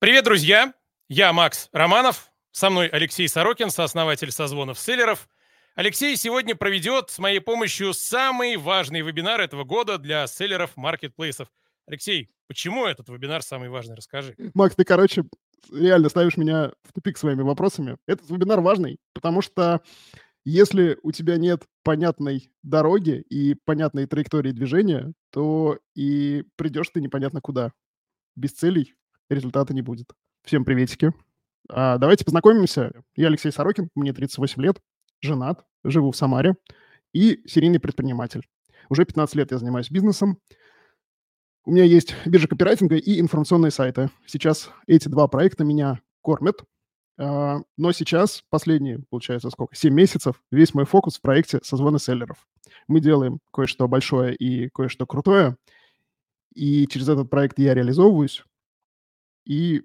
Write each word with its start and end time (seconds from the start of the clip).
Привет, 0.00 0.26
друзья! 0.26 0.74
Я 1.08 1.32
Макс 1.32 1.68
Романов, 1.72 2.30
со 2.52 2.70
мной 2.70 2.86
Алексей 2.86 3.26
Сорокин, 3.28 3.68
сооснователь 3.68 4.30
созвонов 4.30 4.78
селлеров. 4.78 5.28
Алексей 5.74 6.14
сегодня 6.14 6.54
проведет 6.54 7.10
с 7.10 7.18
моей 7.18 7.40
помощью 7.40 7.92
самый 7.92 8.56
важный 8.56 9.00
вебинар 9.00 9.40
этого 9.40 9.64
года 9.64 9.98
для 9.98 10.28
селлеров 10.28 10.76
маркетплейсов. 10.76 11.48
Алексей, 11.88 12.30
почему 12.46 12.86
этот 12.86 13.08
вебинар 13.08 13.42
самый 13.42 13.70
важный? 13.70 13.96
Расскажи. 13.96 14.36
Макс, 14.54 14.76
ты, 14.76 14.84
короче, 14.84 15.24
реально 15.72 16.10
ставишь 16.10 16.36
меня 16.36 16.70
в 16.84 16.92
тупик 16.92 17.18
своими 17.18 17.42
вопросами. 17.42 17.96
Этот 18.06 18.30
вебинар 18.30 18.60
важный, 18.60 18.98
потому 19.14 19.42
что 19.42 19.80
если 20.44 20.96
у 21.02 21.10
тебя 21.10 21.38
нет 21.38 21.64
понятной 21.82 22.52
дороги 22.62 23.24
и 23.28 23.56
понятной 23.64 24.06
траектории 24.06 24.52
движения, 24.52 25.12
то 25.32 25.80
и 25.96 26.44
придешь 26.54 26.90
ты 26.90 27.00
непонятно 27.00 27.40
куда. 27.40 27.72
Без 28.36 28.52
целей 28.52 28.94
результата 29.28 29.74
не 29.74 29.82
будет. 29.82 30.12
Всем 30.42 30.64
приветики. 30.64 31.12
А, 31.68 31.98
давайте 31.98 32.24
познакомимся. 32.24 32.92
Я 33.16 33.28
Алексей 33.28 33.52
Сорокин, 33.52 33.90
мне 33.94 34.12
38 34.12 34.62
лет, 34.62 34.80
женат, 35.20 35.64
живу 35.84 36.10
в 36.10 36.16
Самаре 36.16 36.56
и 37.12 37.42
серийный 37.46 37.80
предприниматель. 37.80 38.46
Уже 38.88 39.04
15 39.04 39.34
лет 39.34 39.50
я 39.50 39.58
занимаюсь 39.58 39.90
бизнесом. 39.90 40.38
У 41.64 41.72
меня 41.72 41.84
есть 41.84 42.14
биржа 42.24 42.48
копирайтинга 42.48 42.96
и 42.96 43.20
информационные 43.20 43.70
сайты. 43.70 44.10
Сейчас 44.26 44.70
эти 44.86 45.08
два 45.08 45.28
проекта 45.28 45.64
меня 45.64 46.00
кормят. 46.22 46.64
А, 47.18 47.58
но 47.76 47.92
сейчас, 47.92 48.44
последние, 48.48 49.00
получается, 49.10 49.50
сколько, 49.50 49.76
7 49.76 49.92
месяцев, 49.92 50.40
весь 50.50 50.72
мой 50.72 50.86
фокус 50.86 51.18
в 51.18 51.20
проекте 51.20 51.60
созвона 51.62 51.98
селлеров. 51.98 52.46
Мы 52.86 53.00
делаем 53.00 53.40
кое-что 53.52 53.88
большое 53.88 54.34
и 54.34 54.68
кое-что 54.70 55.06
крутое. 55.06 55.56
И 56.54 56.86
через 56.86 57.08
этот 57.08 57.28
проект 57.28 57.58
я 57.58 57.74
реализовываюсь 57.74 58.44
и 59.48 59.82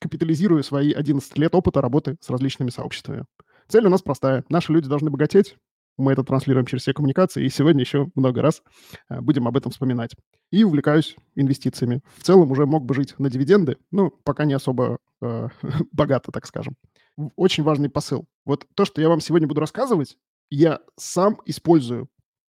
капитализирую 0.00 0.62
свои 0.62 0.92
11 0.92 1.36
лет 1.36 1.54
опыта 1.54 1.82
работы 1.82 2.16
с 2.20 2.30
различными 2.30 2.70
сообществами. 2.70 3.24
Цель 3.68 3.86
у 3.86 3.90
нас 3.90 4.02
простая. 4.02 4.44
Наши 4.48 4.72
люди 4.72 4.88
должны 4.88 5.10
богатеть. 5.10 5.56
Мы 5.98 6.12
это 6.12 6.24
транслируем 6.24 6.64
через 6.64 6.82
все 6.82 6.94
коммуникации, 6.94 7.44
и 7.44 7.50
сегодня 7.50 7.82
еще 7.82 8.10
много 8.14 8.40
раз 8.40 8.62
э, 9.10 9.20
будем 9.20 9.46
об 9.46 9.56
этом 9.56 9.72
вспоминать. 9.72 10.16
И 10.50 10.64
увлекаюсь 10.64 11.16
инвестициями. 11.34 12.00
В 12.16 12.22
целом 12.22 12.50
уже 12.50 12.64
мог 12.64 12.86
бы 12.86 12.94
жить 12.94 13.18
на 13.18 13.28
дивиденды, 13.28 13.76
но 13.90 14.10
пока 14.10 14.46
не 14.46 14.54
особо 14.54 14.98
э, 15.20 15.48
богато, 15.92 16.32
так 16.32 16.46
скажем. 16.46 16.76
Очень 17.36 17.62
важный 17.62 17.90
посыл. 17.90 18.26
Вот 18.46 18.66
то, 18.74 18.86
что 18.86 19.02
я 19.02 19.08
вам 19.08 19.20
сегодня 19.20 19.46
буду 19.46 19.60
рассказывать, 19.60 20.16
я 20.50 20.80
сам 20.96 21.38
использую 21.44 22.08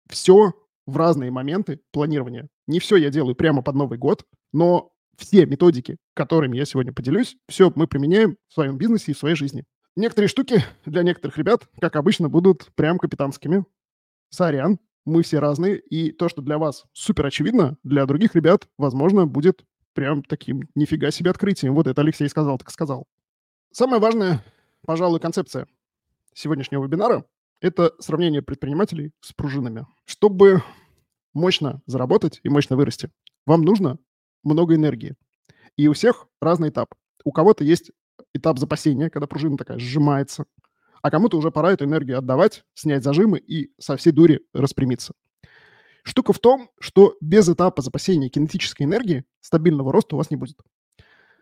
все 0.09 0.53
в 0.85 0.97
разные 0.97 1.29
моменты 1.29 1.81
планирования. 1.91 2.47
Не 2.67 2.79
все 2.79 2.95
я 2.95 3.09
делаю 3.09 3.35
прямо 3.35 3.61
под 3.61 3.75
Новый 3.75 3.97
год, 3.97 4.25
но 4.53 4.94
все 5.17 5.45
методики, 5.45 5.97
которыми 6.13 6.57
я 6.57 6.65
сегодня 6.65 6.93
поделюсь, 6.93 7.37
все 7.47 7.71
мы 7.75 7.87
применяем 7.87 8.37
в 8.47 8.53
своем 8.53 8.77
бизнесе 8.77 9.11
и 9.11 9.15
в 9.15 9.17
своей 9.17 9.35
жизни. 9.35 9.65
Некоторые 9.95 10.27
штуки 10.27 10.63
для 10.85 11.03
некоторых 11.03 11.37
ребят, 11.37 11.67
как 11.79 11.95
обычно, 11.95 12.29
будут 12.29 12.71
прям 12.75 12.97
капитанскими. 12.97 13.65
Сорян, 14.29 14.79
мы 15.05 15.23
все 15.23 15.39
разные, 15.39 15.79
и 15.79 16.11
то, 16.11 16.27
что 16.27 16.41
для 16.41 16.57
вас 16.57 16.85
супер 16.91 17.25
очевидно, 17.25 17.77
для 17.83 18.05
других 18.05 18.35
ребят, 18.35 18.67
возможно, 18.77 19.25
будет 19.25 19.63
прям 19.93 20.23
таким 20.23 20.67
нифига 20.75 21.11
себе 21.11 21.31
открытием. 21.31 21.73
Вот 21.73 21.87
это 21.87 22.01
Алексей 22.01 22.27
сказал, 22.27 22.57
так 22.57 22.71
сказал. 22.71 23.07
Самая 23.71 23.99
важная, 23.99 24.43
пожалуй, 24.85 25.19
концепция 25.19 25.67
сегодняшнего 26.33 26.83
вебинара– 26.83 27.25
это 27.61 27.93
сравнение 27.99 28.41
предпринимателей 28.41 29.11
с 29.21 29.31
пружинами. 29.31 29.87
Чтобы 30.05 30.61
мощно 31.33 31.81
заработать 31.85 32.39
и 32.43 32.49
мощно 32.49 32.75
вырасти, 32.75 33.09
вам 33.45 33.61
нужно 33.61 33.97
много 34.45 34.75
энергии. 34.75 35.15
И 35.75 35.87
у 35.87 35.93
всех 35.93 36.27
разный 36.41 36.69
этап. 36.69 36.93
У 37.25 37.31
кого-то 37.31 37.63
есть 37.63 37.91
этап 38.33 38.59
запасения, 38.59 39.09
когда 39.09 39.27
пружина 39.27 39.57
такая 39.57 39.79
сжимается, 39.79 40.45
а 41.01 41.11
кому-то 41.11 41.37
уже 41.37 41.51
пора 41.51 41.73
эту 41.73 41.85
энергию 41.85 42.17
отдавать, 42.17 42.63
снять 42.73 43.03
зажимы 43.03 43.39
и 43.39 43.71
со 43.79 43.97
всей 43.97 44.11
дури 44.11 44.41
распрямиться. 44.53 45.13
Штука 46.03 46.33
в 46.33 46.39
том, 46.39 46.69
что 46.79 47.15
без 47.19 47.49
этапа 47.49 47.81
запасения 47.81 48.29
кинетической 48.29 48.85
энергии 48.85 49.25
стабильного 49.41 49.91
роста 49.91 50.15
у 50.15 50.17
вас 50.17 50.29
не 50.29 50.37
будет. 50.37 50.57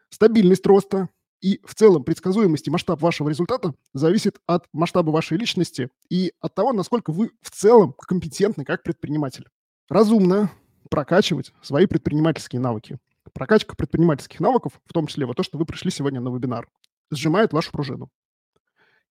Стабильность 0.09 0.65
роста 0.65 1.09
и 1.41 1.59
в 1.65 1.75
целом 1.75 2.05
предсказуемость 2.05 2.67
и 2.67 2.71
масштаб 2.71 3.01
вашего 3.01 3.27
результата 3.27 3.73
зависит 3.93 4.39
от 4.47 4.65
масштаба 4.71 5.11
вашей 5.11 5.37
личности 5.37 5.89
и 6.09 6.31
от 6.39 6.55
того, 6.55 6.71
насколько 6.71 7.11
вы 7.11 7.31
в 7.41 7.51
целом 7.51 7.93
компетентны 7.93 8.63
как 8.63 8.83
предприниматель. 8.83 9.47
Разумно 9.89 10.49
прокачивать 10.89 11.53
свои 11.61 11.85
предпринимательские 11.85 12.59
навыки. 12.59 12.99
Прокачка 13.33 13.75
предпринимательских 13.75 14.39
навыков, 14.39 14.79
в 14.85 14.93
том 14.93 15.07
числе 15.07 15.25
вот 15.25 15.37
то, 15.37 15.43
что 15.43 15.57
вы 15.57 15.65
пришли 15.65 15.91
сегодня 15.91 16.19
на 16.19 16.29
вебинар, 16.29 16.67
сжимает 17.11 17.53
вашу 17.53 17.71
пружину. 17.71 18.09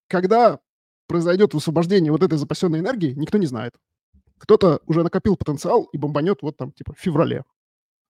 Когда 0.08 0.60
произойдет 1.06 1.54
высвобождение 1.54 2.12
вот 2.12 2.22
этой 2.22 2.38
запасенной 2.38 2.80
энергии, 2.80 3.14
никто 3.14 3.38
не 3.38 3.46
знает. 3.46 3.74
Кто-то 4.38 4.80
уже 4.86 5.02
накопил 5.02 5.36
потенциал 5.36 5.84
и 5.92 5.98
бомбанет 5.98 6.42
вот 6.42 6.56
там 6.56 6.72
типа 6.72 6.94
в 6.94 6.98
феврале. 6.98 7.44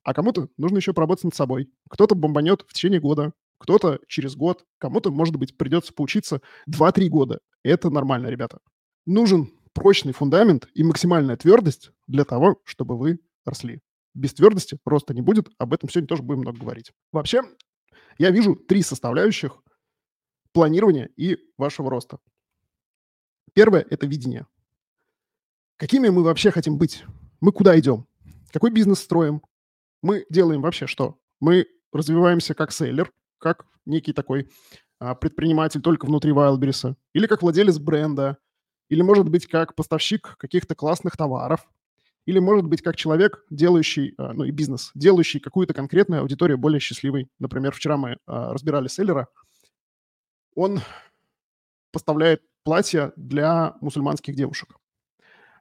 А 0.03 0.15
кому-то 0.15 0.49
нужно 0.56 0.79
еще 0.79 0.93
поработать 0.93 1.25
над 1.25 1.34
собой. 1.34 1.71
Кто-то 1.89 2.15
бомбанет 2.15 2.62
в 2.67 2.73
течение 2.73 3.00
года, 3.00 3.33
кто-то 3.59 4.00
через 4.09 4.34
год, 4.34 4.65
кому-то, 4.79 5.12
может 5.12 5.37
быть, 5.37 5.56
придется 5.56 5.93
поучиться 5.93 6.41
2-3 6.69 7.09
года. 7.09 7.39
Это 7.62 7.91
нормально, 7.91 8.27
ребята. 8.27 8.59
Нужен 9.06 9.53
прочный 9.73 10.12
фундамент 10.12 10.67
и 10.75 10.83
максимальная 10.83 11.37
твердость 11.37 11.93
для 12.06 12.25
того, 12.25 12.61
чтобы 12.65 12.99
вы 12.99 13.21
росли. 13.45 13.81
Без 14.15 14.35
твердости 14.35 14.79
роста 14.85 15.15
не 15.15 15.23
будет. 15.23 15.49
Об 15.59 15.73
этом 15.73 15.89
сегодня 15.89 16.09
тоже 16.09 16.23
будем 16.23 16.41
много 16.41 16.59
говорить. 16.59 16.93
Вообще, 17.13 17.43
я 18.19 18.31
вижу 18.31 18.55
три 18.55 18.83
составляющих 18.83 19.63
планирования 20.53 21.09
и 21.17 21.39
вашего 21.57 21.91
роста. 21.91 22.19
Первое– 23.55 23.87
это 23.91 24.07
видение. 24.07 24.47
Какими 25.77 26.09
мы 26.09 26.23
вообще 26.23 26.51
хотим 26.51 26.79
быть? 26.79 27.05
Мы 27.41 27.53
куда 27.53 27.79
идем? 27.79 28.07
Какой 28.53 28.71
бизнес 28.71 29.01
строим? 29.01 29.43
Мы 30.03 30.27
делаем 30.31 30.63
вообще 30.63 30.87
что? 30.87 31.19
Мы 31.41 31.67
развиваемся 31.93 32.55
как 32.55 32.73
сейлер, 32.73 33.13
как 33.39 33.67
некий 33.85 34.13
такой 34.13 34.49
а, 34.99 35.15
предприниматель 35.15 35.83
только 35.83 36.07
внутри 36.07 36.33
Wildberries, 36.33 36.95
или 37.15 37.27
как 37.27 37.43
владелец 37.43 37.79
бренда, 37.79 38.39
или, 38.89 39.03
может 39.03 39.29
быть, 39.29 39.47
как 39.47 39.75
поставщик 39.75 40.37
каких-то 40.39 40.75
классных 40.75 41.17
товаров, 41.17 41.69
или, 42.27 42.38
может 42.38 42.66
быть, 42.66 42.83
как 42.83 42.97
человек, 42.97 43.44
делающий, 43.50 44.15
а, 44.16 44.33
ну 44.33 44.44
и 44.44 44.50
бизнес, 44.50 44.91
делающий 44.94 45.41
какую-то 45.41 45.75
конкретную 45.75 46.22
аудиторию 46.22 46.59
более 46.59 46.81
счастливой. 46.81 47.28
Например, 47.38 47.72
вчера 47.72 47.97
мы 47.97 48.19
а, 48.27 48.53
разбирали 48.53 48.88
селлера. 48.88 49.28
Он 50.55 50.81
поставляет 51.91 52.43
платья 52.62 53.12
для 53.16 53.75
мусульманских 53.81 54.34
девушек. 54.34 54.77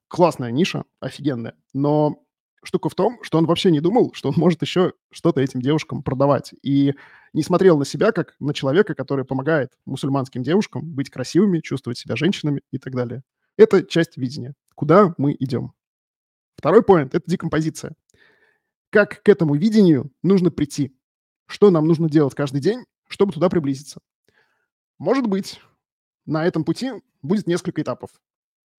Классная 0.07 0.51
ниша, 0.51 0.83
офигенная. 0.99 1.55
Но 1.73 2.23
штука 2.63 2.89
в 2.89 2.95
том, 2.95 3.19
что 3.23 3.37
он 3.37 3.45
вообще 3.45 3.71
не 3.71 3.79
думал, 3.79 4.11
что 4.13 4.29
он 4.29 4.35
может 4.37 4.61
еще 4.61 4.93
что-то 5.11 5.41
этим 5.41 5.61
девушкам 5.61 6.03
продавать. 6.03 6.53
И 6.61 6.93
не 7.33 7.43
смотрел 7.43 7.77
на 7.77 7.85
себя 7.85 8.11
как 8.11 8.35
на 8.39 8.53
человека, 8.53 8.93
который 8.93 9.25
помогает 9.25 9.71
мусульманским 9.85 10.43
девушкам 10.43 10.83
быть 10.83 11.09
красивыми, 11.09 11.59
чувствовать 11.59 11.97
себя 11.97 12.15
женщинами 12.15 12.61
и 12.71 12.77
так 12.77 12.93
далее. 12.93 13.23
Это 13.57 13.83
часть 13.83 14.17
видения. 14.17 14.53
Куда 14.75 15.13
мы 15.17 15.35
идем? 15.39 15.73
Второй 16.61 16.83
поинт– 16.83 17.15
это 17.15 17.27
декомпозиция. 17.27 17.95
Как 18.91 19.23
к 19.23 19.29
этому 19.29 19.55
видению 19.55 20.11
нужно 20.21 20.51
прийти? 20.51 20.95
Что 21.47 21.71
нам 21.71 21.87
нужно 21.87 22.07
делать 22.07 22.35
каждый 22.35 22.61
день, 22.61 22.85
чтобы 23.07 23.33
туда 23.33 23.49
приблизиться? 23.49 23.99
Может 24.99 25.25
быть, 25.25 25.59
на 26.27 26.45
этом 26.45 26.63
пути 26.63 26.91
будет 27.23 27.47
несколько 27.47 27.81
этапов. 27.81 28.11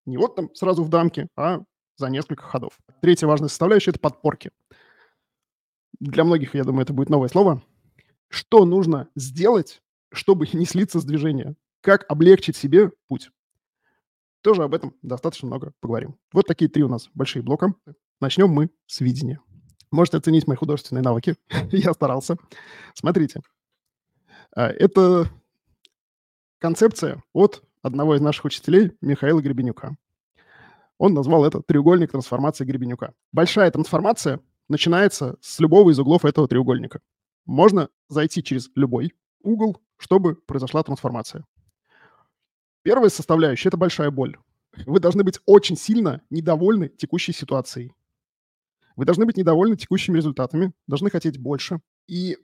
Не 0.07 0.17
вот 0.17 0.37
там 0.37 0.55
сразу 0.55 0.85
в 0.85 0.91
дамке, 0.91 1.27
а 1.37 1.65
за 1.97 2.07
несколько 2.07 2.45
ходов. 2.45 2.79
Третья 3.01 3.27
важная 3.27 3.49
составляющая– 3.49 3.91
это 3.93 3.99
подпорки. 3.99 4.53
Для 5.99 6.23
многих, 6.23 6.55
я 6.55 6.63
думаю, 6.63 6.85
это 6.85 6.93
будет 6.93 7.11
новое 7.11 7.31
слово. 7.31 7.65
Что 8.29 8.65
нужно 8.65 9.09
сделать, 9.17 9.83
чтобы 10.13 10.47
не 10.53 10.67
слиться 10.67 11.01
с 11.01 11.05
движения? 11.05 11.57
Как 11.81 12.09
облегчить 12.09 12.55
себе 12.55 12.93
путь? 13.09 13.33
Тоже 14.43 14.65
об 14.65 14.75
этом 14.75 14.95
достаточно 15.03 15.47
много 15.47 15.73
поговорим. 15.81 16.17
Вот 16.33 16.47
такие 16.47 16.69
три 16.69 16.83
у 16.83 16.89
нас 16.89 17.09
большие 17.15 17.43
блока. 17.43 17.75
Начнем 18.21 18.49
мы 18.49 18.71
с 18.87 19.01
видения. 19.01 19.41
Можете 19.93 20.17
оценить 20.17 20.47
мои 20.47 20.57
художественные 20.57 21.03
навыки. 21.03 21.37
Я 21.71 21.93
старался. 21.93 22.37
Смотрите. 22.95 23.41
А, 24.55 24.69
это 24.69 25.31
концепция 26.59 27.23
от 27.33 27.63
одного 27.83 28.17
из 28.17 28.21
наших 28.21 28.45
учителей 28.45 28.93
Михаила 29.01 29.41
Гребенюка. 29.41 29.97
Он 30.99 31.15
назвал 31.15 31.45
это 31.45 31.63
треугольник 31.63 32.13
трансформации 32.13 32.65
Гребенюка. 32.65 33.15
Большая 33.33 33.71
трансформация 33.71 34.41
начинается 34.69 35.37
с 35.41 35.59
любого 35.61 35.91
из 35.91 35.99
углов 35.99 36.25
этого 36.25 36.49
треугольника. 36.49 37.01
Можно 37.45 37.89
зайти 38.09 38.43
через 38.43 38.71
любой 38.75 39.13
угол, 39.43 39.81
чтобы 39.99 40.37
произошла 40.37 40.83
трансформация. 40.83 41.45
Первая 42.83 43.11
составляющая– 43.11 43.69
это 43.71 43.77
большая 43.77 44.11
боль. 44.11 44.37
Вы 44.87 45.01
должны 45.01 45.23
быть 45.23 45.41
очень 45.47 45.77
сильно 45.77 46.23
недовольны 46.31 46.89
текущей 46.89 47.33
ситуацией. 47.33 47.95
Вы 48.97 49.05
должны 49.05 49.25
быть 49.25 49.37
недовольны 49.37 49.77
текущими 49.77 50.17
результатами, 50.17 50.73
должны 50.87 51.11
хотеть 51.11 51.39
больше. 51.39 51.81
И 52.09 52.37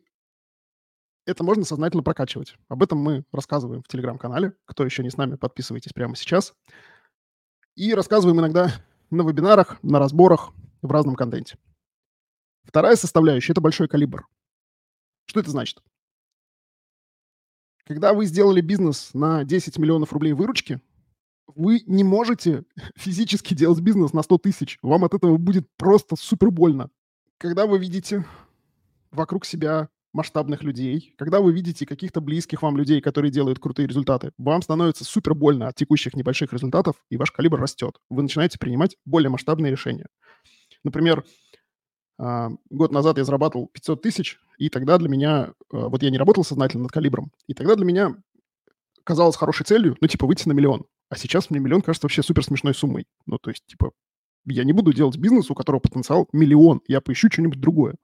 это 1.26 1.44
можно 1.44 1.64
сознательно 1.64 2.02
прокачивать. 2.02 2.56
Об 2.68 2.82
этом 2.82 2.98
мы 2.98 3.24
рассказываем 3.32 3.82
в 3.82 3.88
Телеграм-канале. 3.88 4.54
Кто 4.64 4.84
еще 4.84 5.02
не 5.02 5.10
с 5.10 5.16
нами, 5.16 5.36
подписывайтесь 5.36 5.92
прямо 5.92 6.16
сейчас. 6.16 6.54
И 7.74 7.92
рассказываем 7.92 8.40
иногда 8.40 8.70
на 9.10 9.22
вебинарах, 9.22 9.82
на 9.82 9.98
разборах, 9.98 10.52
в 10.82 10.90
разном 10.90 11.16
контенте. 11.16 11.58
Вторая 12.62 12.96
составляющая– 12.96 13.52
это 13.54 13.60
большой 13.60 13.88
калибр. 13.88 14.26
Что 15.26 15.40
это 15.40 15.50
значит? 15.50 15.82
Когда 17.88 18.12
вы 18.12 18.26
сделали 18.26 18.60
бизнес 18.60 19.14
на 19.14 19.44
10 19.44 19.78
миллионов 19.78 20.12
рублей 20.12 20.34
выручки, 20.34 20.82
вы 21.46 21.82
не 21.86 22.04
можете 22.04 22.64
физически 22.96 23.54
делать 23.54 23.80
бизнес 23.80 24.12
на 24.12 24.22
100 24.22 24.38
тысяч. 24.38 24.78
Вам 24.82 25.06
от 25.06 25.14
этого 25.14 25.38
будет 25.38 25.66
просто 25.78 26.14
супер 26.14 26.50
больно. 26.50 26.90
Когда 27.38 27.64
вы 27.64 27.78
видите 27.78 28.26
вокруг 29.10 29.46
себя 29.46 29.88
масштабных 30.12 30.62
людей, 30.62 31.14
когда 31.16 31.40
вы 31.40 31.50
видите 31.50 31.86
каких-то 31.86 32.20
близких 32.20 32.60
вам 32.60 32.76
людей, 32.76 33.00
которые 33.00 33.30
делают 33.30 33.58
крутые 33.58 33.88
результаты, 33.88 34.32
вам 34.36 34.60
становится 34.60 35.04
супер 35.04 35.34
больно 35.34 35.68
от 35.68 35.76
текущих 35.76 36.14
небольших 36.14 36.52
результатов, 36.52 36.96
и 37.08 37.16
ваш 37.16 37.30
калибр 37.30 37.58
растет. 37.58 37.96
Вы 38.10 38.20
начинаете 38.20 38.58
принимать 38.58 38.98
более 39.06 39.30
масштабные 39.30 39.72
решения. 39.72 40.08
Например, 40.84 41.24
а, 42.18 42.50
год 42.68 42.92
назад 42.92 43.16
я 43.16 43.24
зарабатывал 43.24 43.68
500 43.68 44.02
тысяч, 44.02 44.38
и 44.58 44.68
тогда 44.68 44.98
для 44.98 45.08
меня, 45.08 45.52
а, 45.72 45.88
вот 45.88 46.02
я 46.02 46.10
не 46.10 46.18
работал 46.18 46.44
сознательно 46.44 46.84
над 46.84 46.92
калибром, 46.92 47.32
и 47.46 47.54
тогда 47.54 47.76
для 47.76 47.84
меня 47.84 48.16
казалось 49.04 49.36
хорошей 49.36 49.64
целью, 49.64 49.96
ну, 50.00 50.06
типа, 50.08 50.26
выйти 50.26 50.46
на 50.48 50.52
миллион. 50.52 50.84
А 51.08 51.16
сейчас 51.16 51.48
мне 51.48 51.60
миллион 51.60 51.80
кажется 51.80 52.04
вообще 52.04 52.22
супер 52.22 52.44
смешной 52.44 52.74
суммой. 52.74 53.06
Ну, 53.24 53.38
то 53.38 53.48
есть, 53.48 53.64
типа, 53.64 53.92
я 54.44 54.64
не 54.64 54.72
буду 54.72 54.92
делать 54.92 55.16
бизнес, 55.16 55.50
у 55.50 55.54
которого 55.54 55.80
потенциал 55.80 56.28
миллион. 56.32 56.82
Я 56.86 57.00
поищу 57.00 57.30
что-нибудь 57.30 57.60
другое. 57.60 57.94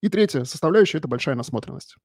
И 0.00 0.08
третья 0.08 0.44
составляющая– 0.44 0.98
это 0.98 1.08
большая 1.08 1.34
насмотренность. 1.34 1.96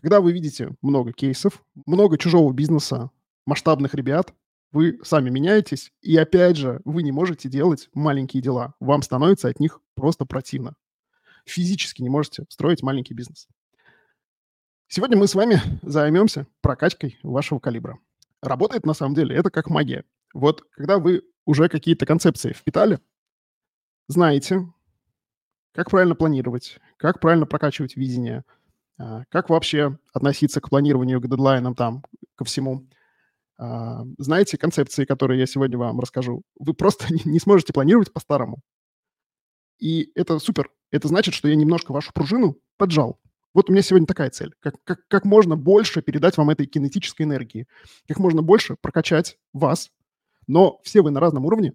Когда 0.00 0.20
вы 0.20 0.32
видите 0.32 0.74
много 0.80 1.12
кейсов, 1.12 1.62
много 1.84 2.16
чужого 2.16 2.52
бизнеса, 2.52 3.10
масштабных 3.44 3.94
ребят, 3.94 4.32
вы 4.70 4.98
сами 5.02 5.28
меняетесь, 5.28 5.92
и 6.02 6.16
опять 6.16 6.56
же, 6.56 6.80
вы 6.84 7.02
не 7.02 7.12
можете 7.12 7.48
делать 7.48 7.88
маленькие 7.94 8.42
дела. 8.42 8.74
Вам 8.80 9.02
становится 9.02 9.48
от 9.48 9.60
них 9.60 9.80
просто 9.94 10.24
противно. 10.24 10.74
Физически 11.48 12.02
не 12.02 12.10
можете 12.10 12.44
строить 12.48 12.82
маленький 12.82 13.14
бизнес. 13.14 13.48
Сегодня 14.86 15.16
мы 15.16 15.26
с 15.26 15.34
вами 15.34 15.60
займемся 15.82 16.46
прокачкой 16.60 17.18
вашего 17.22 17.58
калибра. 17.58 17.98
Работает 18.42 18.86
на 18.86 18.94
самом 18.94 19.14
деле 19.14 19.34
это 19.34 19.50
как 19.50 19.68
магия. 19.68 20.04
Вот 20.34 20.62
когда 20.70 20.98
вы 20.98 21.22
уже 21.44 21.68
какие-то 21.68 22.06
концепции 22.06 22.52
впитали, 22.52 23.00
знаете, 24.08 24.66
как 25.72 25.90
правильно 25.90 26.14
планировать, 26.14 26.78
как 26.96 27.20
правильно 27.20 27.46
прокачивать 27.46 27.96
видение, 27.96 28.44
а, 28.98 29.24
как 29.30 29.48
вообще 29.48 29.98
относиться 30.12 30.60
к 30.60 30.68
планированию, 30.68 31.20
к 31.20 31.28
дедлайнам, 31.28 31.74
там, 31.74 32.04
ко 32.34 32.44
всему. 32.44 32.86
А, 33.58 34.04
знаете 34.18 34.58
концепции, 34.58 35.04
которые 35.04 35.40
я 35.40 35.46
сегодня 35.46 35.78
вам 35.78 36.00
расскажу, 36.00 36.42
вы 36.58 36.74
просто 36.74 37.06
не 37.24 37.38
сможете 37.38 37.72
планировать 37.72 38.12
по-старому. 38.12 38.60
И 39.78 40.10
это 40.14 40.38
супер. 40.38 40.70
Это 40.90 41.08
значит, 41.08 41.34
что 41.34 41.48
я 41.48 41.54
немножко 41.54 41.92
вашу 41.92 42.12
пружину 42.12 42.58
поджал. 42.76 43.20
Вот 43.54 43.68
у 43.68 43.72
меня 43.72 43.82
сегодня 43.82 44.06
такая 44.06 44.30
цель. 44.30 44.54
Как, 44.60 44.74
как, 44.84 45.06
как 45.08 45.24
можно 45.24 45.56
больше 45.56 46.02
передать 46.02 46.36
вам 46.36 46.50
этой 46.50 46.66
кинетической 46.66 47.24
энергии. 47.24 47.66
Как 48.06 48.18
можно 48.18 48.42
больше 48.42 48.76
прокачать 48.80 49.38
вас. 49.52 49.90
Но 50.46 50.80
все 50.82 51.02
вы 51.02 51.10
на 51.10 51.20
разном 51.20 51.44
уровне. 51.44 51.74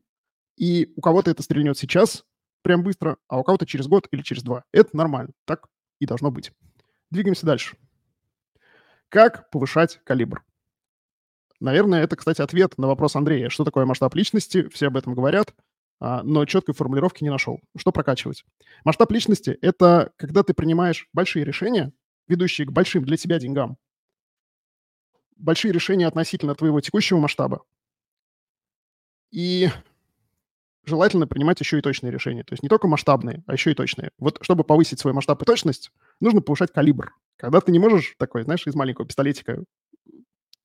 И 0.56 0.94
у 0.96 1.02
кого-то 1.02 1.32
это 1.32 1.42
стрельнет 1.44 1.78
сейчас, 1.78 2.26
прям 2.62 2.84
быстро, 2.84 3.18
а 3.28 3.40
у 3.40 3.44
кого-то 3.44 3.66
через 3.66 3.88
год 3.88 4.08
или 4.12 4.22
через 4.22 4.44
два. 4.44 4.64
Это 4.72 4.96
нормально. 4.96 5.32
Так 5.46 5.68
и 6.00 6.06
должно 6.06 6.32
быть. 6.32 6.52
Двигаемся 7.10 7.46
дальше. 7.46 7.78
Как 9.10 9.50
повышать 9.52 10.00
калибр? 10.04 10.44
Наверное, 11.60 12.04
это, 12.04 12.16
кстати, 12.16 12.42
ответ 12.42 12.78
на 12.78 12.88
вопрос 12.88 13.16
Андрея. 13.16 13.50
Что 13.50 13.64
такое 13.64 13.86
масштаб 13.86 14.16
личности? 14.16 14.68
Все 14.70 14.88
об 14.88 14.98
этом 14.98 15.14
говорят, 15.14 15.54
но 16.24 16.46
четкой 16.46 16.76
формулировки 16.76 17.24
не 17.24 17.30
нашел. 17.30 17.62
Что 17.78 17.92
прокачивать? 17.92 18.44
Масштаб 18.84 19.12
личности– 19.12 19.58
это 19.62 20.12
когда 20.18 20.44
ты 20.44 20.54
принимаешь 20.54 21.08
большие 21.14 21.46
решения, 21.46 21.94
ведущие 22.28 22.68
к 22.68 22.72
большим 22.72 23.06
для 23.06 23.16
тебя 23.16 23.40
деньгам. 23.40 23.78
Большие 25.38 25.72
решения 25.72 26.08
относительно 26.08 26.56
твоего 26.56 26.82
текущего 26.82 27.20
масштаба. 27.20 27.64
И 29.32 29.70
желательно 30.86 31.26
принимать 31.26 31.60
еще 31.62 31.80
и 31.80 31.82
точные 31.82 32.12
решения. 32.12 32.44
То 32.44 32.54
есть 32.54 32.64
не 32.64 32.70
только 32.70 32.88
масштабные, 32.88 33.42
а 33.48 33.54
еще 33.54 33.72
и 33.72 33.76
точные. 33.76 34.12
Вот 34.18 34.40
чтобы 34.42 34.66
повысить 34.66 35.00
свой 35.00 35.14
масштаб 35.14 35.42
и 35.42 35.46
точность, 35.46 35.92
нужно 36.20 36.42
повышать 36.42 36.74
калибр. 36.74 37.14
Когда 37.38 37.62
ты 37.62 37.72
не 37.72 37.80
можешь 37.80 38.16
такой, 38.18 38.44
знаешь, 38.44 38.68
из 38.68 38.76
маленького 38.76 39.08
пистолетика 39.08 39.64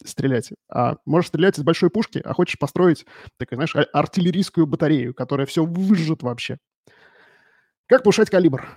стрелять, 0.04 0.52
а 0.68 0.96
можешь 1.04 1.28
стрелять 1.28 1.58
из 1.58 1.62
большой 1.62 1.90
пушки, 1.90 2.20
а 2.24 2.32
хочешь 2.34 2.58
построить, 2.58 3.06
такой, 3.36 3.56
знаешь, 3.56 3.74
а, 3.74 3.82
артиллерийскую 3.92 4.66
батарею, 4.66 5.14
которая 5.14 5.46
все 5.46 5.64
выжжет 5.64 6.22
вообще. 6.22 6.58
Как 7.86 8.02
повышать 8.02 8.30
калибр? 8.30 8.68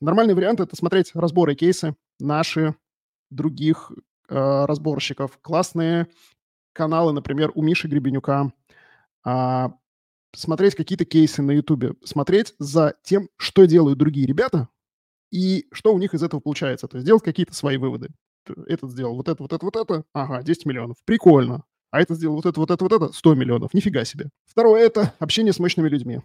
Нормальный 0.00 0.34
вариант– 0.34 0.60
это 0.60 0.76
смотреть 0.76 1.12
разборы 1.14 1.54
кейсы, 1.54 1.94
наши, 2.18 2.74
других 3.30 3.92
э, 4.28 4.64
разборщиков. 4.66 5.38
Классные 5.40 6.08
каналы, 6.72 7.12
например, 7.12 7.50
у 7.54 7.62
Миши 7.62 7.88
Гребенюка, 7.88 8.52
а, 9.24 9.72
смотреть 10.34 10.74
какие-то 10.74 11.04
кейсы 11.04 11.42
на 11.42 11.52
Ютубе, 11.52 11.94
смотреть 12.04 12.54
за 12.58 12.94
тем, 13.02 13.28
что 13.36 13.64
делают 13.64 13.98
другие 13.98 14.26
ребята 14.26 14.68
и 15.30 15.66
что 15.72 15.94
у 15.94 15.98
них 15.98 16.14
из 16.14 16.22
этого 16.22 16.40
получается. 16.40 16.88
То 16.88 16.98
есть 16.98 17.06
делать 17.06 17.24
какие-то 17.24 17.54
свои 17.54 17.78
выводы. 17.78 18.10
Этот 18.66 18.90
сделал 18.90 19.16
вот 19.16 19.28
это, 19.28 19.42
вот 19.42 19.52
это, 19.52 19.64
вот 19.64 19.76
это. 19.76 20.04
Ага, 20.12 20.42
10 20.42 20.66
миллионов. 20.66 20.96
Прикольно. 21.04 21.64
А 21.90 22.00
этот 22.00 22.16
сделал 22.16 22.36
вот 22.36 22.46
это, 22.46 22.60
вот 22.60 22.70
это, 22.70 22.84
вот 22.84 22.92
это. 22.92 23.12
100 23.12 23.34
миллионов. 23.34 23.74
Нифига 23.74 24.04
себе. 24.04 24.30
Второе– 24.44 24.82
это 24.86 25.14
общение 25.18 25.52
с 25.52 25.58
мощными 25.58 25.88
людьми. 25.88 26.20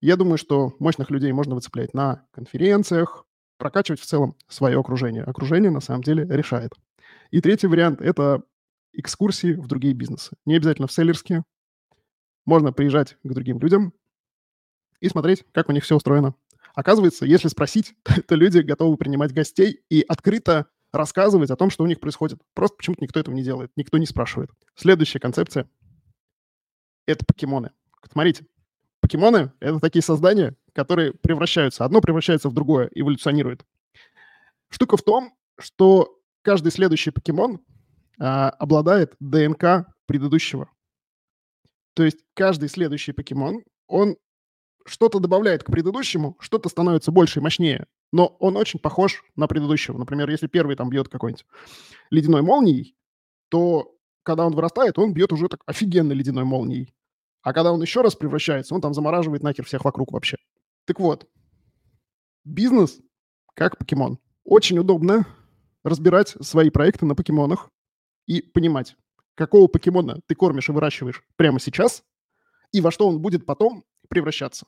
Я 0.00 0.16
думаю, 0.16 0.38
что 0.38 0.74
мощных 0.78 1.10
людей 1.10 1.32
можно 1.32 1.54
выцеплять 1.54 1.94
на 1.94 2.26
конференциях, 2.32 3.24
прокачивать 3.58 4.00
в 4.00 4.06
целом 4.06 4.36
свое 4.48 4.78
окружение. 4.78 5.22
Окружение 5.22 5.70
на 5.70 5.80
самом 5.80 6.02
деле 6.02 6.24
решает. 6.24 6.72
И 7.30 7.40
третий 7.40 7.68
вариант– 7.68 8.00
это 8.02 8.42
экскурсии 8.92 9.52
в 9.52 9.66
другие 9.68 9.94
бизнесы. 9.94 10.36
Не 10.44 10.56
обязательно 10.56 10.88
в 10.88 10.92
селлерские, 10.92 11.44
можно 12.44 12.72
приезжать 12.72 13.16
к 13.22 13.28
другим 13.28 13.58
людям 13.60 13.92
и 15.00 15.08
смотреть, 15.08 15.44
как 15.52 15.68
у 15.68 15.72
них 15.72 15.84
все 15.84 15.96
устроено. 15.96 16.34
Оказывается, 16.74 17.26
если 17.26 17.48
спросить, 17.48 17.94
то 18.28 18.34
люди 18.34 18.58
готовы 18.58 18.96
принимать 18.96 19.32
гостей 19.32 19.80
и 19.90 20.04
открыто 20.06 20.66
рассказывать 20.92 21.50
о 21.50 21.56
том, 21.56 21.70
что 21.70 21.84
у 21.84 21.86
них 21.86 22.00
происходит. 22.00 22.40
Просто 22.54 22.76
почему-то 22.76 23.02
никто 23.02 23.20
этого 23.20 23.34
не 23.34 23.42
делает, 23.42 23.70
никто 23.76 23.98
не 23.98 24.06
спрашивает. 24.06 24.50
Следующая 24.74 25.20
концепция– 25.20 25.68
это 27.06 27.24
покемоны. 27.24 27.70
Смотрите, 28.10 28.46
покемоны– 29.00 29.52
это 29.60 29.80
такие 29.80 30.02
создания, 30.02 30.54
которые 30.74 31.12
превращаются, 31.14 31.84
одно 31.84 32.00
превращается 32.00 32.48
в 32.48 32.54
другое, 32.54 32.90
эволюционирует. 32.94 33.64
Штука 34.68 34.96
в 34.96 35.02
том, 35.02 35.34
что 35.58 36.18
каждый 36.42 36.72
следующий 36.72 37.10
покемон 37.10 37.60
а, 38.18 38.50
обладает 38.50 39.14
ДНК 39.20 39.86
предыдущего. 40.06 40.70
То 41.94 42.04
есть 42.04 42.18
каждый 42.34 42.68
следующий 42.68 43.12
покемон, 43.12 43.64
он 43.86 44.16
что-то 44.84 45.18
добавляет 45.18 45.64
к 45.64 45.70
предыдущему, 45.70 46.36
что-то 46.40 46.68
становится 46.68 47.12
больше 47.12 47.40
и 47.40 47.42
мощнее, 47.42 47.86
но 48.12 48.36
он 48.38 48.56
очень 48.56 48.78
похож 48.78 49.24
на 49.36 49.46
предыдущего. 49.46 49.98
Например, 49.98 50.28
если 50.30 50.46
первый 50.46 50.76
там 50.76 50.90
бьет 50.90 51.08
какой-нибудь 51.08 51.46
ледяной 52.10 52.42
молнией, 52.42 52.96
то 53.48 53.94
когда 54.22 54.46
он 54.46 54.54
вырастает, 54.54 54.98
он 54.98 55.12
бьет 55.12 55.32
уже 55.32 55.48
так 55.48 55.62
офигенно 55.66 56.12
ледяной 56.12 56.44
молнией. 56.44 56.94
А 57.42 57.52
когда 57.52 57.72
он 57.72 57.82
еще 57.82 58.02
раз 58.02 58.14
превращается, 58.14 58.74
он 58.74 58.80
там 58.80 58.94
замораживает 58.94 59.42
нахер 59.42 59.64
всех 59.64 59.84
вокруг 59.84 60.12
вообще. 60.12 60.36
Так 60.84 61.00
вот, 61.00 61.28
бизнес 62.44 63.00
как 63.54 63.78
покемон. 63.78 64.18
Очень 64.44 64.78
удобно 64.78 65.26
разбирать 65.84 66.36
свои 66.40 66.70
проекты 66.70 67.06
на 67.06 67.14
покемонах 67.14 67.70
и 68.26 68.40
понимать, 68.40 68.96
какого 69.34 69.66
покемона 69.66 70.20
ты 70.26 70.34
кормишь 70.34 70.68
и 70.68 70.72
выращиваешь 70.72 71.22
прямо 71.36 71.58
сейчас, 71.60 72.04
и 72.72 72.80
во 72.80 72.90
что 72.90 73.08
он 73.08 73.20
будет 73.20 73.44
потом 73.44 73.84
превращаться. 74.12 74.66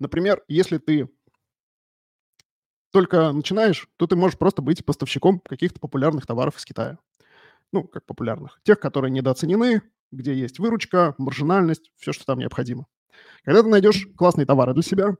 Например, 0.00 0.42
если 0.48 0.78
ты 0.78 1.08
только 2.90 3.32
начинаешь, 3.32 3.88
то 3.96 4.06
ты 4.06 4.16
можешь 4.16 4.38
просто 4.38 4.62
быть 4.62 4.84
поставщиком 4.84 5.40
каких-то 5.40 5.78
популярных 5.78 6.26
товаров 6.26 6.56
из 6.56 6.64
Китая. 6.64 6.98
Ну, 7.72 7.84
как 7.84 8.04
популярных. 8.04 8.60
Тех, 8.64 8.80
которые 8.80 9.10
недооценены, 9.12 9.82
где 10.10 10.34
есть 10.34 10.58
выручка, 10.58 11.14
маржинальность, 11.18 11.92
все, 11.96 12.12
что 12.12 12.24
там 12.24 12.38
необходимо. 12.38 12.86
Когда 13.44 13.62
ты 13.62 13.68
найдешь 13.68 14.08
классные 14.16 14.46
товары 14.46 14.74
для 14.74 14.82
себя, 14.82 15.16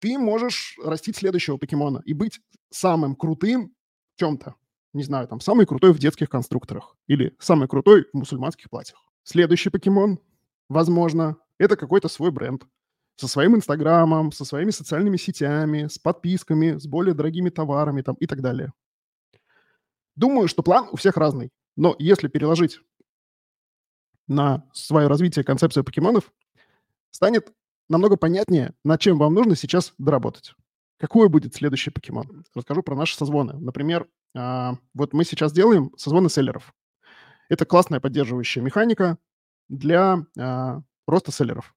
ты 0.00 0.18
можешь 0.18 0.78
растить 0.84 1.16
следующего 1.16 1.56
покемона 1.56 2.02
и 2.04 2.12
быть 2.12 2.40
самым 2.70 3.16
крутым 3.16 3.74
в 4.14 4.18
чем-то 4.20 4.54
не 4.96 5.02
знаю, 5.02 5.28
там, 5.28 5.40
самый 5.40 5.66
крутой 5.66 5.92
в 5.92 5.98
детских 5.98 6.28
конструкторах 6.30 6.96
или 7.06 7.36
самый 7.38 7.68
крутой 7.68 8.06
в 8.12 8.16
мусульманских 8.16 8.70
платьях. 8.70 9.04
Следующий 9.22 9.70
покемон, 9.70 10.18
возможно, 10.68 11.36
это 11.58 11.76
какой-то 11.76 12.08
свой 12.08 12.30
бренд. 12.30 12.66
со 13.18 13.28
своим 13.28 13.56
Инстаграмом, 13.56 14.30
со 14.30 14.44
своими 14.44 14.70
социальными 14.70 15.16
сетями, 15.16 15.86
с 15.86 15.98
подписками, 15.98 16.78
с 16.78 16.86
более 16.86 17.14
дорогими 17.14 17.48
товарами 17.48 18.02
там 18.02 18.14
и 18.16 18.26
так 18.26 18.42
далее. 18.42 18.74
Думаю, 20.16 20.48
что 20.48 20.62
план 20.62 20.88
у 20.92 20.96
всех 20.96 21.16
разный. 21.16 21.50
Но 21.76 21.96
если 21.98 22.28
переложить 22.28 22.80
на 24.28 24.68
свое 24.72 25.08
развитие 25.08 25.44
концепцию 25.44 25.84
покемонов, 25.84 26.30
станет 27.10 27.52
намного 27.88 28.16
понятнее, 28.16 28.74
над 28.84 29.00
чем 29.00 29.18
вам 29.18 29.34
нужно 29.34 29.56
сейчас 29.56 29.94
доработать. 29.98 30.54
Какой 30.98 31.28
будет 31.28 31.54
следующий 31.54 31.90
покемон? 31.90 32.44
Расскажу 32.54 32.82
про 32.82 32.96
наши 32.96 33.16
созвоны. 33.16 33.54
Например, 33.54 34.06
а, 34.34 34.76
вот 34.94 35.12
мы 35.12 35.24
сейчас 35.24 35.52
делаем 35.52 35.92
созвоны 35.96 36.28
селлеров. 36.28 36.74
Это 37.48 37.64
классная 37.64 38.00
поддерживающая 38.00 38.62
механика 38.62 39.18
для 39.68 40.26
роста 41.06 41.32
селлеров. 41.32 41.74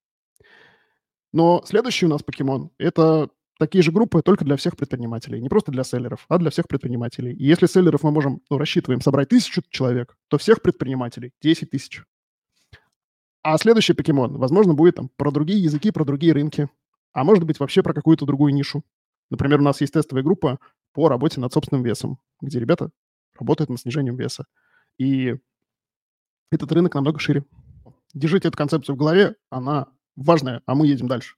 Но 1.31 1.62
следующий 1.65 2.05
у 2.05 2.09
нас 2.09 2.24
покемон– 2.24 2.71
это 2.77 3.29
такие 3.59 3.83
же 3.83 3.91
группы 3.91 4.21
только 4.21 4.45
для 4.45 4.55
всех 4.55 4.75
предпринимателей. 4.75 5.41
Не 5.41 5.50
просто 5.50 5.71
для 5.71 5.83
селлеров, 5.83 6.25
а 6.27 6.38
для 6.38 6.50
всех 6.50 6.67
предпринимателей. 6.67 7.33
И 7.33 7.45
если 7.45 7.67
селлеров 7.67 8.03
мы 8.03 8.12
можем, 8.12 8.41
ну, 8.50 8.57
рассчитываем 8.57 9.01
собрать 9.01 9.29
тысячу 9.29 9.62
человек, 9.69 10.17
то 10.29 10.38
всех 10.38 10.62
предпринимателей– 10.62 11.33
10 11.41 11.69
тысяч. 11.69 12.03
А 13.43 13.57
следующий 13.57 13.93
покемон, 13.93 14.38
возможно, 14.38 14.74
будет 14.74 14.95
там 14.95 15.09
про 15.15 15.31
другие 15.31 15.62
языки, 15.62 15.91
про 15.91 16.03
другие 16.03 16.33
рынки. 16.33 16.69
А 17.13 17.24
может 17.24 17.43
быть, 17.45 17.59
вообще 17.59 17.83
про 17.83 17.93
какую-то 17.93 18.25
другую 18.25 18.53
нишу. 18.53 18.83
Например, 19.29 19.59
у 19.59 19.63
нас 19.63 19.81
есть 19.81 19.93
тестовая 19.93 20.24
группа 20.24 20.59
по 20.93 21.07
работе 21.07 21.39
над 21.39 21.53
собственным 21.53 21.83
весом, 21.83 22.19
где 22.41 22.59
ребята 22.59 22.89
работают 23.38 23.69
над 23.69 23.79
снижением 23.79 24.15
веса. 24.15 24.45
И 24.98 25.36
этот 26.51 26.71
рынок 26.71 26.95
намного 26.95 27.19
шире. 27.19 27.45
Держите 28.13 28.48
эту 28.48 28.58
концепцию 28.58 28.96
в 28.96 29.00
голове, 29.00 29.36
она 29.50 29.88
важная, 30.16 30.62
а 30.66 30.75
мы 30.75 30.88
едем 30.88 31.08
дальше. 31.08 31.36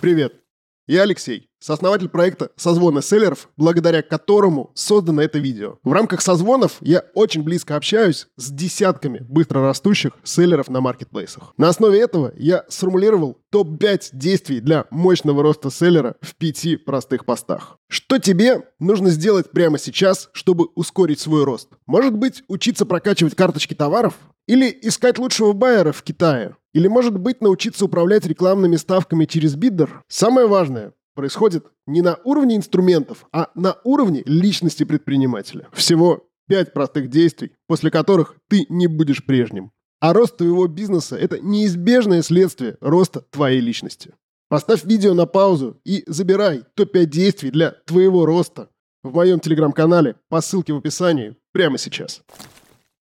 Привет, 0.00 0.44
я 0.86 1.02
Алексей, 1.02 1.48
сооснователь 1.60 2.10
проекта 2.10 2.50
«Созвоны 2.56 3.00
селлеров», 3.00 3.48
благодаря 3.56 4.02
которому 4.02 4.70
создано 4.74 5.22
это 5.22 5.38
видео. 5.38 5.78
В 5.82 5.92
рамках 5.92 6.20
созвонов 6.20 6.76
я 6.80 7.04
очень 7.14 7.42
близко 7.42 7.76
общаюсь 7.76 8.26
с 8.36 8.50
десятками 8.50 9.24
быстрорастущих 9.26 10.12
селлеров 10.24 10.68
на 10.68 10.82
маркетплейсах. 10.82 11.54
На 11.56 11.70
основе 11.70 11.98
этого 11.98 12.34
я 12.36 12.66
сформулировал 12.68 13.38
топ-5 13.50 14.10
действий 14.12 14.60
для 14.60 14.84
мощного 14.90 15.42
роста 15.42 15.70
селлера 15.70 16.16
в 16.20 16.34
пяти 16.34 16.76
простых 16.76 17.24
постах. 17.24 17.78
Что 17.88 18.18
тебе 18.18 18.68
нужно 18.78 19.08
сделать 19.08 19.52
прямо 19.52 19.78
сейчас, 19.78 20.28
чтобы 20.34 20.66
ускорить 20.74 21.20
свой 21.20 21.44
рост? 21.44 21.70
Может 21.86 22.14
быть, 22.14 22.44
учиться 22.46 22.84
прокачивать 22.84 23.34
карточки 23.34 23.72
товаров? 23.72 24.18
Или 24.46 24.76
искать 24.82 25.18
лучшего 25.18 25.52
байера 25.52 25.92
в 25.92 26.02
Китае? 26.02 26.56
Или, 26.74 26.88
может 26.88 27.18
быть, 27.18 27.40
научиться 27.40 27.84
управлять 27.86 28.26
рекламными 28.26 28.76
ставками 28.76 29.24
через 29.24 29.54
биддер? 29.54 30.02
Самое 30.08 30.46
важное 30.46 30.92
происходит 31.14 31.64
не 31.86 32.02
на 32.02 32.18
уровне 32.24 32.56
инструментов, 32.56 33.26
а 33.32 33.50
на 33.54 33.78
уровне 33.84 34.22
личности 34.26 34.84
предпринимателя. 34.84 35.68
Всего 35.72 36.28
пять 36.48 36.74
простых 36.74 37.08
действий, 37.08 37.52
после 37.66 37.90
которых 37.90 38.36
ты 38.48 38.66
не 38.68 38.86
будешь 38.86 39.24
прежним. 39.24 39.70
А 40.00 40.12
рост 40.12 40.36
твоего 40.36 40.66
бизнеса– 40.66 41.16
это 41.18 41.40
неизбежное 41.40 42.20
следствие 42.22 42.76
роста 42.80 43.22
твоей 43.30 43.60
личности. 43.60 44.12
Поставь 44.50 44.84
видео 44.84 45.14
на 45.14 45.24
паузу 45.24 45.80
и 45.84 46.04
забирай 46.06 46.64
топ-5 46.74 47.06
действий 47.06 47.50
для 47.50 47.70
твоего 47.86 48.26
роста 48.26 48.68
в 49.02 49.14
моем 49.14 49.40
телеграм-канале 49.40 50.16
по 50.28 50.42
ссылке 50.42 50.74
в 50.74 50.78
описании 50.78 51.36
прямо 51.52 51.78
сейчас. 51.78 52.22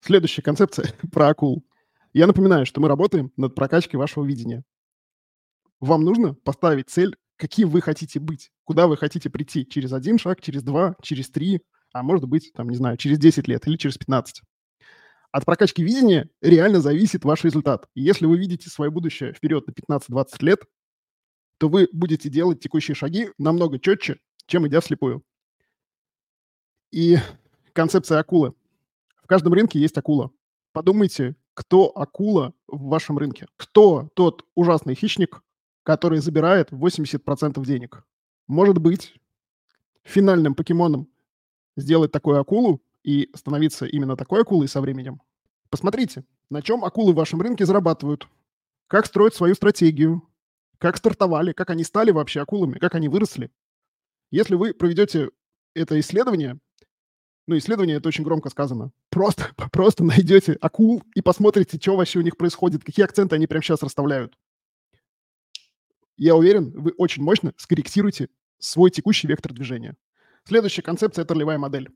Следующая 0.04 0.42
концепция 0.42 0.94
про 1.14 1.30
акул. 1.30 1.66
Я 2.12 2.28
напоминаю, 2.28 2.66
что 2.66 2.82
мы 2.82 2.90
работаем 2.90 3.32
над 3.38 3.56
прокачкой 3.56 3.98
вашего 3.98 4.26
видения. 4.26 4.66
Вам 5.80 6.04
нужно 6.04 6.34
поставить 6.34 6.90
цель, 6.90 7.16
каким 7.38 7.70
вы 7.70 7.82
хотите 7.82 8.20
быть, 8.20 8.52
куда 8.66 8.88
вы 8.88 8.98
хотите 8.98 9.30
прийти 9.30 9.66
через 9.66 9.94
один 9.94 10.20
шаг, 10.20 10.42
через 10.42 10.62
два, 10.62 10.96
через 11.02 11.30
три, 11.30 11.62
а 11.94 12.04
может 12.04 12.26
быть, 12.26 12.52
там, 12.54 12.70
не 12.70 12.76
знаю, 12.76 12.98
через 12.98 13.18
10 13.18 13.48
лет 13.48 13.66
или 13.66 13.78
через 13.78 13.98
15. 13.98 14.42
От 15.32 15.46
прокачки 15.46 15.82
видения 15.82 16.30
реально 16.42 16.82
зависит 16.82 17.24
ваш 17.24 17.46
результат. 17.46 17.88
И 17.96 18.02
если 18.02 18.26
вы 18.26 18.38
видите 18.38 18.70
свое 18.70 18.92
будущее 18.92 19.32
вперед 19.32 19.66
на 19.68 19.72
15-20 19.72 20.26
лет, 20.42 20.64
то 21.60 21.70
вы 21.70 21.88
будете 21.94 22.30
делать 22.30 22.60
текущие 22.60 22.96
шаги 22.96 23.30
намного 23.38 23.80
четче, 23.80 24.20
чем 24.48 24.68
идя 24.68 24.82
вслепую. 24.82 25.24
И 26.92 27.18
концепция 27.72 28.20
акулы. 28.20 28.54
В 29.24 29.28
каждом 29.28 29.54
рынке 29.54 29.80
есть 29.80 29.98
акула. 29.98 30.32
Подумайте, 30.74 31.36
кто 31.54 31.98
акула 31.98 32.54
в 32.68 32.90
вашем 32.90 33.18
рынке? 33.18 33.48
Кто 33.56 34.10
тот 34.16 34.46
ужасный 34.54 34.96
хищник, 34.96 35.42
который 35.84 36.20
забирает 36.20 36.72
80% 36.72 37.66
денег? 37.66 38.04
Может 38.48 38.80
быть, 38.80 39.16
финальным 40.04 40.56
покемоном 40.56 41.08
сделать 41.78 42.12
такую 42.12 42.40
акулу 42.40 42.84
и 43.04 43.30
становиться 43.34 43.86
именно 43.86 44.18
такой 44.18 44.42
акулой 44.42 44.68
со 44.68 44.82
временем? 44.82 45.22
Посмотрите, 45.70 46.26
на 46.50 46.62
чем 46.62 46.84
акулы 46.84 47.14
в 47.14 47.16
вашем 47.16 47.42
рынке 47.42 47.66
зарабатывают, 47.66 48.28
как 48.88 49.06
строят 49.06 49.36
свою 49.36 49.56
стратегию, 49.56 50.28
как 50.80 50.98
стартовали, 50.98 51.54
как 51.54 51.70
они 51.70 51.86
стали 51.86 52.12
вообще 52.12 52.42
акулами, 52.42 52.78
как 52.78 52.94
они 52.96 53.08
выросли. 53.08 53.52
Если 54.32 54.56
вы 54.56 54.74
проведете 54.74 55.30
это 55.74 55.98
исследование, 56.00 56.60
ну, 57.48 57.58
исследование 57.58 57.98
это 57.98 58.08
очень 58.08 58.24
громко 58.24 58.50
сказано. 58.50 58.92
Просто, 59.10 59.50
просто 59.72 60.04
найдете 60.04 60.54
акул 60.62 61.04
и 61.16 61.22
посмотрите, 61.22 61.78
что 61.78 61.96
вообще 61.96 62.20
у 62.20 62.24
них 62.24 62.38
происходит, 62.38 62.84
какие 62.84 63.06
акценты 63.06 63.36
они 63.36 63.48
прямо 63.48 63.64
сейчас 63.64 63.84
расставляют. 63.84 64.38
Я 66.16 66.36
уверен, 66.36 66.72
вы 66.72 66.92
очень 66.98 67.24
мощно 67.24 67.54
скорректируете 67.58 68.30
свой 68.60 68.92
текущий 68.92 69.28
вектор 69.28 69.52
движения. 69.52 69.96
Следующая 70.46 70.82
концепция– 70.82 71.24
это 71.24 71.34
ролевая 71.34 71.58
модель. 71.58 71.90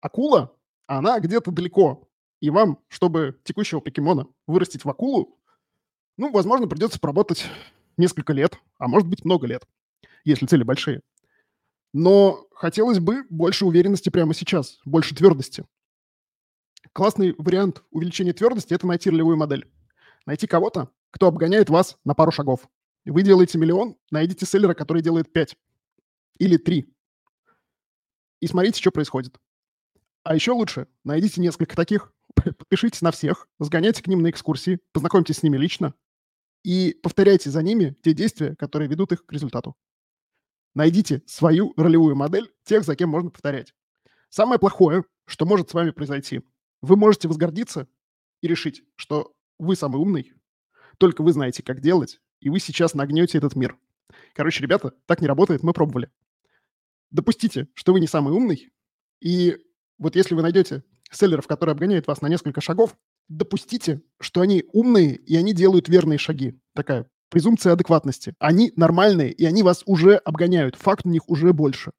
Акула, 0.00 0.54
она 0.86 1.18
где-то 1.20 1.50
далеко. 1.50 2.08
И 2.40 2.50
вам, 2.50 2.78
чтобы 2.88 3.38
текущего 3.44 3.80
покемона 3.80 4.26
вырастить 4.46 4.84
в 4.84 4.90
акулу, 4.90 5.38
ну, 6.16 6.30
возможно, 6.30 6.68
придется 6.68 7.00
поработать 7.00 7.46
несколько 7.96 8.32
лет, 8.32 8.58
а 8.78 8.86
может 8.86 9.08
быть, 9.08 9.24
много 9.24 9.46
лет, 9.46 9.66
если 10.24 10.46
цели 10.46 10.62
большие. 10.62 11.00
Но 11.94 12.48
хотелось 12.50 12.98
бы 12.98 13.24
больше 13.30 13.64
уверенности 13.64 14.10
прямо 14.10 14.34
сейчас, 14.34 14.80
больше 14.84 15.14
твердости. 15.14 15.64
Классный 16.92 17.36
вариант 17.38 17.84
увеличения 17.92 18.32
твердости– 18.32 18.74
это 18.74 18.84
найти 18.88 19.10
ролевую 19.10 19.36
модель. 19.36 19.70
Найти 20.26 20.48
кого-то, 20.48 20.90
кто 21.12 21.28
обгоняет 21.28 21.70
вас 21.70 21.96
на 22.04 22.14
пару 22.14 22.32
шагов. 22.32 22.68
Вы 23.04 23.22
делаете 23.22 23.58
миллион, 23.58 23.96
найдите 24.10 24.44
селлера, 24.44 24.74
который 24.74 25.02
делает 25.02 25.32
5 25.32 25.56
или 26.38 26.56
3. 26.56 26.92
И 28.40 28.46
смотрите, 28.48 28.80
что 28.80 28.90
происходит. 28.90 29.38
А 30.24 30.34
еще 30.34 30.50
лучше, 30.50 30.88
найдите 31.04 31.40
несколько 31.40 31.76
таких, 31.76 32.12
подпишитесь 32.34 33.02
на 33.02 33.12
всех, 33.12 33.46
сгоняйте 33.60 34.02
к 34.02 34.08
ним 34.08 34.20
на 34.20 34.30
экскурсии, 34.30 34.80
познакомьтесь 34.90 35.36
с 35.36 35.42
ними 35.44 35.58
лично 35.58 35.94
и 36.64 36.98
повторяйте 37.04 37.50
за 37.50 37.62
ними 37.62 37.96
те 38.02 38.14
действия, 38.14 38.56
которые 38.56 38.88
ведут 38.88 39.12
их 39.12 39.24
к 39.24 39.32
результату. 39.32 39.76
Найдите 40.74 41.22
свою 41.26 41.72
ролевую 41.76 42.16
модель 42.16 42.52
тех, 42.64 42.84
за 42.84 42.96
кем 42.96 43.10
можно 43.10 43.30
повторять. 43.30 43.74
Самое 44.28 44.58
плохое, 44.58 45.04
что 45.26 45.46
может 45.46 45.70
с 45.70 45.74
вами 45.74 45.90
произойти, 45.90 46.42
вы 46.82 46.96
можете 46.96 47.28
возгордиться 47.28 47.88
и 48.40 48.48
решить, 48.48 48.82
что 48.96 49.34
вы 49.58 49.76
самый 49.76 50.00
умный, 50.00 50.32
только 50.98 51.22
вы 51.22 51.32
знаете, 51.32 51.62
как 51.62 51.80
делать, 51.80 52.20
и 52.40 52.50
вы 52.50 52.58
сейчас 52.58 52.94
нагнете 52.94 53.38
этот 53.38 53.54
мир. 53.54 53.78
Короче, 54.34 54.62
ребята, 54.62 54.92
так 55.06 55.20
не 55.20 55.28
работает, 55.28 55.62
мы 55.62 55.72
пробовали. 55.72 56.10
Допустите, 57.10 57.68
что 57.74 57.92
вы 57.92 58.00
не 58.00 58.08
самый 58.08 58.34
умный, 58.34 58.72
и 59.20 59.56
вот 59.98 60.16
если 60.16 60.34
вы 60.34 60.42
найдете 60.42 60.82
селлеров, 61.10 61.46
которые 61.46 61.72
обгоняют 61.72 62.08
вас 62.08 62.20
на 62.20 62.28
несколько 62.28 62.60
шагов, 62.60 62.96
допустите, 63.28 64.02
что 64.20 64.40
они 64.40 64.64
умные, 64.72 65.14
и 65.14 65.36
они 65.36 65.54
делают 65.54 65.88
верные 65.88 66.18
шаги. 66.18 66.60
Такая 66.74 67.08
презумпция 67.30 67.72
адекватности. 67.72 68.34
Они 68.38 68.72
нормальные, 68.76 69.32
и 69.32 69.44
они 69.44 69.62
вас 69.62 69.82
уже 69.86 70.16
обгоняют. 70.16 70.76
Факт 70.76 71.04
у 71.04 71.08
них 71.08 71.28
уже 71.28 71.52
больше. 71.52 71.92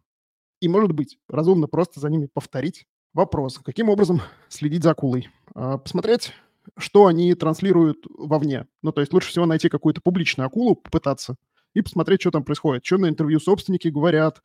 И, 0.61 0.67
может 0.67 0.93
быть, 0.93 1.17
разумно 1.29 1.67
просто 1.67 1.99
за 1.99 2.09
ними 2.09 2.27
повторить. 2.31 2.85
Вопрос, 3.13 3.59
каким 3.63 3.89
образом 3.89 4.21
следить 4.49 4.83
за 4.83 4.91
акулой? 4.91 5.29
А, 5.53 5.77
посмотреть, 5.77 6.33
что 6.77 7.05
они 7.05 7.33
транслируют 7.35 8.05
вовне. 8.09 8.67
Ну, 8.81 8.91
то 8.91 9.01
есть 9.01 9.13
лучше 9.13 9.29
всего 9.29 9.45
найти 9.45 9.69
какую-то 9.69 10.01
публичную 10.01 10.47
акулу, 10.47 10.75
попытаться, 10.75 11.35
и 11.75 11.81
посмотреть, 11.81 12.21
что 12.21 12.31
там 12.31 12.43
происходит, 12.43 12.83
что 12.85 12.97
на 12.97 13.09
интервью 13.09 13.39
собственники 13.39 13.89
говорят, 13.89 14.41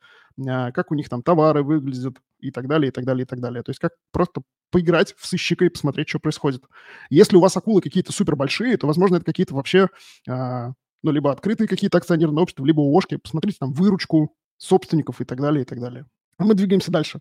а, 0.47 0.71
как 0.71 0.91
у 0.91 0.95
них 0.95 1.09
там 1.09 1.23
товары 1.23 1.63
выглядят 1.63 2.17
и 2.39 2.51
так 2.51 2.67
далее, 2.67 2.89
и 2.89 2.91
так 2.91 3.05
далее, 3.05 3.23
и 3.23 3.25
так 3.25 3.39
далее. 3.39 3.63
То 3.63 3.71
есть 3.71 3.79
как 3.79 3.93
просто 4.11 4.43
поиграть 4.69 5.15
в 5.17 5.25
сыщика 5.25 5.65
и 5.65 5.69
посмотреть, 5.69 6.09
что 6.09 6.19
происходит. 6.19 6.63
Если 7.09 7.35
у 7.35 7.39
вас 7.39 7.57
акулы 7.57 7.81
какие-то 7.81 8.11
супер 8.11 8.35
большие, 8.35 8.77
то, 8.77 8.85
возможно, 8.85 9.15
это 9.15 9.25
какие-то 9.25 9.55
вообще 9.55 9.87
а, 10.27 10.73
ну, 11.03 11.11
либо 11.11 11.31
открытые 11.31 11.67
какие-то 11.67 11.97
акционерные 11.97 12.43
общества, 12.43 12.65
либо 12.65 12.81
ООшки. 12.81 13.17
Посмотрите 13.17 13.57
там 13.59 13.73
выручку 13.73 14.35
собственников 14.57 15.21
и 15.21 15.25
так 15.25 15.39
далее, 15.39 15.63
и 15.63 15.65
так 15.65 15.79
далее. 15.79 16.05
А 16.37 16.43
мы 16.43 16.53
двигаемся 16.53 16.91
дальше. 16.91 17.19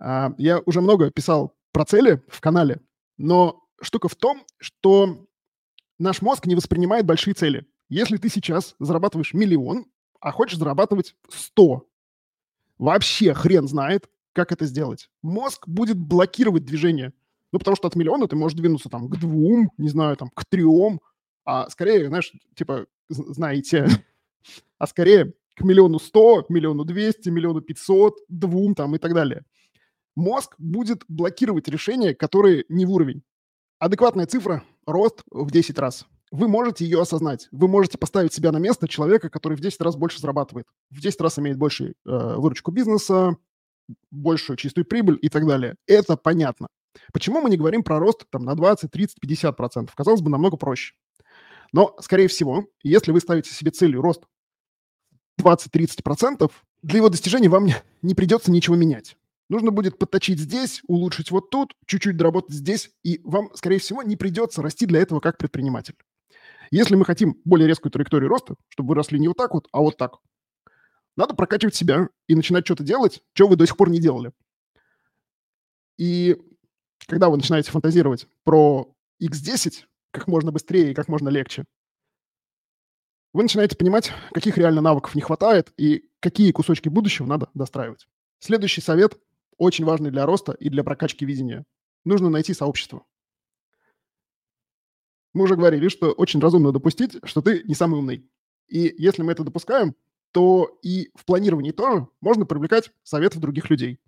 А, 0.00 0.32
я 0.38 0.60
уже 0.66 0.80
много 0.80 1.10
писал 1.10 1.54
про 1.72 1.84
цели 1.84 2.22
в 2.28 2.40
канале, 2.40 2.80
но 3.18 3.62
штука 3.80 4.08
в 4.08 4.16
том, 4.16 4.44
что 4.58 5.26
наш 5.98 6.22
мозг 6.22 6.46
не 6.46 6.54
воспринимает 6.54 7.06
большие 7.06 7.34
цели. 7.34 7.66
Если 7.88 8.16
ты 8.16 8.28
сейчас 8.28 8.74
зарабатываешь 8.78 9.34
миллион, 9.34 9.86
а 10.20 10.32
хочешь 10.32 10.58
зарабатывать 10.58 11.14
100, 11.28 11.86
вообще 12.78 13.34
хрен 13.34 13.66
знает, 13.66 14.08
как 14.32 14.52
это 14.52 14.66
сделать. 14.66 15.10
Мозг 15.22 15.66
будет 15.66 15.98
блокировать 15.98 16.64
движение. 16.64 17.12
Ну, 17.50 17.58
потому 17.58 17.76
что 17.76 17.88
от 17.88 17.96
миллиона 17.96 18.28
ты 18.28 18.36
можешь 18.36 18.58
двинуться 18.58 18.88
там 18.90 19.08
к 19.08 19.16
двум, 19.16 19.70
не 19.78 19.88
знаю, 19.88 20.16
там 20.16 20.28
к 20.28 20.44
трем, 20.44 21.00
а 21.44 21.70
скорее, 21.70 22.08
знаешь, 22.08 22.32
типа, 22.54 22.86
знаете, 23.08 23.88
а 24.78 24.86
скорее 24.86 25.32
к 25.56 25.62
миллиону 25.62 25.98
сто, 25.98 26.44
миллиону 26.50 26.84
двести, 26.84 27.30
миллиону 27.30 27.62
пятьсот, 27.62 28.18
двум 28.28 28.74
там 28.74 28.94
и 28.94 28.98
так 28.98 29.14
далее. 29.14 29.44
Мозг 30.14 30.54
будет 30.58 31.04
блокировать 31.08 31.68
решения, 31.68 32.14
которые 32.14 32.64
не 32.68 32.84
в 32.84 32.90
уровень. 32.92 33.22
Адекватная 33.78 34.26
цифра– 34.26 34.62
рост 34.86 35.22
в 35.30 35.50
10 35.50 35.78
раз. 35.78 36.06
Вы 36.30 36.48
можете 36.48 36.84
ее 36.84 37.00
осознать. 37.00 37.48
Вы 37.52 37.68
можете 37.68 37.98
поставить 37.98 38.32
себя 38.32 38.52
на 38.52 38.58
место 38.58 38.88
человека, 38.88 39.30
который 39.30 39.56
в 39.56 39.60
10 39.60 39.80
раз 39.80 39.96
больше 39.96 40.20
зарабатывает, 40.20 40.66
в 40.90 41.00
10 41.00 41.20
раз 41.20 41.38
имеет 41.38 41.56
большую 41.56 41.90
э, 41.90 41.94
выручку 42.04 42.70
бизнеса, 42.70 43.36
большую 44.10 44.56
чистую 44.56 44.84
прибыль 44.84 45.18
и 45.20 45.28
так 45.28 45.46
далее. 45.46 45.76
Это 45.86 46.16
понятно. 46.16 46.68
Почему 47.12 47.40
мы 47.40 47.50
не 47.50 47.56
говорим 47.56 47.82
про 47.82 47.98
рост 47.98 48.24
там, 48.30 48.44
на 48.44 48.54
20, 48.54 48.90
30, 48.90 49.20
50 49.20 49.56
процентов? 49.56 49.94
Казалось 49.94 50.20
бы, 50.20 50.30
намного 50.30 50.56
проще. 50.56 50.94
Но, 51.72 51.94
скорее 52.00 52.28
всего, 52.28 52.66
если 52.82 53.12
вы 53.12 53.20
ставите 53.20 53.50
себе 53.50 53.70
целью 53.70 54.00
рост 54.00 54.24
20-30 55.40 56.02
процентов, 56.02 56.64
для 56.82 56.98
его 56.98 57.08
достижения 57.08 57.48
вам 57.48 57.68
не, 58.02 58.14
придется 58.14 58.50
ничего 58.50 58.76
менять. 58.76 59.16
Нужно 59.48 59.70
будет 59.70 59.98
подточить 59.98 60.38
здесь, 60.38 60.82
улучшить 60.86 61.30
вот 61.30 61.50
тут, 61.50 61.74
чуть-чуть 61.86 62.16
доработать 62.16 62.54
здесь, 62.54 62.90
и 63.02 63.20
вам, 63.24 63.50
скорее 63.54 63.78
всего, 63.78 64.02
не 64.02 64.16
придется 64.16 64.62
расти 64.62 64.86
для 64.86 65.00
этого 65.00 65.20
как 65.20 65.38
предприниматель. 65.38 65.94
Если 66.70 66.94
мы 66.94 67.04
хотим 67.04 67.40
более 67.44 67.66
резкую 67.66 67.92
траекторию 67.92 68.28
роста, 68.28 68.56
чтобы 68.68 68.90
вы 68.90 68.94
росли 68.94 69.18
не 69.18 69.28
вот 69.28 69.36
так 69.36 69.54
вот, 69.54 69.68
а 69.72 69.80
вот 69.80 69.96
так, 69.96 70.18
надо 71.16 71.34
прокачивать 71.34 71.74
себя 71.74 72.08
и 72.26 72.34
начинать 72.34 72.64
что-то 72.64 72.84
делать, 72.84 73.22
что 73.32 73.48
вы 73.48 73.56
до 73.56 73.66
сих 73.66 73.76
пор 73.76 73.90
не 73.90 74.00
делали. 74.00 74.32
И 75.96 76.36
когда 77.06 77.28
вы 77.28 77.36
начинаете 77.36 77.70
фантазировать 77.70 78.28
про 78.44 78.94
X10 79.22 79.84
как 80.10 80.28
можно 80.28 80.52
быстрее 80.52 80.92
и 80.92 80.94
как 80.94 81.08
можно 81.08 81.28
легче, 81.28 81.64
вы 83.32 83.42
начинаете 83.42 83.76
понимать, 83.76 84.12
каких 84.32 84.56
реально 84.58 84.80
навыков 84.80 85.14
не 85.14 85.20
хватает 85.20 85.72
и 85.76 86.08
какие 86.20 86.52
кусочки 86.52 86.88
будущего 86.88 87.26
надо 87.26 87.48
достраивать. 87.54 88.06
Следующий 88.38 88.80
совет, 88.80 89.18
очень 89.56 89.84
важный 89.84 90.10
для 90.10 90.24
роста 90.24 90.52
и 90.52 90.68
для 90.68 90.84
прокачки 90.84 91.26
видения. 91.26 91.64
Нужно 92.04 92.30
найти 92.30 92.54
сообщество. 92.54 93.04
Мы 95.34 95.44
уже 95.44 95.56
говорили, 95.56 95.88
что 95.88 96.12
очень 96.12 96.40
разумно 96.40 96.72
допустить, 96.72 97.18
что 97.24 97.42
ты 97.42 97.62
не 97.64 97.74
самый 97.74 97.98
умный. 97.98 98.28
И 98.68 98.94
если 98.98 99.22
мы 99.22 99.32
это 99.32 99.44
допускаем, 99.44 99.94
то 100.32 100.78
и 100.82 101.10
в 101.14 101.24
планировании 101.24 101.72
тоже 101.72 102.06
можно 102.20 102.46
привлекать 102.46 102.90
советов 103.02 103.40
других 103.40 103.70
людей. 103.70 103.98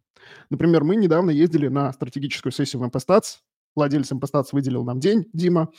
Например, 0.50 0.84
мы 0.84 0.96
недавно 0.96 1.30
ездили 1.30 1.68
на 1.68 1.92
стратегическую 1.92 2.52
сессию 2.52 2.82
в 2.82 2.86
МПСТАЦ, 2.86 3.42
владелец 3.74 4.10
МПСТАЦ 4.10 4.52
выделил 4.52 4.84
нам 4.84 5.00
день, 5.00 5.26
Дима, 5.32 5.72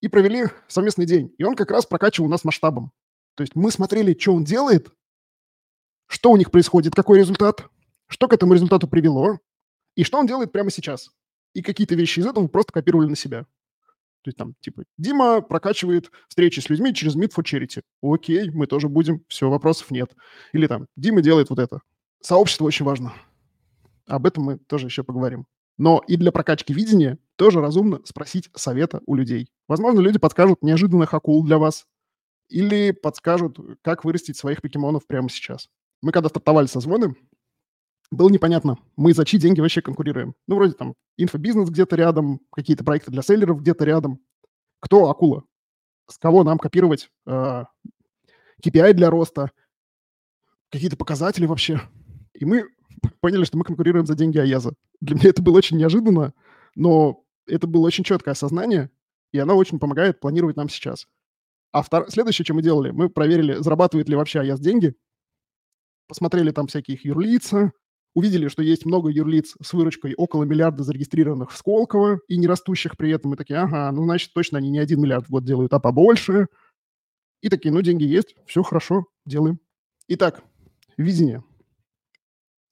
и 0.00 0.08
провели 0.08 0.46
совместный 0.68 1.06
день. 1.06 1.34
И 1.38 1.44
он 1.44 1.54
как 1.54 1.70
раз 1.70 1.86
прокачивал 1.86 2.28
нас 2.28 2.44
масштабом. 2.44 2.92
То 3.34 3.42
есть 3.42 3.54
мы 3.54 3.70
смотрели, 3.70 4.16
что 4.18 4.34
он 4.34 4.44
делает, 4.44 4.90
что 6.06 6.30
у 6.30 6.36
них 6.36 6.50
происходит, 6.50 6.94
какой 6.94 7.18
результат, 7.18 7.68
что 8.06 8.28
к 8.28 8.32
этому 8.32 8.54
результату 8.54 8.88
привело, 8.88 9.38
и 9.94 10.04
что 10.04 10.18
он 10.18 10.26
делает 10.26 10.52
прямо 10.52 10.70
сейчас. 10.70 11.10
И 11.54 11.62
какие-то 11.62 11.94
вещи 11.94 12.20
из 12.20 12.26
этого 12.26 12.46
просто 12.48 12.72
копировали 12.72 13.08
на 13.08 13.16
себя. 13.16 13.46
То 14.22 14.28
есть 14.28 14.38
там, 14.38 14.54
типа, 14.60 14.84
Дима 14.98 15.40
прокачивает 15.40 16.10
встречи 16.28 16.60
с 16.60 16.68
людьми 16.68 16.94
через 16.94 17.16
Meet 17.16 17.32
for 17.36 17.42
Charity. 17.44 17.82
Окей, 18.02 18.50
мы 18.50 18.66
тоже 18.66 18.88
будем, 18.88 19.24
все, 19.28 19.50
вопросов 19.50 19.90
нет. 19.90 20.14
Или 20.52 20.66
там, 20.66 20.86
Дима 20.96 21.20
делает 21.22 21.50
вот 21.50 21.58
это. 21.58 21.80
Сообщество 22.20 22.64
очень 22.64 22.84
важно. 22.84 23.12
Об 24.06 24.26
этом 24.26 24.44
мы 24.44 24.58
тоже 24.58 24.86
еще 24.86 25.02
поговорим. 25.02 25.46
Но 25.78 26.02
и 26.06 26.16
для 26.16 26.30
прокачки 26.30 26.72
видения 26.72 27.18
тоже 27.36 27.60
разумно 27.60 28.00
спросить 28.04 28.48
совета 28.54 29.00
у 29.06 29.14
людей. 29.14 29.50
Возможно, 29.66 30.00
люди 30.00 30.18
подскажут 30.18 30.62
неожиданных 30.62 31.14
акул 31.14 31.44
для 31.44 31.58
вас 31.58 31.86
или 32.48 32.92
подскажут, 32.92 33.58
как 33.82 34.04
вырастить 34.04 34.36
своих 34.36 34.62
покемонов 34.62 35.06
прямо 35.06 35.28
сейчас. 35.28 35.68
Мы 36.02 36.12
когда 36.12 36.28
стартовали 36.28 36.66
со 36.66 36.80
звоны, 36.80 37.16
было 38.12 38.28
непонятно, 38.28 38.78
мы 38.96 39.14
за 39.14 39.24
чьи 39.24 39.40
деньги 39.40 39.60
вообще 39.60 39.80
конкурируем. 39.80 40.34
Ну, 40.46 40.56
вроде 40.56 40.74
там 40.74 40.94
инфобизнес 41.16 41.70
где-то 41.70 41.96
рядом, 41.96 42.40
какие-то 42.52 42.84
проекты 42.84 43.10
для 43.10 43.22
селлеров 43.22 43.60
где-то 43.60 43.84
рядом. 43.84 44.20
Кто 44.80 45.08
акула? 45.08 45.44
С 46.08 46.18
кого 46.18 46.44
нам 46.44 46.58
копировать 46.58 47.10
э, 47.26 47.30
а, 47.30 47.68
KPI 48.62 48.92
для 48.92 49.08
роста? 49.08 49.50
Какие-то 50.70 50.96
показатели 50.96 51.46
вообще? 51.46 51.80
И 52.34 52.44
мы 52.44 52.66
поняли, 53.20 53.44
что 53.44 53.56
мы 53.56 53.64
конкурируем 53.64 54.04
за 54.04 54.14
деньги 54.14 54.38
Аяза. 54.38 54.74
Для 55.00 55.16
меня 55.16 55.30
это 55.30 55.40
было 55.40 55.56
очень 55.56 55.78
неожиданно, 55.78 56.34
но 56.74 57.24
это 57.46 57.66
было 57.66 57.86
очень 57.86 58.04
четкое 58.04 58.32
осознание, 58.32 58.90
и 59.32 59.38
оно 59.38 59.56
очень 59.56 59.78
помогает 59.78 60.20
планировать 60.20 60.56
нам 60.56 60.68
сейчас. 60.68 61.06
А 61.72 61.82
втор... 61.82 62.10
следующее, 62.10 62.44
что 62.44 62.52
мы 62.52 62.62
делали, 62.62 62.90
мы 62.90 63.08
проверили, 63.08 63.54
зарабатывает 63.54 64.10
ли 64.10 64.16
вообще 64.16 64.40
Аяз 64.40 64.60
деньги, 64.60 64.94
посмотрели 66.08 66.50
там 66.50 66.66
всякие 66.66 66.98
их 66.98 67.06
юрлица, 67.06 67.72
увидели, 68.14 68.48
что 68.48 68.62
есть 68.62 68.84
много 68.84 69.10
юрлиц 69.10 69.56
с 69.62 69.72
выручкой 69.72 70.14
около 70.14 70.44
миллиарда 70.44 70.82
зарегистрированных 70.82 71.50
в 71.50 71.56
Сколково 71.56 72.20
и 72.28 72.36
не 72.36 72.46
растущих 72.46 72.96
при 72.96 73.10
этом. 73.10 73.30
Мы 73.30 73.36
такие, 73.36 73.58
ага, 73.58 73.90
ну, 73.92 74.04
значит, 74.04 74.32
точно 74.34 74.58
они 74.58 74.70
не 74.70 74.78
один 74.78 75.00
миллиард 75.00 75.26
в 75.26 75.30
год 75.30 75.44
делают, 75.44 75.72
а 75.72 75.80
побольше. 75.80 76.48
И 77.40 77.48
такие, 77.48 77.72
ну, 77.72 77.80
деньги 77.80 78.04
есть, 78.04 78.36
все 78.46 78.62
хорошо, 78.62 79.06
делаем. 79.24 79.58
Итак, 80.08 80.42
видение. 80.96 81.42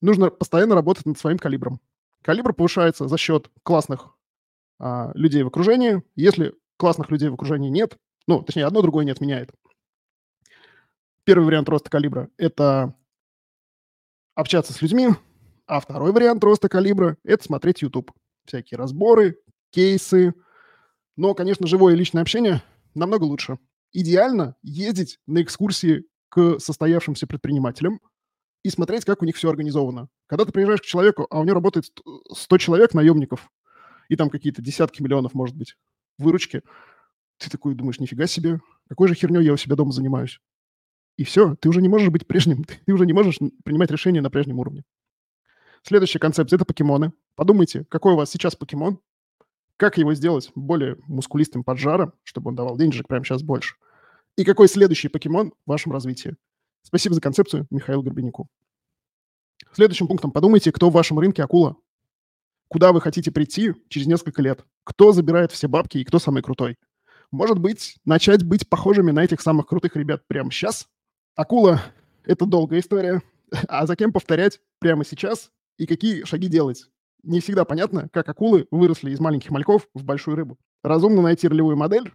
Нужно 0.01 0.29
постоянно 0.29 0.75
работать 0.75 1.05
над 1.05 1.17
своим 1.17 1.37
калибром. 1.37 1.79
Калибр 2.23 2.53
повышается 2.53 3.07
за 3.07 3.17
счет 3.17 3.49
классных 3.63 4.15
а, 4.79 5.11
людей 5.15 5.43
в 5.43 5.47
окружении. 5.47 6.03
Если 6.15 6.53
классных 6.77 7.11
людей 7.11 7.29
в 7.29 7.33
окружении 7.33 7.69
нет, 7.69 7.97
ну, 8.27 8.41
точнее, 8.41 8.65
одно 8.65 8.81
другое 8.81 9.05
не 9.05 9.11
отменяет. 9.11 9.51
Первый 11.23 11.45
вариант 11.45 11.69
роста 11.69 11.89
калибра– 11.89 12.29
это 12.37 12.95
общаться 14.35 14.73
с 14.73 14.81
людьми, 14.81 15.09
а 15.71 15.79
второй 15.79 16.11
вариант 16.11 16.43
роста 16.43 16.67
калибра– 16.67 17.15
это 17.23 17.45
смотреть 17.45 17.81
YouTube. 17.81 18.11
Всякие 18.43 18.77
разборы, 18.77 19.37
кейсы. 19.69 20.33
Но, 21.15 21.33
конечно, 21.33 21.65
живое 21.65 21.95
личное 21.95 22.21
общение 22.21 22.61
намного 22.93 23.23
лучше. 23.23 23.57
Идеально 23.93 24.57
ездить 24.63 25.19
на 25.27 25.41
экскурсии 25.41 26.03
к 26.27 26.59
состоявшимся 26.59 27.25
предпринимателям 27.25 28.01
и 28.63 28.69
смотреть, 28.69 29.05
как 29.05 29.21
у 29.21 29.25
них 29.25 29.37
все 29.37 29.49
организовано. 29.49 30.09
Когда 30.27 30.43
ты 30.43 30.51
приезжаешь 30.51 30.81
к 30.81 30.85
человеку, 30.85 31.25
а 31.29 31.39
у 31.39 31.45
него 31.45 31.55
работает 31.55 31.85
100 32.33 32.57
человек, 32.57 32.93
наемников, 32.93 33.49
и 34.09 34.17
там 34.17 34.29
какие-то 34.29 34.61
десятки 34.61 35.01
миллионов, 35.01 35.33
может 35.33 35.55
быть, 35.55 35.77
выручки, 36.17 36.63
ты 37.37 37.49
такой 37.49 37.75
думаешь, 37.75 38.01
нифига 38.01 38.27
себе, 38.27 38.59
какой 38.89 39.07
же 39.07 39.15
херней 39.15 39.45
я 39.45 39.53
у 39.53 39.57
себя 39.57 39.77
дома 39.77 39.93
занимаюсь. 39.93 40.41
И 41.15 41.23
все, 41.23 41.55
ты 41.55 41.69
уже 41.69 41.81
не 41.81 41.87
можешь 41.87 42.09
быть 42.09 42.27
прежним, 42.27 42.65
ты 42.85 42.91
уже 42.91 43.05
не 43.05 43.13
можешь 43.13 43.39
принимать 43.63 43.89
решения 43.89 44.19
на 44.19 44.29
прежнем 44.29 44.59
уровне. 44.59 44.83
Следующая 45.83 46.19
концепция– 46.19 46.55
это 46.57 46.65
покемоны. 46.65 47.11
Подумайте, 47.35 47.85
какой 47.89 48.13
у 48.13 48.15
вас 48.15 48.29
сейчас 48.29 48.55
покемон, 48.55 48.99
как 49.77 49.97
его 49.97 50.13
сделать 50.13 50.51
более 50.53 50.97
мускулистым 51.07 51.63
поджаром, 51.63 52.13
чтобы 52.23 52.49
он 52.49 52.55
давал 52.55 52.77
денежек 52.77 53.07
прямо 53.07 53.25
сейчас 53.25 53.41
больше. 53.41 53.75
И 54.37 54.43
какой 54.43 54.67
следующий 54.67 55.07
покемон 55.07 55.53
в 55.65 55.69
вашем 55.69 55.91
развитии. 55.91 56.35
Спасибо 56.83 57.15
за 57.15 57.21
концепцию 57.21 57.67
Михаилу 57.69 58.03
Горбиняку. 58.03 58.47
Следующим 59.73 60.07
пунктом 60.07 60.31
подумайте, 60.31 60.71
кто 60.71 60.89
в 60.89 60.93
вашем 60.93 61.19
рынке 61.19 61.43
акула. 61.43 61.77
Куда 62.67 62.91
вы 62.93 63.01
хотите 63.01 63.31
прийти 63.31 63.73
через 63.89 64.07
несколько 64.07 64.41
лет. 64.41 64.63
Кто 64.83 65.13
забирает 65.13 65.51
все 65.51 65.67
бабки 65.67 65.97
и 65.97 66.03
кто 66.03 66.19
самый 66.19 66.43
крутой. 66.43 66.77
Может 67.31 67.59
быть, 67.59 67.97
начать 68.05 68.43
быть 68.43 68.69
похожими 68.69 69.11
на 69.11 69.23
этих 69.23 69.41
самых 69.41 69.67
крутых 69.67 69.95
ребят 69.95 70.23
прямо 70.27 70.51
сейчас. 70.51 70.87
Акула– 71.35 71.81
это 72.23 72.45
долгая 72.45 72.81
история. 72.81 73.21
А 73.67 73.85
за 73.85 73.95
кем 73.95 74.13
повторять 74.13 74.59
прямо 74.79 75.03
сейчас 75.03 75.51
и 75.81 75.87
какие 75.87 76.25
шаги 76.25 76.47
делать. 76.47 76.85
Не 77.23 77.39
всегда 77.39 77.65
понятно, 77.65 78.07
как 78.13 78.29
акулы 78.29 78.67
выросли 78.69 79.09
из 79.09 79.19
маленьких 79.19 79.49
мальков 79.49 79.87
в 79.95 80.03
большую 80.03 80.35
рыбу. 80.37 80.59
Разумно 80.83 81.23
найти 81.23 81.47
ролевую 81.47 81.75
модель, 81.75 82.13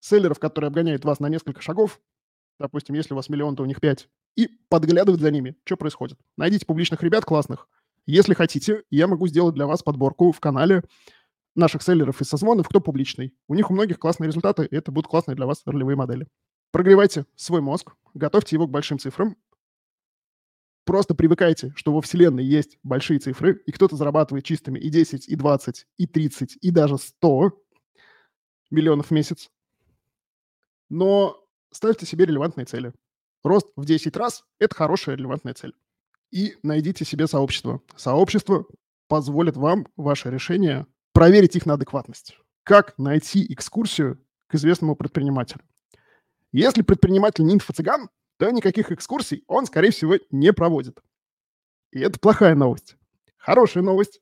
селлеров, 0.00 0.38
которые 0.38 0.68
обгоняют 0.68 1.04
вас 1.04 1.20
на 1.20 1.28
несколько 1.28 1.60
шагов, 1.60 2.00
допустим, 2.58 2.94
если 2.94 3.12
у 3.12 3.16
вас 3.16 3.28
миллион, 3.28 3.56
то 3.56 3.62
у 3.62 3.66
них 3.66 3.78
пять, 3.78 4.08
и 4.36 4.48
подглядывать 4.70 5.20
за 5.20 5.30
ними, 5.30 5.54
что 5.66 5.76
происходит. 5.76 6.18
Найдите 6.38 6.64
публичных 6.64 7.02
ребят 7.02 7.26
классных. 7.26 7.68
Если 8.06 8.32
хотите, 8.32 8.84
я 8.90 9.06
могу 9.06 9.28
сделать 9.28 9.54
для 9.54 9.66
вас 9.66 9.82
подборку 9.82 10.32
в 10.32 10.40
канале 10.40 10.82
наших 11.54 11.82
селлеров 11.82 12.22
и 12.22 12.24
созвонов, 12.24 12.70
кто 12.70 12.80
публичный. 12.80 13.34
У 13.48 13.54
них 13.54 13.70
у 13.70 13.74
многих 13.74 13.98
классные 13.98 14.28
результаты, 14.28 14.64
и 14.64 14.74
это 14.74 14.92
будут 14.92 15.10
классные 15.10 15.34
для 15.34 15.44
вас 15.44 15.60
ролевые 15.66 15.96
модели. 15.96 16.26
Прогревайте 16.70 17.26
свой 17.36 17.60
мозг, 17.60 17.92
готовьте 18.14 18.56
его 18.56 18.66
к 18.66 18.70
большим 18.70 18.98
цифрам, 18.98 19.36
Просто 20.84 21.14
привыкайте, 21.14 21.72
что 21.76 21.92
во 21.92 22.02
Вселенной 22.02 22.44
есть 22.44 22.78
большие 22.82 23.18
цифры, 23.18 23.62
и 23.66 23.72
кто-то 23.72 23.96
зарабатывает 23.96 24.44
чистыми 24.44 24.78
и 24.78 24.90
10, 24.90 25.28
и 25.28 25.34
20, 25.34 25.86
и 25.96 26.06
30, 26.06 26.58
и 26.60 26.70
даже 26.70 26.98
100 26.98 27.52
миллионов 28.70 29.06
в 29.06 29.10
месяц. 29.10 29.50
Но 30.90 31.42
ставьте 31.70 32.04
себе 32.04 32.26
релевантные 32.26 32.66
цели. 32.66 32.92
Рост 33.42 33.68
в 33.76 33.86
10 33.86 34.14
раз– 34.16 34.44
это 34.58 34.74
хорошая 34.74 35.16
релевантная 35.16 35.54
цель. 35.54 35.74
И 36.30 36.56
найдите 36.62 37.04
себе 37.04 37.26
сообщество. 37.26 37.80
Сообщество 37.96 38.66
позволит 39.08 39.56
вам 39.56 39.86
ваше 39.96 40.30
решение 40.30 40.86
проверить 41.12 41.56
их 41.56 41.64
на 41.64 41.74
адекватность. 41.74 42.36
Как 42.62 42.98
найти 42.98 43.50
экскурсию 43.52 44.22
к 44.48 44.54
известному 44.54 44.96
предпринимателю? 44.96 45.62
Если 46.52 46.82
предприниматель 46.82 47.44
не 47.44 47.54
инфо-цыган, 47.54 48.08
то 48.44 48.50
никаких 48.50 48.92
экскурсий 48.92 49.42
он, 49.46 49.64
скорее 49.64 49.90
всего, 49.90 50.16
не 50.30 50.52
проводит. 50.52 51.02
И 51.92 52.00
это 52.00 52.20
плохая 52.20 52.54
новость. 52.54 52.98
Хорошая 53.38 53.82
новость. 53.82 54.20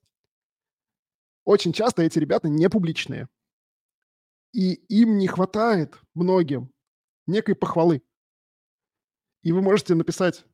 Очень 1.42 1.72
часто 1.72 2.02
эти 2.02 2.20
ребята 2.20 2.48
не 2.48 2.70
публичные. 2.70 3.28
И 4.52 4.74
им 4.74 5.18
не 5.18 5.26
хватает 5.26 5.98
многим 6.14 6.70
некой 7.26 7.56
похвалы. 7.56 8.04
И 9.42 9.50
вы 9.50 9.60
можете 9.60 9.96
написать 9.96 10.44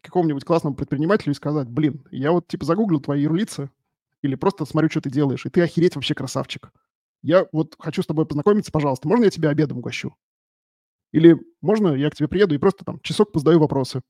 какому-нибудь 0.00 0.46
классному 0.46 0.74
предпринимателю 0.74 1.32
и 1.32 1.36
сказать, 1.36 1.68
блин, 1.68 2.08
я 2.10 2.32
вот 2.32 2.48
типа 2.48 2.64
загуглил 2.64 3.02
твои 3.02 3.24
юрлицы 3.24 3.70
или 4.22 4.36
просто 4.36 4.64
смотрю, 4.64 4.88
что 4.88 5.02
ты 5.02 5.10
делаешь, 5.10 5.44
и 5.44 5.50
ты 5.50 5.60
охереть 5.60 5.96
вообще 5.96 6.14
красавчик. 6.14 6.72
Я 7.20 7.46
вот 7.52 7.76
хочу 7.78 8.02
с 8.02 8.06
тобой 8.06 8.24
познакомиться, 8.24 8.72
пожалуйста, 8.72 9.06
можно 9.06 9.24
я 9.24 9.30
тебя 9.30 9.50
обедом 9.50 9.80
угощу? 9.80 10.16
Или 11.12 11.38
можно 11.60 11.94
я 11.94 12.10
к 12.10 12.14
тебе 12.14 12.28
приеду 12.28 12.54
и 12.54 12.58
просто 12.58 12.84
там 12.84 13.00
часок 13.00 13.32
позадаю 13.32 13.58
вопросы, 13.58 14.02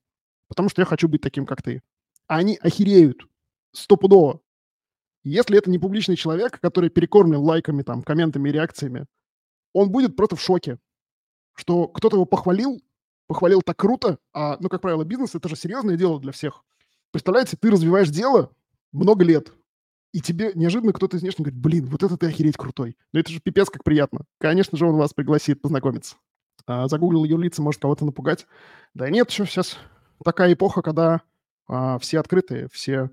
потому 0.47 0.69
что 0.69 0.81
я 0.81 0.85
хочу 0.85 1.07
быть 1.07 1.21
таким, 1.21 1.45
как 1.45 1.61
ты. 1.61 1.81
А 2.27 2.37
они 2.37 2.57
охереют 2.61 3.27
стопудово. 3.71 4.41
Если 5.23 5.57
это 5.57 5.69
не 5.69 5.79
публичный 5.79 6.15
человек, 6.15 6.59
который 6.59 6.89
перекормлен 6.89 7.39
лайками, 7.39 7.83
там, 7.83 8.03
комментами 8.03 8.49
и 8.49 8.51
реакциями, 8.51 9.05
он 9.73 9.91
будет 9.91 10.15
просто 10.15 10.35
в 10.35 10.41
шоке, 10.41 10.79
что 11.55 11.87
кто-то 11.87 12.15
его 12.17 12.25
похвалил, 12.25 12.81
похвалил 13.27 13.61
так 13.61 13.77
круто, 13.77 14.17
а, 14.33 14.57
ну, 14.59 14.69
как 14.69 14.81
правило, 14.81 15.03
бизнес– 15.03 15.35
это 15.35 15.49
же 15.49 15.55
серьезное 15.55 15.97
дело 15.97 16.19
для 16.19 16.31
всех. 16.31 16.63
Представляете, 17.11 17.57
ты 17.57 17.69
развиваешь 17.69 18.09
дело 18.09 18.51
много 18.91 19.25
лет, 19.25 19.53
и 20.13 20.21
тебе 20.21 20.51
неожиданно 20.55 20.93
кто-то 20.93 21.17
из 21.17 21.21
внешних 21.21 21.45
говорит, 21.47 21.59
блин, 21.59 21.85
вот 21.87 22.01
это 22.01 22.17
ты 22.17 22.27
охереть 22.27 22.57
крутой. 22.57 22.97
Ну, 23.13 23.19
это 23.19 23.31
же 23.31 23.39
пипец 23.39 23.69
как 23.69 23.83
приятно. 23.83 24.25
Конечно 24.39 24.77
же, 24.77 24.87
он 24.87 24.95
вас 24.95 25.13
пригласит 25.13 25.61
познакомиться. 25.61 26.15
А, 26.69 26.87
загуглил 26.87 27.23
юрлица, 27.23 27.63
может 27.63 27.81
кого-то 27.81 28.05
напугать. 28.05 28.45
Да 28.93 29.09
нет, 29.09 29.31
еще 29.31 29.45
сейчас 29.45 29.79
такая 30.23 30.53
эпоха, 30.53 30.83
когда 30.83 31.21
а, 31.67 31.97
все 31.97 32.19
открытые, 32.19 32.67
все... 32.71 33.09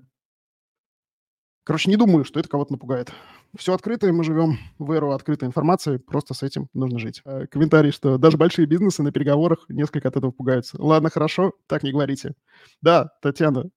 Короче, 1.63 1.89
не 1.89 1.97
думаю, 1.97 2.23
что 2.23 2.39
это 2.39 2.49
кого-то 2.49 2.73
напугает. 2.73 3.11
Все 3.57 3.73
открытое, 3.73 4.13
мы 4.13 4.23
живем 4.23 4.59
в 4.77 4.91
эру 4.91 5.11
открытой 5.11 5.47
информации, 5.47 5.97
просто 5.97 6.35
с 6.35 6.43
этим 6.43 6.69
нужно 6.75 6.99
жить. 6.99 7.23
А, 7.25 7.47
комментарий, 7.47 7.91
что 7.91 8.19
даже 8.19 8.37
большие 8.37 8.67
бизнесы 8.67 9.01
на 9.01 9.11
переговорах 9.11 9.65
несколько 9.69 10.09
от 10.09 10.17
этого 10.17 10.29
пугаются. 10.29 10.79
Ладно, 10.79 11.09
хорошо, 11.09 11.53
так 11.65 11.81
не 11.81 11.91
говорите. 11.91 12.35
Да, 12.83 13.09
Татьяна, 13.23 13.71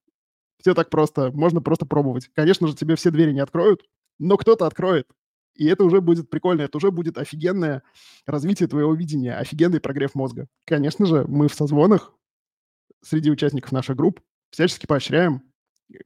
все 0.59 0.75
так 0.75 0.91
просто, 0.91 1.33
можно 1.33 1.63
просто 1.63 1.87
пробовать. 1.87 2.29
Конечно 2.35 2.69
же, 2.69 2.77
тебе 2.77 2.97
все 2.97 3.11
двери 3.11 3.33
не 3.33 3.41
откроют, 3.41 3.81
но 4.19 4.37
кто-то 4.37 4.67
откроет. 4.67 5.07
И 5.55 5.67
это 5.67 5.85
уже 5.85 6.01
будет 6.01 6.31
прикольно, 6.31 6.63
это 6.63 6.79
уже 6.79 6.91
будет 6.91 7.19
офигенное 7.19 7.83
развитие 8.27 8.69
твоего 8.69 8.95
видения, 8.95 9.37
офигенный 9.37 9.81
прогрев 9.81 10.15
мозга. 10.15 10.47
Конечно 10.65 11.07
же, 11.07 11.25
мы 11.29 11.49
в 11.49 11.55
созвонах 11.55 12.13
среди 13.03 13.31
участников 13.31 13.73
наших 13.73 13.97
групп 13.97 14.21
всячески 14.51 14.87
поощряем 14.87 15.43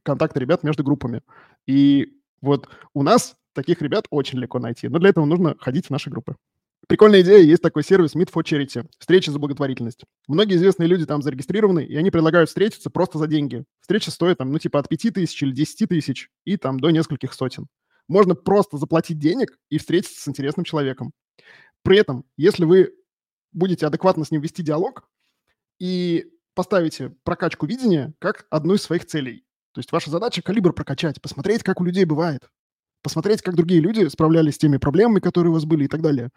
контакты 0.03 0.39
ребят 0.39 0.63
между 0.63 0.83
группами. 0.83 1.21
И 1.67 2.19
вот 2.41 2.69
у 2.93 3.03
нас 3.03 3.35
таких 3.53 3.81
ребят 3.81 4.05
очень 4.09 4.39
легко 4.39 4.59
найти, 4.59 4.87
но 4.87 4.99
для 4.99 5.09
этого 5.09 5.25
нужно 5.25 5.55
ходить 5.59 5.87
в 5.87 5.89
наши 5.89 6.09
группы. 6.09 6.35
Прикольная 6.87 7.21
идея, 7.21 7.41
есть 7.41 7.63
такой 7.63 7.83
сервис 7.83 8.15
Meet 8.15 8.31
for 8.31 8.43
Charity, 8.43 8.87
встреча 8.99 9.31
за 9.31 9.39
благотворительность. 9.39 10.03
Многие 10.27 10.55
известные 10.55 10.87
люди 10.87 11.05
там 11.07 11.23
зарегистрированы, 11.23 11.83
и 11.83 11.95
они 11.95 12.11
предлагают 12.11 12.49
встретиться 12.49 12.91
просто 12.91 13.17
за 13.17 13.25
деньги. 13.25 13.63
Встреча 13.81 14.11
стоит 14.11 14.37
там, 14.37 14.51
ну, 14.51 14.59
типа 14.59 14.79
от 14.79 14.87
5 14.87 15.13
тысяч 15.13 15.41
или 15.41 15.51
10 15.51 15.89
тысяч, 15.89 16.29
и 16.43 16.57
там 16.57 16.79
до 16.79 16.91
нескольких 16.91 17.33
сотен. 17.33 17.65
Можно 18.07 18.35
просто 18.35 18.77
заплатить 18.77 19.19
денег 19.19 19.57
и 19.69 19.77
встретиться 19.77 20.21
с 20.21 20.27
интересным 20.27 20.63
человеком. 20.63 21.11
При 21.83 21.97
этом, 21.97 22.25
если 22.37 22.65
вы 22.65 22.93
будете 23.51 23.87
адекватно 23.87 24.25
с 24.25 24.31
ним 24.31 24.41
вести 24.41 24.61
диалог 24.63 25.07
и 25.79 26.25
поставите 26.53 27.09
прокачку 27.23 27.65
видения 27.65 28.13
как 28.19 28.45
одну 28.49 28.75
из 28.75 28.81
своих 28.81 29.05
целей. 29.05 29.45
То 29.73 29.79
есть 29.79 29.91
ваша 29.91 30.09
задача 30.09 30.41
калибр 30.41 30.73
прокачать, 30.73 31.21
посмотреть, 31.21 31.63
как 31.63 31.81
у 31.81 31.83
людей 31.83 32.05
бывает, 32.05 32.49
посмотреть, 33.01 33.41
как 33.41 33.55
другие 33.55 33.81
люди 33.81 34.07
справлялись 34.07 34.55
с 34.55 34.57
теми 34.57 34.77
проблемами, 34.77 35.19
которые 35.19 35.51
у 35.51 35.53
вас 35.53 35.65
были 35.65 35.85
и 35.85 35.87
так 35.87 36.01
далее. 36.01 36.29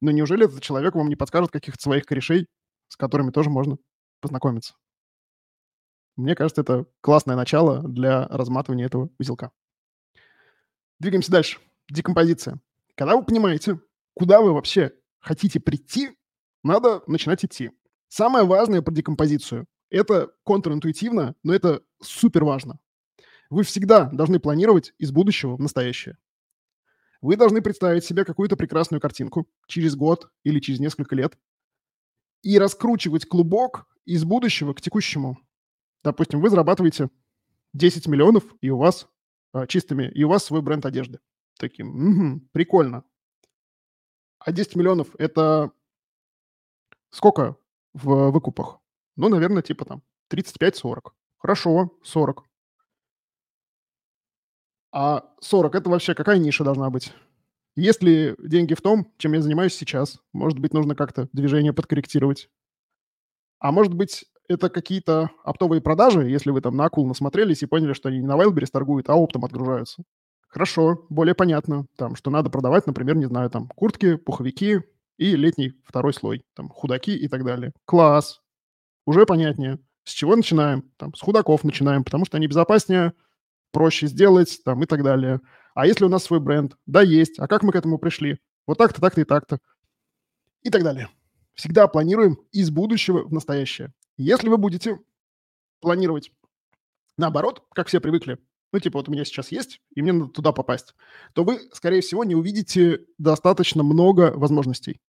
Но 0.00 0.10
неужели 0.10 0.46
этот 0.46 0.62
человек 0.62 0.94
вам 0.94 1.08
не 1.08 1.16
подскажет 1.16 1.50
каких-то 1.50 1.80
своих 1.80 2.04
корешей, 2.04 2.46
с 2.88 2.96
которыми 2.96 3.30
тоже 3.30 3.50
можно 3.50 3.78
познакомиться? 4.20 4.74
Мне 6.16 6.34
кажется, 6.34 6.62
это 6.62 6.86
классное 7.00 7.36
начало 7.36 7.82
для 7.86 8.26
разматывания 8.26 8.86
этого 8.86 9.10
узелка. 9.18 9.50
Двигаемся 11.00 11.32
дальше. 11.32 11.58
Декомпозиция. 11.88 12.60
Когда 12.94 13.16
вы 13.16 13.24
понимаете, 13.24 13.80
куда 14.12 14.42
вы 14.42 14.52
вообще 14.52 14.92
хотите 15.18 15.58
прийти, 15.58 16.10
надо 16.62 17.02
начинать 17.06 17.42
идти. 17.42 17.70
Самое 18.08 18.44
важное 18.44 18.82
про 18.82 18.92
декомпозицию– 18.92 19.66
это 19.90 20.30
контринтуитивно, 20.44 21.34
но 21.42 21.54
это 21.54 21.82
супер 22.02 22.44
важно. 22.44 22.78
Вы 23.48 23.62
всегда 23.62 24.04
должны 24.10 24.40
планировать 24.40 24.92
из 24.98 25.10
будущего 25.10 25.56
в 25.56 25.60
настоящее. 25.60 26.18
Вы 27.22 27.36
должны 27.36 27.62
представить 27.62 28.04
себе 28.04 28.26
какую-то 28.26 28.56
прекрасную 28.56 29.00
картинку 29.00 29.48
через 29.66 29.96
год 29.96 30.30
или 30.44 30.60
через 30.60 30.80
несколько 30.80 31.16
лет 31.16 31.38
и 32.42 32.58
раскручивать 32.58 33.26
клубок 33.26 33.86
из 34.04 34.24
будущего 34.24 34.74
к 34.74 34.82
текущему. 34.82 35.38
Допустим, 36.04 36.40
вы 36.40 36.50
зарабатываете 36.50 37.08
10 37.72 38.06
миллионов, 38.06 38.44
и 38.60 38.68
у 38.68 38.76
вас 38.76 39.08
чистыми, 39.68 40.08
и 40.08 40.24
у 40.24 40.28
вас 40.28 40.44
свой 40.44 40.62
бренд 40.62 40.86
одежды. 40.86 41.20
Таким, 41.58 41.88
угу, 41.88 42.40
прикольно. 42.52 43.04
А 44.38 44.52
10 44.52 44.76
миллионов– 44.76 45.08
это 45.18 45.70
сколько 47.10 47.56
в 47.92 48.30
выкупах? 48.30 48.80
Ну, 49.16 49.28
наверное, 49.28 49.62
типа 49.62 49.84
там 49.84 50.02
35-40. 50.32 51.12
Хорошо, 51.38 51.98
40. 52.02 52.44
А 54.92 55.32
40– 55.40 55.74
это 55.76 55.90
вообще 55.90 56.14
какая 56.14 56.38
ниша 56.38 56.64
должна 56.64 56.90
быть? 56.90 57.12
Есть 57.76 58.02
ли 58.02 58.34
деньги 58.38 58.74
в 58.74 58.82
том, 58.82 59.12
чем 59.18 59.34
я 59.34 59.42
занимаюсь 59.42 59.74
сейчас? 59.74 60.20
Может 60.32 60.58
быть, 60.58 60.72
нужно 60.72 60.94
как-то 60.94 61.28
движение 61.32 61.72
подкорректировать? 61.72 62.50
А 63.58 63.72
может 63.72 63.94
быть, 63.94 64.24
это 64.50 64.68
какие-то 64.68 65.30
оптовые 65.44 65.80
продажи, 65.80 66.28
если 66.28 66.50
вы 66.50 66.60
там 66.60 66.76
на 66.76 66.86
акул 66.86 67.06
насмотрелись 67.06 67.62
и 67.62 67.66
поняли, 67.66 67.92
что 67.92 68.08
они 68.08 68.18
не 68.18 68.26
на 68.26 68.36
Wildberries 68.36 68.70
торгуют, 68.72 69.08
а 69.08 69.14
оптом 69.14 69.44
отгружаются? 69.44 70.02
Хорошо, 70.48 71.06
более 71.08 71.36
понятно, 71.36 71.86
там, 71.96 72.16
что 72.16 72.30
надо 72.30 72.50
продавать, 72.50 72.86
например, 72.88 73.14
не 73.14 73.26
знаю, 73.26 73.48
там, 73.50 73.68
куртки, 73.68 74.16
пуховики 74.16 74.80
и 75.16 75.36
летний 75.36 75.74
второй 75.84 76.12
слой, 76.12 76.44
там, 76.54 76.68
худаки 76.68 77.16
и 77.16 77.28
так 77.28 77.44
далее. 77.44 77.72
Класс, 77.84 78.40
уже 79.06 79.24
понятнее. 79.24 79.78
С 80.02 80.10
чего 80.10 80.34
начинаем? 80.34 80.90
Там, 80.96 81.14
с 81.14 81.20
худаков 81.20 81.62
начинаем, 81.62 82.02
потому 82.02 82.24
что 82.24 82.36
они 82.36 82.48
безопаснее, 82.48 83.12
проще 83.70 84.08
сделать 84.08 84.60
там, 84.64 84.82
и 84.82 84.86
так 84.86 85.04
далее. 85.04 85.40
А 85.74 85.86
если 85.86 86.04
у 86.04 86.08
нас 86.08 86.24
свой 86.24 86.40
бренд? 86.40 86.76
Да, 86.86 87.02
есть. 87.02 87.38
А 87.38 87.46
как 87.46 87.62
мы 87.62 87.70
к 87.70 87.76
этому 87.76 87.98
пришли? 87.98 88.40
Вот 88.66 88.78
так-то, 88.78 89.00
так-то 89.00 89.20
и 89.20 89.24
так-то. 89.24 89.60
И 90.62 90.70
так 90.70 90.82
далее. 90.82 91.08
Всегда 91.54 91.86
планируем 91.86 92.38
из 92.50 92.70
будущего 92.70 93.22
в 93.22 93.32
настоящее. 93.32 93.92
Если 94.22 94.50
вы 94.50 94.58
будете 94.58 95.00
планировать 95.80 96.30
наоборот, 97.16 97.64
как 97.74 97.88
все 97.88 98.00
привыкли, 98.00 98.36
ну, 98.70 98.78
типа, 98.78 98.98
вот 98.98 99.08
у 99.08 99.12
меня 99.12 99.24
сейчас 99.24 99.50
есть, 99.50 99.80
и 99.94 100.02
мне 100.02 100.12
надо 100.12 100.30
туда 100.30 100.52
попасть, 100.52 100.94
то 101.32 101.42
вы, 101.42 101.58
скорее 101.72 102.02
всего, 102.02 102.22
не 102.24 102.34
увидите 102.34 103.06
достаточно 103.16 103.82
много 103.82 104.30
возможностей. 104.36 105.00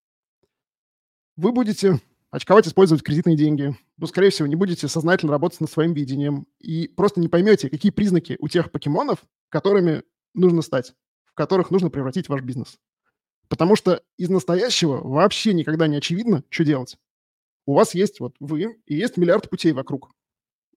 Вы 1.35 1.51
будете 1.51 1.99
очковать, 2.29 2.69
использовать 2.69 3.03
кредитные 3.03 3.35
деньги. 3.35 3.75
Ну, 3.97 4.07
скорее 4.07 4.29
всего, 4.29 4.47
не 4.47 4.55
будете 4.55 4.87
сознательно 4.87 5.33
работать 5.33 5.59
над 5.59 5.69
своим 5.69 5.91
видением 5.91 6.47
и 6.59 6.87
просто 6.87 7.19
не 7.19 7.27
поймете, 7.27 7.69
какие 7.69 7.91
признаки 7.91 8.37
у 8.39 8.47
тех 8.47 8.71
покемонов, 8.71 9.25
которыми 9.49 10.03
нужно 10.33 10.61
стать, 10.61 10.93
в 11.25 11.33
которых 11.33 11.69
нужно 11.69 11.89
превратить 11.89 12.29
ваш 12.29 12.43
бизнес. 12.43 12.79
Потому 13.49 13.75
что 13.75 14.01
из 14.15 14.29
настоящего 14.29 15.05
вообще 15.05 15.51
никогда 15.53 15.87
не 15.87 15.97
очевидно, 15.97 16.45
что 16.49 16.63
делать. 16.63 16.97
У 17.65 17.73
вас 17.73 17.93
есть 17.95 18.19
вот 18.19 18.35
вы, 18.39 18.77
и 18.85 18.95
есть 18.95 19.17
миллиард 19.17 19.49
путей 19.49 19.71
вокруг. 19.71 20.11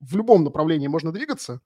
В 0.01 0.17
любом 0.17 0.45
направлении 0.45 0.87
можно 0.87 1.13
двигаться, 1.13 1.61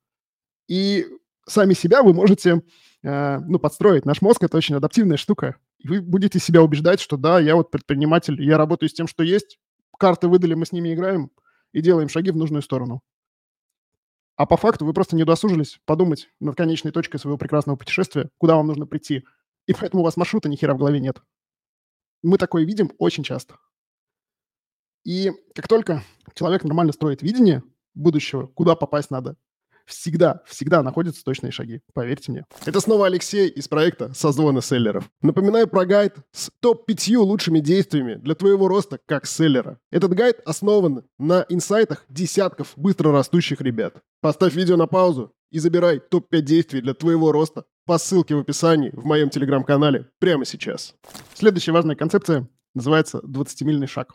и 0.69 1.07
сами 1.47 1.75
себя 1.75 2.03
вы 2.03 2.13
можете 2.13 2.63
э, 3.03 3.39
ну, 3.41 3.59
подстроить. 3.59 4.05
Наш 4.05 4.23
мозг– 4.23 4.43
это 4.45 4.57
очень 4.57 4.77
адаптивная 4.77 5.17
штука. 5.17 5.57
И 5.79 5.89
вы 5.89 6.01
будете 6.01 6.39
себя 6.39 6.63
убеждать, 6.63 7.01
что 7.01 7.17
да, 7.17 7.41
я 7.41 7.57
вот 7.57 7.71
предприниматель, 7.71 8.41
я 8.43 8.59
работаю 8.59 8.89
с 8.89 8.93
тем, 8.93 9.07
что 9.09 9.23
есть, 9.23 9.59
карты 9.99 10.29
выдали, 10.29 10.55
мы 10.55 10.67
с 10.67 10.73
ними 10.73 10.95
играем 10.95 11.31
и 11.73 11.81
делаем 11.81 12.09
шаги 12.09 12.31
в 12.31 12.37
нужную 12.37 12.63
сторону. 12.63 13.03
А 14.37 14.47
по 14.47 14.57
факту 14.57 14.87
вы 14.87 14.93
просто 14.93 15.17
не 15.17 15.25
досужились 15.25 15.81
подумать 15.85 16.31
над 16.39 16.57
конечной 16.57 16.93
точкой 16.93 17.19
своего 17.19 17.39
прекрасного 17.39 17.77
путешествия, 17.77 18.31
куда 18.39 18.55
вам 18.55 18.69
нужно 18.69 18.87
прийти. 18.87 19.25
И 19.67 19.75
поэтому 19.75 20.03
у 20.03 20.05
вас 20.05 20.17
маршрута 20.17 20.49
ни 20.49 20.57
хера 20.57 20.75
в 20.75 20.79
голове 20.79 21.01
нет. 21.01 21.21
Мы 22.23 22.39
такое 22.39 22.65
видим 22.65 22.93
очень 22.99 23.25
часто. 23.25 23.57
И 25.09 25.33
как 25.55 25.69
только 25.69 26.05
человек 26.35 26.65
нормально 26.65 26.93
строит 26.93 27.23
видение 27.23 27.63
будущего, 27.95 28.47
куда 28.49 28.77
попасть 28.77 29.11
надо, 29.11 29.37
всегда, 29.87 30.43
всегда 30.45 30.83
находятся 30.83 31.25
точные 31.25 31.51
шаги. 31.51 31.81
Поверьте 31.95 32.31
мне. 32.31 32.45
Это 32.67 32.79
снова 32.81 33.07
Алексей 33.07 33.49
из 33.49 33.69
проекта 33.69 34.13
«Созвоны 34.13 34.61
селлеров». 34.61 35.11
Напоминаю 35.23 35.67
про 35.67 35.87
гайд 35.87 36.17
с 36.33 36.51
топ-5 36.61 37.17
лучшими 37.17 37.61
действиями 37.61 38.17
для 38.17 38.35
твоего 38.35 38.69
роста 38.69 38.99
как 39.07 39.25
селлера. 39.25 39.81
Этот 39.91 40.13
гайд 40.13 40.43
основан 40.45 41.05
на 41.19 41.47
инсайтах 41.49 42.05
десятков 42.11 42.75
быстро 42.77 43.11
растущих 43.11 43.63
ребят. 43.63 43.95
Поставь 44.21 44.55
видео 44.55 44.77
на 44.77 44.87
паузу 44.87 45.33
и 45.51 45.59
забирай 45.59 46.01
топ-5 46.01 46.43
действий 46.43 46.83
для 46.83 46.93
твоего 46.93 47.33
роста 47.33 47.65
по 47.87 47.97
ссылке 47.97 48.35
в 48.35 48.41
описании 48.41 48.91
в 48.93 49.07
моем 49.07 49.31
телеграм-канале 49.31 50.11
прямо 50.19 50.45
сейчас. 50.45 50.95
Следующая 51.33 51.73
важная 51.73 51.97
концепция 51.97 52.47
называется 52.75 53.23
«20-мильный 53.25 53.87
шаг». 53.87 54.15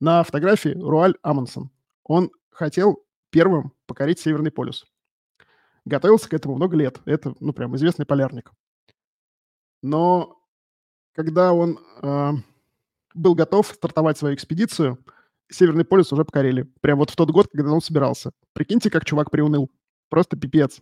На 0.00 0.22
фотографии 0.22 0.70
Руаль 0.70 1.14
Амундсен. 1.22 1.70
Он 2.04 2.30
хотел 2.50 3.04
первым 3.30 3.72
покорить 3.86 4.20
Северный 4.20 4.50
полюс. 4.50 4.84
Готовился 5.84 6.28
к 6.28 6.34
этому 6.34 6.56
много 6.56 6.76
лет. 6.76 7.00
Это, 7.04 7.34
ну, 7.40 7.52
прям 7.52 7.76
известный 7.76 8.06
полярник. 8.06 8.52
Но 9.82 10.40
когда 11.12 11.52
он 11.52 11.78
э, 12.02 12.30
был 13.14 13.34
готов 13.34 13.68
стартовать 13.68 14.18
свою 14.18 14.34
экспедицию, 14.34 14.98
Северный 15.50 15.84
полюс 15.84 16.12
уже 16.12 16.24
покорили. 16.24 16.62
Прям 16.80 16.98
вот 16.98 17.10
в 17.10 17.16
тот 17.16 17.30
год, 17.30 17.48
когда 17.52 17.72
он 17.72 17.82
собирался. 17.82 18.32
Прикиньте, 18.54 18.90
как 18.90 19.04
чувак 19.04 19.30
приуныл. 19.30 19.70
Просто 20.08 20.36
пипец. 20.36 20.80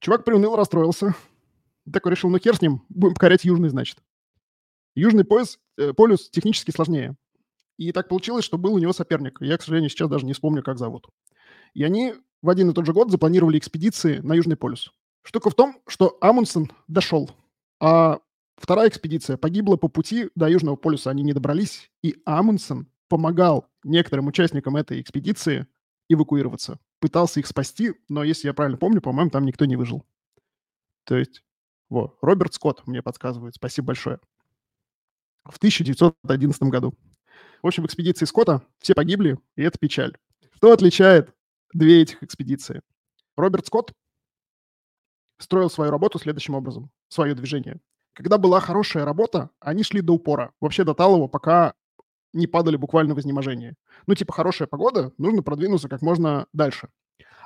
Чувак 0.00 0.24
приуныл, 0.24 0.56
расстроился. 0.56 1.14
Такой 1.92 2.12
решил, 2.12 2.30
ну 2.30 2.38
хер 2.38 2.56
с 2.56 2.62
ним, 2.62 2.84
будем 2.88 3.14
покорять 3.14 3.44
южный, 3.44 3.70
значит. 3.70 3.98
Южный 4.94 5.24
пояс, 5.24 5.58
э, 5.76 5.92
полюс 5.92 6.30
технически 6.30 6.70
сложнее. 6.70 7.16
И 7.78 7.92
так 7.92 8.08
получилось, 8.08 8.44
что 8.44 8.58
был 8.58 8.74
у 8.74 8.78
него 8.78 8.92
соперник. 8.92 9.38
Я, 9.40 9.56
к 9.56 9.62
сожалению, 9.62 9.88
сейчас 9.88 10.08
даже 10.10 10.26
не 10.26 10.34
вспомню, 10.34 10.62
как 10.62 10.78
зовут. 10.78 11.06
И 11.74 11.84
они 11.84 12.14
в 12.42 12.50
один 12.50 12.70
и 12.70 12.74
тот 12.74 12.84
же 12.84 12.92
год 12.92 13.10
запланировали 13.10 13.58
экспедиции 13.58 14.18
на 14.18 14.34
Южный 14.34 14.56
полюс. 14.56 14.92
Штука 15.22 15.50
в 15.50 15.54
том, 15.54 15.80
что 15.86 16.18
Амундсен 16.20 16.70
дошел, 16.88 17.30
а 17.80 18.18
вторая 18.56 18.88
экспедиция 18.88 19.36
погибла 19.36 19.76
по 19.76 19.88
пути 19.88 20.30
до 20.34 20.48
Южного 20.48 20.76
полюса. 20.76 21.10
Они 21.10 21.22
не 21.22 21.32
добрались, 21.32 21.90
и 22.02 22.16
Амундсен 22.24 22.88
помогал 23.08 23.68
некоторым 23.84 24.26
участникам 24.26 24.76
этой 24.76 25.00
экспедиции 25.00 25.66
эвакуироваться. 26.08 26.80
Пытался 27.00 27.38
их 27.40 27.46
спасти, 27.46 27.94
но, 28.08 28.24
если 28.24 28.48
я 28.48 28.54
правильно 28.54 28.76
помню, 28.76 29.00
по-моему, 29.00 29.30
там 29.30 29.44
никто 29.44 29.66
не 29.66 29.76
выжил. 29.76 30.04
То 31.04 31.16
есть, 31.16 31.44
вот, 31.90 32.18
Роберт 32.22 32.54
Скотт 32.54 32.86
мне 32.86 33.02
подсказывает. 33.02 33.54
Спасибо 33.54 33.88
большое. 33.88 34.18
В 35.44 35.56
1911 35.58 36.62
году. 36.64 36.94
В 37.62 37.66
общем, 37.66 37.82
в 37.82 37.86
экспедиции 37.86 38.24
Скотта 38.24 38.62
все 38.78 38.94
погибли, 38.94 39.38
и 39.56 39.62
это 39.62 39.78
печаль. 39.78 40.16
Что 40.54 40.72
отличает 40.72 41.34
две 41.72 42.02
этих 42.02 42.22
экспедиции? 42.22 42.82
Роберт 43.36 43.66
Скотт 43.66 43.92
строил 45.38 45.70
свою 45.70 45.90
работу 45.90 46.18
следующим 46.18 46.54
образом, 46.54 46.90
свое 47.08 47.34
движение. 47.34 47.80
Когда 48.12 48.38
была 48.38 48.60
хорошая 48.60 49.04
работа, 49.04 49.50
они 49.60 49.82
шли 49.82 50.00
до 50.00 50.14
упора, 50.14 50.52
вообще 50.60 50.84
до 50.84 50.94
талого, 50.94 51.28
пока 51.28 51.74
не 52.32 52.46
падали 52.46 52.76
буквально 52.76 53.14
в 53.14 53.20
изнеможение. 53.20 53.76
Ну, 54.06 54.14
типа, 54.14 54.32
хорошая 54.32 54.68
погода, 54.68 55.12
нужно 55.18 55.42
продвинуться 55.42 55.88
как 55.88 56.02
можно 56.02 56.46
дальше. 56.52 56.88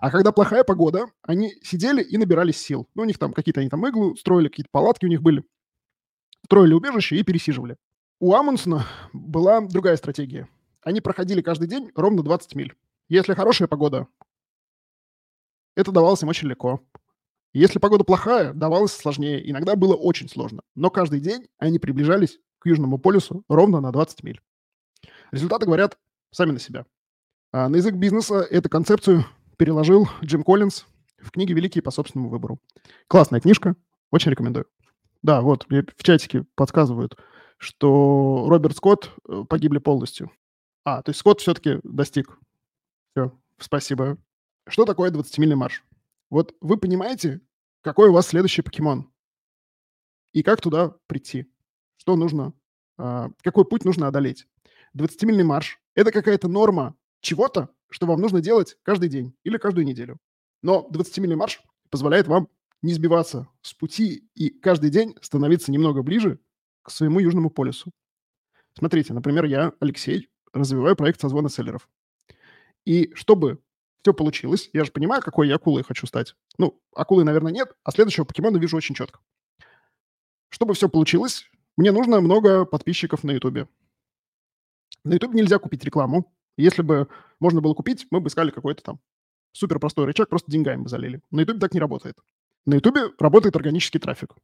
А 0.01 0.11
когда 0.11 0.33
плохая 0.33 0.65
погода, 0.65 1.07
они 1.23 1.55
сидели 1.63 2.03
и 2.03 2.17
набирались 2.17 2.57
сил. 2.57 2.89
Ну, 2.95 3.03
у 3.03 3.05
них 3.05 3.19
там 3.19 3.33
какие-то 3.33 3.61
они 3.61 3.71
там 3.71 3.87
иглу 3.87 4.17
строили, 4.17 4.49
какие-то 4.49 4.71
палатки 4.73 5.07
у 5.07 5.09
них 5.09 5.23
были. 5.23 5.45
Строили 6.45 6.73
убежище 6.73 7.17
и 7.17 7.23
пересиживали. 7.23 7.77
У 8.23 8.35
Амундсена 8.35 8.87
была 9.13 9.61
другая 9.63 9.97
стратегия. 9.97 10.49
Они 10.83 11.01
проходили 11.01 11.43
каждый 11.43 11.67
день 11.67 11.91
ровно 11.97 12.23
20 12.23 12.55
миль. 12.55 12.77
Если 13.09 13.35
хорошая 13.35 13.67
погода, 13.67 14.07
это 15.75 15.91
давалось 15.91 16.23
им 16.23 16.29
очень 16.29 16.47
легко. 16.47 16.81
Если 17.53 17.81
погода 17.81 18.05
плохая, 18.05 18.53
давалось 18.53 18.93
сложнее. 18.93 19.51
Иногда 19.51 19.75
было 19.75 19.97
очень 19.97 20.29
сложно. 20.29 20.63
Но 20.77 20.89
каждый 20.89 21.19
день 21.19 21.49
они 21.59 21.81
приближались 21.81 22.39
к 22.61 22.67
Южному 22.67 22.97
полюсу 22.99 23.43
ровно 23.49 23.81
на 23.81 23.91
20 23.91 24.23
миль. 24.23 24.41
Результаты 25.33 25.67
говорят 25.67 25.99
сами 26.31 26.53
на 26.53 26.61
себя. 26.61 26.87
А 27.51 27.69
на 27.69 27.75
язык 27.75 27.97
бизнеса 27.97 28.47
эту 28.49 28.69
концепцию 28.69 29.27
переложил 29.57 30.09
Джим 30.23 30.45
Коллинз 30.45 30.87
в 31.19 31.33
книге 31.33 31.55
«Великие 31.55 31.83
по 31.83 31.91
собственному 31.91 32.31
выбору». 32.31 32.61
Классная 33.09 33.41
книжка, 33.41 33.75
очень 34.13 34.31
рекомендую. 34.31 34.67
Да, 35.23 35.41
вот, 35.41 35.69
мне 35.69 35.83
в 35.97 36.05
чатике 36.05 36.45
подсказывают– 36.55 37.17
что 37.63 38.47
Роберт 38.49 38.77
Скотт 38.77 39.13
э, 39.29 39.45
погибли 39.49 39.79
полностью. 39.79 40.33
А, 40.85 41.01
то 41.01 41.11
есть 41.11 41.21
Скотт 41.21 41.41
все-таки 41.41 41.79
достиг. 41.85 42.37
Все, 43.13 43.39
спасибо. 43.59 44.19
Что 44.69 44.85
такое 44.85 45.13
20-мильный 45.13 45.55
марш? 45.55 45.85
Вот 46.29 46.57
вы 46.61 46.77
понимаете, 46.77 47.41
какой 47.81 48.09
у 48.09 48.13
вас 48.13 48.27
следующий 48.27 48.63
покемон? 48.63 49.13
И 50.33 50.43
как 50.43 50.61
туда 50.61 50.97
прийти? 51.07 51.47
Что 51.99 52.17
нужно? 52.17 52.53
А, 52.99 53.31
какой 53.43 53.65
путь 53.65 53.85
нужно 53.85 54.09
одолеть? 54.09 54.49
20-мильный 54.97 55.45
марш– 55.45 55.81
это 55.95 56.11
какая-то 56.11 56.49
норма 56.49 56.97
чего-то, 57.21 57.69
что 57.91 58.07
вам 58.07 58.21
нужно 58.21 58.41
делать 58.41 58.77
каждый 58.83 59.09
день 59.09 59.37
или 59.45 59.57
каждую 59.57 59.87
неделю. 59.87 60.19
Но 60.63 60.89
20-мильный 60.91 61.37
марш 61.37 61.63
позволяет 61.91 62.27
вам 62.27 62.49
не 62.83 62.93
сбиваться 62.93 63.49
с 63.61 63.73
пути 63.73 64.29
и 64.35 64.51
каждый 64.51 64.91
день 64.91 65.15
становиться 65.21 65.71
немного 65.71 66.03
ближе 66.03 66.41
к 66.83 66.91
своему 66.91 67.21
Южному 67.21 67.51
полюсу. 67.51 67.93
Смотрите, 68.75 69.13
например, 69.13 69.45
я, 69.45 69.73
Алексей, 69.81 70.29
развиваю 70.53 70.97
проект 70.97 71.21
созвона 71.21 71.49
селлеров. 71.49 71.89
И 72.85 73.13
чтобы 73.15 73.61
все 74.03 74.13
получилось, 74.13 74.71
я 74.73 74.85
же 74.85 74.91
понимаю, 74.91 75.23
какой 75.23 75.49
я 75.49 75.57
акулой 75.57 75.85
хочу 75.85 76.07
стать. 76.07 76.35
Ну, 76.59 76.81
акулы, 76.95 77.25
наверное, 77.25 77.53
нет, 77.53 77.73
а 77.85 77.93
следующего 77.93 78.25
покемона 78.25 78.57
вижу 78.57 78.77
очень 78.77 78.95
четко. 78.95 79.21
Чтобы 80.49 80.75
все 80.75 80.89
получилось, 80.89 81.49
мне 81.77 81.93
нужно 81.93 82.21
много 82.21 82.65
подписчиков 82.65 83.25
на 83.25 83.31
Ютубе. 83.31 83.69
На 85.05 85.15
Ютубе 85.15 85.41
нельзя 85.41 85.59
купить 85.59 85.85
рекламу. 85.85 86.33
Если 86.57 86.83
бы 86.83 87.09
можно 87.41 87.61
было 87.61 87.75
купить, 87.75 88.07
мы 88.11 88.21
бы 88.21 88.29
искали 88.29 88.51
какой-то 88.51 88.83
там 88.83 89.01
супер 89.53 89.79
простой 89.79 90.07
рычаг, 90.07 90.29
просто 90.29 90.51
деньгами 90.51 90.83
бы 90.83 90.89
залили. 90.89 91.23
На 91.31 91.41
Ютубе 91.41 91.61
так 91.61 91.75
не 91.75 91.81
работает. 91.81 92.17
На 92.67 92.75
Ютубе 92.75 93.03
работает 93.19 93.57
органический 93.57 94.01
трафик. 94.01 94.35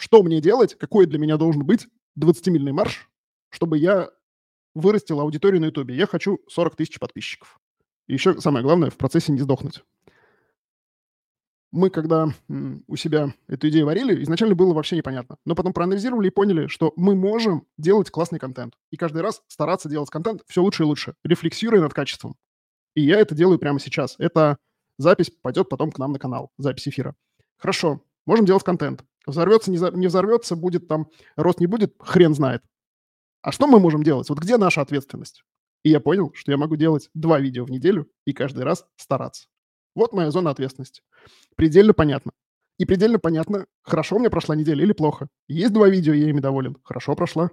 Что 0.00 0.22
мне 0.22 0.40
делать? 0.40 0.76
Какой 0.76 1.04
для 1.04 1.18
меня 1.18 1.36
должен 1.36 1.62
быть 1.62 1.86
20-мильный 2.18 2.72
марш, 2.72 3.10
чтобы 3.50 3.76
я 3.76 4.08
вырастил 4.74 5.20
аудиторию 5.20 5.60
на 5.60 5.66
Ютубе? 5.66 5.94
Я 5.94 6.06
хочу 6.06 6.40
40 6.48 6.74
тысяч 6.74 6.98
подписчиков. 6.98 7.60
И 8.06 8.14
еще 8.14 8.40
самое 8.40 8.64
главное, 8.64 8.88
в 8.88 8.96
процессе 8.96 9.30
не 9.30 9.40
сдохнуть. 9.40 9.84
Мы, 11.70 11.90
когда 11.90 12.28
у 12.48 12.96
себя 12.96 13.34
эту 13.46 13.68
идею 13.68 13.84
варили, 13.84 14.22
изначально 14.22 14.54
было 14.54 14.72
вообще 14.72 14.96
непонятно. 14.96 15.36
Но 15.44 15.54
потом 15.54 15.74
проанализировали 15.74 16.28
и 16.28 16.30
поняли, 16.30 16.66
что 16.68 16.94
мы 16.96 17.14
можем 17.14 17.66
делать 17.76 18.10
классный 18.10 18.38
контент. 18.38 18.72
И 18.90 18.96
каждый 18.96 19.20
раз 19.20 19.42
стараться 19.48 19.90
делать 19.90 20.08
контент 20.08 20.40
все 20.46 20.62
лучше 20.62 20.84
и 20.84 20.86
лучше, 20.86 21.14
рефлексируя 21.24 21.82
над 21.82 21.92
качеством. 21.92 22.36
И 22.94 23.02
я 23.02 23.20
это 23.20 23.34
делаю 23.34 23.58
прямо 23.58 23.78
сейчас. 23.78 24.14
Это 24.18 24.56
запись 24.96 25.30
пойдет 25.42 25.68
потом 25.68 25.92
к 25.92 25.98
нам 25.98 26.12
на 26.12 26.18
канал, 26.18 26.52
запись 26.56 26.88
эфира. 26.88 27.14
Хорошо, 27.58 28.02
можем 28.24 28.46
делать 28.46 28.64
контент. 28.64 29.04
Взорвется, 29.26 29.70
не, 29.70 30.06
взорвется, 30.06 30.56
будет 30.56 30.88
там, 30.88 31.08
рост 31.36 31.60
не 31.60 31.66
будет, 31.66 31.94
хрен 31.98 32.34
знает. 32.34 32.62
А 33.42 33.52
что 33.52 33.66
мы 33.66 33.80
можем 33.80 34.02
делать? 34.02 34.28
Вот 34.28 34.38
где 34.38 34.56
наша 34.56 34.80
ответственность? 34.80 35.44
И 35.82 35.90
я 35.90 36.00
понял, 36.00 36.32
что 36.34 36.50
я 36.50 36.58
могу 36.58 36.76
делать 36.76 37.08
два 37.14 37.38
видео 37.38 37.64
в 37.64 37.70
неделю 37.70 38.10
и 38.26 38.32
каждый 38.32 38.64
раз 38.64 38.86
стараться. 38.96 39.48
Вот 39.94 40.12
моя 40.12 40.30
зона 40.30 40.50
ответственности. 40.50 41.02
Предельно 41.56 41.94
понятно. 41.94 42.32
И 42.78 42.86
предельно 42.86 43.18
понятно, 43.18 43.66
хорошо 43.82 44.16
у 44.16 44.18
меня 44.18 44.30
прошла 44.30 44.56
неделя 44.56 44.82
или 44.82 44.92
плохо. 44.92 45.28
Есть 45.48 45.72
два 45.72 45.88
видео, 45.88 46.14
я 46.14 46.28
ими 46.28 46.40
доволен. 46.40 46.76
Хорошо 46.82 47.14
прошла. 47.14 47.50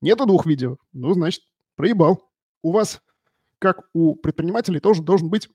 Нету 0.00 0.26
двух 0.26 0.46
видео. 0.46 0.78
Ну, 0.92 1.12
значит, 1.12 1.42
проебал. 1.76 2.30
У 2.62 2.72
вас, 2.72 3.02
как 3.58 3.88
у 3.92 4.14
предпринимателей, 4.14 4.80
тоже 4.80 5.02
должен 5.02 5.28
быть 5.28 5.48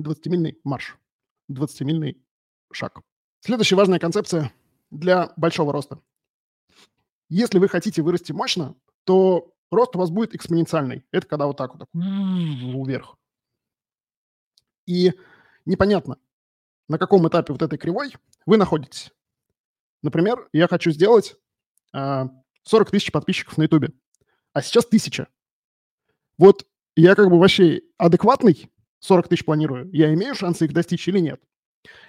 20-мильный 0.00 0.58
марш. 0.64 0.98
20-мильный 1.50 2.22
шаг. 2.72 3.00
Следующая 3.44 3.76
важная 3.76 3.98
концепция 3.98 4.54
для 4.90 5.30
большого 5.36 5.70
роста. 5.70 6.00
Если 7.28 7.58
вы 7.58 7.68
хотите 7.68 8.00
вырасти 8.00 8.32
мощно, 8.32 8.74
то 9.04 9.52
рост 9.70 9.94
у 9.96 9.98
вас 9.98 10.08
будет 10.08 10.34
экспоненциальный. 10.34 11.04
Это 11.10 11.26
когда 11.26 11.44
вот 11.44 11.58
так 11.58 11.74
вот, 11.74 11.80
так, 11.80 11.88
вверх. 11.92 13.18
И 14.86 15.12
непонятно, 15.66 16.16
на 16.88 16.96
каком 16.96 17.28
этапе 17.28 17.52
вот 17.52 17.60
этой 17.60 17.76
кривой 17.76 18.16
вы 18.46 18.56
находитесь. 18.56 19.12
Например, 20.00 20.48
я 20.54 20.66
хочу 20.66 20.90
сделать 20.90 21.32
э, 21.32 21.98
а, 21.98 22.30
40 22.62 22.92
тысяч 22.92 23.12
подписчиков 23.12 23.58
на 23.58 23.64
YouTube, 23.64 23.94
а 24.54 24.62
сейчас 24.62 24.86
тысяча. 24.86 25.28
Вот 26.38 26.66
я 26.96 27.14
как 27.14 27.28
бы 27.28 27.38
вообще 27.38 27.82
адекватный, 27.98 28.72
40 29.00 29.28
тысяч 29.28 29.44
планирую, 29.44 29.90
я 29.92 30.14
имею 30.14 30.34
шансы 30.34 30.64
их 30.64 30.72
достичь 30.72 31.06
или 31.08 31.18
нет? 31.18 31.42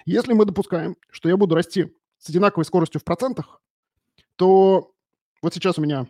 Если 0.04 0.32
мы 0.32 0.44
допускаем, 0.44 0.96
что 1.10 1.28
я 1.28 1.36
буду 1.36 1.54
расти 1.54 1.92
с 2.18 2.28
одинаковой 2.28 2.64
скоростью 2.64 3.00
в 3.00 3.04
процентах, 3.04 3.60
то 4.36 4.92
вот 5.42 5.54
сейчас 5.54 5.78
у 5.78 5.82
меня 5.82 6.00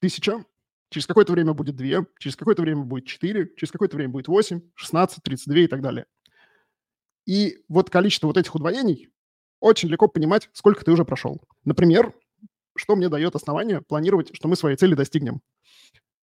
1000, 0.00 0.44
Через 0.90 1.06
какое-то 1.06 1.32
время 1.32 1.52
будет 1.52 1.76
2, 1.76 2.06
через 2.18 2.36
какое-то 2.36 2.62
время 2.62 2.82
будет 2.82 3.06
4, 3.06 3.50
через 3.56 3.70
какое-то 3.70 3.96
время 3.96 4.10
будет 4.10 4.28
8, 4.28 4.60
16, 4.74 5.22
32 5.22 5.58
и 5.58 5.66
так 5.66 5.82
далее. 5.82 6.06
И 7.26 7.58
вот 7.68 7.90
количество 7.90 8.26
вот 8.26 8.38
этих 8.38 8.54
удвоений 8.54 9.10
очень 9.60 9.88
легко 9.88 10.08
понимать, 10.08 10.48
сколько 10.54 10.84
ты 10.84 10.90
уже 10.90 11.04
прошел. 11.04 11.42
Например, 11.64 12.14
что 12.74 12.96
мне 12.96 13.10
дает 13.10 13.34
основание 13.36 13.82
планировать, 13.82 14.34
что 14.34 14.48
мы 14.48 14.56
свои 14.56 14.76
цели 14.76 14.94
достигнем. 14.94 15.42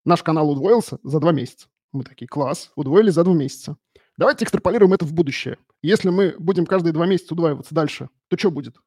Наш 0.06 0.24
канал 0.24 0.50
удвоился 0.50 1.00
за 1.04 1.20
два 1.20 1.34
месяца. 1.34 1.68
Мы 1.92 2.04
такие, 2.04 2.28
класс, 2.28 2.72
удвоили 2.76 3.10
за 3.10 3.24
два 3.24 3.34
месяца. 3.34 3.78
Давайте 4.18 4.46
экстраполируем 4.46 4.94
это 4.94 5.06
в 5.06 5.14
будущее. 5.14 5.58
Если 5.82 6.10
мы 6.10 6.36
будем 6.40 6.66
каждые 6.66 6.94
два 6.94 7.06
месяца 7.06 7.34
удваиваться 7.34 7.76
дальше, 7.76 8.10
то 8.30 8.38
что 8.38 8.50
будет? 8.50 8.78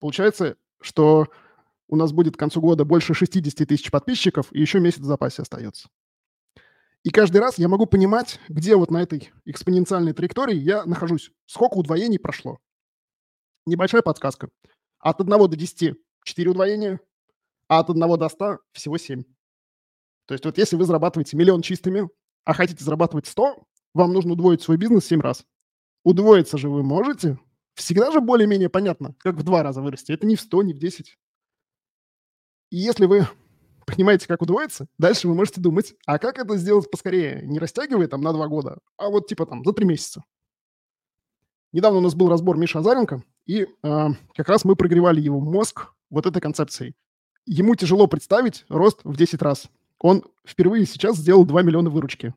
Получается, 0.00 0.56
что 0.80 1.28
у 1.88 1.96
нас 1.96 2.12
будет 2.12 2.36
к 2.36 2.38
концу 2.38 2.60
года 2.60 2.84
больше 2.84 3.14
60 3.14 3.66
тысяч 3.66 3.90
подписчиков, 3.90 4.52
и 4.52 4.60
еще 4.60 4.80
месяц 4.80 5.00
в 5.00 5.04
запасе 5.04 5.42
остается. 5.42 5.88
И 7.02 7.10
каждый 7.10 7.38
раз 7.38 7.58
я 7.58 7.68
могу 7.68 7.86
понимать, 7.86 8.38
где 8.48 8.76
вот 8.76 8.90
на 8.90 9.02
этой 9.02 9.32
экспоненциальной 9.46 10.12
траектории 10.12 10.56
я 10.56 10.84
нахожусь, 10.84 11.30
сколько 11.46 11.74
удвоений 11.74 12.18
прошло. 12.18 12.58
Небольшая 13.66 14.02
подсказка. 14.02 14.50
От 14.98 15.20
1 15.20 15.30
до 15.30 15.56
10– 15.56 15.96
4 16.24 16.50
удвоения, 16.50 17.00
а 17.68 17.80
от 17.80 17.88
1 17.88 18.18
до 18.18 18.28
100– 18.28 18.58
всего 18.72 18.98
7. 18.98 19.24
То 20.26 20.34
есть 20.34 20.44
вот 20.44 20.58
если 20.58 20.76
вы 20.76 20.84
зарабатываете 20.84 21.38
миллион 21.38 21.62
чистыми, 21.62 22.08
а 22.44 22.52
хотите 22.52 22.84
зарабатывать 22.84 23.26
100, 23.26 23.64
вам 23.94 24.12
нужно 24.12 24.32
удвоить 24.32 24.62
свой 24.62 24.76
бизнес 24.76 25.06
7 25.06 25.20
раз. 25.20 25.44
Удвоиться 26.04 26.58
же 26.58 26.68
вы 26.68 26.82
можете. 26.82 27.38
Всегда 27.74 28.10
же 28.10 28.20
более-менее 28.20 28.68
понятно, 28.68 29.14
как 29.18 29.36
в 29.36 29.42
два 29.42 29.62
раза 29.62 29.82
вырасти. 29.82 30.12
Это 30.12 30.26
не 30.26 30.36
в 30.36 30.40
100, 30.40 30.62
не 30.62 30.74
в 30.74 30.78
10. 30.78 31.18
И 32.70 32.76
если 32.76 33.06
вы 33.06 33.26
понимаете, 33.86 34.26
как 34.26 34.42
удвоиться, 34.42 34.86
дальше 34.98 35.28
вы 35.28 35.34
можете 35.34 35.60
думать, 35.60 35.94
а 36.06 36.18
как 36.18 36.38
это 36.38 36.56
сделать 36.56 36.90
поскорее, 36.90 37.42
не 37.44 37.58
растягивая 37.58 38.08
там 38.08 38.20
на 38.22 38.32
два 38.32 38.48
года, 38.48 38.78
а 38.96 39.08
вот 39.08 39.26
типа 39.26 39.46
там 39.46 39.64
за 39.64 39.72
три 39.72 39.84
месяца. 39.84 40.24
Недавно 41.72 41.98
у 41.98 42.02
нас 42.02 42.14
был 42.14 42.28
разбор 42.28 42.56
Миши 42.56 42.78
Азаренко, 42.78 43.22
и 43.46 43.62
э, 43.62 43.66
как 44.34 44.48
раз 44.48 44.64
мы 44.64 44.74
прогревали 44.74 45.20
его 45.20 45.40
мозг 45.40 45.92
вот 46.10 46.26
этой 46.26 46.40
концепцией. 46.40 46.96
Ему 47.46 47.74
тяжело 47.76 48.06
представить 48.06 48.64
рост 48.68 49.00
в 49.04 49.16
10 49.16 49.40
раз. 49.42 49.68
Он 50.00 50.24
впервые 50.46 50.86
сейчас 50.86 51.16
сделал 51.16 51.44
2 51.44 51.62
миллиона 51.62 51.90
выручки. 51.90 52.34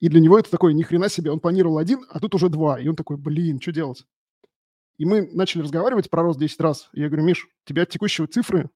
И 0.00 0.08
для 0.08 0.20
него 0.20 0.38
это 0.38 0.50
такое, 0.50 0.72
ни 0.72 0.82
хрена 0.82 1.08
себе, 1.08 1.30
он 1.30 1.40
планировал 1.40 1.78
один, 1.78 2.04
а 2.08 2.20
тут 2.20 2.34
уже 2.34 2.48
два. 2.48 2.80
И 2.80 2.86
он 2.86 2.96
такой, 2.96 3.16
блин, 3.16 3.60
что 3.60 3.72
делать? 3.72 4.06
И 4.96 5.04
мы 5.04 5.28
начали 5.32 5.62
разговаривать 5.62 6.10
про 6.10 6.22
рост 6.22 6.38
10 6.38 6.60
раз. 6.60 6.88
И 6.92 7.00
я 7.00 7.08
говорю, 7.08 7.24
Миш, 7.24 7.48
тебе 7.64 7.82
от 7.82 7.90
текущего 7.90 8.26
цифры 8.26 8.70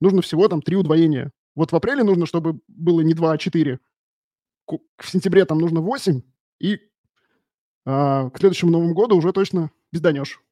нужно 0.00 0.22
всего 0.22 0.48
там 0.48 0.62
три 0.62 0.76
удвоения. 0.76 1.30
Вот 1.54 1.72
в 1.72 1.76
апреле 1.76 2.04
нужно, 2.04 2.26
чтобы 2.26 2.60
было 2.68 3.00
не 3.00 3.14
2, 3.14 3.32
а 3.32 3.38
4. 3.38 3.78
В 4.66 5.10
сентябре 5.10 5.44
там 5.44 5.58
нужно 5.58 5.80
8, 5.80 6.22
и 6.60 6.78
а, 7.86 8.28
к 8.30 8.38
следующему 8.38 8.70
Новому 8.70 8.94
году 8.94 9.16
уже 9.16 9.32
точно 9.32 9.70
безданешь. 9.92 10.42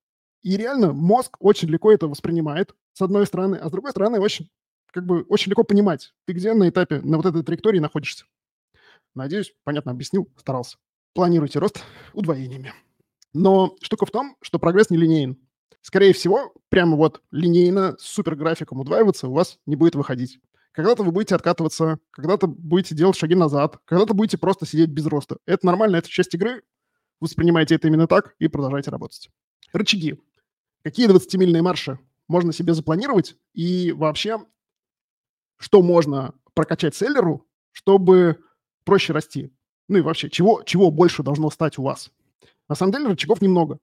И 0.43 0.57
реально 0.57 0.93
мозг 0.93 1.37
очень 1.41 1.69
легко 1.69 1.93
это 1.93 2.09
воспринимает, 2.09 2.75
с 2.93 3.03
одной 3.03 3.27
стороны, 3.27 3.57
а 3.57 3.69
с 3.69 3.71
другой 3.71 3.91
стороны 3.91 4.21
очень, 4.21 4.49
как 4.91 5.05
бы, 5.05 5.23
очень 5.25 5.51
легко 5.51 5.65
понимать, 5.65 6.15
ты 6.25 6.33
где 6.33 6.55
на 6.55 6.69
этапе, 6.69 7.01
на 7.03 7.19
вот 7.19 7.27
этой 7.27 7.43
траектории 7.43 7.79
находишься. 7.79 8.25
Надеюсь, 9.17 9.55
понятно 9.65 9.93
объяснил, 9.93 10.31
старался. 10.37 10.77
Планируйте 11.15 11.59
рост 11.59 11.83
удвоениями. 12.13 12.75
Но 13.33 13.75
штука 13.81 14.05
в 14.05 14.11
том, 14.11 14.37
что 14.43 14.59
прогресс 14.59 14.91
не 14.91 14.99
линейен. 14.99 15.39
Скорее 15.81 16.13
всего, 16.13 16.53
прямо 16.69 16.97
вот 16.97 17.23
линейно 17.31 17.97
с 17.99 18.03
суперграфиком 18.03 18.81
удваиваться 18.81 19.29
у 19.29 19.33
вас 19.33 19.59
не 19.65 19.75
будет 19.75 19.95
выходить. 19.95 20.39
Когда-то 20.73 21.03
вы 21.03 21.13
будете 21.13 21.35
откатываться, 21.35 21.99
когда-то 22.11 22.47
будете 22.47 22.95
делать 22.95 23.17
шаги 23.17 23.35
назад, 23.35 23.79
когда-то 23.87 24.13
будете 24.13 24.37
просто 24.37 24.67
сидеть 24.67 24.91
без 24.91 25.07
роста. 25.07 25.39
Это 25.47 25.65
нормально, 25.65 25.97
это 25.97 26.11
часть 26.11 26.35
игры. 26.35 26.63
Воспринимайте 27.19 27.77
это 27.77 27.89
именно 27.89 28.07
так 28.07 28.35
и 28.39 28.49
продолжайте 28.49 28.91
работать. 28.91 29.31
Рычаги. 29.73 30.21
Какие 30.83 31.09
20-мильные 31.09 31.63
марши 31.63 31.99
можно 32.29 32.53
себе 32.53 32.75
запланировать? 32.75 33.37
И 33.55 33.93
вообще, 33.93 34.45
что 35.57 35.81
можно 35.81 36.35
прокачать 36.53 36.95
селлеру, 36.95 37.47
чтобы 37.73 38.43
проще 38.87 39.13
расти? 39.13 39.53
Ну 39.89 39.99
и 39.99 40.01
вообще, 40.01 40.31
чего, 40.31 40.63
чего 40.63 40.91
больше 40.91 41.23
должно 41.23 41.51
стать 41.51 41.77
у 41.79 41.83
вас? 41.83 42.11
На 42.69 42.75
самом 42.75 42.93
деле 42.93 43.09
рычагов 43.09 43.43
немного. 43.43 43.79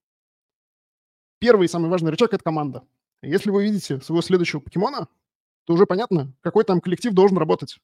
Первый 1.40 1.66
и 1.66 1.70
самый 1.70 1.92
важный 1.92 2.10
рычаг– 2.10 2.34
это 2.34 2.44
команда. 2.44 2.84
Если 3.22 3.52
вы 3.52 3.64
видите 3.64 4.02
своего 4.02 4.22
следующего 4.22 4.60
покемона, 4.60 5.08
то 5.66 5.74
уже 5.74 5.86
понятно, 5.86 6.34
какой 6.42 6.64
там 6.64 6.82
коллектив 6.82 7.14
должен 7.14 7.38
работать. 7.38 7.80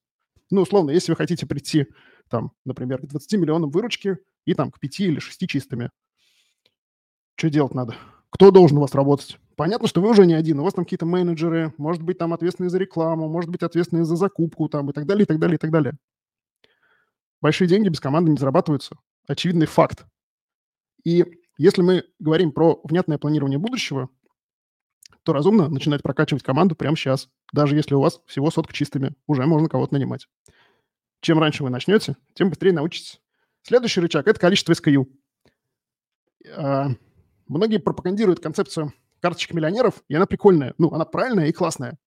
Ну, 0.49 0.62
условно, 0.62 0.91
если 0.91 1.12
вы 1.12 1.17
хотите 1.17 1.45
прийти, 1.45 1.88
там, 2.29 2.51
например, 2.65 3.01
к 3.01 3.05
20 3.05 3.34
миллионам 3.39 3.69
выручки 3.69 4.17
и 4.45 4.53
там 4.53 4.71
к 4.71 4.79
5 4.79 4.99
или 5.01 5.19
6 5.19 5.47
чистыми, 5.47 5.91
что 7.36 7.49
делать 7.49 7.73
надо? 7.73 7.95
Кто 8.32 8.51
должен 8.51 8.77
у 8.77 8.82
вас 8.82 8.93
работать? 8.95 9.39
Понятно, 9.55 9.88
что 9.88 10.01
вы 10.01 10.10
уже 10.10 10.25
не 10.25 10.34
один, 10.34 10.60
у 10.60 10.63
вас 10.63 10.73
там 10.73 10.86
какие-то 10.86 11.05
менеджеры, 11.05 11.73
может 11.77 12.01
быть, 12.01 12.17
там 12.17 12.34
ответственные 12.34 12.69
за 12.69 12.77
рекламу, 12.77 13.27
может 13.29 13.49
быть, 13.49 13.63
ответственные 13.63 14.05
за 14.05 14.15
закупку 14.15 14.67
там 14.69 14.89
и 14.89 14.93
так 14.93 15.05
далее, 15.05 15.23
и 15.23 15.25
так 15.25 15.39
далее, 15.39 15.55
и 15.55 15.58
так 15.58 15.71
далее. 15.71 15.97
Большие 17.41 17.67
деньги 17.67 17.89
без 17.89 17.99
команды 17.99 18.32
не 18.32 18.38
зарабатываются. 18.38 18.97
Очевидный 19.28 19.65
факт. 19.65 20.06
И 21.04 21.25
если 21.58 21.82
мы 21.82 22.06
говорим 22.19 22.52
про 22.52 22.80
внятное 22.84 23.17
планирование 23.17 23.60
будущего, 23.60 24.10
то 25.23 25.34
разумно 25.34 25.69
начинать 25.69 26.02
прокачивать 26.02 26.43
команду 26.43 26.75
прямо 26.75 26.95
сейчас. 26.95 27.30
Даже 27.54 27.75
если 27.75 27.95
у 27.95 28.02
вас 28.02 28.21
всего 28.25 28.49
сотка 28.52 28.73
чистыми, 28.73 29.13
уже 29.28 29.45
можно 29.45 29.69
кого-то 29.69 29.93
нанимать. 29.93 30.28
Чем 31.21 31.39
раньше 31.39 31.63
вы 31.63 31.69
начнете, 31.69 32.15
тем 32.34 32.49
быстрее 32.49 32.71
научитесь. 32.71 33.21
Следующий 33.62 34.02
рычаг– 34.02 34.28
это 34.28 34.39
количество 34.39 34.71
SKU. 34.71 35.06
А, 36.56 36.89
многие 37.47 37.78
пропагандируют 37.78 38.39
концепцию 38.39 38.93
карточек 39.19 39.54
миллионеров, 39.54 40.02
и 40.08 40.15
она 40.15 40.25
прикольная. 40.25 40.73
Ну, 40.78 40.91
она 40.93 41.06
правильная 41.06 41.47
и 41.47 41.52
классная. 41.52 41.97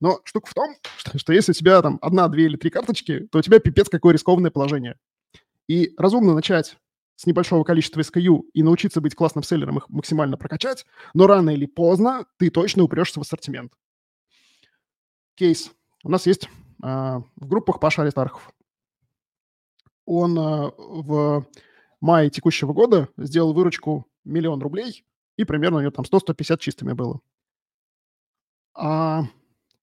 Но 0.00 0.20
штука 0.24 0.50
в 0.50 0.54
том, 0.54 0.76
что, 0.98 1.18
что 1.18 1.32
если 1.32 1.52
у 1.52 1.54
тебя 1.54 1.80
там 1.82 1.98
одна, 2.02 2.28
две 2.28 2.46
или 2.46 2.56
три 2.56 2.70
карточки, 2.70 3.20
то 3.30 3.38
у 3.38 3.42
тебя 3.42 3.58
пипец 3.60 3.88
какое 3.88 4.12
рискованное 4.12 4.50
положение. 4.50 4.96
И 5.68 5.94
разумно 5.96 6.34
начать 6.34 6.76
с 7.16 7.26
небольшого 7.26 7.64
количества 7.64 8.00
SKU 8.00 8.42
и 8.52 8.62
научиться 8.62 9.00
быть 9.00 9.14
классным 9.14 9.42
селлером, 9.42 9.78
их 9.78 9.88
максимально 9.88 10.36
прокачать, 10.36 10.84
но 11.14 11.26
рано 11.26 11.50
или 11.50 11.66
поздно 11.66 12.26
ты 12.36 12.50
точно 12.50 12.84
упрешься 12.84 13.18
в 13.18 13.22
ассортимент. 13.22 13.72
Кейс. 15.34 15.72
У 16.04 16.10
нас 16.10 16.26
есть 16.26 16.44
э, 16.44 16.86
в 16.86 17.48
группах 17.48 17.80
Паша 17.80 18.02
Аристархов. 18.02 18.52
Он 20.04 20.38
э, 20.38 20.70
в 20.76 21.46
мае 22.00 22.30
текущего 22.30 22.72
года 22.72 23.08
сделал 23.16 23.54
выручку 23.54 24.06
миллион 24.24 24.60
рублей, 24.60 25.04
и 25.36 25.44
примерно 25.44 25.78
у 25.78 25.80
него 25.80 25.90
там 25.90 26.04
100-150 26.04 26.58
чистыми 26.58 26.92
было. 26.92 27.20
А 28.74 29.24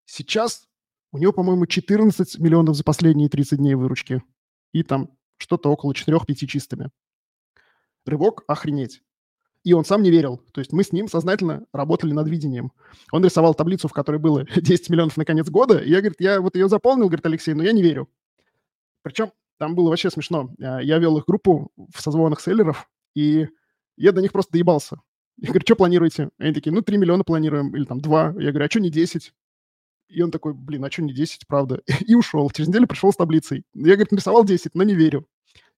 сейчас 0.05 0.67
у 1.11 1.17
него, 1.17 1.31
по-моему, 1.31 1.65
14 1.65 2.39
миллионов 2.39 2.75
за 2.75 2.83
последние 2.83 3.29
30 3.29 3.59
дней 3.59 3.75
выручки. 3.75 4.23
И 4.71 4.83
там 4.83 5.09
что-то 5.37 5.69
около 5.71 5.93
4-5 5.93 6.33
чистыми 6.47 6.89
рывок 8.05 8.43
охренеть. 8.47 9.01
И 9.63 9.71
он 9.73 9.85
сам 9.85 10.03
не 10.03 10.11
верил. 10.11 10.41
То 10.51 10.59
есть 10.59 10.73
мы 10.73 10.83
с 10.83 10.91
ним 10.91 11.07
сознательно 11.07 11.65
работали 11.71 12.11
над 12.11 12.27
видением. 12.27 12.73
Он 13.11 13.23
рисовал 13.23 13.53
таблицу, 13.53 13.87
в 13.87 13.93
которой 13.93 14.17
было 14.19 14.45
10 14.55 14.89
миллионов 14.89 15.15
на 15.15 15.25
конец 15.25 15.49
года. 15.49 15.77
И 15.77 15.89
я, 15.89 15.99
говорит, 15.99 16.19
я 16.19 16.41
вот 16.41 16.55
ее 16.55 16.67
заполнил, 16.67 17.05
говорит 17.05 17.25
Алексей, 17.25 17.53
но 17.53 17.63
я 17.63 17.71
не 17.71 17.81
верю. 17.81 18.09
Причем 19.03 19.31
там 19.57 19.75
было 19.75 19.89
вообще 19.89 20.09
смешно. 20.09 20.53
А, 20.61 20.81
я 20.81 20.97
вел 20.97 21.17
их 21.17 21.25
группу 21.25 21.71
в 21.93 22.01
созвонах 22.01 22.41
селлеров, 22.41 22.89
и 23.15 23.47
я 23.95 24.11
до 24.11 24.21
них 24.21 24.33
просто 24.33 24.51
доебался. 24.51 24.99
Я 25.37 25.49
говорю, 25.49 25.65
что 25.65 25.75
планируете? 25.75 26.29
Они 26.37 26.53
такие, 26.53 26.73
ну, 26.73 26.81
3 26.81 26.97
миллиона 26.97 27.23
планируем, 27.23 27.75
или 27.75 27.85
там 27.85 28.01
2. 28.01 28.35
Я 28.39 28.51
говорю, 28.51 28.65
а 28.65 28.69
что 28.69 28.79
не 28.79 28.89
10? 28.89 29.33
И 30.13 30.21
он 30.21 30.31
такой, 30.31 30.53
блин, 30.53 30.85
а 30.85 30.91
что 30.91 31.01
не 31.01 31.13
10, 31.13 31.47
правда? 31.47 31.81
И 32.07 32.15
ушел. 32.15 32.49
Через 32.51 32.67
неделю 32.69 32.87
пришел 32.87 33.11
с 33.11 33.15
таблицей. 33.15 33.65
Я, 33.73 33.95
говорит, 33.95 34.11
нарисовал 34.11 34.45
10, 34.45 34.75
но 34.75 34.83
не 34.83 34.93
верю. 34.93 35.27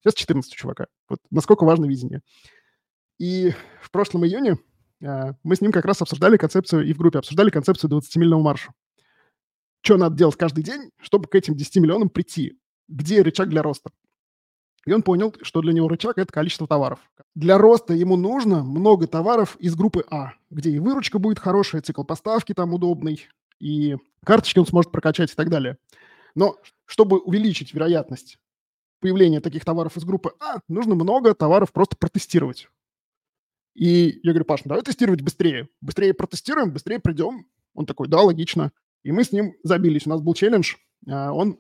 Сейчас 0.02 0.14
14 0.16 0.52
у 0.52 0.56
чувака. 0.56 0.88
Вот 1.10 1.20
насколько 1.32 1.64
важно 1.64 1.86
видение. 1.86 2.22
И 3.18 3.54
в 3.82 3.92
прошлом 3.92 4.26
июне 4.26 4.58
э, 5.02 5.34
мы 5.44 5.56
с 5.56 5.62
ним 5.62 5.72
как 5.72 5.86
раз 5.86 6.02
обсуждали 6.02 6.38
концепцию, 6.38 6.86
и 6.86 6.94
в 6.94 6.98
группе 6.98 7.20
обсуждали 7.20 7.50
концепцию 7.50 7.90
20-мильного 7.92 8.42
марша. 8.42 8.72
Что 9.82 9.98
надо 9.98 10.16
делать 10.16 10.36
каждый 10.36 10.64
день, 10.64 10.92
чтобы 11.00 11.28
к 11.28 11.36
этим 11.36 11.56
10 11.56 11.78
миллионам 11.78 12.10
прийти? 12.10 12.60
Где 12.88 13.22
рычаг 13.22 13.50
для 13.50 13.62
роста? 13.62 13.92
И 14.86 14.92
он 14.92 15.02
понял, 15.02 15.34
что 15.42 15.62
для 15.62 15.74
него 15.74 15.88
рычаг– 15.88 16.16
это 16.18 16.32
количество 16.32 16.68
товаров. 16.68 17.00
Для 17.34 17.58
роста 17.58 17.94
ему 17.94 18.18
нужно 18.18 18.64
много 18.64 19.08
товаров 19.08 19.56
из 19.60 19.76
группы 19.76 20.06
А, 20.12 20.34
где 20.52 20.70
и 20.70 20.80
выручка 20.80 21.18
будет 21.18 21.40
хорошая, 21.40 21.82
цикл 21.82 22.04
поставки 22.04 22.54
там 22.54 22.74
удобный, 22.74 23.28
и 23.60 23.98
карточки 24.26 24.60
он 24.60 24.66
сможет 24.66 24.92
прокачать 24.92 25.32
и 25.32 25.36
так 25.36 25.50
далее. 25.50 25.78
Но 26.36 26.58
чтобы 26.86 27.20
увеличить 27.20 27.74
вероятность 27.74 28.38
появления 29.00 29.40
таких 29.40 29.64
товаров 29.66 29.98
из 29.98 30.04
группы 30.04 30.34
А, 30.40 30.60
нужно 30.68 30.96
много 30.96 31.34
товаров 31.34 31.72
просто 31.72 31.96
протестировать. 31.98 32.68
И 33.76 34.20
я 34.24 34.32
говорю, 34.32 34.46
Паш, 34.46 34.64
ну 34.64 34.70
давай 34.70 34.84
тестировать 34.84 35.22
быстрее. 35.22 35.68
Быстрее 35.82 36.14
протестируем, 36.14 36.72
быстрее 36.72 37.00
придем. 37.00 37.48
Он 37.74 37.86
такой, 37.86 38.08
да, 38.08 38.22
логично. 38.22 38.72
И 39.04 39.12
мы 39.12 39.24
с 39.24 39.32
ним 39.32 39.56
забились. 39.64 40.08
У 40.08 40.10
нас 40.10 40.22
был 40.22 40.34
челлендж 40.34 40.76
а, 41.08 41.32
он 41.32 41.60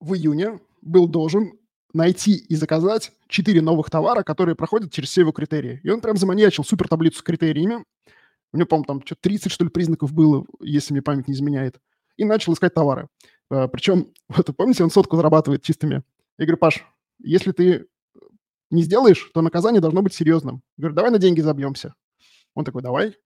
в 0.00 0.14
июне 0.14 0.60
был 0.80 1.08
должен 1.08 1.58
найти 1.92 2.36
и 2.36 2.54
заказать 2.54 3.12
4 3.28 3.60
новых 3.60 3.90
товара, 3.90 4.22
которые 4.22 4.56
проходят 4.56 4.92
через 4.92 5.10
все 5.10 5.22
его 5.22 5.32
критерии. 5.32 5.80
И 5.82 5.90
он 5.90 6.00
прям 6.00 6.16
заманьячил 6.16 6.64
супер 6.64 6.88
таблицу 6.88 7.18
с 7.18 7.22
критериями. 7.22 7.84
У 8.52 8.56
него, 8.56 8.66
по-моему, 8.66 8.84
там 8.86 9.06
что 9.06 9.16
30, 9.16 9.50
что 9.50 9.64
ли, 9.64 9.70
признаков 9.70 10.12
было, 10.12 10.44
если 10.60 10.92
мне 10.92 11.02
память 11.02 11.28
не 11.28 11.34
изменяет. 11.34 11.80
И 12.16 12.24
начал 12.24 12.52
искать 12.52 12.74
товары. 12.74 13.08
А, 13.50 13.68
Причем, 13.68 14.12
вот 14.28 14.54
помните, 14.56 14.84
он 14.84 14.90
сотку 14.90 15.16
зарабатывает 15.16 15.62
чистыми. 15.62 16.02
Я 16.38 16.46
говорю, 16.46 16.58
Паш, 16.58 16.84
если 17.18 17.52
ты 17.52 17.86
не 18.70 18.82
сделаешь, 18.82 19.30
то 19.34 19.42
наказание 19.42 19.80
должно 19.80 20.02
быть 20.02 20.14
серьезным. 20.14 20.62
Я 20.76 20.82
говорю, 20.82 20.94
давай 20.96 21.10
на 21.10 21.18
деньги 21.18 21.40
забьемся. 21.40 21.94
Он 22.54 22.64
такой, 22.64 22.82
давай. 22.82 23.16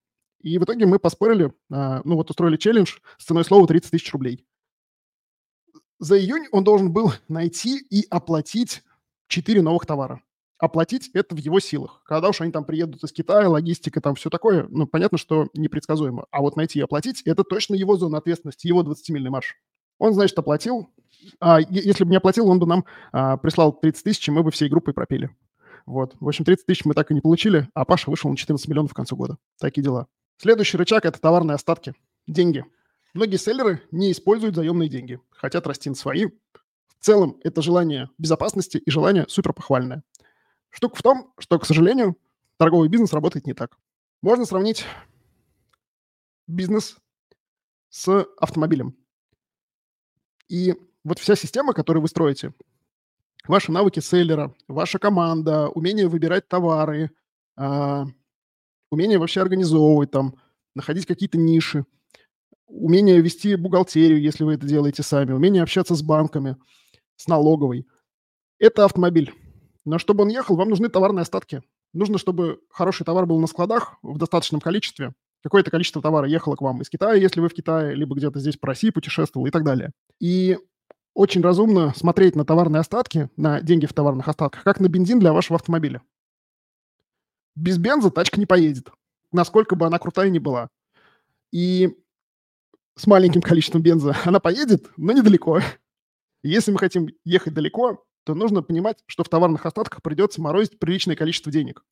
И 0.41 0.57
в 0.59 0.63
итоге 0.63 0.85
мы 0.85 0.99
поспорили, 0.99 1.53
а, 1.71 2.01
ну 2.03 2.15
вот 2.15 2.29
устроили 2.29 2.57
челлендж 2.57 2.97
с 3.17 3.25
ценой 3.25 3.43
слова 3.43 3.67
30 3.67 3.91
тысяч 3.91 4.11
рублей. 4.13 4.45
За 5.99 6.17
июнь 6.17 6.47
он 6.51 6.63
должен 6.63 6.93
был 6.93 7.11
найти 7.27 7.79
и 7.79 8.05
оплатить 8.09 8.83
4 9.27 9.61
новых 9.61 9.85
товара. 9.85 10.21
Оплатить 10.59 11.11
это 11.13 11.35
в 11.35 11.37
его 11.37 11.59
силах. 11.59 12.01
Когда 12.05 12.29
уж 12.29 12.41
они 12.41 12.51
там 12.51 12.65
приедут 12.65 13.03
из 13.03 13.11
Китая, 13.11 13.47
логистика, 13.47 14.01
там 14.01 14.15
все 14.15 14.29
такое, 14.29 14.65
ну, 14.69 14.87
понятно, 14.87 15.17
что 15.17 15.49
непредсказуемо. 15.53 16.25
А 16.31 16.41
вот 16.41 16.55
найти 16.55 16.79
и 16.79 16.81
оплатить– 16.81 17.21
это 17.25 17.43
точно 17.43 17.75
его 17.75 17.95
зона 17.95 18.17
ответственности, 18.17 18.67
его 18.67 18.81
20-мильный 18.81 19.29
марш. 19.29 19.55
Он, 19.99 20.13
значит, 20.13 20.37
оплатил. 20.39 20.89
А, 21.39 21.59
если 21.59 22.03
бы 22.03 22.09
не 22.09 22.17
оплатил, 22.17 22.47
он 22.47 22.59
бы 22.59 22.65
нам 22.65 22.85
а, 23.11 23.37
прислал 23.37 23.71
30 23.71 24.03
тысяч, 24.03 24.27
и 24.27 24.31
мы 24.31 24.41
бы 24.41 24.49
всей 24.49 24.69
группой 24.69 24.93
пропили. 24.93 25.29
Вот. 25.85 26.15
В 26.19 26.27
общем, 26.27 26.43
30 26.43 26.65
тысяч 26.65 26.85
мы 26.85 26.93
так 26.93 27.11
и 27.11 27.13
не 27.13 27.21
получили, 27.21 27.69
а 27.73 27.85
Паша 27.85 28.09
вышел 28.09 28.29
на 28.29 28.35
14 28.35 28.67
миллионов 28.67 28.91
в 28.91 28.95
конце 28.95 29.15
года. 29.15 29.37
Такие 29.59 29.83
дела. 29.83 30.07
Следующий 30.37 30.77
рычаг– 30.77 31.05
это 31.05 31.19
товарные 31.19 31.55
остатки. 31.55 31.93
Деньги. 32.27 32.65
Многие 33.13 33.37
селлеры 33.37 33.81
не 33.91 34.11
используют 34.11 34.55
заемные 34.55 34.89
деньги, 34.89 35.19
хотят 35.31 35.65
расти 35.65 35.89
на 35.89 35.95
свои. 35.95 36.25
В 36.99 37.05
целом, 37.05 37.37
это 37.43 37.61
желание 37.61 38.09
безопасности 38.17 38.77
и 38.77 38.91
желание 38.91 39.25
супер 39.27 39.53
похвальное. 39.53 40.03
Штука 40.69 40.95
в 40.95 41.01
том, 41.01 41.33
что, 41.39 41.59
к 41.59 41.65
сожалению, 41.65 42.17
торговый 42.57 42.89
бизнес 42.89 43.13
работает 43.13 43.45
не 43.45 43.53
так. 43.53 43.77
Можно 44.21 44.45
сравнить 44.45 44.85
бизнес 46.47 46.97
с 47.89 48.25
автомобилем. 48.39 48.95
И 50.49 50.75
вот 51.03 51.19
вся 51.19 51.35
система, 51.35 51.73
которую 51.73 52.01
вы 52.01 52.07
строите, 52.07 52.53
ваши 53.47 53.71
навыки 53.71 53.99
селлера, 53.99 54.53
ваша 54.67 54.99
команда, 54.99 55.69
умение 55.69 56.07
выбирать 56.07 56.47
товары, 56.47 57.11
а, 57.55 58.05
умение 58.91 59.17
вообще 59.17 59.41
организовывать 59.41 60.11
там, 60.11 60.35
находить 60.75 61.05
какие-то 61.05 61.37
ниши, 61.37 61.85
умение 62.67 63.21
вести 63.21 63.55
бухгалтерию, 63.55 64.21
если 64.21 64.43
вы 64.43 64.53
это 64.53 64.67
делаете 64.67 65.03
сами, 65.03 65.31
умение 65.31 65.63
общаться 65.63 65.95
с 65.95 66.01
банками, 66.01 66.57
с 67.15 67.27
налоговой. 67.27 67.87
Это 68.59 68.85
автомобиль. 68.85 69.33
Но 69.87 69.99
чтобы 69.99 70.23
он 70.23 70.27
ехал, 70.27 70.57
вам 70.57 70.67
нужны 70.67 70.89
товарные 70.89 71.21
остатки. 71.21 71.63
Нужно, 71.93 72.17
чтобы 72.17 72.59
хороший 72.69 73.05
товар 73.05 73.25
был 73.25 73.39
на 73.39 73.47
складах 73.47 73.95
в 74.01 74.17
достаточном 74.17 74.59
количестве. 74.59 75.13
Какое-то 75.41 75.71
количество 75.71 76.01
товара 76.01 76.27
ехало 76.27 76.57
к 76.57 76.61
вам 76.61 76.81
из 76.81 76.89
Китая, 76.89 77.13
если 77.13 77.39
вы 77.39 77.47
в 77.47 77.53
Китае, 77.53 77.95
либо 77.95 78.13
где-то 78.13 78.37
здесь 78.39 78.57
по 78.57 78.67
России 78.67 78.89
путешествовал 78.89 79.47
и 79.47 79.49
так 79.49 79.63
далее. 79.63 79.91
И 80.19 80.57
очень 81.13 81.41
разумно 81.41 81.93
смотреть 81.95 82.35
на 82.35 82.43
товарные 82.43 82.81
остатки, 82.81 83.29
на 83.37 83.61
деньги 83.61 83.85
в 83.85 83.93
товарных 83.93 84.27
остатках, 84.27 84.65
как 84.65 84.81
на 84.81 84.89
бензин 84.89 85.19
для 85.19 85.31
вашего 85.31 85.55
автомобиля. 85.55 86.01
Без 87.55 87.77
бенза 87.77 88.11
тачка 88.11 88.41
не 88.41 88.45
поедет, 88.45 88.91
насколько 89.31 89.77
бы 89.77 89.85
она 89.85 89.99
крутая 89.99 90.29
ни 90.29 90.39
была. 90.39 90.67
И 91.53 91.95
с 92.97 93.07
маленьким 93.07 93.41
количеством 93.41 93.81
бенза 93.83 94.17
она 94.25 94.41
поедет, 94.41 94.89
но 94.97 95.13
недалеко. 95.13 95.61
Если 96.43 96.73
мы 96.73 96.77
хотим 96.77 97.07
ехать 97.23 97.53
далеко, 97.53 98.03
то 98.27 98.35
нужно 98.35 98.61
понимать, 98.61 98.97
что 99.05 99.23
в 99.23 99.29
товарных 99.29 99.65
остатках 99.65 100.01
придется 100.01 100.41
морозить 100.41 100.79
приличное 100.79 101.15
количество 101.15 101.49
денег. 101.49 101.85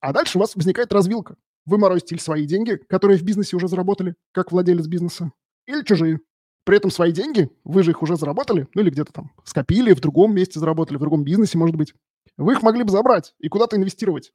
А 0.00 0.12
дальше 0.12 0.36
у 0.36 0.40
вас 0.42 0.54
возникает 0.54 0.92
развилка. 0.92 1.38
Вы 1.64 1.78
морозите 1.78 2.14
или 2.14 2.20
свои 2.20 2.44
деньги, 2.44 2.76
которые 2.90 3.18
в 3.18 3.22
бизнесе 3.22 3.56
уже 3.56 3.66
заработали, 3.66 4.16
как 4.32 4.52
владелец 4.52 4.86
бизнеса, 4.86 5.32
или 5.64 5.82
чужие. 5.82 6.20
При 6.64 6.76
этом 6.76 6.90
свои 6.90 7.10
деньги, 7.10 7.48
вы 7.64 7.84
же 7.84 7.92
их 7.92 8.02
уже 8.02 8.16
заработали, 8.16 8.68
ну 8.74 8.82
или 8.82 8.90
где-то 8.90 9.14
там 9.14 9.32
скопили, 9.44 9.94
в 9.94 10.00
другом 10.00 10.34
месте 10.34 10.60
заработали, 10.60 10.98
в 10.98 11.00
другом 11.00 11.24
бизнесе, 11.24 11.56
может 11.56 11.74
быть. 11.74 11.94
Вы 12.36 12.52
их 12.52 12.62
могли 12.62 12.82
бы 12.82 12.90
забрать 12.90 13.34
и 13.38 13.48
куда-то 13.48 13.76
инвестировать. 13.76 14.34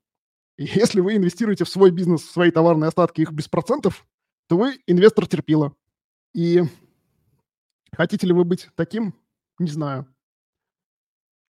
И 0.57 0.63
если 0.63 1.01
вы 1.01 1.17
инвестируете 1.17 1.65
в 1.65 1.69
свой 1.69 1.91
бизнес, 1.91 2.23
в 2.23 2.31
свои 2.31 2.49
товарные 2.49 2.87
остатки, 2.87 3.21
их 3.21 3.31
без 3.31 3.47
процентов, 3.47 4.07
то 4.47 4.57
вы 4.57 4.79
инвестор 4.87 5.27
терпила. 5.27 5.75
И 6.33 6.63
хотите 7.93 8.25
ли 8.25 8.33
вы 8.33 8.43
быть 8.43 8.69
таким? 8.75 9.13
Не 9.59 9.69
знаю. 9.69 10.07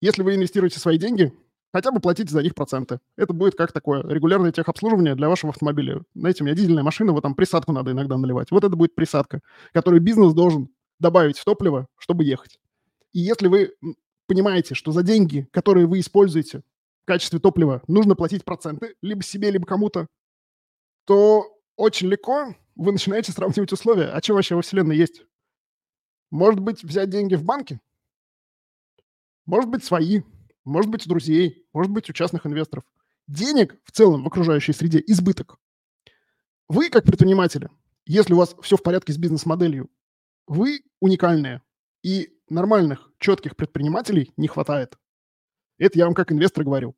Если 0.00 0.22
вы 0.22 0.34
инвестируете 0.34 0.78
свои 0.78 0.98
деньги, 0.98 1.32
хотя 1.72 1.90
бы 1.90 2.00
платите 2.00 2.32
за 2.32 2.42
них 2.42 2.54
проценты. 2.54 3.00
Это 3.16 3.32
будет 3.32 3.54
как 3.54 3.72
такое 3.72 4.02
регулярное 4.02 4.52
техобслуживание 4.52 5.14
для 5.14 5.28
вашего 5.28 5.50
автомобиля. 5.50 6.02
Знаете, 6.14 6.42
у 6.42 6.46
меня 6.46 6.56
дизельная 6.56 6.82
машина, 6.82 7.12
вот 7.12 7.22
там 7.22 7.34
присадку 7.34 7.72
надо 7.72 7.92
иногда 7.92 8.16
наливать. 8.16 8.50
Вот 8.50 8.64
это 8.64 8.74
будет 8.76 8.94
присадка, 8.94 9.40
которую 9.72 10.00
бизнес 10.00 10.32
должен 10.34 10.68
добавить 10.98 11.38
в 11.38 11.44
топливо, 11.44 11.86
чтобы 11.98 12.24
ехать. 12.24 12.58
И 13.12 13.20
если 13.20 13.48
вы 13.48 13.74
понимаете, 14.26 14.74
что 14.74 14.92
за 14.92 15.02
деньги, 15.02 15.48
которые 15.50 15.86
вы 15.86 16.00
используете 16.00 16.62
в 17.02 17.06
качестве 17.06 17.38
топлива, 17.38 17.82
нужно 17.88 18.14
платить 18.14 18.44
проценты 18.44 18.94
либо 19.02 19.22
себе, 19.22 19.50
либо 19.50 19.66
кому-то, 19.66 20.06
то 21.06 21.46
очень 21.76 22.08
легко 22.08 22.54
вы 22.76 22.92
начинаете 22.92 23.32
сравнивать 23.32 23.72
условия. 23.72 24.06
А 24.06 24.22
что 24.22 24.34
вообще 24.34 24.54
во 24.54 24.62
Вселенной 24.62 24.96
есть? 24.96 25.22
Может 26.30 26.60
быть, 26.60 26.84
взять 26.84 27.08
деньги 27.08 27.34
в 27.34 27.44
банке? 27.44 27.80
Может 29.48 29.70
быть, 29.70 29.82
свои, 29.82 30.20
может 30.66 30.90
быть, 30.90 31.06
у 31.06 31.08
друзей, 31.08 31.66
может 31.72 31.90
быть, 31.90 32.10
у 32.10 32.12
частных 32.12 32.46
инвесторов. 32.46 32.84
Денег 33.26 33.80
в 33.82 33.92
целом 33.92 34.22
в 34.22 34.26
окружающей 34.26 34.74
среде 34.74 35.02
избыток. 35.06 35.56
Вы, 36.68 36.90
как 36.90 37.04
предприниматели, 37.04 37.70
если 38.04 38.34
у 38.34 38.36
вас 38.36 38.54
все 38.60 38.76
в 38.76 38.82
порядке 38.82 39.14
с 39.14 39.16
бизнес-моделью, 39.16 39.88
вы 40.46 40.82
уникальные. 41.00 41.62
И 42.02 42.28
нормальных, 42.50 43.10
четких 43.18 43.56
предпринимателей 43.56 44.32
не 44.36 44.48
хватает. 44.48 44.98
Это 45.78 45.98
я 45.98 46.04
вам 46.04 46.14
как 46.14 46.30
инвестор 46.30 46.64
говорю. 46.64 46.94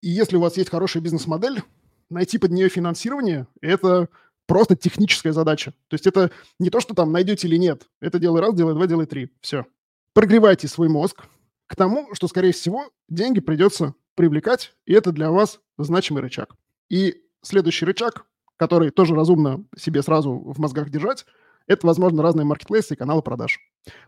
И 0.00 0.08
если 0.08 0.36
у 0.36 0.40
вас 0.40 0.56
есть 0.56 0.70
хорошая 0.70 1.04
бизнес-модель, 1.04 1.62
найти 2.10 2.38
под 2.38 2.50
нее 2.50 2.68
финансирование– 2.68 3.46
это 3.60 4.08
просто 4.46 4.74
техническая 4.74 5.32
задача. 5.32 5.70
То 5.86 5.94
есть 5.94 6.08
это 6.08 6.32
не 6.58 6.68
то, 6.68 6.80
что 6.80 6.94
там 6.94 7.12
найдете 7.12 7.46
или 7.46 7.58
нет. 7.58 7.86
Это 8.00 8.18
делай 8.18 8.40
раз, 8.40 8.56
делай 8.56 8.74
два, 8.74 8.88
делай 8.88 9.06
три. 9.06 9.30
Все. 9.40 9.66
Прогревайте 10.14 10.66
свой 10.66 10.88
мозг, 10.88 11.28
к 11.66 11.76
тому, 11.76 12.14
что, 12.14 12.28
скорее 12.28 12.52
всего, 12.52 12.90
деньги 13.08 13.40
придется 13.40 13.94
привлекать, 14.14 14.74
и 14.84 14.92
это 14.92 15.12
для 15.12 15.30
вас 15.30 15.60
значимый 15.78 16.22
рычаг. 16.22 16.54
И 16.88 17.22
следующий 17.42 17.86
рычаг, 17.86 18.26
который 18.56 18.90
тоже 18.90 19.14
разумно 19.14 19.64
себе 19.76 20.02
сразу 20.02 20.32
в 20.32 20.58
мозгах 20.58 20.90
держать, 20.90 21.24
это, 21.66 21.86
возможно, 21.86 22.22
разные 22.22 22.44
маркетплейсы 22.44 22.94
и 22.94 22.96
каналы 22.96 23.22
продаж. 23.22 23.60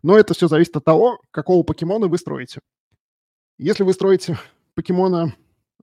Но 0.03 0.19
это 0.19 0.35
все 0.35 0.49
зависит 0.49 0.77
от 0.77 0.85
того, 0.85 1.21
какого 1.31 1.63
покемона 1.63 2.09
вы 2.09 2.19
строите. 2.19 2.61
Если 3.59 3.85
вы 3.85 3.93
строите 3.93 4.39
покемона 4.75 5.35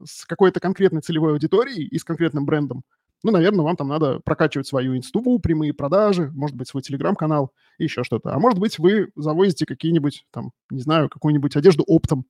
с 0.03 0.25
какой-то 0.25 0.59
конкретной 0.59 1.01
целевой 1.01 1.31
аудиторией 1.31 1.87
и 1.87 1.97
с 1.97 2.03
конкретным 2.03 2.45
брендом, 2.45 2.83
ну, 3.23 3.31
наверное, 3.31 3.63
вам 3.63 3.75
там 3.75 3.87
надо 3.87 4.19
прокачивать 4.19 4.67
свою 4.67 4.97
инсту, 4.97 5.39
прямые 5.39 5.73
продажи, 5.73 6.31
может 6.33 6.55
быть, 6.55 6.67
свой 6.67 6.81
телеграм-канал 6.81 7.53
и 7.77 7.83
еще 7.83 8.03
что-то. 8.03 8.33
А 8.33 8.39
может 8.39 8.59
быть, 8.59 8.79
вы 8.79 9.11
завозите 9.15 9.65
какие-нибудь, 9.65 10.25
там, 10.31 10.51
не 10.69 10.81
знаю, 10.81 11.09
какую-нибудь 11.09 11.55
одежду 11.55 11.83
оптом, 11.85 12.25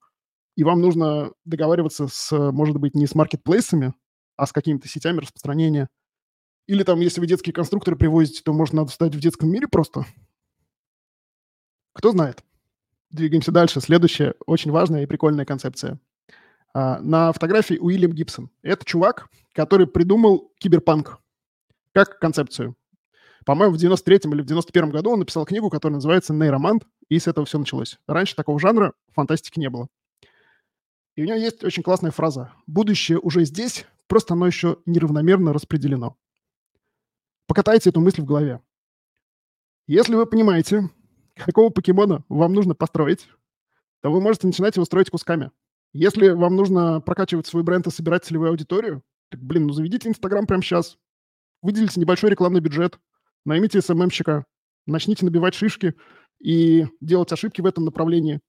и 0.55 0.63
вам 0.63 0.81
нужно 0.81 1.31
договариваться 1.45 2.07
с, 2.07 2.51
может 2.51 2.77
быть, 2.77 2.95
не 2.95 3.07
с 3.07 3.15
маркетплейсами, 3.15 3.93
а 4.35 4.45
с 4.45 4.51
какими-то 4.51 4.87
сетями 4.87 5.19
распространения. 5.19 5.87
Или 6.67 6.83
там, 6.83 6.99
если 6.99 7.21
вы 7.21 7.27
детские 7.27 7.53
конструкторы 7.53 7.95
привозите, 7.95 8.41
то, 8.43 8.53
может, 8.53 8.73
надо 8.73 8.91
стать 8.91 9.15
в 9.15 9.19
детском 9.19 9.49
мире 9.49 9.67
просто. 9.67 10.05
Кто 11.93 12.11
знает. 12.11 12.43
Двигаемся 13.09 13.51
дальше. 13.51 13.81
Следующая 13.81 14.35
очень 14.45 14.71
важная 14.71 15.03
и 15.03 15.07
прикольная 15.07 15.45
концепция– 15.45 15.99
на 16.73 17.33
фотографии 17.33 17.77
Уильям 17.77 18.13
Гибсон. 18.13 18.49
Это 18.61 18.85
чувак, 18.85 19.27
который 19.53 19.87
придумал 19.87 20.51
киберпанк 20.59 21.19
как 21.93 22.19
концепцию. 22.19 22.75
По-моему, 23.45 23.75
в 23.75 23.83
93-м 23.83 24.33
или 24.33 24.41
в 24.41 24.45
91-м 24.45 24.91
году 24.91 25.11
он 25.11 25.19
написал 25.19 25.45
книгу, 25.45 25.69
которая 25.69 25.95
называется 25.95 26.33
«Нейромант», 26.33 26.85
и 27.09 27.17
с 27.17 27.27
этого 27.27 27.45
все 27.45 27.57
началось. 27.57 27.99
Раньше 28.07 28.35
такого 28.35 28.59
жанра 28.59 28.93
фантастики 29.13 29.59
не 29.59 29.69
было. 29.69 29.87
И 31.15 31.23
у 31.23 31.25
него 31.25 31.37
есть 31.37 31.63
очень 31.63 31.83
классная 31.83 32.11
фраза. 32.11 32.53
«Будущее 32.67 33.19
уже 33.19 33.43
здесь, 33.45 33.85
просто 34.07 34.35
оно 34.35 34.47
еще 34.47 34.77
неравномерно 34.85 35.53
распределено». 35.53 36.15
Покатайте 37.47 37.89
эту 37.89 37.99
мысль 37.99 38.21
в 38.21 38.25
голове. 38.25 38.61
Если 39.87 40.15
вы 40.15 40.25
понимаете, 40.25 40.89
какого 41.35 41.69
покемона 41.69 42.23
вам 42.29 42.53
нужно 42.53 42.75
построить, 42.75 43.27
то 44.01 44.11
вы 44.11 44.21
можете 44.21 44.47
начинать 44.47 44.75
его 44.77 44.85
строить 44.85 45.09
кусками. 45.09 45.51
Если 45.93 46.29
вам 46.29 46.55
нужно 46.55 47.01
прокачивать 47.01 47.47
свой 47.47 47.63
бренд 47.63 47.87
и 47.87 47.91
собирать 47.91 48.23
целевую 48.23 48.51
аудиторию, 48.51 49.03
так, 49.29 49.41
блин, 49.41 49.67
ну 49.67 49.73
заведите 49.73 50.09
Инстаграм 50.09 50.45
прямо 50.45 50.63
сейчас. 50.63 50.97
Выделите 51.61 51.99
небольшой 51.99 52.29
рекламный 52.29 52.61
бюджет, 52.61 52.97
наймите 53.45 53.81
СММщика, 53.81 54.45
начните 54.87 55.25
набивать 55.25 55.53
шишки 55.53 55.95
и 56.39 56.87
делать 57.01 57.31
ошибки 57.31 57.61
в 57.61 57.65
этом 57.65 57.85
направлении. 57.85 58.39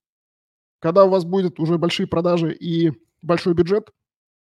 Когда 0.78 1.05
у 1.05 1.11
вас 1.11 1.24
будет 1.24 1.61
уже 1.61 1.78
большие 1.78 2.07
продажи 2.07 2.55
и 2.55 2.93
большой 3.22 3.55
бюджет, 3.55 3.90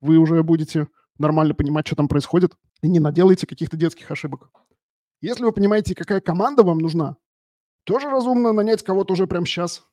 вы 0.02 0.18
уже 0.18 0.44
будете 0.44 0.88
нормально 1.18 1.54
понимать, 1.54 1.88
что 1.88 1.96
там 1.96 2.08
происходит, 2.08 2.56
и 2.82 2.88
не 2.88 3.00
наделаете 3.00 3.48
каких-то 3.48 3.78
детских 3.78 4.12
ошибок. 4.12 4.50
Если 5.22 5.44
вы 5.44 5.52
понимаете, 5.52 5.96
какая 5.96 6.22
команда 6.22 6.64
вам 6.64 6.78
нужна, 6.78 7.18
тоже 7.84 8.10
разумно 8.10 8.54
нанять 8.54 8.84
кого-то 8.84 9.14
уже 9.14 9.26
прямо 9.26 9.46
сейчас. 9.46 9.84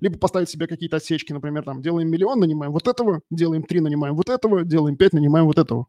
Либо 0.00 0.18
поставить 0.18 0.48
себе 0.48 0.66
какие-то 0.66 0.96
отсечки, 0.96 1.32
например, 1.32 1.64
там, 1.64 1.82
делаем 1.82 2.10
миллион, 2.10 2.40
нанимаем 2.40 2.72
вот 2.72 2.88
этого, 2.88 3.20
делаем 3.30 3.62
три, 3.62 3.80
нанимаем 3.80 4.14
вот 4.14 4.28
этого, 4.28 4.64
делаем 4.64 4.96
пять, 4.96 5.12
нанимаем 5.12 5.46
вот 5.46 5.58
этого. 5.58 5.86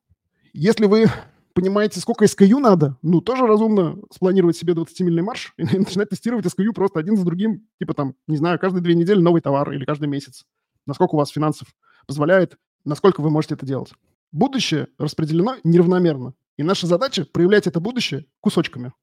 Если 0.54 0.86
вы 0.86 1.06
понимаете, 1.54 2.00
сколько 2.00 2.26
SKU 2.26 2.60
надо, 2.60 2.98
ну, 3.02 3.22
тоже 3.22 3.48
разумно 3.48 3.98
спланировать 4.12 4.58
себе 4.58 4.74
20-мильный 4.74 5.24
марш 5.24 5.54
и 5.58 5.64
начинать 5.64 6.10
тестировать 6.10 6.46
SKU 6.46 6.74
просто 6.74 7.00
один 7.00 7.18
за 7.18 7.26
другим, 7.26 7.68
типа 7.80 7.94
там, 7.94 8.16
не 8.28 8.38
знаю, 8.38 8.60
каждые 8.60 8.84
две 8.84 8.96
недели 8.96 9.20
новый 9.20 9.42
товар 9.42 9.72
или 9.72 9.86
каждый 9.86 10.08
месяц. 10.08 10.46
Насколько 10.86 11.16
у 11.16 11.18
вас 11.18 11.30
финансов 11.30 11.70
позволяет, 12.08 12.58
насколько 12.86 13.22
вы 13.22 13.30
можете 13.30 13.56
это 13.56 13.66
делать. 13.66 13.94
Будущее 14.32 14.88
распределено 14.98 15.56
неравномерно. 15.64 16.34
И 16.58 16.64
наша 16.64 16.88
задача 16.88 17.26
проявлять 17.26 17.68
это 17.68 17.80
будущее 17.80 18.26
кусочками. 18.42 18.94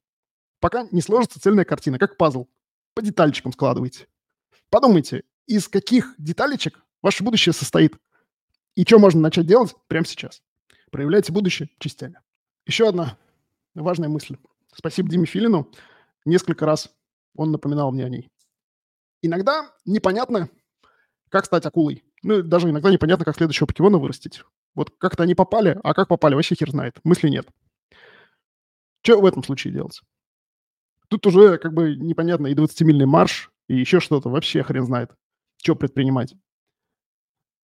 Пока 0.59 0.87
не 0.91 1.01
сложится 1.01 1.41
цельная 1.41 1.65
картина, 1.65 1.97
как 1.99 2.17
пазл. 2.17 2.47
По 2.93 3.01
деталечкам 3.01 3.51
складывайте. 3.51 4.07
Подумайте, 4.71 5.25
из 5.47 5.67
каких 5.67 6.15
деталечек 6.17 6.81
ваше 7.01 7.25
будущее 7.25 7.51
состоит. 7.51 7.97
И 8.75 8.83
что 8.83 8.99
можно 8.99 9.19
начать 9.19 9.45
делать 9.45 9.75
прямо 9.87 10.05
сейчас. 10.05 10.41
Проявляйте 10.91 11.33
будущее 11.33 11.69
частями. 11.77 12.21
Еще 12.65 12.87
одна 12.87 13.17
важная 13.75 14.07
мысль. 14.07 14.37
Спасибо 14.73 15.09
Диме 15.09 15.25
Филину. 15.25 15.69
Несколько 16.23 16.65
раз 16.65 16.89
он 17.35 17.51
напоминал 17.51 17.91
мне 17.91 18.05
о 18.05 18.09
ней. 18.09 18.29
Иногда 19.21 19.69
непонятно, 19.85 20.49
как 21.27 21.45
стать 21.45 21.65
акулой. 21.65 22.05
Ну, 22.23 22.41
даже 22.41 22.69
иногда 22.69 22.89
непонятно, 22.91 23.25
как 23.25 23.35
следующего 23.35 23.67
покемона 23.67 23.97
вырастить. 23.97 24.41
Вот 24.73 24.91
как-то 24.97 25.23
они 25.23 25.35
попали, 25.35 25.77
а 25.83 25.93
как 25.93 26.07
попали, 26.07 26.33
вообще 26.33 26.55
хер 26.55 26.71
знает. 26.71 26.97
Мысли 27.03 27.27
нет. 27.27 27.45
Что 29.01 29.19
в 29.19 29.25
этом 29.25 29.43
случае 29.43 29.73
делать? 29.73 30.01
Тут 31.09 31.27
уже 31.27 31.57
как 31.57 31.73
бы 31.73 31.97
непонятно 31.97 32.47
и 32.47 32.53
20-мильный 32.53 33.05
марш, 33.05 33.50
и 33.71 33.79
еще 33.79 34.01
что-то. 34.01 34.29
Вообще 34.29 34.63
хрен 34.63 34.85
знает, 34.85 35.11
что 35.57 35.75
предпринимать. 35.75 36.35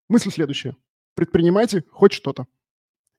Мысль 0.08 0.32
следующая. 0.32 0.78
Предпринимайте 1.16 1.84
хоть 1.91 2.14
что-то. 2.14 2.47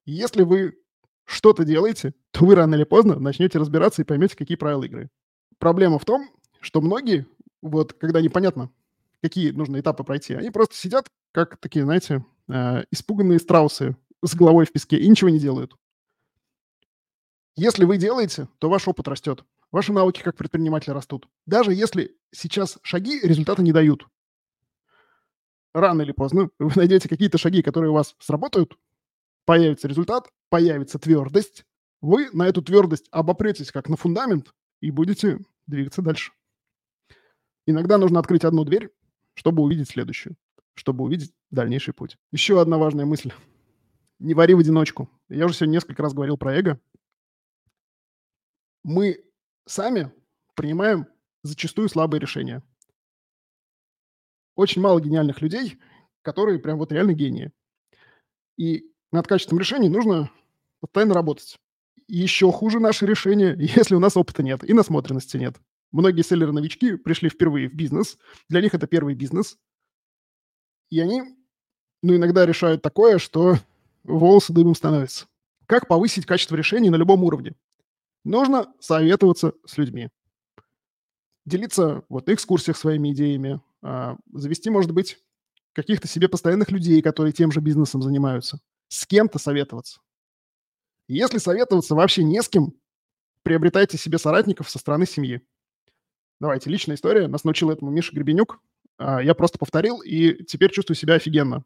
Если 0.07 0.43
вы 0.43 0.78
что-то 1.26 1.64
делаете, 1.64 2.14
то 2.30 2.47
вы 2.47 2.55
рано 2.55 2.76
или 2.76 2.84
поздно 2.84 3.18
начнете 3.18 3.59
разбираться 3.59 4.01
и 4.01 4.07
поймете, 4.07 4.36
какие 4.36 4.57
правила 4.57 4.84
игры. 4.84 5.11
Проблема 5.59 5.99
в 5.99 6.07
том, 6.07 6.30
что 6.61 6.80
многие, 6.80 7.26
вот 7.61 7.93
когда 7.93 8.22
непонятно, 8.22 8.70
какие 9.20 9.51
нужно 9.51 9.78
этапы 9.78 10.03
пройти, 10.03 10.32
они 10.32 10.51
просто 10.51 10.74
сидят, 10.74 11.09
как 11.32 11.59
такие, 11.59 11.84
знаете, 11.84 12.24
э, 12.49 12.84
испуганные 12.91 13.39
страусы 13.39 13.97
с 14.24 14.34
головой 14.34 14.64
в 14.64 14.72
песке 14.72 14.97
и 14.97 15.07
ничего 15.07 15.28
не 15.28 15.39
делают. 15.39 15.76
Если 17.55 17.84
вы 17.84 17.99
делаете, 17.99 18.49
то 18.59 18.70
ваш 18.70 18.89
опыт 18.89 19.09
растет. 19.09 19.45
Ваши 19.70 19.92
навыки 19.92 20.22
как 20.22 20.36
предпринимателя 20.36 20.94
растут. 20.94 21.28
Даже 21.46 21.74
если 21.74 22.16
сейчас 22.30 22.78
шаги 22.82 23.20
результата 23.20 23.62
не 23.62 23.72
дают. 23.72 24.06
Рано 25.74 26.02
или 26.02 26.12
поздно 26.12 26.50
вы 26.58 26.72
найдете 26.74 27.08
какие-то 27.08 27.38
шаги, 27.38 27.62
которые 27.62 27.90
у 27.90 27.94
вас 27.94 28.16
сработают, 28.18 28.78
появится 29.44 29.88
результат, 29.88 30.30
появится 30.48 30.98
твердость, 30.98 31.64
вы 32.00 32.30
на 32.32 32.46
эту 32.46 32.62
твердость 32.62 33.08
обопретесь 33.10 33.72
как 33.72 33.88
на 33.88 33.96
фундамент 33.96 34.54
и 34.80 34.90
будете 34.90 35.40
двигаться 35.66 36.02
дальше. 36.02 36.32
Иногда 37.66 37.98
нужно 37.98 38.20
открыть 38.20 38.44
одну 38.44 38.64
дверь, 38.64 38.90
чтобы 39.34 39.62
увидеть 39.62 39.90
следующую, 39.90 40.36
чтобы 40.74 41.04
увидеть 41.04 41.32
дальнейший 41.50 41.92
путь. 41.92 42.16
Еще 42.30 42.60
одна 42.60 42.78
важная 42.78 43.04
мысль. 43.04 43.32
Не 44.18 44.34
вари 44.34 44.54
в 44.54 44.58
одиночку. 44.58 45.10
Я 45.28 45.46
уже 45.46 45.54
сегодня 45.54 45.74
несколько 45.74 46.02
раз 46.02 46.14
говорил 46.14 46.38
про 46.38 46.54
эго. 46.56 46.80
Мы 48.84 49.24
сами 49.68 50.12
принимаем 50.54 51.06
зачастую 51.42 51.88
слабые 51.88 52.20
решения. 52.20 52.62
Очень 54.56 54.82
мало 54.82 55.00
гениальных 55.00 55.40
людей, 55.40 55.78
которые 56.22 56.58
прям 56.58 56.78
вот 56.78 56.90
реально 56.90 57.12
гении. 57.12 57.52
И 58.56 58.90
над 59.12 59.26
качеством 59.26 59.58
решений 59.58 59.88
нужно 59.88 60.30
постоянно 60.80 61.14
работать. 61.14 61.58
Еще 62.08 62.50
хуже 62.50 62.80
наше 62.80 63.06
решение, 63.06 63.54
если 63.58 63.94
у 63.94 64.00
нас 64.00 64.16
опыта 64.16 64.42
нет 64.42 64.68
и 64.68 64.72
насмотренности 64.72 65.36
нет. 65.36 65.56
Многие 65.92 66.22
селлеры-новички 66.22 66.96
пришли 66.96 67.30
впервые 67.30 67.68
в 67.68 67.74
бизнес, 67.74 68.18
для 68.48 68.60
них 68.60 68.74
это 68.74 68.86
первый 68.86 69.14
бизнес, 69.14 69.56
и 70.90 71.00
они, 71.00 71.22
ну, 72.02 72.14
иногда 72.16 72.44
решают 72.44 72.82
такое, 72.82 73.18
что 73.18 73.56
волосы 74.04 74.52
дымом 74.52 74.74
становятся. 74.74 75.26
Как 75.66 75.88
повысить 75.88 76.26
качество 76.26 76.56
решений 76.56 76.90
на 76.90 76.96
любом 76.96 77.24
уровне? 77.24 77.54
Нужно 78.24 78.72
советоваться 78.80 79.54
с 79.64 79.76
людьми. 79.78 80.08
Делиться 81.46 82.04
вот 82.08 82.28
экскурсиях 82.28 82.76
своими 82.76 83.12
идеями, 83.12 83.60
а, 83.82 84.16
завести, 84.32 84.70
может 84.70 84.92
быть, 84.92 85.18
каких-то 85.72 86.08
себе 86.08 86.28
постоянных 86.28 86.70
людей, 86.70 87.00
которые 87.00 87.32
тем 87.32 87.52
же 87.52 87.60
бизнесом 87.60 88.02
занимаются 88.02 88.60
с 88.88 89.06
кем-то 89.06 89.38
советоваться. 89.38 90.00
Если 91.06 91.38
советоваться 91.38 91.94
вообще 91.94 92.22
не 92.22 92.42
с 92.42 92.48
кем, 92.48 92.74
приобретайте 93.42 93.96
себе 93.96 94.18
соратников 94.18 94.68
со 94.68 94.78
стороны 94.78 95.06
семьи. 95.06 95.42
Давайте, 96.40 96.70
личная 96.70 96.96
история. 96.96 97.28
Нас 97.28 97.44
научил 97.44 97.70
этому 97.70 97.90
Миша 97.90 98.14
Гребенюк. 98.14 98.60
А, 98.98 99.22
я 99.22 99.34
просто 99.34 99.58
повторил 99.58 100.00
и 100.00 100.44
теперь 100.44 100.70
чувствую 100.70 100.96
себя 100.96 101.14
офигенно. 101.14 101.64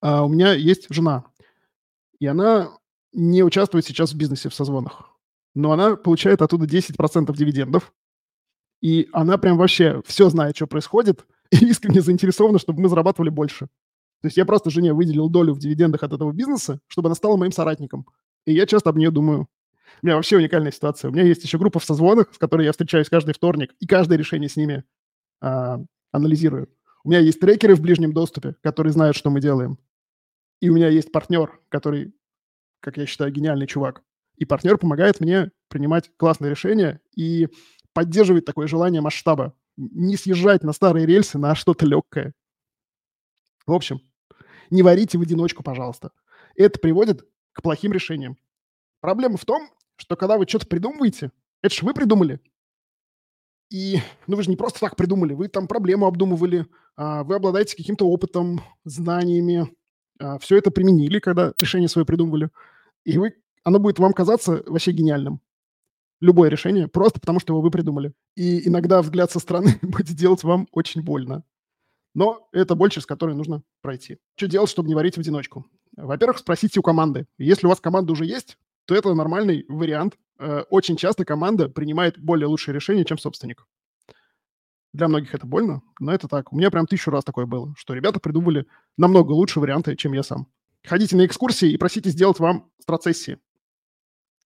А, 0.00 0.24
у 0.24 0.28
меня 0.28 0.54
есть 0.54 0.86
жена, 0.90 1.24
и 2.18 2.26
она 2.26 2.78
не 3.12 3.42
участвует 3.42 3.84
сейчас 3.84 4.12
в 4.12 4.16
бизнесе 4.16 4.48
в 4.48 4.54
созвонах, 4.54 5.13
но 5.54 5.72
она 5.72 5.96
получает 5.96 6.42
оттуда 6.42 6.66
10% 6.66 7.34
дивидендов, 7.36 7.92
и 8.80 9.08
она 9.12 9.38
прям 9.38 9.56
вообще 9.56 10.02
все 10.04 10.28
знает, 10.28 10.56
что 10.56 10.66
происходит, 10.66 11.24
и 11.50 11.56
искренне 11.66 12.00
заинтересована, 12.00 12.58
чтобы 12.58 12.82
мы 12.82 12.88
зарабатывали 12.88 13.30
больше. 13.30 13.68
То 14.20 14.26
есть 14.26 14.36
я 14.36 14.44
просто 14.44 14.70
жене 14.70 14.92
выделил 14.92 15.28
долю 15.28 15.52
в 15.52 15.58
дивидендах 15.58 16.02
от 16.02 16.12
этого 16.12 16.32
бизнеса, 16.32 16.80
чтобы 16.86 17.08
она 17.08 17.14
стала 17.14 17.36
моим 17.36 17.52
соратником. 17.52 18.06
И 18.46 18.54
я 18.54 18.66
часто 18.66 18.90
об 18.90 18.96
нее 18.96 19.10
думаю. 19.10 19.48
У 20.02 20.06
меня 20.06 20.16
вообще 20.16 20.36
уникальная 20.36 20.72
ситуация. 20.72 21.10
У 21.10 21.12
меня 21.12 21.24
есть 21.24 21.44
еще 21.44 21.58
группа 21.58 21.78
в 21.78 21.84
созвонах, 21.84 22.32
с 22.32 22.38
которой 22.38 22.64
я 22.64 22.72
встречаюсь 22.72 23.08
каждый 23.08 23.34
вторник, 23.34 23.74
и 23.80 23.86
каждое 23.86 24.18
решение 24.18 24.48
с 24.48 24.56
ними 24.56 24.84
а, 25.40 25.78
анализирую. 26.10 26.68
У 27.04 27.10
меня 27.10 27.20
есть 27.20 27.38
трекеры 27.38 27.74
в 27.74 27.80
ближнем 27.80 28.12
доступе, 28.12 28.56
которые 28.62 28.92
знают, 28.92 29.16
что 29.16 29.30
мы 29.30 29.40
делаем. 29.40 29.78
И 30.60 30.70
у 30.70 30.74
меня 30.74 30.88
есть 30.88 31.12
партнер, 31.12 31.60
который, 31.68 32.14
как 32.80 32.96
я 32.96 33.06
считаю, 33.06 33.30
гениальный 33.30 33.66
чувак. 33.66 34.02
И 34.36 34.44
партнер 34.44 34.78
помогает 34.78 35.20
мне 35.20 35.50
принимать 35.68 36.10
классные 36.16 36.50
решения 36.50 37.00
и 37.16 37.48
поддерживать 37.92 38.44
такое 38.44 38.66
желание 38.66 39.00
масштаба. 39.00 39.54
Не 39.76 40.16
съезжать 40.16 40.62
на 40.62 40.72
старые 40.72 41.06
рельсы, 41.06 41.38
на 41.38 41.54
что-то 41.54 41.86
легкое. 41.86 42.34
В 43.66 43.72
общем, 43.72 44.00
не 44.70 44.82
варите 44.82 45.18
в 45.18 45.22
одиночку, 45.22 45.62
пожалуйста. 45.62 46.10
Это 46.56 46.78
приводит 46.78 47.26
к 47.52 47.62
плохим 47.62 47.92
решениям. 47.92 48.36
Проблема 49.00 49.36
в 49.36 49.44
том, 49.44 49.68
что 49.96 50.16
когда 50.16 50.36
вы 50.38 50.46
что-то 50.46 50.66
придумываете, 50.66 51.30
это 51.62 51.74
же 51.74 51.84
вы 51.84 51.94
придумали. 51.94 52.40
И, 53.70 53.98
ну, 54.26 54.36
вы 54.36 54.42
же 54.42 54.50
не 54.50 54.56
просто 54.56 54.80
так 54.80 54.96
придумали, 54.96 55.32
вы 55.32 55.48
там 55.48 55.66
проблему 55.66 56.06
обдумывали, 56.06 56.66
а, 56.96 57.24
вы 57.24 57.36
обладаете 57.36 57.76
каким-то 57.76 58.08
опытом, 58.08 58.60
знаниями, 58.84 59.74
а, 60.20 60.38
все 60.38 60.58
это 60.58 60.70
применили, 60.70 61.18
когда 61.18 61.52
решение 61.58 61.88
свое 61.88 62.06
придумывали, 62.06 62.50
и 63.04 63.18
вы, 63.18 63.34
оно 63.64 63.78
будет 63.78 63.98
вам 63.98 64.12
казаться 64.12 64.62
вообще 64.66 64.92
гениальным. 64.92 65.40
Любое 66.20 66.48
решение, 66.48 66.86
просто 66.86 67.20
потому 67.20 67.40
что 67.40 67.52
его 67.52 67.60
вы 67.60 67.70
придумали. 67.70 68.12
И 68.36 68.68
иногда 68.68 69.02
взгляд 69.02 69.30
со 69.30 69.40
стороны 69.40 69.78
будет 69.82 70.14
делать 70.14 70.44
вам 70.44 70.68
очень 70.70 71.02
больно. 71.02 71.44
Но 72.14 72.48
это 72.52 72.76
боль, 72.76 72.90
через 72.90 73.06
которую 73.06 73.36
нужно 73.36 73.62
пройти. 73.82 74.18
Что 74.36 74.46
делать, 74.46 74.70
чтобы 74.70 74.88
не 74.88 74.94
варить 74.94 75.16
в 75.16 75.20
одиночку? 75.20 75.66
Во-первых, 75.96 76.38
спросите 76.38 76.78
у 76.78 76.82
команды. 76.82 77.26
Если 77.38 77.66
у 77.66 77.70
вас 77.70 77.80
команда 77.80 78.12
уже 78.12 78.24
есть, 78.24 78.56
то 78.84 78.94
это 78.94 79.12
нормальный 79.14 79.64
вариант. 79.68 80.16
Э, 80.38 80.62
очень 80.70 80.96
часто 80.96 81.24
команда 81.24 81.68
принимает 81.68 82.18
более 82.18 82.46
лучшие 82.46 82.74
решения, 82.74 83.04
чем 83.04 83.18
собственник. 83.18 83.66
Для 84.92 85.08
многих 85.08 85.34
это 85.34 85.46
больно, 85.46 85.82
но 85.98 86.12
это 86.12 86.28
так. 86.28 86.52
У 86.52 86.56
меня 86.56 86.70
прям 86.70 86.86
тысячу 86.86 87.10
раз 87.10 87.24
такое 87.24 87.46
было, 87.46 87.74
что 87.76 87.94
ребята 87.94 88.20
придумали 88.20 88.66
намного 88.96 89.32
лучше 89.32 89.58
варианты, 89.58 89.96
чем 89.96 90.12
я 90.12 90.22
сам. 90.22 90.46
Ходите 90.84 91.16
на 91.16 91.26
экскурсии 91.26 91.72
и 91.72 91.76
просите 91.76 92.10
сделать 92.10 92.38
вам 92.38 92.70
страцессии. 92.78 93.38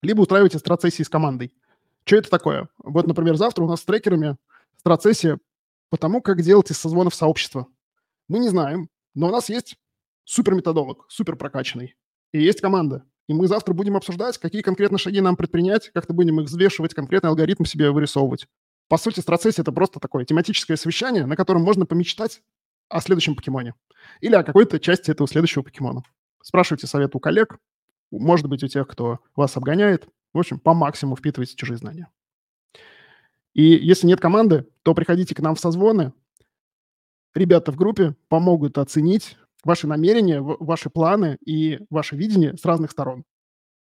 Либо 0.02 0.20
устраивайте 0.20 0.58
страцессии 0.58 1.02
с 1.02 1.08
командой. 1.08 1.52
Что 2.04 2.16
это 2.16 2.30
такое? 2.30 2.68
Вот, 2.78 3.06
например, 3.06 3.36
завтра 3.36 3.64
у 3.64 3.68
нас 3.68 3.80
с 3.80 3.84
трекерами 3.84 4.36
страцессия 4.78 5.38
потому 5.90 6.20
как 6.20 6.42
делать 6.42 6.70
из 6.70 6.78
созвонов 6.78 7.14
сообщества. 7.14 7.66
Мы 8.28 8.38
не 8.38 8.48
знаем, 8.48 8.88
но 9.14 9.28
у 9.28 9.30
нас 9.30 9.48
есть 9.48 9.76
суперметодолог, 10.24 11.06
супер 11.08 11.36
прокачанный, 11.36 11.96
и 12.32 12.42
есть 12.42 12.60
команда. 12.60 13.04
И 13.28 13.34
мы 13.34 13.46
завтра 13.46 13.74
будем 13.74 13.96
обсуждать, 13.96 14.38
какие 14.38 14.62
конкретно 14.62 14.98
шаги 14.98 15.20
нам 15.20 15.36
предпринять, 15.36 15.90
как-то 15.90 16.12
будем 16.14 16.40
их 16.40 16.46
взвешивать, 16.46 16.94
конкретный 16.94 17.30
алгоритм 17.30 17.64
себе 17.64 17.90
вырисовывать. 17.90 18.46
По 18.88 18.96
сути, 18.96 19.20
страцессия– 19.20 19.62
это 19.62 19.72
просто 19.72 20.00
такое 20.00 20.24
тематическое 20.24 20.78
совещание, 20.78 21.26
на 21.26 21.36
котором 21.36 21.62
можно 21.62 21.84
помечтать 21.84 22.42
о 22.88 23.02
следующем 23.02 23.34
покемоне 23.34 23.74
или 24.20 24.34
о 24.34 24.42
какой-то 24.42 24.80
части 24.80 25.10
этого 25.10 25.28
следующего 25.28 25.62
покемона. 25.62 26.04
Спрашивайте 26.42 26.86
совет 26.86 27.14
у 27.14 27.20
коллег, 27.20 27.58
может 28.10 28.46
быть, 28.46 28.62
у 28.62 28.68
тех, 28.68 28.86
кто 28.86 29.20
вас 29.36 29.56
обгоняет. 29.56 30.08
В 30.32 30.38
общем, 30.38 30.58
по 30.58 30.74
максимуму 30.74 31.16
впитывайте 31.16 31.56
чужие 31.56 31.78
знания. 31.78 32.08
И 33.54 33.62
если 33.62 34.06
нет 34.06 34.20
команды, 34.20 34.66
то 34.82 34.94
приходите 34.94 35.34
к 35.34 35.40
нам 35.40 35.54
в 35.54 35.60
созвоны. 35.60 36.12
Ребята 37.34 37.72
в 37.72 37.76
группе 37.76 38.14
помогут 38.28 38.78
оценить 38.78 39.36
ваши 39.64 39.86
намерения, 39.86 40.40
ваши 40.40 40.90
планы 40.90 41.38
и 41.44 41.80
ваше 41.90 42.16
видение 42.16 42.56
с 42.56 42.64
разных 42.64 42.90
сторон. 42.90 43.24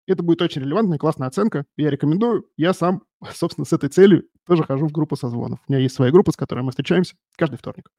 Это 0.08 0.22
будет 0.24 0.42
очень 0.42 0.62
релевантная, 0.62 0.98
классная 0.98 1.28
оценка. 1.28 1.66
Я 1.78 1.90
рекомендую. 1.90 2.46
Я 2.58 2.74
сам, 2.74 3.04
собственно, 3.34 3.66
с 3.66 3.74
этой 3.74 3.90
целью 3.90 4.28
тоже 4.46 4.64
хожу 4.64 4.88
в 4.88 4.92
группу 4.92 5.16
созвонов. 5.16 5.60
У 5.68 5.72
меня 5.72 5.82
есть 5.82 5.96
своя 5.96 6.12
группа, 6.12 6.32
с 6.32 6.36
которой 6.36 6.62
мы 6.62 6.72
встречаемся 6.72 7.16
каждый 7.36 7.58
вторник. 7.58 7.92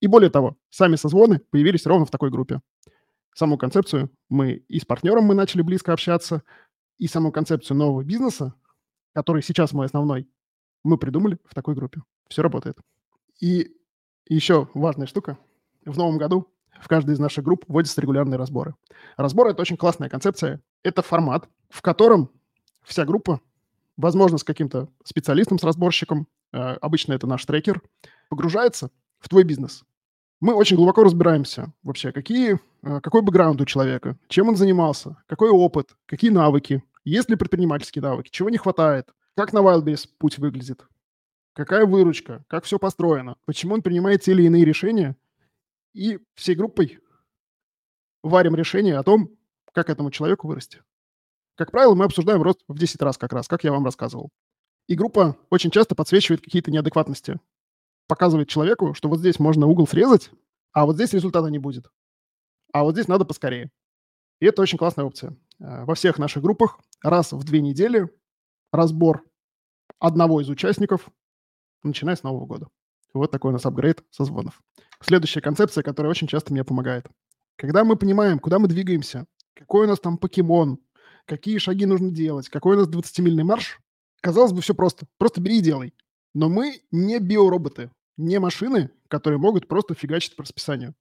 И 0.00 0.06
более 0.06 0.30
того, 0.30 0.56
сами 0.70 0.96
созвоны 0.96 1.40
появились 1.50 1.86
ровно 1.86 2.04
в 2.04 2.10
такой 2.10 2.30
группе. 2.30 2.60
Саму 3.34 3.58
концепцию 3.58 4.10
мы 4.28 4.52
и 4.52 4.78
с 4.78 4.84
партнером 4.84 5.24
мы 5.24 5.34
начали 5.34 5.62
близко 5.62 5.92
общаться, 5.92 6.42
и 6.98 7.08
саму 7.08 7.32
концепцию 7.32 7.76
нового 7.76 8.04
бизнеса, 8.04 8.54
который 9.12 9.42
сейчас 9.42 9.72
мой 9.72 9.86
основной, 9.86 10.28
мы 10.84 10.96
придумали 10.96 11.38
в 11.44 11.54
такой 11.54 11.74
группе. 11.74 12.02
Все 12.28 12.42
работает. 12.42 12.78
И 13.40 13.76
еще 14.28 14.68
важная 14.74 15.06
штука. 15.06 15.38
В 15.84 15.98
новом 15.98 16.18
году 16.18 16.48
в 16.80 16.88
каждой 16.88 17.14
из 17.14 17.18
наших 17.18 17.44
групп 17.44 17.64
вводятся 17.66 18.00
регулярные 18.00 18.38
разборы. 18.38 18.74
Разборы– 19.16 19.50
это 19.52 19.62
очень 19.62 19.76
классная 19.76 20.08
концепция. 20.08 20.62
Это 20.82 21.02
формат, 21.02 21.48
в 21.68 21.82
котором 21.82 22.30
вся 22.82 23.04
группа, 23.04 23.40
возможно, 23.96 24.38
с 24.38 24.44
каким-то 24.44 24.88
специалистом, 25.04 25.58
с 25.58 25.64
разборщиком, 25.64 26.28
э, 26.52 26.58
обычно 26.58 27.12
это 27.12 27.26
наш 27.26 27.44
трекер, 27.44 27.82
погружается 28.28 28.90
в 29.18 29.28
твой 29.28 29.44
бизнес. 29.44 29.84
Мы 30.40 30.54
очень 30.54 30.76
глубоко 30.76 31.04
разбираемся 31.04 31.72
вообще, 31.82 32.12
какие, 32.12 32.60
э, 32.82 33.00
какой 33.00 33.22
бэкграунд 33.22 33.60
у 33.60 33.64
человека, 33.64 34.18
чем 34.28 34.48
он 34.48 34.56
занимался, 34.56 35.16
какой 35.26 35.50
опыт, 35.50 35.96
какие 36.06 36.30
навыки, 36.30 36.82
есть 37.04 37.30
ли 37.30 37.36
предпринимательские 37.36 38.02
навыки, 38.02 38.30
чего 38.30 38.50
не 38.50 38.58
хватает, 38.58 39.08
как 39.36 39.52
на 39.52 39.58
Wildberries 39.58 40.08
путь 40.18 40.38
выглядит, 40.38 40.84
какая 41.54 41.86
выручка, 41.86 42.44
как 42.48 42.64
все 42.64 42.78
построено, 42.78 43.36
почему 43.46 43.74
он 43.74 43.82
принимает 43.82 44.22
те 44.22 44.32
или 44.32 44.44
иные 44.44 44.64
решения, 44.64 45.16
и 45.92 46.18
всей 46.34 46.56
группой 46.56 46.98
варим 48.22 48.54
решение 48.54 48.98
о 48.98 49.02
том, 49.02 49.30
как 49.72 49.90
этому 49.90 50.10
человеку 50.10 50.48
вырасти. 50.48 50.82
Как 51.56 51.70
правило, 51.70 51.94
мы 51.94 52.04
обсуждаем 52.06 52.42
рост 52.42 52.60
в 52.66 52.78
10 52.78 53.00
раз 53.02 53.16
как 53.16 53.32
раз, 53.32 53.46
как 53.46 53.62
я 53.64 53.70
вам 53.70 53.84
рассказывал. 53.84 54.30
И 54.88 54.96
группа 54.96 55.36
очень 55.50 55.70
часто 55.70 55.94
подсвечивает 55.94 56.42
какие-то 56.42 56.70
неадекватности. 56.70 57.38
Показывает 58.06 58.48
человеку, 58.48 58.94
что 58.94 59.08
вот 59.08 59.18
здесь 59.18 59.38
можно 59.38 59.66
угол 59.66 59.86
срезать, 59.86 60.30
а 60.72 60.86
вот 60.86 60.96
здесь 60.96 61.12
результата 61.12 61.48
не 61.48 61.58
будет. 61.58 61.88
А 62.72 62.84
вот 62.84 62.94
здесь 62.94 63.08
надо 63.08 63.24
поскорее. 63.24 63.70
И 64.40 64.46
это 64.46 64.62
очень 64.62 64.78
классная 64.78 65.04
опция. 65.04 65.36
Э, 65.60 65.84
во 65.84 65.94
всех 65.94 66.18
наших 66.18 66.42
группах 66.42 66.78
раз 67.02 67.32
в 67.32 67.44
две 67.44 67.60
недели 67.60 68.08
разбор 68.72 69.24
одного 69.98 70.40
из 70.40 70.48
участников, 70.48 71.08
начиная 71.82 72.16
с 72.16 72.22
Нового 72.22 72.46
года. 72.46 72.68
Вот 73.12 73.30
такой 73.30 73.50
у 73.50 73.52
нас 73.52 73.64
апгрейд 73.64 74.04
созвонов. 74.10 74.60
Следующая 75.00 75.40
концепция, 75.40 75.82
которая 75.82 76.10
очень 76.10 76.26
часто 76.26 76.52
мне 76.52 76.64
помогает. 76.64 77.06
Когда 77.56 77.84
мы 77.84 77.96
понимаем, 77.96 78.40
куда 78.40 78.58
мы 78.58 78.66
двигаемся, 78.66 79.26
какой 79.54 79.86
у 79.86 79.88
нас 79.88 80.00
там 80.00 80.18
покемон, 80.18 80.80
какие 81.24 81.58
шаги 81.58 81.86
нужно 81.86 82.10
делать, 82.10 82.48
какой 82.48 82.76
у 82.76 82.78
нас 82.80 82.88
20-мильный 82.88 83.44
марш, 83.44 83.80
казалось 84.20 84.52
бы, 84.52 84.60
все 84.60 84.74
просто. 84.74 85.06
Просто 85.18 85.40
бери 85.40 85.58
и 85.58 85.62
делай. 85.62 85.94
Но 86.34 86.48
мы 86.48 86.82
не 86.90 87.18
биороботы, 87.20 87.90
не 88.16 88.38
машины, 88.38 88.90
которые 89.08 89.38
могут 89.38 89.68
просто 89.68 89.94
фигачить 89.94 90.36
по 90.36 90.42
расписанию. 90.42 90.94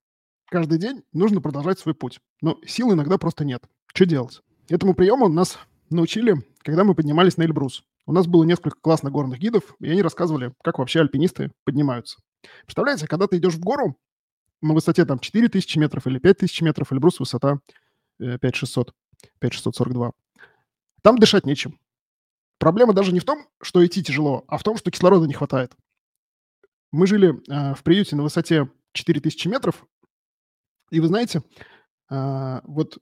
Каждый 0.50 0.78
день 0.78 1.04
нужно 1.14 1.42
продолжать 1.42 1.80
свой 1.80 1.96
путь. 1.96 2.20
Но 2.42 2.60
сил 2.66 2.94
иногда 2.94 3.18
просто 3.18 3.44
нет. 3.44 3.64
Что 3.94 4.06
делать? 4.06 4.42
Этому 4.70 4.94
приему 4.94 5.28
нас 5.28 5.58
научили, 5.90 6.36
когда 6.60 6.84
мы 6.84 6.96
поднимались 6.96 7.38
на 7.38 7.44
Эльбрус. 7.44 7.84
У 8.06 8.14
нас 8.14 8.28
было 8.28 8.44
несколько 8.44 8.78
классных 8.80 9.14
горных 9.14 9.40
гидов, 9.40 9.76
и 9.80 9.90
они 9.90 10.02
рассказывали, 10.02 10.54
как 10.64 10.80
вообще 10.80 11.02
альпинисты 11.02 11.52
поднимаются. 11.64 12.20
Представляете, 12.66 13.08
когда 13.08 13.28
ты 13.28 13.38
идешь 13.38 13.56
в 13.56 13.62
гору 13.62 13.98
на 14.62 14.74
высоте 14.74 15.06
там 15.06 15.20
4000 15.20 15.78
метров 15.78 16.06
или 16.08 16.20
5000 16.20 16.62
метров, 16.62 16.92
Эльбрус 16.92 17.20
высота 17.20 17.60
5600, 18.20 18.90
э, 18.90 18.94
5642, 19.40 20.12
там 21.02 21.18
дышать 21.18 21.46
нечем. 21.46 21.80
Проблема 22.58 22.94
даже 22.94 23.12
не 23.12 23.20
в 23.20 23.26
том, 23.26 23.48
что 23.62 23.86
идти 23.86 24.04
тяжело, 24.04 24.46
а 24.48 24.58
в 24.58 24.64
том, 24.64 24.78
что 24.78 24.92
кислорода 24.92 25.28
не 25.28 25.34
хватает. 25.34 25.76
Мы 26.92 27.08
жили 27.08 27.42
э, 27.50 27.74
в 27.76 27.84
приюте 27.84 28.16
на 28.16 28.24
высоте 28.24 28.70
4000 28.94 29.48
метров, 29.48 29.86
и 30.92 31.00
вы 31.00 31.08
знаете, 31.08 31.42
э, 32.10 32.62
вот 32.64 33.00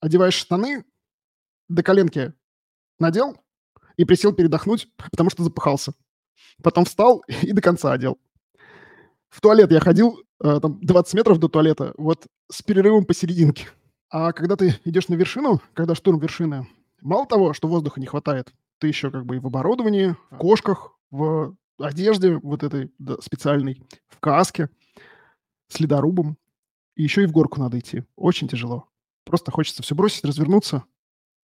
одеваешь 0.00 0.34
штаны, 0.34 0.84
до 1.68 1.82
коленки 1.82 2.32
надел 2.98 3.36
и 3.96 4.04
присел 4.04 4.32
передохнуть, 4.32 4.88
потому 5.10 5.30
что 5.30 5.42
запыхался. 5.42 5.92
Потом 6.62 6.84
встал 6.84 7.24
и 7.42 7.52
до 7.52 7.60
конца 7.60 7.92
одел. 7.92 8.18
В 9.28 9.40
туалет 9.40 9.70
я 9.70 9.80
ходил, 9.80 10.22
э, 10.42 10.60
там 10.60 10.80
20 10.80 11.14
метров 11.14 11.38
до 11.38 11.48
туалета, 11.48 11.92
вот 11.98 12.26
с 12.50 12.62
перерывом 12.62 13.04
посерединке. 13.04 13.68
А 14.08 14.32
когда 14.32 14.56
ты 14.56 14.78
идешь 14.84 15.08
на 15.08 15.14
вершину, 15.14 15.60
когда 15.74 15.94
штурм 15.94 16.18
вершины, 16.18 16.68
мало 17.00 17.26
того, 17.26 17.52
что 17.52 17.68
воздуха 17.68 18.00
не 18.00 18.06
хватает, 18.06 18.52
ты 18.78 18.88
еще 18.88 19.10
как 19.10 19.24
бы 19.24 19.36
и 19.36 19.38
в 19.38 19.46
оборудовании, 19.46 20.16
в 20.30 20.36
кошках, 20.36 20.92
в 21.10 21.56
одежде 21.78 22.36
вот 22.36 22.62
этой 22.62 22.92
да, 22.98 23.16
специальной, 23.20 23.82
в 24.08 24.18
каске, 24.20 24.70
с 25.68 25.80
ледорубом. 25.80 26.36
И 26.94 27.02
еще 27.02 27.22
и 27.22 27.26
в 27.26 27.32
горку 27.32 27.60
надо 27.60 27.78
идти. 27.78 28.04
Очень 28.16 28.48
тяжело. 28.48 28.88
Просто 29.24 29.50
хочется 29.50 29.82
все 29.82 29.94
бросить, 29.94 30.24
развернуться 30.24 30.84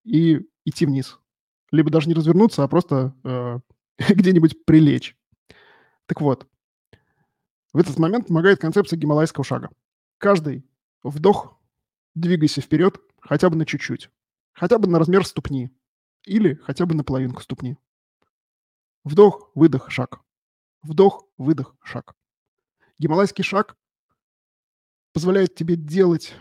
и 0.05 0.47
идти 0.65 0.87
вниз. 0.87 1.19
Либо 1.71 1.91
даже 1.91 2.09
не 2.09 2.15
развернуться, 2.15 2.63
а 2.63 2.69
просто 2.69 3.15
э, 3.25 3.61
где-нибудь 4.09 4.65
прилечь. 4.65 5.17
Так 6.07 6.21
вот, 6.21 6.47
в 7.73 7.79
этот 7.79 7.99
момент 7.99 8.29
помогает 8.29 8.61
концепция 8.61 8.99
гималайского 8.99 9.45
шага. 9.45 9.71
Каждый 10.19 10.65
вдох 11.03 11.59
двигайся 12.15 12.61
вперед 12.61 13.01
хотя 13.21 13.49
бы 13.51 13.57
на 13.57 13.67
чуть-чуть. 13.67 14.11
Хотя 14.53 14.79
бы 14.79 14.89
на 14.89 14.99
размер 14.99 15.27
ступни. 15.27 15.71
Или 16.25 16.55
хотя 16.55 16.87
бы 16.87 16.95
на 16.95 17.05
половинку 17.05 17.43
ступни. 17.43 17.77
Вдох, 19.05 19.51
выдох, 19.55 19.91
шаг. 19.91 20.21
Вдох, 20.83 21.27
выдох, 21.37 21.77
шаг. 21.83 22.15
Гималайский 22.99 23.45
шаг 23.45 23.77
позволяет 25.13 25.55
тебе 25.55 25.77
делать 25.77 26.35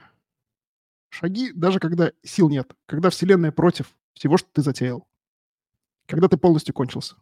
шаги, 1.10 1.52
даже 1.52 1.80
когда 1.80 2.12
сил 2.24 2.50
нет, 2.50 2.74
когда 2.86 3.10
Вселенная 3.10 3.52
против 3.52 3.96
всего, 4.14 4.38
что 4.38 4.50
ты 4.52 4.62
затеял, 4.62 5.08
когда 6.08 6.28
ты 6.28 6.38
полностью 6.38 6.74
кончился. 6.74 7.16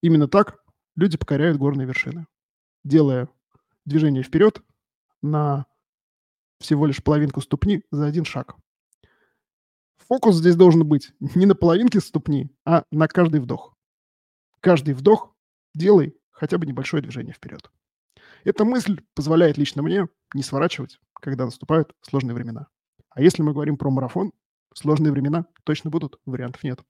Именно 0.00 0.28
так 0.28 0.62
люди 0.96 1.16
покоряют 1.16 1.58
горные 1.58 1.86
вершины, 1.86 2.26
делая 2.84 3.28
движение 3.84 4.22
вперед 4.22 4.62
на 5.22 5.66
всего 6.60 6.86
лишь 6.86 7.02
половинку 7.02 7.40
ступни 7.40 7.82
за 7.90 8.06
один 8.06 8.24
шаг. 8.24 8.56
Фокус 10.12 10.36
здесь 10.36 10.56
должен 10.56 10.86
быть 10.86 11.10
не 11.20 11.46
на 11.46 11.54
половинке 11.54 11.98
ступни, 11.98 12.50
а 12.66 12.84
на 12.90 13.08
каждый 13.08 13.40
вдох. 13.40 13.74
Каждый 14.60 14.92
вдох 14.92 15.34
делай 15.74 16.14
хотя 16.30 16.58
бы 16.58 16.66
небольшое 16.66 17.02
движение 17.02 17.32
вперед. 17.32 17.70
Эта 18.44 18.66
мысль 18.66 19.00
позволяет 19.14 19.56
лично 19.56 19.80
мне 19.80 20.08
не 20.34 20.42
сворачивать, 20.42 21.00
когда 21.14 21.46
наступают 21.46 21.94
сложные 22.02 22.34
времена. 22.34 22.66
А 23.08 23.22
если 23.22 23.42
мы 23.42 23.54
говорим 23.54 23.78
про 23.78 23.88
марафон, 23.88 24.32
сложные 24.74 25.12
времена 25.12 25.46
точно 25.64 25.88
будут, 25.88 26.20
вариантов 26.26 26.62
нет. 26.62 26.80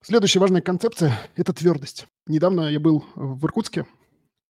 Следующая 0.00 0.40
важная 0.40 0.60
концепция– 0.60 1.16
это 1.36 1.52
твердость. 1.52 2.08
Недавно 2.26 2.62
я 2.62 2.80
был 2.80 3.04
в 3.14 3.46
Иркутске 3.46 3.86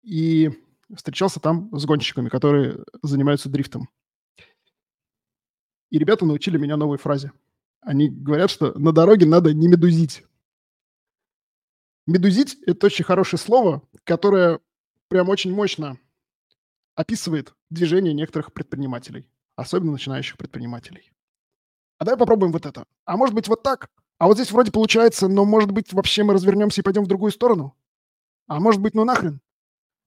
и 0.02 0.50
встречался 0.96 1.38
там 1.38 1.68
с 1.78 1.84
гонщиками, 1.84 2.30
которые 2.30 2.82
занимаются 3.02 3.50
дрифтом. 3.50 3.90
И 5.90 5.98
ребята 5.98 6.24
научили 6.24 6.56
меня 6.56 6.78
новой 6.78 6.96
фразе. 6.96 7.32
Они 7.82 8.08
говорят, 8.08 8.50
что 8.50 8.78
на 8.78 8.92
дороге 8.92 9.26
надо 9.26 9.52
не 9.52 9.66
медузить. 9.68 10.24
Медузить– 12.06 12.56
это 12.66 12.86
очень 12.86 13.04
хорошее 13.04 13.40
слово, 13.40 13.82
которое 14.04 14.60
прям 15.08 15.28
очень 15.28 15.52
мощно 15.52 15.98
описывает 16.94 17.54
движение 17.70 18.14
некоторых 18.14 18.52
предпринимателей, 18.52 19.28
особенно 19.56 19.92
начинающих 19.92 20.36
предпринимателей. 20.36 21.12
А 21.98 22.04
давай 22.04 22.18
попробуем 22.18 22.52
вот 22.52 22.66
это. 22.66 22.86
А 23.04 23.16
может 23.16 23.34
быть 23.34 23.48
вот 23.48 23.62
так? 23.62 23.90
А 24.18 24.26
вот 24.26 24.36
здесь 24.36 24.52
вроде 24.52 24.70
получается, 24.70 25.26
но 25.26 25.44
может 25.44 25.72
быть 25.72 25.92
вообще 25.92 26.22
мы 26.22 26.34
развернемся 26.34 26.80
и 26.80 26.84
пойдем 26.84 27.04
в 27.04 27.08
другую 27.08 27.32
сторону? 27.32 27.76
А 28.46 28.60
может 28.60 28.80
быть 28.80 28.94
ну 28.94 29.04
нахрен? 29.04 29.40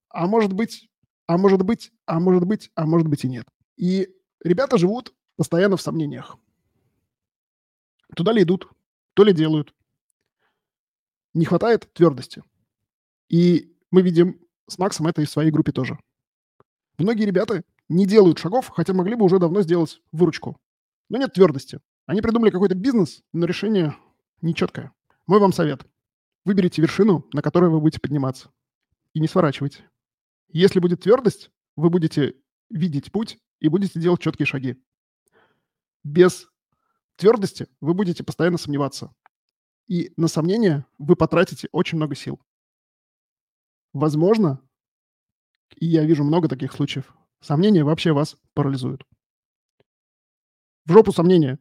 А 0.10 0.28
может 0.28 0.54
быть, 0.54 0.90
а 1.28 1.38
может 1.38 1.62
быть, 1.64 1.92
а 2.06 2.20
может 2.20 2.46
быть, 2.46 2.72
а 2.76 2.86
может 2.86 3.08
быть 3.08 3.26
и 3.26 3.28
нет. 3.28 3.48
И 3.76 4.10
ребята 4.42 4.78
живут 4.78 5.14
постоянно 5.36 5.76
в 5.76 5.82
сомнениях. 5.82 6.38
Туда 8.16 8.32
ли 8.32 8.44
идут, 8.44 8.70
то 9.14 9.24
ли 9.24 9.34
делают. 9.34 9.74
Не 11.34 11.46
хватает 11.46 11.92
твердости. 11.94 12.44
И 13.30 13.76
мы 13.92 14.02
видим 14.02 14.40
с 14.68 14.78
Максом 14.78 15.08
это 15.08 15.22
и 15.22 15.26
в 15.26 15.30
своей 15.30 15.52
группе 15.52 15.72
тоже. 15.72 15.98
Многие 16.98 17.26
ребята 17.26 17.64
не 17.90 18.06
делают 18.06 18.40
шагов, 18.40 18.70
хотя 18.70 18.94
могли 18.94 19.16
бы 19.16 19.26
уже 19.26 19.38
давно 19.38 19.62
сделать 19.62 20.02
выручку. 20.12 20.58
Но 21.10 21.18
нет 21.18 21.34
твердости. 21.34 21.80
Они 22.06 22.22
придумали 22.22 22.52
какой-то 22.52 22.76
бизнес, 22.76 23.22
но 23.34 23.46
решение 23.46 23.96
нечеткое. 24.42 24.94
Мой 25.28 25.40
вам 25.40 25.54
совет. 25.54 25.86
Выберите 26.46 26.82
вершину, 26.82 27.28
на 27.34 27.42
которой 27.42 27.70
вы 27.70 27.80
будете 27.80 28.00
подниматься. 28.00 28.52
И 29.14 29.20
не 29.20 29.28
сворачивайте. 29.28 29.90
Если 30.50 30.80
будет 30.80 31.02
твердость, 31.02 31.52
вы 31.76 31.90
будете 31.90 32.36
видеть 32.70 33.12
путь 33.12 33.40
и 33.60 33.68
будете 33.68 34.00
делать 34.00 34.22
четкие 34.22 34.46
шаги. 34.46 34.82
Без 36.04 36.48
твердости 37.16 37.68
вы 37.82 37.94
будете 37.94 38.24
постоянно 38.24 38.58
сомневаться. 38.58 39.14
И 39.88 40.12
на 40.18 40.28
сомнение 40.28 40.86
вы 40.98 41.16
потратите 41.16 41.70
очень 41.72 41.98
много 41.98 42.16
сил. 42.16 42.40
Возможно, 43.94 44.62
и 45.76 45.86
я 45.86 46.04
вижу 46.04 46.24
много 46.24 46.48
таких 46.48 46.74
случаев, 46.74 47.14
сомнения 47.42 47.84
вообще 47.84 48.12
вас 48.12 48.38
парализуют. 48.54 49.04
В 50.86 50.92
жопу 50.92 51.12
сомнения. 51.12 51.60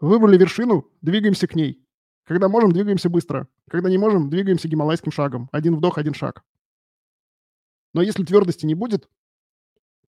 Выбрали 0.00 0.38
вершину, 0.38 0.90
двигаемся 1.00 1.46
к 1.48 1.54
ней. 1.54 1.84
Когда 2.24 2.48
можем, 2.48 2.72
двигаемся 2.72 3.10
быстро. 3.10 3.48
Когда 3.68 3.90
не 3.90 3.98
можем, 3.98 4.30
двигаемся 4.30 4.68
гималайским 4.68 5.10
шагом. 5.10 5.48
Один 5.50 5.76
вдох, 5.76 5.98
один 5.98 6.14
шаг. 6.14 6.44
Но 7.94 8.02
если 8.02 8.24
твердости 8.24 8.64
не 8.64 8.74
будет, 8.74 9.08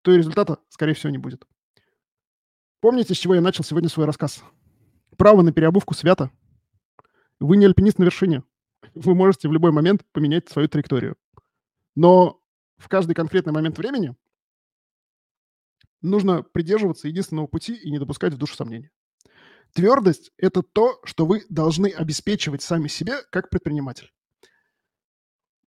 то 0.02 0.12
и 0.12 0.16
результата, 0.16 0.58
скорее 0.68 0.94
всего, 0.94 1.10
не 1.10 1.18
будет. 1.18 1.46
Помните, 2.80 3.14
с 3.14 3.18
чего 3.18 3.34
я 3.34 3.40
начал 3.40 3.64
сегодня 3.64 3.88
свой 3.88 4.06
рассказ? 4.06 4.42
Право 5.20 5.42
на 5.42 5.52
переобувку 5.52 5.92
свято. 5.92 6.30
Вы 7.40 7.58
не 7.58 7.66
альпинист 7.66 7.98
на 7.98 8.04
вершине. 8.04 8.42
Вы 8.94 9.14
можете 9.14 9.48
в 9.48 9.52
любой 9.52 9.70
момент 9.70 10.02
поменять 10.12 10.48
свою 10.48 10.66
траекторию. 10.66 11.14
Но 11.94 12.40
в 12.78 12.88
каждый 12.88 13.12
конкретный 13.12 13.52
момент 13.52 13.76
времени 13.76 14.16
нужно 16.00 16.42
придерживаться 16.42 17.06
единственного 17.06 17.48
пути 17.48 17.74
и 17.74 17.90
не 17.90 17.98
допускать 17.98 18.32
в 18.32 18.38
душу 18.38 18.56
сомнений. 18.56 18.88
Твердость– 19.74 20.32
это 20.38 20.62
то, 20.62 20.98
что 21.04 21.26
вы 21.26 21.44
должны 21.50 21.88
обеспечивать 21.88 22.62
сами 22.62 22.88
себе 22.88 23.16
как 23.30 23.50
предприниматель. 23.50 24.10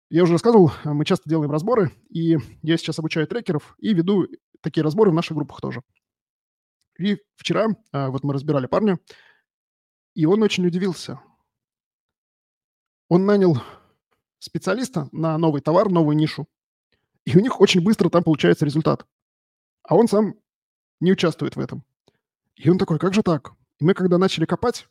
Я 0.09 0.23
уже 0.23 0.31
рассказывал, 0.31 0.71
мы 0.85 1.03
часто 1.03 1.29
делаем 1.29 1.51
разборы, 1.51 1.91
и 2.09 2.37
я 2.61 2.77
сейчас 2.77 2.99
обучаю 2.99 3.27
трекеров 3.27 3.75
и 3.79 3.93
веду 3.93 4.27
такие 4.61 4.81
разборы 4.81 5.11
в 5.11 5.13
наших 5.13 5.35
группах 5.35 5.59
тоже. 5.59 5.81
И 6.97 7.17
вчера 7.35 7.67
а, 7.91 8.09
вот 8.11 8.23
мы 8.23 8.33
разбирали 8.33 8.67
парня, 8.67 8.97
и 10.13 10.25
он 10.25 10.43
очень 10.43 10.65
удивился. 10.65 11.19
Он 13.09 13.25
нанял 13.25 13.61
специалиста 14.39 15.09
на 15.11 15.37
новый 15.37 15.61
товар, 15.61 15.89
новую 15.89 16.15
нишу, 16.15 16.47
и 17.25 17.37
у 17.37 17.41
них 17.41 17.59
очень 17.59 17.81
быстро 17.81 18.09
там 18.09 18.23
получается 18.23 18.65
результат. 18.65 19.05
А 19.83 19.95
он 19.95 20.07
сам 20.07 20.35
не 20.99 21.11
участвует 21.11 21.55
в 21.55 21.59
этом. 21.59 21.83
И 22.55 22.69
он 22.69 22.77
такой, 22.77 22.99
как 22.99 23.13
же 23.13 23.23
так? 23.23 23.53
И 23.79 23.85
мы, 23.85 23.93
когда 23.93 24.17
начали 24.17 24.45
копать, 24.45 24.87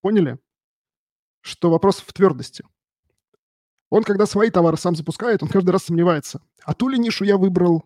поняли, 0.00 0.38
что 1.40 1.70
вопрос 1.70 2.00
в 2.00 2.12
твердости. 2.12 2.64
Он, 3.90 4.02
когда 4.02 4.26
свои 4.26 4.50
товары 4.50 4.76
сам 4.76 4.96
запускает, 4.96 5.42
он 5.42 5.48
каждый 5.48 5.70
раз 5.70 5.84
сомневается. 5.84 6.40
А 6.64 6.74
ту 6.74 6.88
ли 6.88 6.98
нишу 6.98 7.24
я 7.24 7.36
выбрал? 7.36 7.84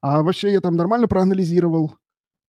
А 0.00 0.22
вообще 0.22 0.52
я 0.52 0.60
там 0.60 0.74
нормально 0.74 1.06
проанализировал? 1.06 1.96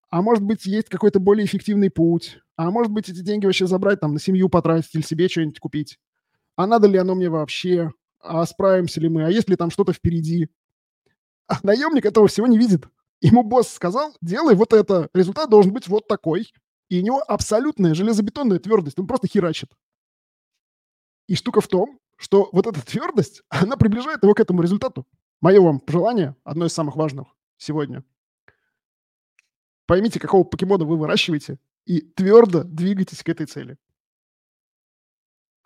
А 0.09 0.21
может 0.21 0.43
быть, 0.43 0.65
есть 0.65 0.89
какой-то 0.89 1.19
более 1.19 1.45
эффективный 1.45 1.89
путь? 1.89 2.39
А 2.61 2.69
может 2.69 2.91
быть, 2.91 3.09
эти 3.09 3.21
деньги 3.21 3.47
вообще 3.47 3.65
забрать, 3.65 4.01
там, 4.01 4.13
на 4.13 4.19
семью 4.19 4.47
потратить 4.47 4.93
или 4.93 5.01
себе 5.01 5.27
что-нибудь 5.27 5.59
купить? 5.59 5.97
А 6.55 6.67
надо 6.67 6.87
ли 6.87 6.99
оно 6.99 7.15
мне 7.15 7.27
вообще? 7.27 7.91
А 8.19 8.45
справимся 8.45 9.01
ли 9.01 9.09
мы? 9.09 9.25
А 9.25 9.31
есть 9.31 9.49
ли 9.49 9.55
там 9.55 9.71
что-то 9.71 9.93
впереди? 9.93 10.47
А 11.47 11.55
наемник 11.63 12.05
этого 12.05 12.27
всего 12.27 12.45
не 12.45 12.59
видит. 12.59 12.87
Ему 13.19 13.41
босс 13.41 13.67
сказал, 13.67 14.15
делай 14.21 14.53
вот 14.53 14.73
это, 14.73 15.09
результат 15.15 15.49
должен 15.49 15.73
быть 15.73 15.87
вот 15.87 16.07
такой. 16.07 16.53
И 16.87 16.99
у 16.99 17.03
него 17.03 17.23
абсолютная 17.27 17.95
железобетонная 17.95 18.59
твердость, 18.59 18.99
он 18.99 19.07
просто 19.07 19.27
херачит. 19.27 19.71
И 21.25 21.33
штука 21.33 21.61
в 21.61 21.67
том, 21.67 21.99
что 22.15 22.47
вот 22.51 22.67
эта 22.67 22.85
твердость, 22.85 23.41
она 23.49 23.75
приближает 23.75 24.21
его 24.21 24.35
к 24.35 24.39
этому 24.39 24.61
результату. 24.61 25.07
Мое 25.39 25.59
вам 25.59 25.79
пожелание, 25.79 26.35
одно 26.43 26.67
из 26.67 26.73
самых 26.73 26.95
важных 26.95 27.27
сегодня. 27.57 28.03
Поймите, 29.87 30.19
какого 30.19 30.43
покемона 30.43 30.85
вы 30.85 30.95
выращиваете, 30.95 31.57
и 31.85 32.01
твердо 32.01 32.63
двигайтесь 32.63 33.23
к 33.23 33.29
этой 33.29 33.45
цели. 33.45 33.77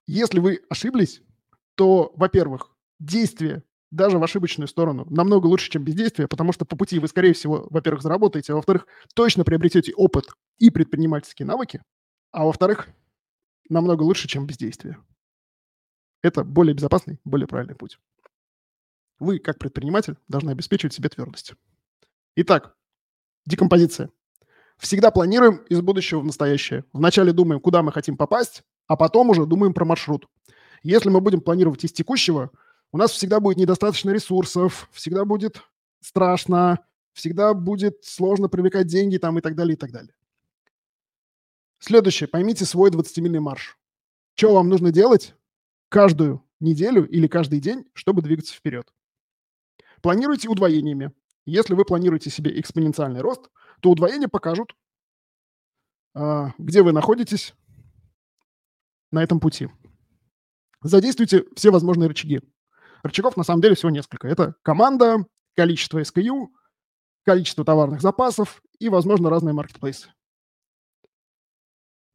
Если 0.07 0.39
вы 0.39 0.61
ошиблись, 0.69 1.21
то, 1.75 2.11
во-первых, 2.15 2.75
действие 2.99 3.63
даже 3.91 4.19
в 4.19 4.23
ошибочную 4.23 4.67
сторону 4.67 5.05
намного 5.09 5.47
лучше, 5.47 5.69
чем 5.69 5.83
бездействие, 5.83 6.27
потому 6.27 6.51
что 6.51 6.65
по 6.65 6.75
пути 6.75 6.99
вы, 6.99 7.07
скорее 7.07 7.33
всего, 7.33 7.67
во-первых, 7.69 8.01
заработаете, 8.01 8.53
а 8.53 8.55
во-вторых, 8.57 8.87
точно 9.13 9.43
приобретете 9.43 9.93
опыт 9.93 10.27
и 10.57 10.69
предпринимательские 10.69 11.45
навыки, 11.45 11.81
а 12.31 12.45
во-вторых, 12.45 12.89
намного 13.69 14.03
лучше, 14.03 14.27
чем 14.27 14.45
бездействие. 14.45 14.97
Это 16.21 16.43
более 16.43 16.73
безопасный, 16.73 17.19
более 17.23 17.47
правильный 17.47 17.75
путь. 17.75 17.99
Вы, 19.19 19.39
как 19.39 19.59
предприниматель, 19.59 20.17
должны 20.27 20.51
обеспечивать 20.51 20.93
себе 20.93 21.09
твердость. 21.09 21.53
Итак, 22.35 22.75
декомпозиция. 23.45 24.09
Всегда 24.77 25.11
планируем 25.11 25.57
из 25.69 25.81
будущего 25.81 26.19
в 26.19 26.25
настоящее. 26.25 26.83
Вначале 26.91 27.31
думаем, 27.31 27.61
куда 27.61 27.81
мы 27.81 27.91
хотим 27.91 28.17
попасть, 28.17 28.63
а 28.87 28.95
потом 28.95 29.29
уже 29.29 29.45
думаем 29.45 29.73
про 29.73 29.85
маршрут. 29.85 30.27
Если 30.83 31.09
мы 31.09 31.21
будем 31.21 31.41
планировать 31.41 31.83
из 31.83 31.91
текущего, 31.91 32.51
у 32.91 32.97
нас 32.97 33.11
всегда 33.11 33.39
будет 33.39 33.57
недостаточно 33.57 34.11
ресурсов, 34.11 34.89
всегда 34.91 35.25
будет 35.25 35.61
страшно, 36.01 36.79
всегда 37.13 37.53
будет 37.53 38.03
сложно 38.03 38.49
привлекать 38.49 38.87
деньги 38.87 39.17
там 39.17 39.37
и 39.39 39.41
так 39.41 39.55
далее, 39.55 39.75
и 39.75 39.77
так 39.77 39.91
далее. 39.91 40.13
Следующее. 41.79 42.27
Поймите 42.27 42.65
свой 42.65 42.89
20-мильный 42.89 43.39
марш. 43.39 43.77
Что 44.35 44.53
вам 44.53 44.69
нужно 44.69 44.91
делать 44.91 45.33
каждую 45.89 46.43
неделю 46.59 47.07
или 47.07 47.27
каждый 47.27 47.59
день, 47.59 47.85
чтобы 47.93 48.21
двигаться 48.21 48.53
вперед? 48.53 48.93
Планируйте 50.01 50.49
удвоениями. 50.49 51.11
Если 51.45 51.73
вы 51.73 51.85
планируете 51.85 52.29
себе 52.29 52.59
экспоненциальный 52.59 53.21
рост, 53.21 53.49
то 53.81 53.91
удвоения 53.91 54.27
покажут, 54.27 54.75
а, 56.13 56.53
где 56.57 56.81
вы 56.81 56.91
находитесь 56.91 57.53
на 59.11 59.23
этом 59.23 59.39
пути. 59.39 59.69
Задействуйте 60.81 61.45
все 61.55 61.71
возможные 61.71 62.07
рычаги. 62.07 62.41
Рычагов 63.03 63.37
на 63.37 63.43
самом 63.43 63.61
деле 63.61 63.75
всего 63.75 63.91
несколько. 63.91 64.27
Это 64.27 64.55
команда, 64.61 65.25
количество 65.55 65.99
SKU, 66.01 66.47
количество 67.23 67.65
товарных 67.65 68.01
запасов 68.01 68.61
и, 68.79 68.89
возможно, 68.89 69.29
разные 69.29 69.53
маркетплейсы. 69.53 70.09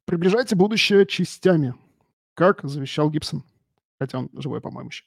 Приближайте 0.05 0.55
будущее 0.55 1.05
частями, 1.05 1.75
как 2.33 2.63
завещал 2.63 3.09
Гибсон. 3.09 3.43
Хотя 3.99 4.19
он 4.19 4.29
живой, 4.33 4.61
по-моему, 4.61 4.89
еще. 4.89 5.05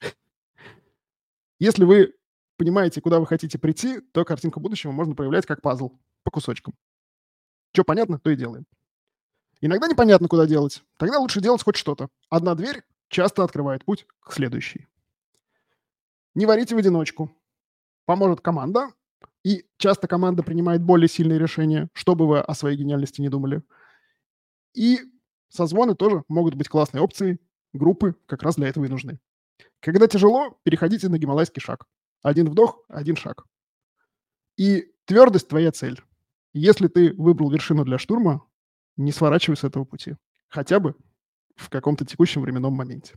Если 1.59 1.83
вы 1.83 2.13
понимаете, 2.57 3.01
куда 3.01 3.19
вы 3.19 3.27
хотите 3.27 3.59
прийти, 3.59 3.99
то 3.99 4.25
картинку 4.25 4.59
будущего 4.59 4.91
можно 4.91 5.15
проявлять 5.15 5.45
как 5.45 5.61
пазл 5.61 5.91
по 6.25 6.31
кусочкам. 6.31 6.73
Что 7.71 7.85
понятно, 7.85 8.19
то 8.19 8.29
и 8.29 8.35
делаем. 8.35 8.65
Иногда 9.61 9.87
непонятно, 9.87 10.27
куда 10.27 10.45
делать. 10.45 10.83
Тогда 10.97 11.19
лучше 11.19 11.39
делать 11.39 11.63
хоть 11.63 11.77
что-то. 11.77 12.09
Одна 12.29 12.55
дверь 12.55 12.83
часто 13.07 13.43
открывает 13.43 13.85
путь 13.85 14.05
к 14.19 14.33
следующей. 14.33 14.87
Не 16.33 16.45
варите 16.45 16.75
в 16.75 16.77
одиночку. 16.77 17.31
Поможет 18.05 18.41
команда, 18.41 18.89
и 19.43 19.65
часто 19.77 20.07
команда 20.07 20.43
принимает 20.43 20.83
более 20.83 21.07
сильные 21.07 21.39
решения, 21.39 21.87
чтобы 21.93 22.27
вы 22.27 22.39
о 22.39 22.53
своей 22.53 22.77
гениальности 22.77 23.21
не 23.21 23.29
думали. 23.29 23.63
И 24.73 24.99
созвоны 25.49 25.95
тоже 25.95 26.23
могут 26.27 26.55
быть 26.55 26.67
классной 26.67 27.01
опцией. 27.01 27.39
Группы 27.71 28.15
как 28.25 28.43
раз 28.43 28.55
для 28.55 28.67
этого 28.67 28.85
и 28.85 28.89
нужны. 28.89 29.19
Когда 29.79 30.07
тяжело, 30.07 30.59
переходите 30.63 31.09
на 31.09 31.17
гималайский 31.17 31.61
шаг. 31.61 31.85
Один 32.21 32.49
вдох, 32.49 32.83
один 32.87 33.15
шаг. 33.15 33.45
И 34.57 34.91
твердость– 35.05 35.47
твоя 35.49 35.71
цель. 35.71 36.01
Если 36.57 36.87
ты 36.87 37.13
выбрал 37.15 37.51
вершину 37.51 37.83
для 37.83 37.97
штурма, 37.97 38.47
не 38.95 39.11
сворачивай 39.11 39.57
с 39.57 39.65
этого 39.65 39.83
пути. 39.83 40.15
Хотя 40.47 40.79
бы 40.79 40.95
в 41.57 41.69
каком-то 41.69 42.05
текущем 42.05 42.41
временном 42.41 42.71
моменте. 42.71 43.15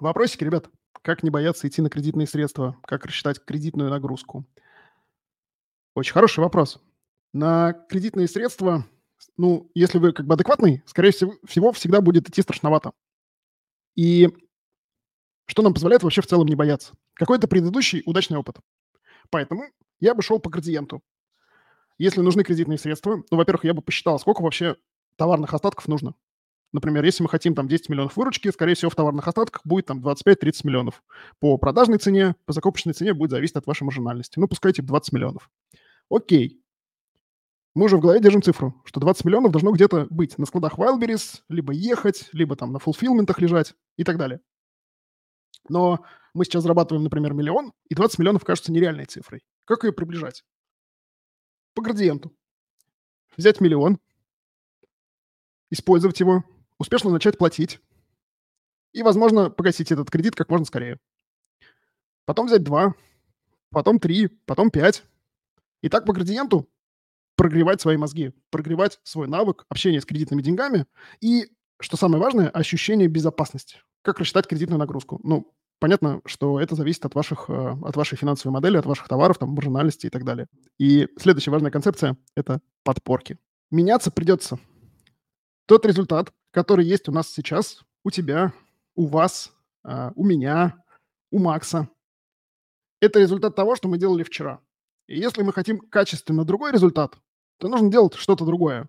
Вопросики, 0.00 0.42
ребят? 0.42 0.68
Как 1.02 1.22
не 1.22 1.30
бояться 1.30 1.68
идти 1.68 1.82
на 1.82 1.88
кредитные 1.88 2.26
средства? 2.26 2.76
Как 2.82 3.06
рассчитать 3.06 3.44
кредитную 3.44 3.90
нагрузку? 3.90 4.44
Очень 5.94 6.14
хороший 6.14 6.40
вопрос. 6.40 6.82
На 7.32 7.74
кредитные 7.74 8.26
средства, 8.26 8.84
ну, 9.36 9.70
если 9.72 9.98
вы 9.98 10.12
как 10.12 10.26
бы 10.26 10.34
адекватный, 10.34 10.82
скорее 10.86 11.12
всего, 11.12 11.70
всегда 11.70 12.00
будет 12.00 12.28
идти 12.28 12.42
страшновато. 12.42 12.90
И 13.94 14.30
что 15.46 15.62
нам 15.62 15.74
позволяет 15.74 16.02
вообще 16.02 16.22
в 16.22 16.26
целом 16.26 16.48
не 16.48 16.56
бояться? 16.56 16.94
Какой-то 17.14 17.46
предыдущий 17.46 18.02
удачный 18.04 18.38
опыт. 18.38 18.56
Поэтому 19.30 19.62
я 20.00 20.16
бы 20.16 20.22
шел 20.22 20.40
по 20.40 20.50
градиенту. 20.50 21.04
Если 22.00 22.22
нужны 22.22 22.44
кредитные 22.44 22.78
средства, 22.78 23.22
ну, 23.30 23.36
во-первых, 23.36 23.66
я 23.66 23.74
бы 23.74 23.82
посчитал, 23.82 24.18
сколько 24.18 24.40
вообще 24.40 24.76
товарных 25.16 25.52
остатков 25.52 25.86
нужно. 25.86 26.14
Например, 26.72 27.04
если 27.04 27.22
мы 27.22 27.28
хотим 27.28 27.54
там 27.54 27.68
10 27.68 27.90
миллионов 27.90 28.16
выручки, 28.16 28.50
скорее 28.50 28.72
всего, 28.72 28.90
в 28.90 28.94
товарных 28.94 29.28
остатках 29.28 29.60
будет 29.66 29.84
там 29.84 30.00
25-30 30.00 30.60
миллионов. 30.64 31.02
По 31.40 31.58
продажной 31.58 31.98
цене, 31.98 32.36
по 32.46 32.54
закупочной 32.54 32.94
цене 32.94 33.12
будет 33.12 33.32
зависеть 33.32 33.56
от 33.56 33.66
вашей 33.66 33.82
маржинальности. 33.82 34.38
Ну, 34.38 34.48
пускай 34.48 34.72
типа 34.72 34.88
20 34.88 35.12
миллионов. 35.12 35.50
Окей. 36.08 36.64
Мы 37.74 37.84
уже 37.84 37.98
в 37.98 38.00
голове 38.00 38.18
держим 38.18 38.40
цифру, 38.40 38.80
что 38.86 38.98
20 38.98 39.26
миллионов 39.26 39.52
должно 39.52 39.70
где-то 39.70 40.06
быть 40.08 40.38
на 40.38 40.46
складах 40.46 40.78
Wildberries, 40.78 41.42
либо 41.50 41.74
ехать, 41.74 42.30
либо 42.32 42.56
там 42.56 42.72
на 42.72 42.78
фулфилментах 42.78 43.42
лежать 43.42 43.74
и 43.98 44.04
так 44.04 44.16
далее. 44.16 44.40
Но 45.68 46.02
мы 46.32 46.46
сейчас 46.46 46.62
зарабатываем, 46.62 47.04
например, 47.04 47.34
миллион, 47.34 47.74
и 47.90 47.94
20 47.94 48.20
миллионов 48.20 48.42
кажется 48.42 48.72
нереальной 48.72 49.04
цифрой. 49.04 49.42
Как 49.66 49.84
ее 49.84 49.92
приближать? 49.92 50.44
По 51.74 51.82
градиенту. 51.82 52.32
Взять 53.36 53.60
миллион, 53.60 53.98
использовать 55.70 56.20
его, 56.20 56.44
успешно 56.78 57.10
начать 57.10 57.38
платить 57.38 57.80
и, 58.92 59.02
возможно, 59.02 59.50
погасить 59.50 59.92
этот 59.92 60.10
кредит 60.10 60.34
как 60.34 60.50
можно 60.50 60.66
скорее. 60.66 60.98
Потом 62.24 62.46
взять 62.46 62.64
два, 62.64 62.94
потом 63.70 63.98
три, 63.98 64.28
потом 64.46 64.70
пять. 64.70 65.04
И 65.82 65.88
так 65.88 66.04
по 66.04 66.12
градиенту 66.12 66.68
прогревать 67.36 67.80
свои 67.80 67.96
мозги, 67.96 68.32
прогревать 68.50 69.00
свой 69.02 69.26
навык 69.26 69.64
общения 69.68 70.00
с 70.00 70.04
кредитными 70.04 70.42
деньгами 70.42 70.86
и, 71.20 71.50
что 71.80 71.96
самое 71.96 72.22
важное, 72.22 72.50
ощущение 72.50 73.08
безопасности. 73.08 73.78
Как 74.02 74.18
рассчитать 74.18 74.46
кредитную 74.46 74.78
нагрузку? 74.78 75.20
Ну, 75.22 75.54
понятно, 75.80 76.20
что 76.26 76.60
это 76.60 76.76
зависит 76.76 77.04
от, 77.04 77.14
ваших, 77.14 77.46
э, 77.48 77.76
от 77.82 77.96
вашей 77.96 78.16
финансовой 78.16 78.52
модели, 78.52 78.76
от 78.76 78.86
ваших 78.86 79.08
товаров, 79.08 79.38
там, 79.38 79.50
маржинальности 79.50 80.06
и 80.06 80.10
так 80.10 80.24
далее. 80.24 80.46
И 80.78 81.08
следующая 81.18 81.50
важная 81.50 81.72
концепция– 81.72 82.16
это 82.36 82.60
подпорки. 82.84 83.38
Меняться 83.70 84.10
придется. 84.10 84.58
Тот 85.66 85.84
результат, 85.86 86.32
который 86.52 86.84
есть 86.84 87.08
у 87.08 87.12
нас 87.12 87.28
сейчас, 87.28 87.82
у 88.04 88.10
тебя, 88.10 88.52
у 88.94 89.06
вас, 89.06 89.52
а, 89.82 90.12
у 90.14 90.24
меня, 90.24 90.76
у 91.30 91.38
Макса. 91.38 91.88
Это 93.00 93.20
результат 93.20 93.56
того, 93.56 93.76
что 93.76 93.88
мы 93.88 93.98
делали 93.98 94.22
вчера. 94.22 94.60
И 95.06 95.18
если 95.18 95.42
мы 95.42 95.52
хотим 95.52 95.80
качественно 95.80 96.44
другой 96.44 96.72
результат, 96.72 97.18
то 97.58 97.68
нужно 97.68 97.90
делать 97.90 98.14
что-то 98.14 98.44
другое. 98.44 98.88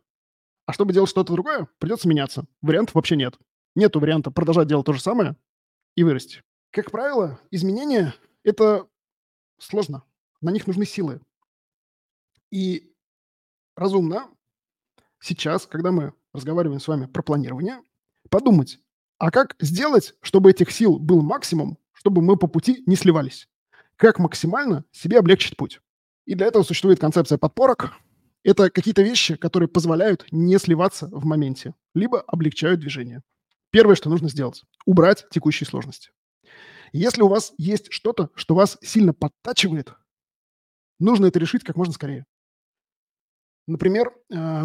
А 0.65 0.73
чтобы 0.73 0.93
делать 0.93 1.09
что-то 1.09 1.33
другое, 1.33 1.67
придется 1.79 2.07
меняться. 2.07 2.45
Вариантов 2.61 2.95
вообще 2.95 3.15
нет. 3.15 3.37
Нету 3.75 3.99
варианта 3.99 4.31
продолжать 4.31 4.67
делать 4.67 4.85
то 4.85 4.93
же 4.93 5.01
самое 5.01 5.35
и 5.95 6.03
вырасти. 6.03 6.41
Как 6.71 6.89
правило, 6.89 7.37
изменения– 7.51 8.15
это 8.43 8.87
сложно. 9.57 10.03
На 10.39 10.51
них 10.51 10.67
нужны 10.67 10.85
силы. 10.85 11.19
И 12.49 12.93
разумно 13.75 14.29
сейчас, 15.19 15.65
когда 15.65 15.91
мы 15.91 16.13
разговариваем 16.33 16.79
с 16.79 16.87
вами 16.87 17.07
про 17.07 17.23
планирование, 17.23 17.81
подумать, 18.29 18.79
а 19.17 19.31
как 19.31 19.57
сделать, 19.59 20.15
чтобы 20.21 20.51
этих 20.51 20.71
сил 20.71 20.97
был 20.97 21.21
максимум, 21.21 21.77
чтобы 21.91 22.21
мы 22.21 22.37
по 22.37 22.47
пути 22.47 22.83
не 22.85 22.95
сливались? 22.95 23.49
Как 23.97 24.17
максимально 24.17 24.85
себе 24.91 25.19
облегчить 25.19 25.57
путь? 25.57 25.81
И 26.25 26.35
для 26.35 26.47
этого 26.47 26.63
существует 26.63 27.01
концепция 27.01 27.37
подпорок. 27.37 27.91
Это 28.43 28.69
какие-то 28.69 29.01
вещи, 29.01 29.35
которые 29.35 29.67
позволяют 29.67 30.25
не 30.31 30.57
сливаться 30.57 31.07
в 31.07 31.25
моменте, 31.25 31.75
либо 31.93 32.21
облегчают 32.21 32.79
движение. 32.79 33.23
Первое, 33.71 33.95
что 33.95 34.09
нужно 34.09 34.29
сделать– 34.29 34.63
убрать 34.85 35.25
текущие 35.31 35.67
сложности. 35.67 36.11
Если 36.91 37.21
у 37.21 37.27
вас 37.27 37.53
есть 37.57 37.91
что-то, 37.91 38.29
что 38.35 38.55
вас 38.55 38.77
сильно 38.81 39.13
подтачивает, 39.13 39.93
нужно 40.99 41.27
это 41.27 41.39
решить 41.39 41.63
как 41.63 41.75
можно 41.77 41.93
скорее. 41.93 42.25
Например, 43.67 44.13
э, 44.33 44.63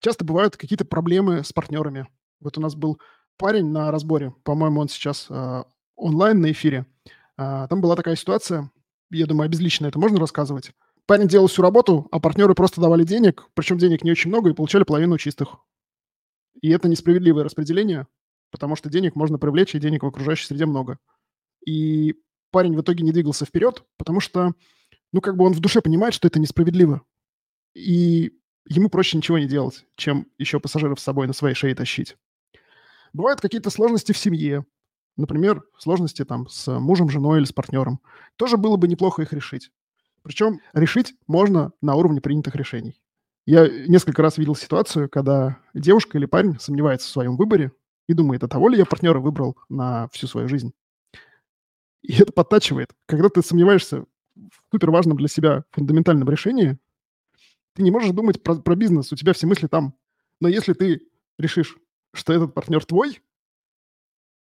часто 0.00 0.24
бывают 0.24 0.56
какие-то 0.56 0.84
проблемы 0.84 1.44
с 1.44 1.52
партнерами. 1.52 2.08
Вот 2.40 2.58
у 2.58 2.60
нас 2.60 2.74
был 2.74 3.00
парень 3.36 3.66
на 3.66 3.90
разборе, 3.90 4.32
по-моему, 4.42 4.80
он 4.80 4.88
сейчас 4.88 5.26
э, 5.30 5.64
онлайн 5.96 6.40
на 6.40 6.50
эфире. 6.52 6.86
Э, 7.36 7.66
там 7.68 7.80
была 7.80 7.94
такая 7.94 8.16
ситуация, 8.16 8.70
я 9.10 9.26
думаю, 9.26 9.46
обезлично 9.46 9.86
это 9.86 9.98
можно 9.98 10.18
рассказывать. 10.18 10.72
Парень 11.06 11.28
делал 11.28 11.48
всю 11.48 11.62
работу, 11.62 12.08
а 12.10 12.18
партнеры 12.18 12.54
просто 12.54 12.80
давали 12.80 13.04
денег, 13.04 13.46
причем 13.54 13.78
денег 13.78 14.02
не 14.02 14.10
очень 14.10 14.30
много, 14.30 14.50
и 14.50 14.54
получали 14.54 14.84
половину 14.84 15.18
чистых. 15.18 15.56
И 16.62 16.70
это 16.70 16.88
несправедливое 16.88 17.44
распределение, 17.44 18.06
потому 18.54 18.76
что 18.76 18.88
денег 18.88 19.16
можно 19.16 19.36
привлечь, 19.36 19.74
и 19.74 19.80
денег 19.80 20.04
в 20.04 20.06
окружающей 20.06 20.46
среде 20.46 20.64
много. 20.64 21.00
И 21.66 22.14
парень 22.52 22.76
в 22.76 22.80
итоге 22.82 23.02
не 23.02 23.10
двигался 23.10 23.44
вперед, 23.44 23.82
потому 23.96 24.20
что, 24.20 24.52
ну, 25.10 25.20
как 25.20 25.36
бы 25.36 25.44
он 25.44 25.54
в 25.54 25.58
душе 25.58 25.80
понимает, 25.80 26.14
что 26.14 26.28
это 26.28 26.38
несправедливо. 26.38 27.02
И 27.74 28.30
ему 28.68 28.90
проще 28.90 29.16
ничего 29.16 29.40
не 29.40 29.48
делать, 29.48 29.84
чем 29.96 30.28
еще 30.38 30.60
пассажиров 30.60 31.00
с 31.00 31.02
собой 31.02 31.26
на 31.26 31.32
своей 31.32 31.56
шее 31.56 31.74
тащить. 31.74 32.16
Бывают 33.12 33.40
какие-то 33.40 33.70
сложности 33.70 34.12
в 34.12 34.18
семье, 34.18 34.64
например, 35.16 35.64
сложности 35.76 36.24
там 36.24 36.46
с 36.46 36.78
мужем, 36.78 37.10
женой 37.10 37.38
или 37.38 37.46
с 37.46 37.52
партнером. 37.52 37.98
Тоже 38.36 38.56
было 38.56 38.76
бы 38.76 38.86
неплохо 38.86 39.22
их 39.22 39.32
решить. 39.32 39.72
Причем 40.22 40.60
решить 40.72 41.16
можно 41.26 41.72
на 41.80 41.96
уровне 41.96 42.20
принятых 42.20 42.54
решений. 42.54 43.00
Я 43.46 43.66
несколько 43.66 44.22
раз 44.22 44.38
видел 44.38 44.54
ситуацию, 44.54 45.08
когда 45.10 45.58
девушка 45.74 46.18
или 46.18 46.26
парень 46.26 46.60
сомневается 46.60 47.08
в 47.08 47.10
своем 47.10 47.36
выборе 47.36 47.72
и 48.06 48.14
думает, 48.14 48.44
а 48.44 48.48
того 48.48 48.68
ли 48.68 48.78
я 48.78 48.84
партнера 48.84 49.18
выбрал 49.18 49.56
на 49.68 50.08
всю 50.08 50.26
свою 50.26 50.48
жизнь. 50.48 50.72
И 52.02 52.14
это 52.20 52.32
подтачивает. 52.32 52.90
Когда 53.06 53.28
ты 53.28 53.42
сомневаешься 53.42 54.04
в 54.34 54.62
супер 54.70 54.90
важном 54.90 55.16
для 55.16 55.28
себя 55.28 55.64
фундаментальном 55.70 56.28
решении, 56.28 56.78
ты 57.74 57.82
не 57.82 57.90
можешь 57.90 58.10
думать 58.10 58.42
про, 58.42 58.56
про 58.56 58.76
бизнес, 58.76 59.12
у 59.12 59.16
тебя 59.16 59.32
все 59.32 59.46
мысли 59.46 59.66
там. 59.66 59.94
Но 60.40 60.48
если 60.48 60.74
ты 60.74 61.00
решишь, 61.38 61.76
что 62.12 62.32
этот 62.32 62.54
партнер 62.54 62.84
твой, 62.84 63.20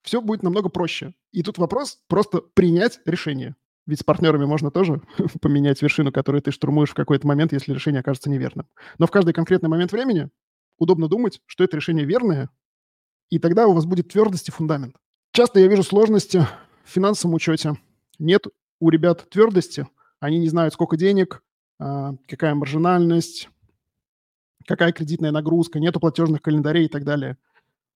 все 0.02 0.20
будет 0.20 0.42
намного 0.42 0.68
проще. 0.68 1.14
И 1.32 1.42
тут 1.42 1.59
вопрос 1.59 1.98
просто 2.09 2.40
принять 2.40 3.00
решение. 3.04 3.56
Ведь 3.86 4.00
с 4.00 4.04
партнерами 4.04 4.44
можно 4.44 4.70
тоже 4.70 5.02
поменять 5.40 5.82
вершину, 5.82 6.12
которую 6.12 6.42
ты 6.42 6.50
штурмуешь 6.50 6.90
в 6.90 6.94
какой-то 6.94 7.26
момент, 7.26 7.52
если 7.52 7.72
решение 7.72 8.00
окажется 8.00 8.30
неверным. 8.30 8.66
Но 8.98 9.06
в 9.06 9.11
каждый 9.11 9.34
конкретный 9.34 9.68
момент 9.68 9.92
времени 9.92 10.28
удобно 10.78 11.09
думать, 11.09 11.40
что 11.46 11.64
это 11.64 11.76
решение 11.76 12.04
верное, 12.04 12.50
и 13.31 13.39
тогда 13.39 13.66
у 13.66 13.72
вас 13.72 13.85
будет 13.85 14.09
твердость 14.09 14.49
и 14.49 14.53
фундамент. 14.53 14.97
Часто 15.33 15.61
я 15.61 15.68
вижу 15.68 15.83
сложности 15.83 16.47
в 16.85 16.91
финансовом 16.91 17.35
учете. 17.35 17.76
Нет 18.18 18.47
у 18.81 18.91
ребят 18.91 19.29
твердости, 19.31 19.87
они 20.20 20.39
не 20.39 20.49
знают, 20.49 20.74
сколько 20.74 20.97
денег, 20.97 21.43
а, 21.79 22.14
какая 22.26 22.55
маржинальность, 22.55 23.49
какая 24.66 24.93
кредитная 24.93 25.31
нагрузка, 25.31 25.79
нету 25.79 26.01
платежных 26.01 26.43
календарей 26.43 26.87
и 26.87 26.89
так 26.89 27.05
далее. 27.05 27.37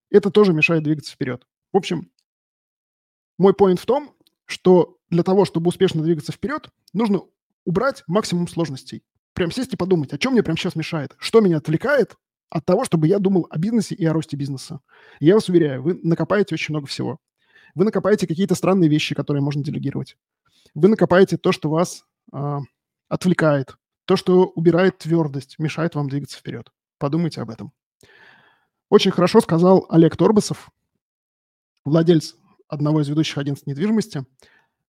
Это 0.09 0.29
тоже 0.29 0.53
мешает 0.53 0.83
двигаться 0.83 1.13
вперед. 1.13 1.45
В 1.71 1.77
общем, 1.77 2.09
мой 3.37 3.53
поинт 3.53 3.79
в 3.79 3.85
том, 3.85 4.15
что 4.45 4.97
для 5.09 5.23
того, 5.23 5.45
чтобы 5.45 5.69
успешно 5.69 6.03
двигаться 6.03 6.31
вперед, 6.31 6.69
нужно 6.93 7.21
убрать 7.65 8.03
максимум 8.07 8.47
сложностей. 8.47 9.03
Прям 9.33 9.51
сесть 9.51 9.73
и 9.73 9.77
подумать, 9.77 10.13
о 10.13 10.17
чем 10.17 10.33
мне 10.33 10.43
прямо 10.43 10.57
сейчас 10.57 10.75
мешает, 10.75 11.15
что 11.17 11.41
меня 11.41 11.57
отвлекает 11.57 12.15
от 12.53 12.65
того, 12.65 12.85
чтобы 12.85 13.07
я 13.07 13.17
думал 13.17 13.47
о 13.49 13.57
бизнесе 13.57 13.95
и 13.95 14.05
о 14.05 14.13
росте 14.13 14.37
бизнеса. 14.37 14.79
я 15.19 15.33
вас 15.33 15.49
уверяю, 15.49 15.81
вы 15.81 15.99
накопаете 16.03 16.53
очень 16.53 16.73
много 16.73 16.85
всего. 16.85 17.17
Вы 17.73 17.83
накопаете 17.83 18.27
какие-то 18.27 18.53
странные 18.53 18.89
вещи, 18.89 19.15
которые 19.15 19.41
можно 19.41 19.63
делегировать. 19.63 20.17
Вы 20.75 20.87
накопаете 20.87 21.37
то, 21.37 21.51
что 21.51 21.71
вас 21.71 22.05
э, 22.31 22.59
отвлекает, 23.09 23.75
то, 24.05 24.15
что 24.15 24.45
убирает 24.45 24.99
твердость, 24.99 25.57
мешает 25.57 25.95
вам 25.95 26.09
двигаться 26.09 26.37
вперед. 26.37 26.71
Подумайте 26.99 27.41
об 27.41 27.49
этом. 27.49 27.73
Очень 28.87 29.09
хорошо 29.09 29.41
сказал 29.41 29.87
Олег 29.89 30.15
Торбасов, 30.15 30.69
владелец 31.85 32.35
одного 32.67 33.01
из 33.01 33.09
ведущих 33.09 33.39
агентств 33.39 33.65
недвижимости, 33.65 34.27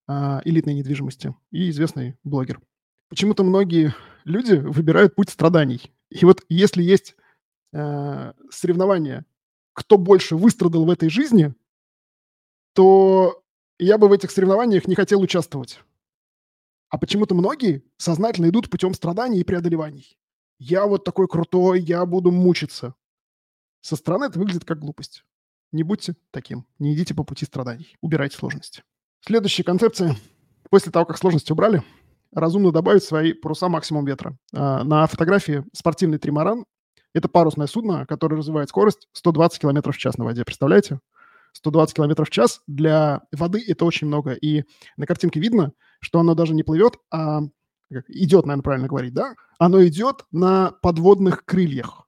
э, 0.06 0.40
элитной 0.44 0.74
недвижимости 0.74 1.34
и 1.50 1.70
известный 1.70 2.18
блогер. 2.24 2.60
Почему-то 3.08 3.42
многие 3.42 3.94
люди 4.24 4.52
выбирают 4.52 5.14
путь 5.14 5.30
страданий. 5.30 5.80
И 6.10 6.26
вот 6.26 6.42
если 6.50 6.82
есть 6.82 7.16
э, 7.74 8.32
соревнование, 8.50 9.24
кто 9.72 9.98
больше 9.98 10.36
выстрадал 10.36 10.84
в 10.84 10.90
этой 10.90 11.10
жизни, 11.10 11.54
то 12.72 13.42
я 13.78 13.98
бы 13.98 14.08
в 14.08 14.12
этих 14.12 14.30
соревнованиях 14.30 14.86
не 14.86 14.94
хотел 14.94 15.20
участвовать. 15.20 15.80
А 16.88 16.98
почему-то 16.98 17.34
многие 17.34 17.82
сознательно 17.96 18.48
идут 18.48 18.70
путем 18.70 18.94
страданий 18.94 19.40
и 19.40 19.44
преодолеваний. 19.44 20.16
Я 20.58 20.86
вот 20.86 21.04
такой 21.04 21.26
крутой, 21.26 21.80
я 21.80 22.06
буду 22.06 22.30
мучиться. 22.30 22.94
Со 23.80 23.96
стороны 23.96 24.26
это 24.26 24.38
выглядит 24.38 24.64
как 24.64 24.78
глупость. 24.78 25.24
Не 25.72 25.82
будьте 25.82 26.14
таким. 26.30 26.66
Не 26.78 26.94
идите 26.94 27.14
по 27.14 27.24
пути 27.24 27.44
страданий. 27.44 27.96
Убирайте 28.00 28.36
сложности. 28.36 28.84
Следующая 29.20 29.64
концепция. 29.64 30.16
После 30.70 30.92
того, 30.92 31.04
как 31.04 31.18
сложности 31.18 31.50
убрали, 31.50 31.82
разумно 32.32 32.70
добавить 32.70 33.02
свои 33.02 33.32
паруса 33.32 33.68
максимум 33.68 34.04
ветра. 34.04 34.38
А, 34.52 34.84
на 34.84 35.06
фотографии 35.06 35.64
спортивный 35.72 36.18
тримаран. 36.18 36.64
Это 37.14 37.28
парусное 37.28 37.66
судно, 37.68 38.06
которое 38.06 38.36
развивает 38.36 38.68
скорость 38.68 39.08
120 39.12 39.60
км 39.60 39.92
в 39.92 39.96
час 39.96 40.18
на 40.18 40.24
воде. 40.24 40.44
Представляете? 40.44 41.00
120 41.52 41.94
км 41.96 42.24
в 42.24 42.30
час 42.30 42.62
для 42.66 43.22
воды 43.32 43.64
это 43.66 43.84
очень 43.84 44.08
много. 44.08 44.32
И 44.32 44.64
на 44.96 45.06
картинке 45.06 45.40
видно, 45.40 45.72
что 46.00 46.18
оно 46.20 46.34
даже 46.34 46.54
не 46.54 46.64
плывет, 46.64 46.98
а 47.12 47.42
идет, 48.08 48.46
наверное, 48.46 48.62
правильно 48.64 48.88
говорить, 48.88 49.14
да? 49.14 49.34
Оно 49.58 49.84
идет 49.86 50.24
на 50.32 50.72
подводных 50.82 51.44
крыльях. 51.44 52.06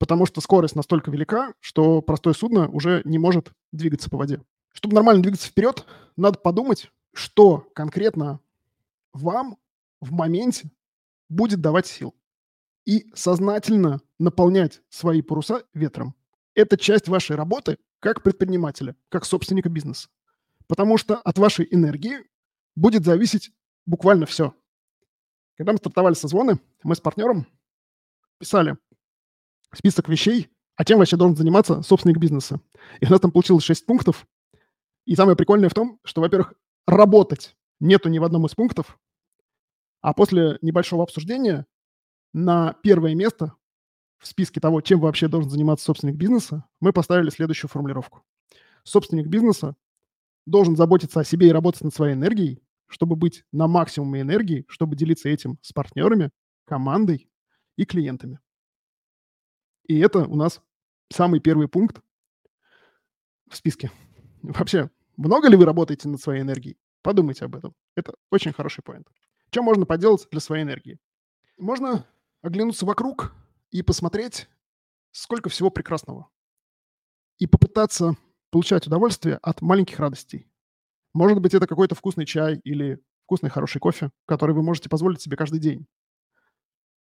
потому 0.00 0.24
что 0.24 0.40
скорость 0.40 0.74
настолько 0.74 1.10
велика, 1.10 1.52
что 1.60 2.00
простое 2.00 2.32
судно 2.32 2.68
уже 2.68 3.02
не 3.04 3.18
может 3.18 3.52
двигаться 3.70 4.08
по 4.08 4.16
воде. 4.16 4.40
Чтобы 4.72 4.94
нормально 4.94 5.22
двигаться 5.22 5.46
вперед, 5.48 5.84
надо 6.16 6.38
подумать, 6.38 6.90
что 7.12 7.66
конкретно 7.74 8.40
вам 9.12 9.58
в 10.00 10.12
моменте 10.12 10.70
будет 11.28 11.60
давать 11.60 11.86
сил. 11.86 12.14
И 12.90 13.08
сознательно 13.14 14.00
наполнять 14.18 14.82
свои 14.88 15.22
паруса 15.22 15.62
ветром. 15.74 16.16
Это 16.56 16.76
часть 16.76 17.06
вашей 17.06 17.36
работы 17.36 17.78
как 18.00 18.24
предпринимателя, 18.24 18.96
как 19.10 19.24
собственника 19.24 19.68
бизнеса. 19.68 20.08
Потому 20.66 20.98
что 20.98 21.14
от 21.14 21.38
вашей 21.38 21.68
энергии 21.70 22.28
будет 22.74 23.04
зависеть 23.04 23.52
буквально 23.86 24.26
все. 24.26 24.56
Когда 25.56 25.70
мы 25.70 25.78
стартовали 25.78 26.14
созвоны, 26.14 26.58
мы 26.82 26.96
с 26.96 27.00
партнером 27.00 27.46
писали 28.38 28.76
список 29.72 30.08
вещей, 30.08 30.48
а 30.74 30.84
чем 30.84 30.98
вообще 30.98 31.16
должен 31.16 31.36
заниматься 31.36 31.82
собственник 31.82 32.18
бизнеса. 32.18 32.60
И 32.98 33.06
у 33.06 33.10
нас 33.10 33.20
там 33.20 33.30
получилось 33.30 33.62
6 33.62 33.86
пунктов. 33.86 34.26
И 35.04 35.14
самое 35.14 35.36
прикольное 35.36 35.68
в 35.68 35.74
том, 35.74 36.00
что, 36.02 36.22
во-первых, 36.22 36.54
работать 36.88 37.56
нету 37.78 38.08
ни 38.08 38.18
в 38.18 38.24
одном 38.24 38.46
из 38.46 38.56
пунктов, 38.56 38.98
а 40.00 40.12
после 40.12 40.58
небольшого 40.60 41.04
обсуждения 41.04 41.66
на 42.32 42.74
первое 42.82 43.14
место 43.14 43.54
в 44.18 44.26
списке 44.26 44.60
того, 44.60 44.80
чем 44.80 45.00
вообще 45.00 45.28
должен 45.28 45.50
заниматься 45.50 45.86
собственник 45.86 46.16
бизнеса, 46.16 46.64
мы 46.80 46.92
поставили 46.92 47.30
следующую 47.30 47.70
формулировку. 47.70 48.22
Собственник 48.84 49.26
бизнеса 49.26 49.76
должен 50.46 50.76
заботиться 50.76 51.20
о 51.20 51.24
себе 51.24 51.48
и 51.48 51.52
работать 51.52 51.82
над 51.82 51.94
своей 51.94 52.14
энергией, 52.14 52.62
чтобы 52.86 53.16
быть 53.16 53.44
на 53.52 53.66
максимуме 53.66 54.20
энергии, 54.20 54.64
чтобы 54.68 54.96
делиться 54.96 55.28
этим 55.28 55.58
с 55.62 55.72
партнерами, 55.72 56.30
командой 56.64 57.30
и 57.76 57.84
клиентами. 57.84 58.40
И 59.86 59.98
это 59.98 60.24
у 60.24 60.36
нас 60.36 60.60
самый 61.10 61.40
первый 61.40 61.68
пункт 61.68 62.00
в 63.48 63.56
списке. 63.56 63.90
Вообще, 64.42 64.90
много 65.16 65.48
ли 65.48 65.56
вы 65.56 65.64
работаете 65.64 66.08
над 66.08 66.20
своей 66.20 66.42
энергией? 66.42 66.78
Подумайте 67.02 67.44
об 67.44 67.56
этом. 67.56 67.74
Это 67.96 68.14
очень 68.30 68.52
хороший 68.52 68.82
поинт. 68.82 69.08
Что 69.50 69.62
можно 69.62 69.86
поделать 69.86 70.26
для 70.30 70.40
своей 70.40 70.62
энергии? 70.62 70.98
Можно 71.58 72.06
оглянуться 72.42 72.86
вокруг 72.86 73.32
и 73.70 73.82
посмотреть, 73.82 74.48
сколько 75.12 75.48
всего 75.48 75.70
прекрасного. 75.70 76.28
И 77.38 77.46
попытаться 77.46 78.16
получать 78.50 78.86
удовольствие 78.86 79.36
от 79.36 79.62
маленьких 79.62 79.98
радостей. 79.98 80.50
Может 81.12 81.40
быть, 81.40 81.54
это 81.54 81.66
какой-то 81.66 81.94
вкусный 81.94 82.26
чай 82.26 82.60
или 82.64 83.02
вкусный 83.24 83.50
хороший 83.50 83.80
кофе, 83.80 84.10
который 84.26 84.54
вы 84.54 84.62
можете 84.62 84.88
позволить 84.88 85.20
себе 85.20 85.36
каждый 85.36 85.60
день. 85.60 85.86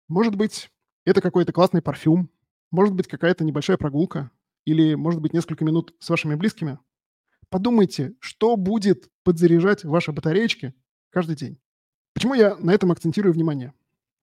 Может 0.07 0.35
быть, 0.35 0.69
это 1.05 1.21
какой-то 1.21 1.53
классный 1.53 1.81
парфюм, 1.81 2.29
может 2.71 2.93
быть, 2.93 3.07
какая-то 3.07 3.43
небольшая 3.43 3.77
прогулка 3.77 4.31
или, 4.65 4.95
может 4.95 5.21
быть, 5.21 5.33
несколько 5.33 5.63
минут 5.63 5.95
с 5.99 6.09
вашими 6.09 6.35
близкими. 6.35 6.79
Подумайте, 7.49 8.15
что 8.19 8.57
будет 8.57 9.09
подзаряжать 9.23 9.83
ваши 9.83 10.11
батареечки 10.11 10.73
каждый 11.09 11.35
день. 11.35 11.59
Почему 12.13 12.33
я 12.33 12.55
на 12.57 12.71
этом 12.71 12.91
акцентирую 12.91 13.33
внимание? 13.33 13.73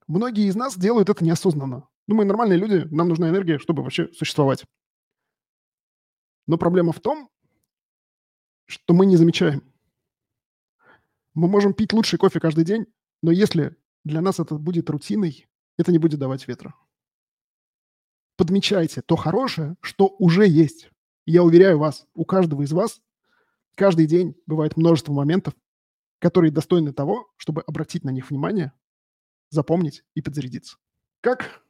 Многие 0.07 0.46
из 0.46 0.57
нас 0.57 0.76
делают 0.76 1.09
это 1.09 1.24
неосознанно. 1.24 1.88
Ну, 2.07 2.14
мы 2.14 2.24
нормальные 2.24 2.59
люди, 2.59 2.86
нам 2.90 3.09
нужна 3.09 3.28
энергия, 3.30 3.59
чтобы 3.59 3.82
вообще 3.82 4.12
существовать. 4.12 4.64
Но 6.46 6.59
проблема 6.59 6.92
в 6.92 7.00
том, 7.00 7.30
что 8.66 8.94
мы 8.94 9.07
не 9.07 9.16
замечаем. 9.16 9.62
Мы 11.34 11.48
можем 11.48 11.72
пить 11.72 11.92
лучший 11.92 12.18
кофе 12.18 12.40
каждый 12.40 12.64
день, 12.64 12.86
но 13.22 13.30
если 13.30 13.76
для 14.05 14.20
нас 14.20 14.40
это 14.40 14.57
будет 14.57 14.90
рутиной, 14.90 15.48
это 15.78 15.92
не 15.92 15.98
будет 15.98 16.18
давать 16.18 16.46
ветра. 16.48 16.74
Подмечайте 18.36 19.03
то 19.03 19.16
хорошее, 19.16 19.76
что 19.80 20.14
уже 20.18 20.46
есть. 20.46 20.90
Я 21.24 21.44
уверяю 21.44 21.78
вас, 21.78 22.07
у 22.14 22.24
каждого 22.24 22.62
из 22.62 22.72
вас 22.72 23.00
каждый 23.76 24.07
день 24.07 24.34
бывает 24.46 24.76
множество 24.76 25.12
моментов, 25.12 25.55
которые 26.18 26.50
достойны 26.50 26.92
того, 26.92 27.30
чтобы 27.36 27.62
обратить 27.62 28.05
на 28.05 28.11
них 28.11 28.30
внимание, 28.30 28.72
запомнить 29.53 30.03
и 30.14 30.22
подзарядиться. 30.22 30.76
Как 31.20 31.62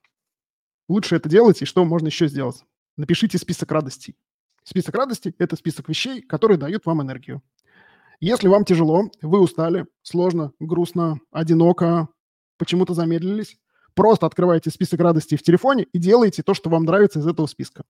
лучше 0.89 1.17
это 1.17 1.29
делать 1.29 1.61
и 1.61 1.67
что 1.67 1.85
можно 1.85 2.07
еще 2.07 2.29
сделать? 2.29 2.65
Напишите 2.97 3.39
список 3.39 3.71
радостей. 3.73 4.17
Список 4.65 4.95
радостей– 4.95 5.35
это 5.39 5.57
список 5.57 5.89
вещей, 5.89 6.23
которые 6.23 6.57
дают 6.57 6.87
вам 6.87 7.03
энергию. 7.03 7.43
Если 8.21 8.47
вам 8.47 8.65
тяжело, 8.65 9.11
вы 9.21 9.41
устали, 9.41 9.87
сложно, 10.03 10.53
грустно, 10.61 11.19
одиноко, 11.33 12.09
почему-то 12.57 12.95
замедлились, 12.95 13.59
просто 13.95 14.27
открываете 14.27 14.71
список 14.71 15.01
радостей 15.01 15.37
в 15.37 15.43
телефоне 15.43 15.85
и 15.93 15.99
делаете 15.99 16.45
то, 16.45 16.55
что 16.55 16.71
вам 16.71 16.85
нравится 16.85 17.19
из 17.19 17.27
этого 17.27 17.47
списка. 17.47 17.83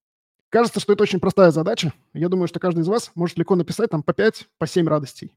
Кажется, 0.49 0.80
что 0.80 0.95
это 0.95 1.03
очень 1.03 1.20
простая 1.20 1.51
задача. 1.51 1.93
Я 2.14 2.30
думаю, 2.30 2.49
что 2.49 2.61
каждый 2.61 2.80
из 2.80 2.88
вас 2.88 3.11
может 3.14 3.36
легко 3.36 3.57
написать 3.57 3.90
там 3.90 4.03
по 4.03 4.14
5, 4.14 4.49
по 4.59 4.66
7 4.66 4.88
радостей. 4.88 5.32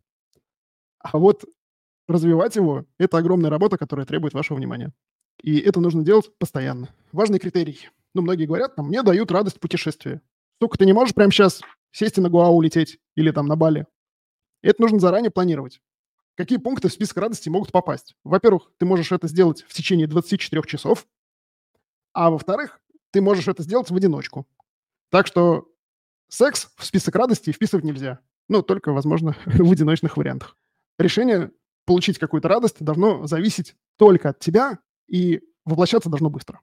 А 1.00 1.18
вот 1.18 1.44
развивать 2.08 2.56
его– 2.56 2.86
это 2.98 3.18
огромная 3.18 3.50
работа, 3.50 3.78
которая 3.78 4.06
требует 4.06 4.34
вашего 4.34 4.58
внимания. 4.58 4.94
И 5.42 5.60
это 5.60 5.80
нужно 5.80 6.04
делать 6.04 6.32
постоянно. 6.38 6.90
Важный 7.12 7.40
критерий. 7.40 7.90
Ну, 8.14 8.22
многие 8.22 8.46
говорят, 8.46 8.76
там, 8.76 8.88
мне 8.88 9.04
дают 9.04 9.32
радость 9.32 9.60
путешествия. 9.60 10.22
Сука, 10.62 10.78
ты 10.78 10.86
не 10.86 10.94
можешь 10.94 11.14
прямо 11.14 11.32
сейчас 11.32 11.62
сесть 11.92 12.18
и 12.18 12.22
на 12.22 12.30
Гуау 12.30 12.56
улететь 12.56 13.00
или 13.16 13.32
там 13.32 13.48
на 13.48 13.56
Бали. 13.56 13.88
Это 14.62 14.82
нужно 14.82 15.00
заранее 15.00 15.32
планировать. 15.32 15.82
Какие 16.36 16.58
пункты 16.58 16.90
в 16.90 16.94
список 16.94 17.18
радости 17.18 17.50
могут 17.50 17.72
попасть? 17.72 18.16
Во-первых, 18.24 18.72
ты 18.78 18.86
можешь 18.86 19.12
это 19.12 19.28
сделать 19.28 19.64
в 19.68 19.74
течение 19.74 20.08
24 20.08 20.64
часов, 20.64 21.08
а 22.14 22.30
во-вторых, 22.30 22.80
ты 23.12 23.22
можешь 23.22 23.48
это 23.48 23.64
сделать 23.64 23.90
в 23.90 23.96
одиночку. 23.96 24.48
Так 25.10 25.28
что 25.28 25.70
секс 26.30 26.70
в 26.78 26.86
список 26.86 27.16
радости 27.16 27.52
вписывать 27.52 27.86
нельзя. 27.86 28.20
Ну, 28.50 28.62
только, 28.62 28.92
возможно, 28.92 29.36
в 29.46 29.72
одиночных 29.72 30.18
вариантах. 30.18 30.58
Решение 30.98 31.52
получить 31.86 32.18
какую-то 32.18 32.48
радость 32.48 32.84
должно 32.84 33.28
зависеть 33.28 33.76
только 33.98 34.30
от 34.30 34.40
тебя 34.40 34.80
и 35.08 35.42
воплощаться 35.66 36.10
должно 36.10 36.30
быстро. 36.30 36.62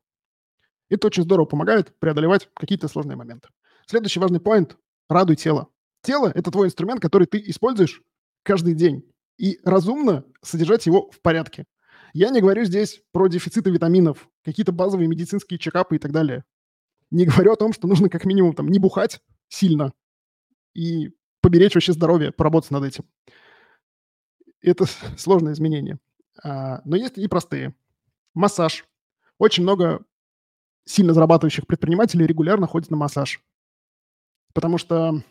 Это 0.89 1.07
очень 1.07 1.23
здорово 1.23 1.47
помогает 1.47 1.99
преодолевать 1.99 2.49
какие-то 2.55 2.89
сложные 2.89 3.17
моменты. 3.17 3.49
Следующий 3.87 4.21
важный 4.21 4.41
поинт– 4.41 4.77
радуй 5.09 5.37
тело. 5.37 5.69
Тело– 6.03 6.31
это 6.35 6.51
твой 6.51 6.67
инструмент, 6.67 7.01
который 7.01 7.27
ты 7.27 7.39
используешь 7.47 8.03
каждый 8.43 8.75
день. 8.75 9.09
И 9.39 9.59
разумно 9.65 10.25
содержать 10.43 10.87
его 10.87 11.11
в 11.11 11.21
порядке. 11.21 11.65
Я 12.13 12.29
не 12.29 12.41
говорю 12.41 12.65
здесь 12.65 13.03
про 13.13 13.29
дефициты 13.29 13.71
витаминов, 13.71 14.29
какие-то 14.45 14.73
базовые 14.73 15.09
медицинские 15.09 15.59
чекапы 15.59 15.97
и 15.97 15.99
так 15.99 16.13
далее. 16.13 16.45
Не 17.11 17.25
говорю 17.27 17.53
о 17.53 17.57
том, 17.57 17.73
что 17.73 17.89
нужно 17.89 18.09
как 18.09 18.25
минимум 18.25 18.55
там 18.55 18.69
не 18.69 18.79
бухать 18.79 19.21
сильно 19.49 19.93
и 20.75 21.11
поберечь 21.41 21.75
вообще 21.75 21.93
здоровье, 21.93 22.33
поработать 22.33 22.71
над 22.71 22.85
этим. 22.85 23.05
Это 24.63 24.87
сложное 25.19 25.53
изменение. 25.53 25.99
А, 26.43 26.81
но 26.85 26.97
есть 26.97 27.19
и 27.19 27.27
простые. 27.29 27.75
Массаж. 28.35 28.87
Очень 29.39 29.65
много 29.65 30.05
сильно 30.85 31.15
зарабатывающих 31.15 31.67
предпринимателей 31.67 32.27
регулярно 32.27 32.67
ходят 32.67 32.91
на 32.91 32.97
массаж. 32.97 33.43
Потому 34.55 34.79
что 34.79 35.23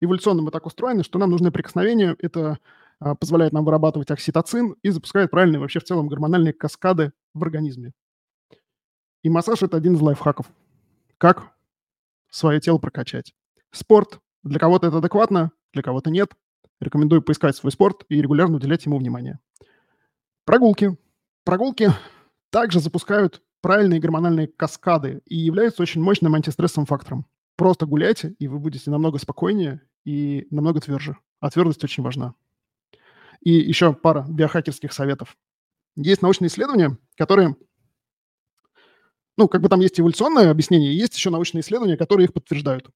эволюционно 0.00 0.42
мы 0.42 0.50
так 0.50 0.66
устроены, 0.66 1.02
что 1.02 1.18
нам 1.18 1.30
нужны 1.30 1.50
прикосновения. 1.50 2.16
Это 2.18 2.58
а, 3.00 3.14
позволяет 3.14 3.52
нам 3.52 3.64
вырабатывать 3.64 4.10
окситоцин 4.10 4.76
и 4.82 4.90
запускает 4.90 5.30
правильные 5.30 5.60
вообще 5.60 5.80
в 5.80 5.84
целом 5.84 6.08
гормональные 6.08 6.52
каскады 6.52 7.12
в 7.34 7.42
организме. 7.42 7.92
И 9.22 9.30
массаж– 9.30 9.62
это 9.64 9.76
один 9.76 9.94
из 9.94 10.00
лайфхаков. 10.00 10.46
Как 11.18 11.52
свое 12.30 12.60
тело 12.60 12.78
прокачать. 12.78 13.34
Спорт. 13.70 14.20
Для 14.44 14.60
кого-то 14.60 14.86
это 14.86 14.98
адекватно, 14.98 15.50
для 15.72 15.82
кого-то 15.82 16.10
нет. 16.10 16.32
Рекомендую 16.80 17.22
поискать 17.22 17.56
свой 17.56 17.72
спорт 17.72 18.04
и 18.08 18.20
регулярно 18.20 18.56
уделять 18.56 18.84
ему 18.86 18.98
внимание. 18.98 19.38
Прогулки. 20.44 20.96
Прогулки 21.44 21.90
также 22.50 22.80
запускают 22.80 23.42
правильные 23.60 24.00
гормональные 24.00 24.48
каскады 24.48 25.20
и 25.26 25.36
являются 25.36 25.82
очень 25.82 26.02
мощным 26.02 26.34
антистрессовым 26.34 26.86
фактором. 26.86 27.26
Просто 27.56 27.86
гуляйте, 27.86 28.34
и 28.38 28.46
вы 28.46 28.58
будете 28.58 28.90
намного 28.90 29.18
спокойнее 29.18 29.82
и 30.04 30.46
намного 30.50 30.80
тверже. 30.80 31.16
А 31.40 31.50
твердость 31.50 31.82
очень 31.82 32.02
важна. 32.02 32.34
И 33.40 33.52
еще 33.52 33.92
пара 33.92 34.24
биохакерских 34.28 34.92
советов. 34.92 35.36
Есть 35.96 36.22
научные 36.22 36.48
исследования, 36.48 36.96
которые... 37.16 37.56
Ну, 39.36 39.48
как 39.48 39.60
бы 39.60 39.68
там 39.68 39.80
есть 39.80 39.98
эволюционное 40.00 40.50
объяснение, 40.50 40.96
есть 40.96 41.14
еще 41.14 41.30
научные 41.30 41.60
исследования, 41.60 41.96
которые 41.96 42.26
их 42.26 42.32
подтверждают. 42.32 42.90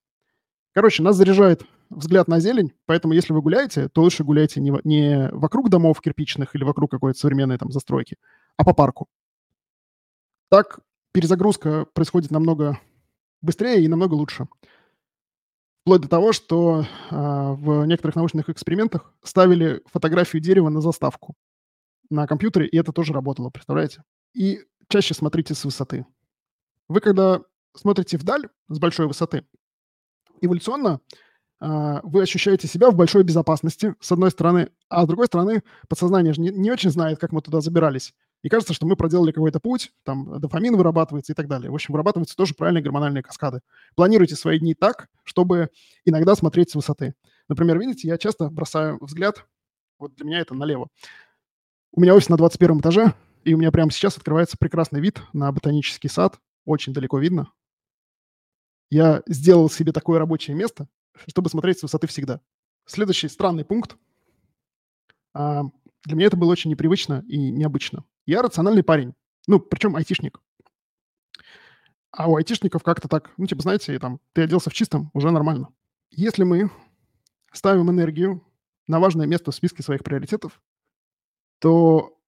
Короче, 0.72 1.02
нас 1.02 1.16
заряжает 1.16 1.64
взгляд 1.96 2.28
на 2.28 2.40
зелень, 2.40 2.72
поэтому 2.86 3.14
если 3.14 3.32
вы 3.32 3.42
гуляете, 3.42 3.88
то 3.88 4.02
лучше 4.02 4.24
гуляйте 4.24 4.60
не, 4.60 4.72
не 4.84 5.28
вокруг 5.32 5.70
домов 5.70 6.00
кирпичных 6.00 6.54
или 6.54 6.64
вокруг 6.64 6.90
какой-то 6.90 7.18
современной 7.18 7.58
там 7.58 7.70
застройки, 7.70 8.16
а 8.56 8.64
по 8.64 8.74
парку. 8.74 9.08
Так 10.48 10.80
перезагрузка 11.12 11.86
происходит 11.92 12.30
намного 12.30 12.78
быстрее 13.40 13.84
и 13.84 13.88
намного 13.88 14.14
лучше. 14.14 14.48
Вплоть 15.82 16.02
до 16.02 16.08
того, 16.08 16.32
что 16.32 16.82
э, 16.82 16.84
в 17.10 17.84
некоторых 17.86 18.14
научных 18.16 18.48
экспериментах 18.48 19.12
ставили 19.22 19.82
фотографию 19.86 20.40
дерева 20.40 20.68
на 20.68 20.80
заставку 20.80 21.34
на 22.08 22.26
компьютере, 22.26 22.68
и 22.68 22.76
это 22.76 22.92
тоже 22.92 23.12
работало, 23.12 23.50
представляете? 23.50 24.04
И 24.34 24.60
чаще 24.88 25.14
смотрите 25.14 25.54
с 25.54 25.64
высоты. 25.64 26.06
Вы 26.88 27.00
когда 27.00 27.40
смотрите 27.74 28.18
вдаль 28.18 28.48
с 28.68 28.78
большой 28.78 29.06
высоты, 29.06 29.44
эволюционно 30.40 31.00
вы 31.64 32.22
ощущаете 32.22 32.66
себя 32.66 32.90
в 32.90 32.96
большой 32.96 33.22
безопасности, 33.22 33.94
с 34.00 34.10
одной 34.10 34.32
стороны, 34.32 34.70
а 34.88 35.04
с 35.04 35.06
другой 35.06 35.26
стороны, 35.26 35.62
подсознание 35.88 36.32
же 36.32 36.40
не, 36.40 36.48
не 36.50 36.72
очень 36.72 36.90
знает, 36.90 37.20
как 37.20 37.30
мы 37.30 37.40
туда 37.40 37.60
забирались. 37.60 38.14
И 38.42 38.48
кажется, 38.48 38.74
что 38.74 38.86
мы 38.86 38.96
проделали 38.96 39.30
какой-то 39.30 39.60
путь, 39.60 39.92
там 40.02 40.40
дофамин 40.40 40.76
вырабатывается 40.76 41.32
и 41.32 41.36
так 41.36 41.46
далее. 41.46 41.70
В 41.70 41.74
общем, 41.74 41.92
вырабатываются 41.92 42.36
тоже 42.36 42.54
правильные 42.54 42.82
гормональные 42.82 43.22
каскады. 43.22 43.60
Планируйте 43.94 44.34
свои 44.34 44.58
дни 44.58 44.74
так, 44.74 45.08
чтобы 45.22 45.68
иногда 46.04 46.34
смотреть 46.34 46.70
с 46.70 46.74
высоты. 46.74 47.14
Например, 47.48 47.78
видите, 47.78 48.08
я 48.08 48.18
часто 48.18 48.50
бросаю 48.50 48.98
взгляд, 49.00 49.46
вот 50.00 50.16
для 50.16 50.26
меня 50.26 50.40
это 50.40 50.54
налево. 50.54 50.88
У 51.92 52.00
меня 52.00 52.14
офис 52.16 52.28
на 52.28 52.36
21 52.36 52.80
этаже, 52.80 53.14
и 53.44 53.54
у 53.54 53.58
меня 53.58 53.70
прямо 53.70 53.92
сейчас 53.92 54.16
открывается 54.16 54.56
прекрасный 54.58 55.00
вид 55.00 55.22
на 55.32 55.52
ботанический 55.52 56.08
сад. 56.08 56.40
Очень 56.64 56.92
далеко 56.92 57.18
видно. 57.20 57.52
Я 58.90 59.22
сделал 59.26 59.70
себе 59.70 59.92
такое 59.92 60.18
рабочее 60.18 60.56
место, 60.56 60.88
чтобы 61.28 61.50
смотреть 61.50 61.78
с 61.78 61.82
высоты 61.82 62.06
всегда. 62.06 62.40
Следующий 62.86 63.28
странный 63.28 63.64
пункт. 63.64 63.96
Для 65.34 65.70
меня 66.06 66.26
это 66.26 66.36
было 66.36 66.50
очень 66.52 66.70
непривычно 66.70 67.24
и 67.28 67.50
необычно. 67.50 68.04
Я 68.26 68.42
рациональный 68.42 68.82
парень, 68.82 69.14
ну, 69.46 69.60
причем 69.60 69.96
айтишник. 69.96 70.40
А 72.10 72.28
у 72.28 72.36
айтишников 72.36 72.82
как-то 72.82 73.08
так, 73.08 73.32
ну, 73.36 73.46
типа, 73.46 73.62
знаете, 73.62 73.98
там, 73.98 74.20
ты 74.32 74.42
оделся 74.42 74.68
в 74.68 74.74
чистом, 74.74 75.10
уже 75.14 75.30
нормально. 75.30 75.68
Если 76.10 76.44
мы 76.44 76.70
ставим 77.52 77.90
энергию 77.90 78.46
на 78.86 79.00
важное 79.00 79.26
место 79.26 79.50
в 79.50 79.54
списке 79.54 79.82
своих 79.82 80.04
приоритетов, 80.04 80.60
то 81.58 82.18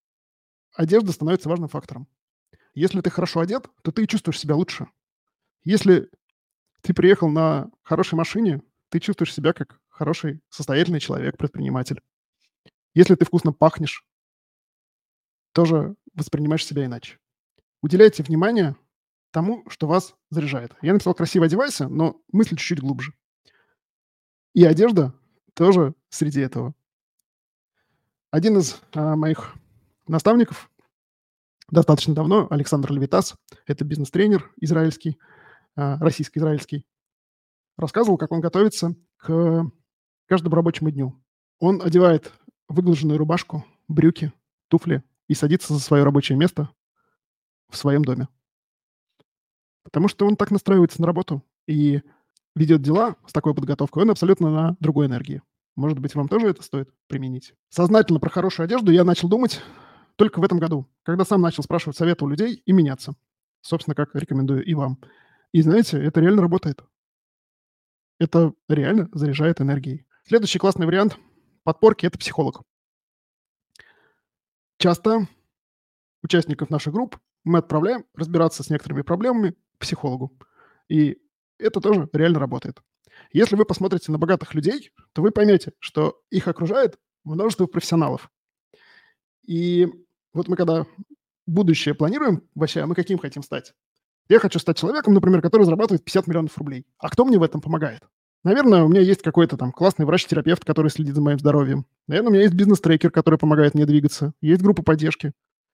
одежда 0.72 1.12
становится 1.12 1.48
важным 1.48 1.68
фактором. 1.68 2.08
Если 2.72 3.00
ты 3.00 3.10
хорошо 3.10 3.40
одет, 3.40 3.68
то 3.82 3.92
ты 3.92 4.06
чувствуешь 4.06 4.40
себя 4.40 4.56
лучше. 4.56 4.88
Если 5.64 6.10
ты 6.80 6.94
приехал 6.94 7.28
на 7.28 7.70
хорошей 7.82 8.14
машине, 8.14 8.62
ты 8.94 9.00
чувствуешь 9.00 9.34
себя 9.34 9.52
как 9.52 9.80
хороший, 9.88 10.40
состоятельный 10.50 11.00
человек, 11.00 11.36
предприниматель. 11.36 12.00
Если 12.94 13.16
ты 13.16 13.24
вкусно 13.24 13.52
пахнешь, 13.52 14.06
тоже 15.50 15.96
воспринимаешь 16.14 16.64
себя 16.64 16.84
иначе. 16.84 17.18
Уделяйте 17.82 18.22
внимание 18.22 18.76
тому, 19.32 19.68
что 19.68 19.88
вас 19.88 20.14
заряжает. 20.30 20.76
Я 20.80 20.92
написал 20.92 21.12
«красиво 21.12 21.46
одевайся», 21.46 21.88
но 21.88 22.22
мысль 22.30 22.50
чуть-чуть 22.50 22.78
глубже. 22.78 23.14
И 24.52 24.64
одежда 24.64 25.12
тоже 25.54 25.96
среди 26.08 26.40
этого. 26.40 26.72
Один 28.30 28.58
из 28.58 28.80
а, 28.92 29.16
моих 29.16 29.56
наставников 30.06 30.70
достаточно 31.68 32.14
давно, 32.14 32.46
Александр 32.48 32.92
Левитас, 32.92 33.34
это 33.66 33.84
бизнес-тренер 33.84 34.52
израильский, 34.60 35.18
а, 35.74 35.98
российско-израильский, 35.98 36.86
рассказывал, 37.76 38.18
как 38.18 38.32
он 38.32 38.40
готовится 38.40 38.94
к 39.16 39.70
каждому 40.26 40.56
рабочему 40.56 40.90
дню. 40.90 41.22
Он 41.58 41.82
одевает 41.82 42.32
выглаженную 42.68 43.18
рубашку, 43.18 43.64
брюки, 43.88 44.32
туфли 44.68 45.02
и 45.28 45.34
садится 45.34 45.72
за 45.72 45.80
свое 45.80 46.04
рабочее 46.04 46.36
место 46.36 46.70
в 47.68 47.76
своем 47.76 48.04
доме. 48.04 48.28
Потому 49.82 50.08
что 50.08 50.26
он 50.26 50.36
так 50.36 50.50
настраивается 50.50 51.00
на 51.00 51.06
работу 51.06 51.42
и 51.66 52.02
ведет 52.54 52.82
дела 52.82 53.16
с 53.26 53.32
такой 53.32 53.54
подготовкой, 53.54 54.02
он 54.02 54.10
абсолютно 54.10 54.50
на 54.50 54.76
другой 54.80 55.06
энергии. 55.06 55.42
Может 55.76 55.98
быть, 55.98 56.14
вам 56.14 56.28
тоже 56.28 56.48
это 56.48 56.62
стоит 56.62 56.90
применить? 57.08 57.54
Сознательно 57.68 58.20
про 58.20 58.30
хорошую 58.30 58.64
одежду 58.64 58.92
я 58.92 59.04
начал 59.04 59.28
думать 59.28 59.60
только 60.16 60.40
в 60.40 60.44
этом 60.44 60.58
году, 60.58 60.86
когда 61.02 61.24
сам 61.24 61.40
начал 61.40 61.62
спрашивать 61.62 61.96
совета 61.96 62.24
у 62.24 62.28
людей 62.28 62.62
и 62.64 62.72
меняться. 62.72 63.14
Собственно, 63.60 63.94
как 63.94 64.14
рекомендую 64.14 64.64
и 64.64 64.74
вам. 64.74 64.98
И 65.52 65.62
знаете, 65.62 66.00
это 66.00 66.20
реально 66.20 66.42
работает. 66.42 66.84
Это 68.18 68.54
реально 68.68 69.08
заряжает 69.12 69.60
энергией. 69.60 70.06
Следующий 70.24 70.58
классный 70.58 70.86
вариант 70.86 71.18
подпорки– 71.64 72.06
это 72.06 72.18
психолог. 72.18 72.62
Часто 74.78 75.28
участников 76.22 76.70
наших 76.70 76.92
групп 76.92 77.18
мы 77.44 77.58
отправляем 77.58 78.06
разбираться 78.14 78.62
с 78.62 78.70
некоторыми 78.70 79.02
проблемами 79.02 79.50
к 79.50 79.78
психологу. 79.78 80.36
И 80.88 81.18
это 81.58 81.80
тоже 81.80 82.08
реально 82.12 82.38
работает. 82.38 82.80
Если 83.32 83.56
вы 83.56 83.64
посмотрите 83.64 84.12
на 84.12 84.18
богатых 84.18 84.54
людей, 84.54 84.90
то 85.12 85.22
вы 85.22 85.30
поймете, 85.30 85.72
что 85.78 86.22
их 86.30 86.48
окружает 86.48 86.98
множество 87.24 87.66
профессионалов. 87.66 88.30
И 89.46 89.88
вот 90.32 90.48
мы 90.48 90.56
когда 90.56 90.86
будущее 91.46 91.94
планируем, 91.94 92.48
вообще, 92.54 92.80
а 92.80 92.86
мы 92.86 92.94
каким 92.94 93.18
хотим 93.18 93.42
стать? 93.42 93.74
Я 94.28 94.38
хочу 94.38 94.58
стать 94.58 94.78
человеком, 94.78 95.12
например, 95.12 95.42
который 95.42 95.64
зарабатывает 95.64 96.04
50 96.04 96.26
миллионов 96.26 96.56
рублей. 96.56 96.86
А 96.98 97.10
кто 97.10 97.24
мне 97.24 97.38
в 97.38 97.42
этом 97.42 97.60
помогает? 97.60 98.02
Наверное, 98.42 98.84
у 98.84 98.88
меня 98.88 99.00
есть 99.00 99.22
какой-то 99.22 99.56
там 99.56 99.72
классный 99.72 100.06
врач-терапевт, 100.06 100.64
который 100.64 100.90
следит 100.90 101.14
за 101.14 101.22
моим 101.22 101.38
здоровьем. 101.38 101.86
Наверное, 102.06 102.28
у 102.30 102.32
меня 102.32 102.42
есть 102.42 102.54
бизнес-трекер, 102.54 103.10
который 103.10 103.38
помогает 103.38 103.74
мне 103.74 103.86
двигаться. 103.86 104.34
Есть 104.40 104.62
группа 104.62 104.82
поддержки. 104.82 105.32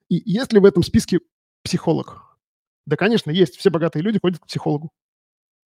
И 0.09 0.23
есть 0.25 0.53
ли 0.53 0.61
в 0.61 0.65
этом 0.65 0.83
списке 0.83 1.21
психолог? 1.63 2.23
Да, 2.87 2.97
конечно, 2.97 3.31
есть. 3.31 3.57
Все 3.57 3.71
богатые 3.71 4.03
люди 4.03 4.19
ходят 4.21 4.41
к 4.41 4.47
психологу. 4.47 4.91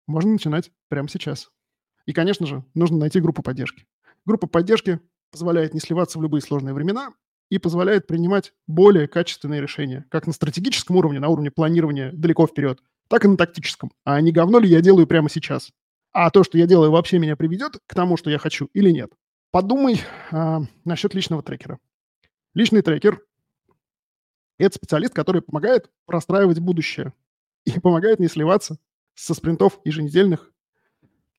Можно 0.07 0.33
начинать 0.33 0.71
прямо 0.89 1.09
сейчас. 1.09 1.51
И, 2.07 2.13
конечно 2.13 2.47
же, 2.47 2.65
нужно 2.75 2.99
найти 2.99 3.21
группу 3.21 3.43
поддержки. 3.43 3.87
Группа 4.25 4.47
поддержки 4.47 5.01
позволяет 5.31 5.75
не 5.75 5.81
сливаться 5.81 6.19
в 6.19 6.23
любые 6.23 6.41
сложные 6.41 6.75
времена 6.75 7.13
и 7.51 7.59
позволяет 7.59 8.07
принимать 8.07 8.53
более 8.67 9.07
качественные 9.07 9.61
решения, 9.61 10.05
как 10.11 10.27
на 10.27 10.33
стратегическом 10.33 10.97
уровне, 10.97 11.21
на 11.21 11.29
уровне 11.29 11.51
планирования 11.51 12.11
далеко 12.13 12.47
вперед, 12.47 12.81
так 13.09 13.25
и 13.25 13.29
на 13.29 13.37
тактическом. 13.37 13.93
А 14.05 14.21
не 14.21 14.33
говно 14.33 14.59
ли 14.59 14.69
я 14.69 14.81
делаю 14.81 15.07
прямо 15.07 15.31
сейчас? 15.31 15.71
А 16.13 16.31
то, 16.31 16.43
что 16.43 16.59
я 16.59 16.67
делаю, 16.67 16.91
вообще 16.91 17.19
меня 17.19 17.37
приведет 17.37 17.79
к 17.87 17.95
тому, 17.95 18.17
что 18.17 18.31
я 18.31 18.39
хочу 18.39 18.69
или 18.73 18.91
нет? 18.91 19.13
Подумай 19.53 20.01
а, 20.33 20.63
насчет 20.85 21.15
личного 21.15 21.43
трекера. 21.43 21.79
Личный 22.55 22.83
трекер– 22.83 23.23
это 24.59 24.75
специалист, 24.75 25.15
который 25.15 25.43
помогает 25.43 25.91
простраивать 26.07 26.59
будущее 26.59 27.13
и 27.65 27.79
помогает 27.79 28.19
не 28.19 28.29
сливаться 28.29 28.79
со 29.15 29.35
спринтов 29.35 29.79
еженедельных, 29.85 30.51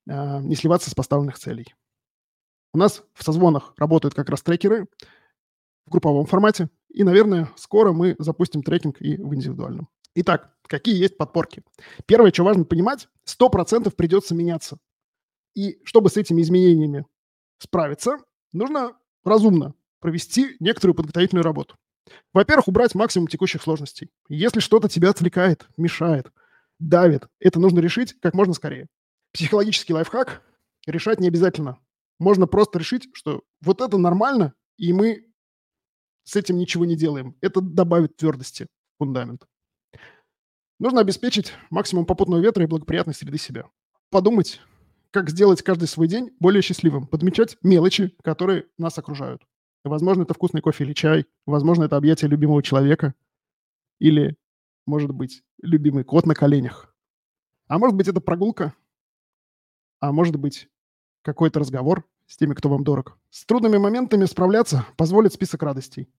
а, 0.09 0.39
не 0.39 0.55
сливаться 0.55 0.89
с 0.89 0.95
поставленных 0.95 1.37
целей. 1.37 1.75
У 2.73 2.77
нас 2.77 3.03
в 3.13 3.23
созвонах 3.23 3.73
работают 3.77 4.13
как 4.13 4.29
раз 4.29 4.41
трекеры– 4.41 4.87
в 5.87 5.91
групповом 5.91 6.25
формате. 6.25 6.69
И, 6.89 7.03
наверное, 7.03 7.49
скоро 7.55 7.93
мы 7.93 8.15
запустим 8.19 8.61
трекинг 8.61 9.01
и 9.01 9.17
в 9.17 9.33
индивидуальном. 9.33 9.87
Итак, 10.15 10.55
какие 10.63 10.95
есть 10.95 11.17
подпорки? 11.17 11.63
Первое, 12.05 12.31
что 12.31 12.43
важно 12.43 12.65
понимать, 12.65 13.07
100% 13.25 13.89
придется 13.95 14.35
меняться. 14.35 14.77
И 15.55 15.79
чтобы 15.83 16.09
с 16.09 16.17
этими 16.17 16.41
изменениями 16.41 17.05
справиться, 17.59 18.19
нужно 18.51 18.93
разумно 19.23 19.73
провести 19.99 20.55
некоторую 20.59 20.95
подготовительную 20.95 21.43
работу. 21.43 21.75
Во-первых, 22.33 22.67
убрать 22.67 22.95
максимум 22.95 23.27
текущих 23.27 23.61
сложностей. 23.61 24.09
Если 24.29 24.59
что-то 24.59 24.87
тебя 24.87 25.09
отвлекает, 25.09 25.67
мешает, 25.77 26.31
давит, 26.79 27.27
это 27.39 27.59
нужно 27.59 27.79
решить 27.79 28.15
как 28.19 28.33
можно 28.33 28.53
скорее. 28.53 28.87
Психологический 29.33 29.93
лайфхак 29.93 30.41
решать 30.85 31.19
не 31.19 31.27
обязательно. 31.27 31.79
Можно 32.19 32.47
просто 32.47 32.79
решить, 32.79 33.09
что 33.13 33.43
вот 33.61 33.81
это 33.81 33.97
нормально, 33.97 34.53
и 34.77 34.93
мы 34.93 35.25
с 36.27 36.35
этим 36.35 36.57
ничего 36.57 36.83
не 36.83 36.97
делаем. 36.97 37.37
Это 37.39 37.61
добавит 37.61 38.17
твердости 38.17 38.63
в 38.63 38.97
фундамент. 38.97 39.47
Нужно 40.77 40.99
обеспечить 40.99 41.53
максимум 41.69 42.05
попутного 42.05 42.41
ветра 42.41 42.65
и 42.65 42.67
благоприятной 42.67 43.13
среды 43.13 43.37
себя. 43.37 43.69
Подумать, 44.09 44.59
как 45.11 45.29
сделать 45.29 45.61
каждый 45.61 45.87
свой 45.87 46.09
день 46.09 46.35
более 46.41 46.61
счастливым. 46.61 47.07
Подмечать 47.07 47.57
мелочи, 47.63 48.13
которые 48.23 48.65
нас 48.77 48.97
окружают. 48.97 49.41
Возможно, 49.85 50.23
это 50.23 50.33
вкусный 50.33 50.59
кофе 50.59 50.83
или 50.83 50.91
чай. 50.91 51.25
Возможно, 51.45 51.85
это 51.85 51.95
объятие 51.95 52.29
любимого 52.29 52.61
человека. 52.61 53.15
Или, 53.99 54.35
может 54.85 55.11
быть, 55.11 55.43
любимый 55.61 56.03
кот 56.03 56.25
на 56.25 56.35
коленях. 56.35 56.93
А 57.67 57.79
может 57.79 57.95
быть, 57.95 58.09
это 58.09 58.19
прогулка. 58.19 58.73
А 60.01 60.11
может 60.11 60.35
быть, 60.35 60.67
какой-то 61.21 61.61
разговор 61.61 62.05
с 62.25 62.35
теми, 62.35 62.53
кто 62.53 62.67
вам 62.67 62.83
дорог. 62.83 63.17
С 63.29 63.45
трудными 63.45 63.77
моментами 63.77 64.25
справляться 64.25 64.85
позволит 64.97 65.31
список 65.31 65.63
радостей. 65.63 66.09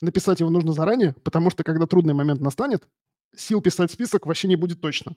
Написать 0.00 0.40
его 0.40 0.50
нужно 0.50 0.72
заранее, 0.72 1.14
потому 1.24 1.50
что 1.50 1.64
когда 1.64 1.86
трудный 1.86 2.14
момент 2.14 2.40
настанет, 2.40 2.88
сил 3.34 3.60
писать 3.60 3.90
список 3.90 4.26
вообще 4.26 4.48
не 4.48 4.56
будет 4.56 4.80
точно. 4.80 5.16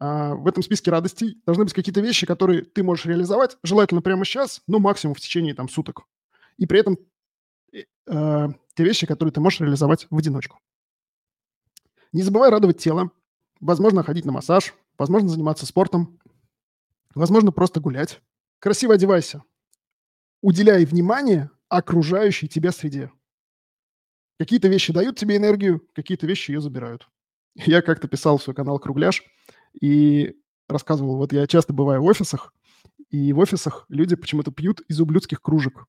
А 0.00 0.34
в 0.34 0.46
этом 0.46 0.62
списке 0.62 0.90
радостей 0.90 1.42
должны 1.44 1.64
быть 1.64 1.74
какие-то 1.74 2.00
вещи, 2.00 2.24
которые 2.24 2.62
ты 2.62 2.84
можешь 2.84 3.06
реализовать, 3.06 3.58
желательно 3.64 4.00
прямо 4.00 4.24
сейчас, 4.24 4.62
но 4.68 4.78
максимум 4.78 5.14
в 5.14 5.20
течение 5.20 5.54
там 5.54 5.68
суток. 5.68 6.04
И 6.56 6.66
при 6.66 6.80
этом 6.80 6.98
э, 7.72 7.84
э 8.06 8.48
те 8.74 8.84
вещи, 8.84 9.08
которые 9.08 9.32
ты 9.32 9.40
можешь 9.40 9.58
реализовать 9.58 10.06
в 10.08 10.16
одиночку. 10.16 10.60
Не 12.12 12.22
забывай 12.22 12.48
радовать 12.48 12.78
тело. 12.78 13.10
Возможно, 13.60 14.04
ходить 14.04 14.24
на 14.24 14.30
массаж, 14.30 14.72
возможно, 14.96 15.28
заниматься 15.28 15.66
спортом, 15.66 16.20
возможно, 17.12 17.50
просто 17.50 17.80
гулять. 17.80 18.20
Красиво 18.60 18.94
одевайся. 18.94 19.42
Уделяй 20.42 20.84
внимание 20.84 21.50
окружающей 21.68 22.46
тебя 22.46 22.70
среде. 22.70 23.10
Какие-то 24.38 24.68
вещи 24.68 24.92
дают 24.92 25.18
тебе 25.18 25.36
энергию, 25.36 25.82
какие-то 25.94 26.26
вещи 26.26 26.52
ее 26.52 26.60
забирают. 26.60 27.08
Я 27.54 27.82
как-то 27.82 28.08
писал 28.08 28.38
в 28.38 28.42
свой 28.42 28.54
канал 28.54 28.78
«Кругляш» 28.78 29.22
и 29.80 30.36
рассказывал, 30.68 31.16
вот 31.16 31.32
я 31.32 31.46
часто 31.46 31.72
бываю 31.72 32.02
в 32.02 32.04
офисах, 32.04 32.52
и 33.10 33.32
в 33.32 33.38
офисах 33.38 33.86
люди 33.88 34.16
почему-то 34.16 34.50
пьют 34.50 34.80
из 34.82 35.00
ублюдских 35.00 35.40
кружек. 35.40 35.86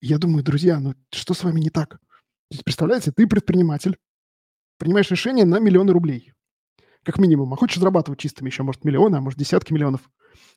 Я 0.00 0.18
думаю, 0.18 0.44
друзья, 0.44 0.78
ну 0.78 0.94
что 1.10 1.34
с 1.34 1.42
вами 1.42 1.60
не 1.60 1.70
так? 1.70 1.98
Представляете, 2.64 3.12
ты 3.12 3.26
предприниматель, 3.26 3.98
принимаешь 4.78 5.10
решение 5.10 5.44
на 5.44 5.58
миллионы 5.58 5.92
рублей, 5.92 6.32
как 7.02 7.18
минимум, 7.18 7.52
а 7.52 7.56
хочешь 7.56 7.78
зарабатывать 7.78 8.20
чистыми 8.20 8.48
еще, 8.48 8.62
может, 8.62 8.84
миллионы, 8.84 9.16
а 9.16 9.20
может, 9.20 9.38
десятки 9.38 9.72
миллионов. 9.72 10.02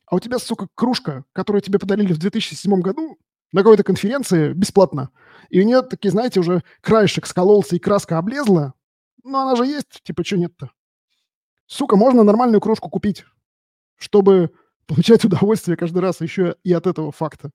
А 0.06 0.16
у 0.16 0.20
тебя, 0.20 0.38
сука, 0.38 0.68
кружка, 0.74 1.24
которую 1.32 1.62
тебе 1.62 1.78
подарили 1.78 2.12
в 2.12 2.18
2007 2.18 2.80
году 2.80 3.18
на 3.52 3.62
какой-то 3.62 3.82
конференции 3.82 4.52
бесплатно, 4.52 5.10
и 5.48 5.60
у 5.60 5.64
нее, 5.64 5.82
такие, 5.82 6.10
знаете, 6.10 6.40
уже 6.40 6.62
краешек 6.80 7.26
скололся 7.26 7.76
и 7.76 7.78
краска 7.78 8.18
облезла, 8.18 8.74
но 9.24 9.42
она 9.42 9.56
же 9.56 9.66
есть, 9.66 10.02
типа, 10.02 10.24
что 10.24 10.36
нет-то? 10.36 10.70
Сука, 11.66 11.96
можно 11.96 12.22
нормальную 12.22 12.60
кружку 12.60 12.90
купить, 12.90 13.24
чтобы 13.96 14.52
получать 14.86 15.24
удовольствие 15.24 15.76
каждый 15.76 16.00
раз 16.00 16.20
еще 16.20 16.56
и 16.64 16.72
от 16.72 16.86
этого 16.86 17.12
факта. 17.12 17.50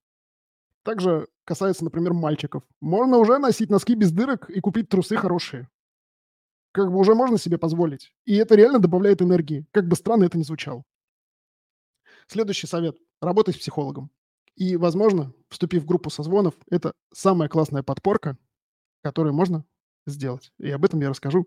Также 0.84 1.27
касается, 1.43 1.84
например, 1.84 2.14
мальчиков. 2.14 2.64
Можно 2.80 3.18
уже 3.18 3.38
носить 3.39 3.69
носки 3.69 3.93
без 3.95 4.11
дырок 4.11 4.49
и 4.49 4.59
купить 4.61 4.89
трусы 4.89 5.18
хорошие. 5.18 5.69
Как 6.72 6.91
бы 6.91 6.97
уже 6.97 7.14
можно 7.14 7.38
себе 7.38 7.57
позволить. 7.57 8.14
И 8.26 8.35
это 8.35 8.55
реально 8.55 8.80
добавляет 8.80 9.22
энергии, 9.22 9.68
как 9.72 9.88
бы 9.88 9.95
странно 9.95 10.23
это 10.23 10.38
ни 10.38 10.43
звучало. 10.43 10.84
Следующий 12.27 12.68
совет. 12.68 12.97
Работай 13.22 13.53
с 13.53 13.57
психологом. 13.57 14.11
И, 14.57 14.75
возможно, 14.75 15.34
вступив 15.49 15.84
в 15.84 15.85
группу 15.85 16.09
созвонов, 16.09 16.55
это 16.71 16.93
самая 17.13 17.47
классная 17.47 17.84
подпорка, 17.84 18.38
которую 19.03 19.35
можно 19.35 19.63
сделать. 20.07 20.51
И 20.57 20.69
об 20.71 20.84
этом 20.84 20.99
я 20.99 21.09
расскажу 21.09 21.45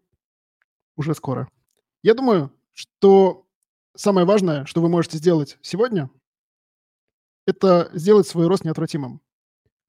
уже 0.97 1.15
скоро. 1.15 1.49
Я 2.05 2.15
думаю, 2.15 2.53
что 2.73 3.49
самое 3.97 4.27
важное, 4.27 4.65
что 4.65 4.81
вы 4.81 4.89
можете 4.89 5.19
сделать 5.19 5.59
сегодня, 5.61 6.09
это 7.49 7.91
сделать 7.95 8.29
свой 8.29 8.47
рост 8.47 8.65
неотвратимым. 8.65 9.21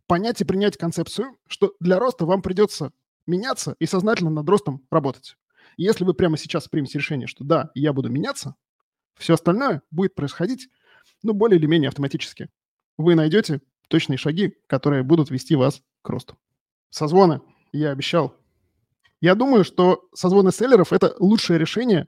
Понять 0.08 0.42
и 0.42 0.46
принять 0.46 0.78
концепцию, 0.78 1.38
что 1.48 1.76
для 1.80 2.00
роста 2.00 2.26
вам 2.26 2.42
придется 2.42 2.92
меняться 3.28 3.76
и 3.78 3.86
сознательно 3.86 4.32
над 4.32 4.50
ростом 4.50 4.86
работать. 4.90 5.38
И 5.78 5.84
если 5.84 6.06
вы 6.06 6.16
прямо 6.16 6.38
сейчас 6.38 6.68
примете 6.68 6.98
решение, 6.98 7.28
что 7.28 7.44
да, 7.44 7.70
я 7.76 7.94
буду 7.94 8.10
меняться, 8.10 8.56
все 9.16 9.36
остальное 9.36 9.84
будет 9.92 10.16
происходить, 10.16 10.70
ну, 11.22 11.34
более 11.34 11.60
или 11.60 11.68
менее 11.68 11.90
автоматически. 11.90 12.50
Вы 13.02 13.16
найдете 13.16 13.62
точные 13.88 14.18
шаги, 14.18 14.56
которые 14.68 15.04
будут 15.04 15.32
вести 15.32 15.56
вас 15.56 15.82
к 16.02 16.10
росту. 16.10 16.38
Созвоны, 16.90 17.42
я 17.72 17.92
обещал. 17.92 18.36
Я 19.20 19.36
думаю, 19.36 19.64
что 19.64 20.08
созвоны 20.14 20.52
селлеров– 20.52 20.94
это 20.94 21.16
лучшее 21.20 21.58
решение 21.60 22.08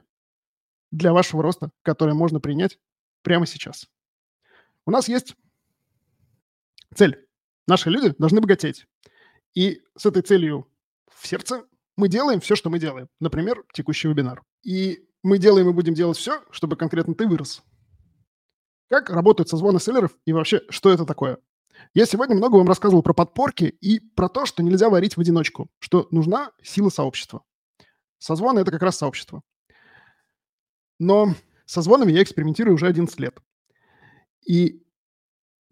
для 0.91 1.11
вашего 1.13 1.41
роста, 1.41 1.71
которое 1.81 2.13
можно 2.13 2.39
принять 2.39 2.79
прямо 3.23 3.45
сейчас. 3.45 3.89
У 4.85 4.91
нас 4.91 5.07
есть 5.07 5.35
цель. 6.93 7.27
Наши 7.67 7.89
люди 7.89 8.13
должны 8.17 8.39
богатеть. 8.39 8.85
И 9.55 9.81
с 9.95 10.05
этой 10.05 10.21
целью 10.21 10.67
в 11.09 11.27
сердце 11.27 11.63
мы 11.97 12.07
делаем 12.07 12.39
все, 12.39 12.55
что 12.55 12.69
мы 12.69 12.79
делаем. 12.79 13.09
Например, 13.19 13.63
текущий 13.73 14.07
вебинар. 14.07 14.43
И 14.63 15.07
мы 15.23 15.37
делаем 15.37 15.69
и 15.69 15.73
будем 15.73 15.93
делать 15.93 16.17
все, 16.17 16.43
чтобы 16.51 16.75
конкретно 16.75 17.15
ты 17.15 17.27
вырос. 17.27 17.63
Как 18.93 19.09
работают 19.09 19.49
созвоны 19.49 19.79
селлеров 19.79 20.15
и 20.23 20.33
вообще, 20.33 20.61
что 20.69 20.91
это 20.91 21.03
такое? 21.03 21.39
Я 21.95 22.05
сегодня 22.05 22.35
много 22.35 22.57
вам 22.57 22.67
рассказывал 22.67 23.01
про 23.01 23.13
подпорки 23.13 23.63
и 23.63 23.99
про 23.99 24.29
то, 24.29 24.45
что 24.45 24.61
нельзя 24.61 24.87
варить 24.87 25.17
в 25.17 25.19
одиночку, 25.19 25.67
что 25.79 26.07
нужна 26.11 26.51
сила 26.61 26.89
сообщества. 26.89 27.41
Созвоны– 28.19 28.59
это 28.59 28.69
как 28.69 28.83
раз 28.83 28.97
сообщество. 28.97 29.41
Но 30.99 31.33
со 31.65 31.81
звонами 31.81 32.11
я 32.11 32.21
экспериментирую 32.21 32.75
уже 32.75 32.85
11 32.85 33.19
лет. 33.19 33.39
И 34.45 34.85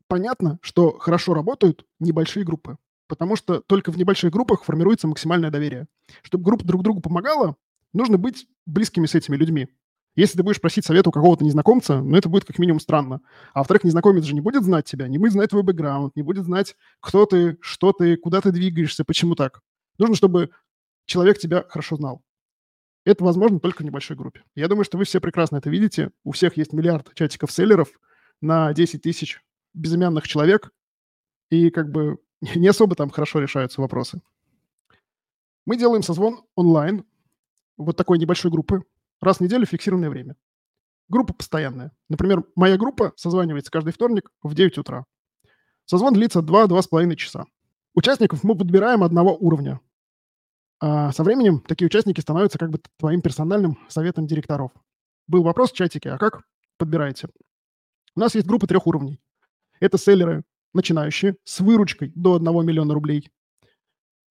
понятно, 0.08 0.58
что 0.64 0.98
хорошо 0.98 1.36
работают 1.36 1.86
небольшие 2.00 2.44
группы, 2.44 2.80
потому 3.06 3.36
что 3.36 3.62
только 3.62 3.92
в 3.92 4.00
небольших 4.00 4.32
группах 4.32 4.64
формируется 4.64 5.08
максимальное 5.08 5.52
доверие. 5.52 5.86
Чтобы 6.24 6.44
группа 6.44 6.66
друг 6.66 6.82
другу 6.82 7.02
помогала, 7.02 7.56
нужно 7.94 8.18
быть 8.18 8.48
близкими 8.66 9.06
с 9.06 9.14
этими 9.14 9.36
людьми. 9.36 9.68
Если 10.16 10.38
ты 10.38 10.44
будешь 10.44 10.60
просить 10.60 10.86
совета 10.86 11.10
у 11.10 11.12
какого-то 11.12 11.46
незнакомца, 11.46 12.02
ну, 12.02 12.18
это 12.18 12.28
будет 12.28 12.44
как 12.44 12.60
минимум 12.60 12.82
странно. 12.82 13.22
А 13.54 13.60
во-вторых, 13.60 13.86
незнакомец 13.86 14.26
же 14.26 14.34
не 14.34 14.42
будет 14.42 14.64
знать 14.64 14.86
тебя, 14.86 15.08
не 15.08 15.18
будет 15.18 15.32
знать 15.32 15.52
твой 15.52 15.64
бэкграунд, 15.64 16.16
не 16.16 16.22
будет 16.22 16.44
знать, 16.44 16.76
кто 17.00 17.26
ты, 17.26 17.58
что 17.62 17.94
ты, 17.94 18.18
куда 18.18 18.42
ты 18.42 18.52
двигаешься, 18.52 19.06
почему 19.06 19.36
так. 19.36 19.62
Нужно, 19.98 20.16
чтобы 20.16 20.50
человек 21.06 21.38
тебя 21.38 21.64
хорошо 21.68 21.96
знал. 21.96 22.22
Это 23.06 23.24
возможно 23.24 23.60
только 23.60 23.82
в 23.82 23.86
небольшой 23.86 24.18
группе. 24.18 24.44
Я 24.54 24.68
думаю, 24.68 24.84
что 24.84 24.98
вы 24.98 25.06
все 25.06 25.22
прекрасно 25.22 25.58
это 25.58 25.70
видите. 25.70 26.12
У 26.24 26.34
всех 26.34 26.58
есть 26.58 26.74
миллиард 26.74 27.14
чатиков 27.16 27.52
селлеров 27.52 27.90
на 28.42 28.74
10 28.74 29.02
тысяч 29.02 29.42
безымянных 29.74 30.28
человек, 30.28 30.72
и 31.50 31.70
как 31.70 31.90
бы 31.90 32.18
не 32.56 32.68
особо 32.68 32.96
там 32.96 33.10
хорошо 33.10 33.40
решаются 33.40 33.82
вопросы. 33.82 34.22
Мы 35.66 35.78
делаем 35.78 36.04
созвон 36.04 36.42
онлайн, 36.56 37.06
вот 37.78 37.96
такой 37.96 38.18
небольшой 38.18 38.52
группы, 38.52 38.84
раз 39.22 39.38
в 39.38 39.42
неделю 39.42 39.66
фиксированное 39.66 40.10
время. 40.10 40.36
Группа 41.08 41.34
постоянная. 41.34 41.92
Например, 42.10 42.44
моя 42.56 42.78
группа 42.78 43.14
созванивается 43.16 43.72
каждый 43.72 43.94
вторник 43.94 44.32
в 44.42 44.54
9 44.54 44.78
утра. 44.78 45.06
Созвон 45.86 46.14
длится 46.14 46.40
2-2,5 46.40 47.16
часа. 47.16 47.46
Участников 47.94 48.44
мы 48.44 48.58
подбираем 48.58 49.04
одного 49.04 49.36
уровня. 49.36 49.82
А 50.80 51.12
со 51.12 51.24
временем 51.24 51.60
такие 51.60 51.86
участники 51.86 52.22
становятся 52.22 52.58
как 52.58 52.72
бы 52.72 52.80
твоим 52.98 53.22
персональным 53.22 53.78
советом 53.90 54.26
директоров. 54.26 54.72
Был 55.28 55.44
вопрос 55.44 55.72
в 55.72 55.76
чатике, 55.76 56.12
а 56.12 56.18
как 56.18 56.44
подбираете? 56.78 57.28
У 58.16 58.20
нас 58.20 58.34
есть 58.36 58.48
группа 58.48 58.68
трех 58.68 58.88
уровней. 58.88 59.20
Это 59.80 59.98
селлеры 59.98 60.44
начинающие 60.74 61.36
с 61.44 61.60
выручкой 61.60 62.12
до 62.16 62.36
1 62.36 62.66
миллиона 62.66 62.94
рублей. 62.94 63.30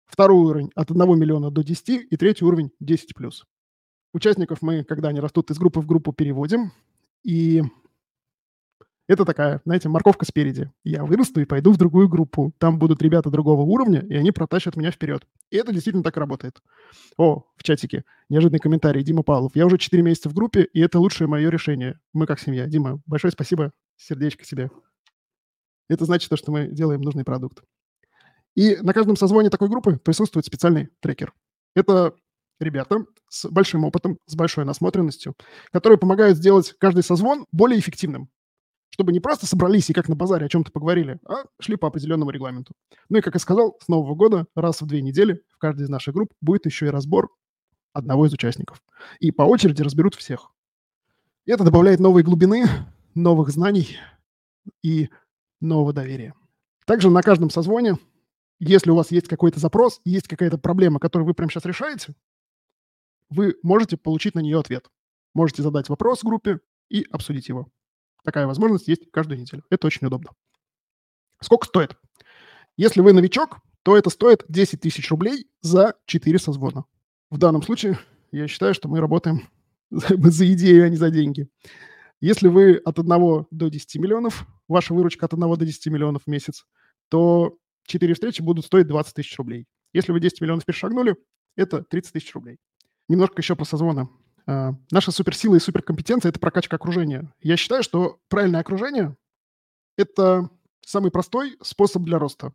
Второй 0.05 0.39
уровень 0.39 0.71
от 0.75 0.89
1 0.89 1.19
миллиона 1.19 1.51
до 1.51 1.63
10 1.63 2.07
и 2.09 2.17
третий 2.17 2.45
уровень 2.45 2.71
10+. 2.81 3.05
Участников 4.13 4.61
мы, 4.61 4.83
когда 4.83 5.09
они 5.09 5.19
растут 5.19 5.51
из 5.51 5.57
группы 5.57 5.79
в 5.81 5.85
группу, 5.85 6.13
переводим. 6.13 6.71
И 7.23 7.61
это 9.07 9.25
такая, 9.25 9.59
знаете, 9.65 9.89
морковка 9.89 10.25
спереди. 10.25 10.71
Я 10.83 11.03
вырасту 11.03 11.41
и 11.41 11.45
пойду 11.45 11.71
в 11.71 11.77
другую 11.77 12.07
группу. 12.07 12.53
Там 12.59 12.77
будут 12.77 13.01
ребята 13.01 13.31
другого 13.31 13.61
уровня, 13.61 14.01
и 14.01 14.15
они 14.15 14.31
протащат 14.31 14.75
меня 14.75 14.91
вперед. 14.91 15.25
И 15.49 15.57
это 15.57 15.73
действительно 15.73 16.03
так 16.03 16.15
работает. 16.17 16.61
О, 17.17 17.43
в 17.55 17.63
чатике 17.63 18.03
неожиданный 18.29 18.59
комментарий. 18.59 19.03
Дима 19.03 19.23
Павлов. 19.23 19.55
Я 19.55 19.65
уже 19.65 19.79
4 19.79 20.03
месяца 20.03 20.29
в 20.29 20.33
группе, 20.33 20.61
и 20.61 20.79
это 20.79 20.99
лучшее 20.99 21.27
мое 21.27 21.49
решение. 21.49 21.99
Мы 22.13 22.27
как 22.27 22.39
семья. 22.39 22.67
Дима, 22.67 23.01
большое 23.07 23.31
спасибо. 23.31 23.71
Сердечко 23.97 24.43
тебе. 24.45 24.69
Это 25.87 26.05
значит 26.05 26.29
то, 26.29 26.37
что 26.37 26.51
мы 26.51 26.67
делаем 26.67 27.01
нужный 27.01 27.23
продукт. 27.23 27.63
И 28.55 28.77
на 28.77 28.93
каждом 28.93 29.15
созвоне 29.15 29.49
такой 29.49 29.69
группы 29.69 29.97
присутствует 29.97 30.45
специальный 30.45 30.89
трекер. 30.99 31.33
Это 31.75 32.13
ребята 32.59 33.05
с 33.29 33.49
большим 33.49 33.85
опытом, 33.85 34.17
с 34.25 34.35
большой 34.35 34.65
насмотренностью, 34.65 35.35
которые 35.71 35.97
помогают 35.97 36.37
сделать 36.37 36.73
каждый 36.79 37.03
созвон 37.03 37.45
более 37.51 37.79
эффективным 37.79 38.29
чтобы 38.99 39.13
не 39.13 39.21
просто 39.21 39.45
собрались 39.45 39.89
и 39.89 39.93
как 39.93 40.09
на 40.09 40.15
базаре 40.15 40.45
о 40.45 40.49
чем-то 40.49 40.73
поговорили, 40.73 41.19
а 41.25 41.43
шли 41.61 41.77
по 41.77 41.87
определенному 41.87 42.31
регламенту. 42.31 42.73
Ну 43.07 43.19
и, 43.19 43.21
как 43.21 43.33
я 43.33 43.39
сказал, 43.39 43.77
с 43.81 43.87
Нового 43.87 44.13
года 44.13 44.45
раз 44.55 44.81
в 44.81 44.87
две 44.87 45.01
недели 45.01 45.41
в 45.47 45.57
каждой 45.57 45.83
из 45.83 45.89
наших 45.89 46.13
групп 46.13 46.33
будет 46.41 46.65
еще 46.65 46.87
и 46.87 46.89
разбор 46.89 47.29
одного 47.93 48.25
из 48.25 48.33
участников. 48.33 48.81
И 49.21 49.31
по 49.31 49.43
очереди 49.43 49.81
разберут 49.81 50.15
всех. 50.15 50.51
И 51.45 51.51
это 51.51 51.63
добавляет 51.63 52.01
новой 52.01 52.23
глубины, 52.23 52.65
новых 53.15 53.51
знаний 53.51 53.97
и 54.83 55.09
нового 55.61 55.93
доверия. 55.93 56.33
Также 56.85 57.09
на 57.09 57.21
каждом 57.21 57.49
созвоне, 57.49 57.97
если 58.59 58.91
у 58.91 58.95
вас 58.95 59.11
есть 59.11 59.29
какой-то 59.29 59.61
запрос, 59.61 60.01
есть 60.03 60.27
какая-то 60.27 60.57
проблема, 60.57 60.99
которую 60.99 61.25
вы 61.25 61.33
прямо 61.33 61.49
сейчас 61.49 61.63
решаете, 61.63 62.15
вы 63.29 63.55
можете 63.63 63.97
получить 63.97 64.35
на 64.35 64.39
нее 64.39 64.59
ответ. 64.59 64.89
Можете 65.33 65.61
задать 65.61 65.89
вопрос 65.89 66.23
группе 66.23 66.59
и 66.89 67.05
обсудить 67.11 67.49
его. 67.49 67.67
Такая 68.23 68.47
возможность 68.47 68.87
есть 68.87 69.09
каждую 69.11 69.39
неделю. 69.39 69.63
Это 69.69 69.87
очень 69.87 70.07
удобно. 70.07 70.31
Сколько 71.41 71.67
стоит? 71.67 71.95
Если 72.75 73.01
вы 73.01 73.13
новичок, 73.13 73.59
то 73.83 73.97
это 73.97 74.09
стоит 74.09 74.45
10 74.49 74.81
тысяч 74.81 75.09
рублей 75.09 75.47
за 75.61 75.95
4 76.05 76.39
созвона. 76.39 76.85
В 77.29 77.37
данном 77.37 77.61
случае 77.61 77.99
я 78.31 78.47
считаю, 78.47 78.73
что 78.73 78.89
мы 78.89 78.99
работаем 78.99 79.47
за 79.89 80.51
идею, 80.53 80.85
а 80.85 80.89
не 80.89 80.97
за 80.97 81.09
деньги. 81.09 81.47
Если 82.21 82.47
вы 82.47 82.75
от 82.75 82.99
1 82.99 83.45
до 83.49 83.69
10 83.69 83.95
миллионов, 83.95 84.45
ваша 84.67 84.93
выручка 84.93 85.25
от 85.25 85.33
1 85.33 85.53
до 85.57 85.65
10 85.65 85.87
миллионов 85.87 86.23
в 86.23 86.27
месяц, 86.27 86.65
то 87.09 87.57
4 87.85 88.13
встречи 88.13 88.41
будут 88.41 88.65
стоить 88.65 88.87
20 88.87 89.13
тысяч 89.13 89.37
рублей. 89.37 89.65
Если 89.93 90.11
вы 90.11 90.19
10 90.19 90.41
миллионов 90.41 90.65
перешагнули, 90.65 91.15
это 91.55 91.83
30 91.83 92.13
тысяч 92.13 92.33
рублей. 92.33 92.57
Немножко 93.09 93.41
еще 93.41 93.55
про 93.55 93.65
созвоны. 93.65 94.07
А, 94.45 94.75
наша 94.91 95.11
суперсила 95.11 95.55
и 95.55 95.59
суперкомпетенция– 95.59 96.29
это 96.31 96.39
прокачка 96.39 96.77
окружения. 96.77 97.33
Я 97.41 97.57
считаю, 97.57 97.83
что 97.83 98.19
правильное 98.29 98.61
окружение– 98.61 99.17
это 99.97 100.49
самый 100.85 101.11
простой 101.11 101.57
способ 101.61 102.03
для 102.03 102.19
роста. 102.19 102.53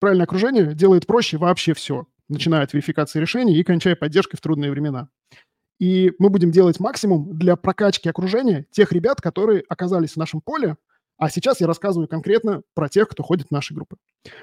Правильное 0.00 0.24
окружение 0.24 0.74
делает 0.74 1.06
проще 1.06 1.38
вообще 1.38 1.72
все, 1.72 2.06
начиная 2.28 2.64
от 2.64 2.74
верификации 2.74 3.20
решений 3.20 3.56
и 3.56 3.64
кончая 3.64 3.96
поддержкой 3.96 4.36
в 4.36 4.40
трудные 4.40 4.70
времена. 4.70 5.08
И 5.78 6.12
мы 6.18 6.30
будем 6.30 6.50
делать 6.50 6.80
максимум 6.80 7.38
для 7.38 7.56
прокачки 7.56 8.08
окружения 8.08 8.66
тех 8.70 8.92
ребят, 8.92 9.20
которые 9.20 9.62
оказались 9.68 10.12
в 10.12 10.16
нашем 10.16 10.40
поле, 10.40 10.76
а 11.18 11.30
сейчас 11.30 11.60
я 11.60 11.66
рассказываю 11.66 12.08
конкретно 12.08 12.62
про 12.74 12.88
тех, 12.88 13.08
кто 13.08 13.22
ходит 13.22 13.48
в 13.48 13.50
наши 13.52 13.72
группы. 13.72 13.96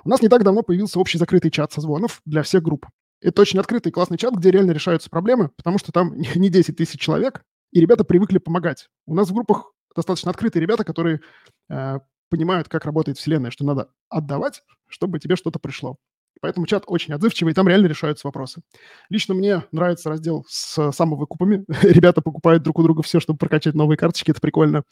У 0.03 0.09
нас 0.09 0.21
не 0.21 0.29
так 0.29 0.43
давно 0.43 0.63
появился 0.63 0.99
общий 0.99 1.17
закрытый 1.17 1.51
чат 1.51 1.71
созвонов 1.71 2.21
для 2.25 2.43
всех 2.43 2.63
групп. 2.63 2.87
Это 3.23 3.41
очень 3.41 3.59
открытый 3.59 3.91
классный 3.91 4.17
чат, 4.17 4.35
где 4.35 4.51
реально 4.51 4.71
решаются 4.71 5.09
проблемы, 5.09 5.49
потому 5.55 5.77
что 5.77 5.91
там 5.91 6.15
не 6.35 6.49
10 6.49 6.75
тысяч 6.75 6.99
человек, 6.99 7.43
и 7.71 7.79
ребята 7.79 8.03
привыкли 8.03 8.37
помогать. 8.37 8.89
У 9.07 9.15
нас 9.15 9.29
в 9.29 9.33
группах 9.33 9.71
достаточно 9.95 10.29
открытые 10.29 10.61
ребята, 10.61 10.83
которые 10.83 11.21
э, 11.69 11.99
понимают, 12.29 12.67
как 12.67 12.85
работает 12.85 13.17
Вселенная, 13.17 13.51
что 13.51 13.65
надо 13.65 13.89
отдавать, 14.09 14.63
чтобы 14.87 15.19
тебе 15.19 15.35
что-то 15.35 15.59
пришло. 15.59 15.97
Поэтому 16.41 16.65
чат 16.65 16.83
очень 16.87 17.13
отзывчивый, 17.13 17.51
и 17.51 17.53
там 17.53 17.69
реально 17.69 17.87
решаются 17.87 18.27
вопросы. 18.27 18.61
Лично 19.09 19.33
мне 19.33 19.63
нравится 19.71 20.09
раздел 20.09 20.45
с 20.49 20.91
самовыкупами. 20.91 21.63
Ребята 21.83 22.21
покупают 22.21 22.63
друг 22.63 22.79
у 22.79 22.83
друга 22.83 23.01
все, 23.01 23.21
чтобы 23.21 23.37
прокачать 23.37 23.75
новые 23.75 23.97
карточки, 23.97 24.31
это 24.31 24.41
прикольно. 24.41 24.83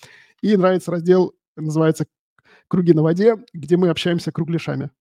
И 0.42 0.56
нравится 0.56 0.92
раздел, 0.92 1.36
называется 1.58 2.06
«Круги 2.70 2.94
на 2.94 3.04
воде», 3.04 3.36
где 3.54 3.76
мы 3.76 3.90
общаемся 3.90 4.32
кругляшами. 4.32 4.92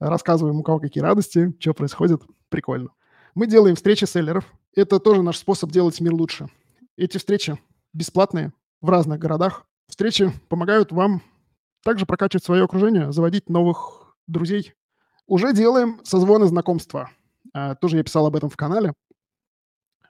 Рассказываем, 0.00 0.60
у 0.60 0.62
кого 0.62 0.78
какие 0.78 1.02
радости, 1.02 1.54
что 1.58 1.74
происходит. 1.74 2.22
Прикольно. 2.48 2.90
Мы 3.34 3.46
делаем 3.46 3.74
встречи 3.74 4.04
селлеров. 4.04 4.44
Это 4.74 5.00
тоже 5.00 5.22
наш 5.22 5.38
способ 5.38 5.70
делать 5.70 6.00
мир 6.00 6.14
лучше. 6.14 6.48
Эти 6.96 7.18
встречи 7.18 7.58
бесплатные 7.92 8.52
в 8.80 8.90
разных 8.90 9.18
городах. 9.18 9.64
Встречи 9.88 10.32
помогают 10.48 10.92
вам 10.92 11.22
также 11.82 12.06
прокачивать 12.06 12.44
свое 12.44 12.64
окружение, 12.64 13.12
заводить 13.12 13.48
новых 13.48 14.16
друзей. 14.26 14.74
Уже 15.26 15.52
делаем 15.52 16.00
созвоны 16.04 16.46
знакомства. 16.46 17.10
А, 17.52 17.74
тоже 17.74 17.96
я 17.96 18.04
писал 18.04 18.26
об 18.26 18.36
этом 18.36 18.50
в 18.50 18.56
канале. 18.56 18.92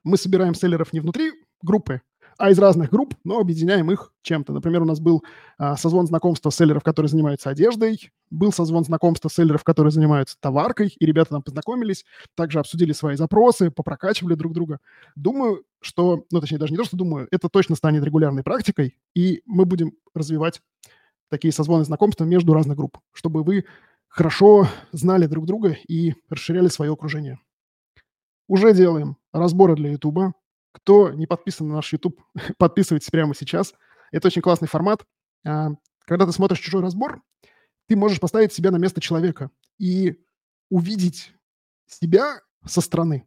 Мы 0.05 0.17
собираем 0.17 0.55
селлеров 0.55 0.93
не 0.93 1.01
внутри 1.01 1.33
группы, 1.63 2.03
а 2.39 2.51
из 2.51 2.59
разных 2.59 2.91
групп, 2.91 3.15
но 3.25 3.41
объединяем 3.41 3.91
их 3.91 4.13
чем-то. 4.23 4.53
Например, 4.53 4.83
у 4.83 4.85
нас 4.85 5.01
был 5.01 5.25
а, 5.59 5.77
созвон 5.77 6.07
знакомства 6.07 6.53
селлеров, 6.53 6.85
которые 6.85 7.11
занимаются 7.11 7.51
одеждой, 7.51 8.13
был 8.31 8.53
созвон 8.53 8.85
знакомства 8.85 9.29
селлеров, 9.29 9.65
которые 9.65 9.91
занимаются 9.91 10.37
товаркой, 10.41 10.95
и 10.99 11.05
ребята 11.05 11.31
там 11.31 11.43
познакомились, 11.43 12.05
также 12.37 12.61
обсудили 12.61 12.93
свои 12.93 13.17
запросы, 13.17 13.73
попрокачивали 13.73 14.35
друг 14.35 14.53
друга. 14.53 14.79
Думаю, 15.17 15.65
что, 15.81 16.25
ну, 16.31 16.41
точнее, 16.41 16.59
даже 16.59 16.73
не 16.73 16.79
то, 16.79 16.85
что 16.85 16.97
думаю, 16.97 17.27
это 17.33 17.49
точно 17.49 17.75
станет 17.75 18.05
регулярной 18.05 18.45
практикой, 18.45 18.97
и 19.15 19.43
мы 19.45 19.65
будем 19.65 19.93
развивать 20.15 20.63
такие 21.29 21.53
созвоны 21.53 21.85
знакомства 21.85 22.25
между 22.25 22.55
разных 22.55 22.77
групп, 22.77 22.99
чтобы 23.13 23.43
вы 23.43 23.65
хорошо 24.07 24.69
знали 24.93 25.27
друг 25.27 25.45
друга 25.45 25.77
и 25.89 26.15
расширяли 26.29 26.69
свое 26.69 26.93
окружение. 26.93 27.41
Уже 28.47 28.73
делаем 28.73 29.17
разборы 29.33 29.75
для 29.75 29.91
Ютуба. 29.91 30.35
Кто 30.83 31.11
не 31.11 31.27
подписан 31.27 31.69
на 31.69 31.77
наш 31.77 31.93
YouTube, 31.93 32.21
подписывайтесь 32.59 33.11
прямо 33.11 33.35
сейчас. 33.35 33.75
Это 34.13 34.29
очень 34.29 34.43
классный 34.43 34.69
формат. 34.69 35.05
А, 35.47 35.71
когда 36.01 36.27
ты 36.27 36.33
смотришь 36.33 36.61
чужой 36.61 36.83
разбор, 36.83 37.23
ты 37.87 37.97
можешь 37.97 38.21
поставить 38.21 38.53
себя 38.53 38.71
на 38.71 38.77
место 38.77 39.01
человека 39.01 39.51
и 39.79 40.17
увидеть 40.71 41.33
себя 41.87 42.41
со 42.65 42.81
стороны. 42.81 43.27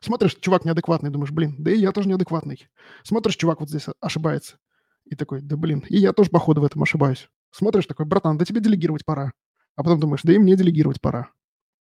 Смотришь, 0.00 0.36
чувак 0.36 0.64
неадекватный, 0.64 1.10
думаешь, 1.10 1.30
блин, 1.30 1.56
да 1.58 1.70
и 1.70 1.78
я 1.78 1.92
тоже 1.92 2.08
неадекватный. 2.08 2.68
Смотришь, 3.02 3.36
чувак 3.36 3.60
вот 3.60 3.68
здесь 3.68 3.86
ошибается. 4.00 4.58
И 5.04 5.14
такой, 5.14 5.40
да 5.40 5.56
блин, 5.56 5.84
и 5.88 5.98
я 5.98 6.12
тоже, 6.12 6.30
походу, 6.30 6.60
в 6.60 6.64
этом 6.64 6.82
ошибаюсь. 6.82 7.28
Смотришь 7.52 7.86
такой, 7.86 8.06
братан, 8.06 8.36
да 8.36 8.44
тебе 8.44 8.60
делегировать 8.60 9.04
пора. 9.04 9.32
А 9.76 9.82
потом 9.82 10.00
думаешь, 10.00 10.22
да 10.24 10.32
и 10.32 10.38
мне 10.38 10.56
делегировать 10.56 11.00
пора. 11.00 11.30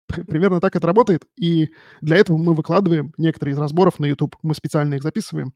Примерно 0.07 0.61
так 0.61 0.77
это 0.77 0.87
работает. 0.87 1.25
И 1.37 1.71
для 2.01 2.17
этого 2.17 2.37
мы 2.37 2.55
выкладываем 2.55 3.13
некоторые 3.17 3.55
из 3.55 3.59
разборов 3.59 3.99
на 3.99 4.07
YouTube. 4.07 4.37
Мы 4.43 4.55
специально 4.55 4.95
их 4.95 5.03
записываем, 5.03 5.55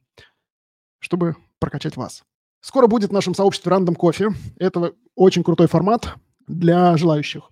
чтобы 0.98 1.36
прокачать 1.58 1.96
вас. 1.96 2.24
Скоро 2.60 2.86
будет 2.86 3.10
в 3.10 3.12
нашем 3.12 3.34
сообществе 3.34 3.72
Random 3.72 3.96
Coffee. 3.96 4.34
Это 4.58 4.94
очень 5.14 5.44
крутой 5.44 5.68
формат 5.68 6.14
для 6.46 6.96
желающих. 6.96 7.50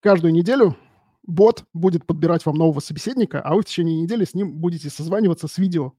Каждую 0.00 0.32
неделю 0.32 0.76
бот 1.24 1.64
будет 1.72 2.06
подбирать 2.06 2.46
вам 2.46 2.56
нового 2.56 2.80
собеседника, 2.80 3.40
а 3.40 3.54
вы 3.54 3.62
в 3.62 3.64
течение 3.64 4.00
недели 4.00 4.24
с 4.24 4.34
ним 4.34 4.58
будете 4.60 4.90
созваниваться 4.90 5.48
с 5.48 5.58
видео 5.58 5.92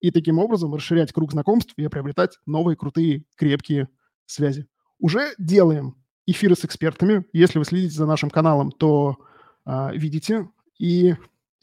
и 0.00 0.10
таким 0.10 0.38
образом 0.38 0.74
расширять 0.74 1.12
круг 1.12 1.32
знакомств 1.32 1.74
и 1.76 1.88
приобретать 1.88 2.38
новые 2.46 2.76
крутые 2.76 3.24
крепкие 3.36 3.88
связи. 4.26 4.66
Уже 4.98 5.34
делаем 5.38 5.99
эфиры 6.26 6.54
с 6.54 6.64
экспертами. 6.64 7.24
Если 7.32 7.58
вы 7.58 7.64
следите 7.64 7.94
за 7.94 8.06
нашим 8.06 8.30
каналом, 8.30 8.72
то 8.72 9.18
а, 9.64 9.92
видите. 9.92 10.48
И 10.78 11.14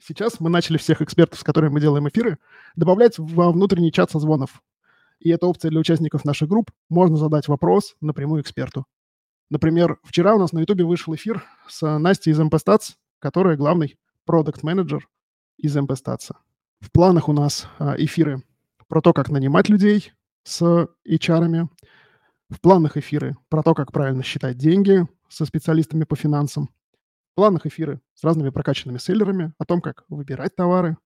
сейчас 0.02 0.40
мы 0.40 0.50
начали 0.50 0.78
всех 0.78 1.02
экспертов, 1.02 1.40
с 1.40 1.44
которыми 1.44 1.74
мы 1.74 1.82
делаем 1.82 2.08
эфиры, 2.08 2.38
добавлять 2.76 3.18
во 3.18 3.52
внутренний 3.52 3.92
чат 3.92 4.12
созвонов. 4.12 4.62
И 5.20 5.30
это 5.30 5.48
опция 5.48 5.72
для 5.72 5.80
участников 5.80 6.26
наших 6.26 6.50
групп. 6.50 6.72
Можно 6.90 7.18
задать 7.18 7.48
вопрос 7.48 7.96
напрямую 8.02 8.42
эксперту. 8.42 8.86
Например, 9.50 9.98
вчера 10.04 10.36
у 10.36 10.40
нас 10.40 10.52
на 10.52 10.60
YouTube 10.60 10.82
вышел 10.82 11.16
эфир 11.16 11.44
с 11.68 11.98
Настей 11.98 12.34
из 12.34 12.40
MPStats, 12.40 12.96
которая 13.20 13.56
главный 13.56 13.98
продукт-менеджер 14.26 15.08
из 15.58 15.76
MPStats. 15.76 16.36
В 16.80 16.92
планах 16.92 17.30
у 17.30 17.34
нас 17.34 17.68
а, 17.80 17.96
эфиры 17.98 18.44
про 18.88 19.02
то, 19.02 19.14
как 19.14 19.30
нанимать 19.30 19.70
людей 19.70 20.12
с 20.44 20.62
HR. 21.08 21.68
В 22.49 22.61
планах 22.61 22.95
эфиры 22.95 23.36
про 23.49 23.61
то, 23.61 23.74
как 23.74 23.91
правильно 23.91 24.24
считать 24.24 24.57
деньги 24.57 25.06
со 25.28 25.45
специалистами 25.45 26.06
по 26.06 26.15
финансам. 26.15 26.69
В 27.34 27.36
планах 27.36 27.65
эфиры 27.65 27.99
с 28.14 28.24
разными 28.24 28.49
прокачанными 28.49 28.99
селлерами 28.99 29.53
о 29.57 29.65
том, 29.65 29.82
как 29.82 30.06
выбирать 30.07 30.56
товары 30.56 30.98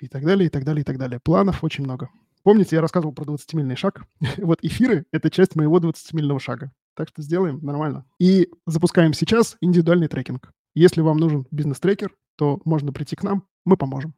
и 0.00 0.08
так 0.08 0.24
далее, 0.24 0.46
и 0.46 0.50
так 0.50 0.64
далее, 0.64 0.80
и 0.80 0.84
так 0.84 0.96
далее. 0.96 1.20
Планов 1.20 1.62
очень 1.62 1.84
много. 1.84 2.08
Помните, 2.42 2.76
я 2.76 2.82
рассказывал 2.82 3.14
про 3.14 3.24
20-мильный 3.24 3.76
шаг? 3.76 4.06
вот 4.38 4.60
эфиры– 4.62 5.04
это 5.12 5.30
часть 5.30 5.56
моего 5.56 5.78
20-мильного 5.78 6.40
шага. 6.40 6.72
Так 6.94 7.08
что 7.08 7.20
сделаем 7.20 7.60
нормально. 7.62 8.06
И 8.18 8.48
запускаем 8.66 9.12
сейчас 9.12 9.58
индивидуальный 9.60 10.08
трекинг. 10.08 10.52
Если 10.74 11.02
вам 11.02 11.18
нужен 11.18 11.46
бизнес-трекер, 11.50 12.16
то 12.36 12.62
можно 12.64 12.94
прийти 12.94 13.14
к 13.14 13.22
нам, 13.22 13.46
мы 13.66 13.76
поможем. 13.76 14.14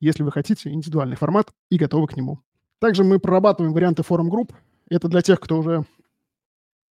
Если 0.00 0.22
вы 0.22 0.30
хотите 0.32 0.70
индивидуальный 0.70 1.16
формат 1.16 1.50
и 1.70 1.78
готовы 1.78 2.06
к 2.06 2.16
нему. 2.16 2.42
Также 2.80 3.04
мы 3.04 3.18
прорабатываем 3.20 3.72
варианты 3.72 4.02
форум-групп. 4.02 4.52
Это 4.88 5.08
для 5.08 5.22
тех, 5.22 5.38
кто 5.38 5.58
уже 5.58 5.84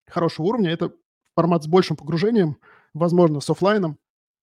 хорошего 0.06 0.48
уровня. 0.48 0.70
Это 0.70 0.92
формат 1.34 1.64
с 1.64 1.68
большим 1.68 1.96
погружением, 1.96 2.58
возможно, 2.94 3.40
с 3.40 3.50
офлайном. 3.50 3.98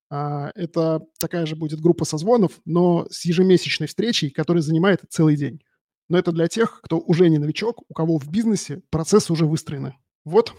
А, 0.09 0.51
это 0.55 1.05
такая 1.19 1.45
же 1.45 1.55
будет 1.55 1.79
группа 1.79 2.03
созвонов, 2.03 2.59
но 2.65 3.07
с 3.09 3.25
ежемесячной 3.25 3.87
встречей, 3.87 4.29
которая 4.31 4.61
занимает 4.61 5.01
целый 5.09 5.35
день. 5.35 5.61
Но 6.09 6.17
это 6.17 6.31
для 6.31 6.47
тех, 6.47 6.81
кто 6.81 6.99
уже 6.99 7.29
не 7.29 7.37
новичок, 7.37 7.83
у 7.87 7.93
кого 7.93 8.17
в 8.17 8.29
бизнесе 8.29 8.81
процессы 8.89 9.31
уже 9.31 9.45
выстроены. 9.45 9.95
Вот 10.23 10.53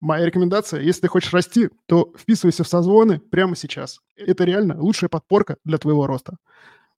моя 0.00 0.26
рекомендация. 0.26 0.80
Если 0.82 1.02
ты 1.02 1.08
хочешь 1.08 1.32
расти, 1.32 1.70
то 1.86 2.12
вписывайся 2.18 2.64
в 2.64 2.68
созвоны 2.68 3.18
прямо 3.18 3.56
сейчас. 3.56 4.00
Это 4.16 4.44
реально 4.44 4.80
лучшая 4.80 5.08
подпорка 5.08 5.56
для 5.64 5.78
твоего 5.78 6.06
роста. 6.06 6.36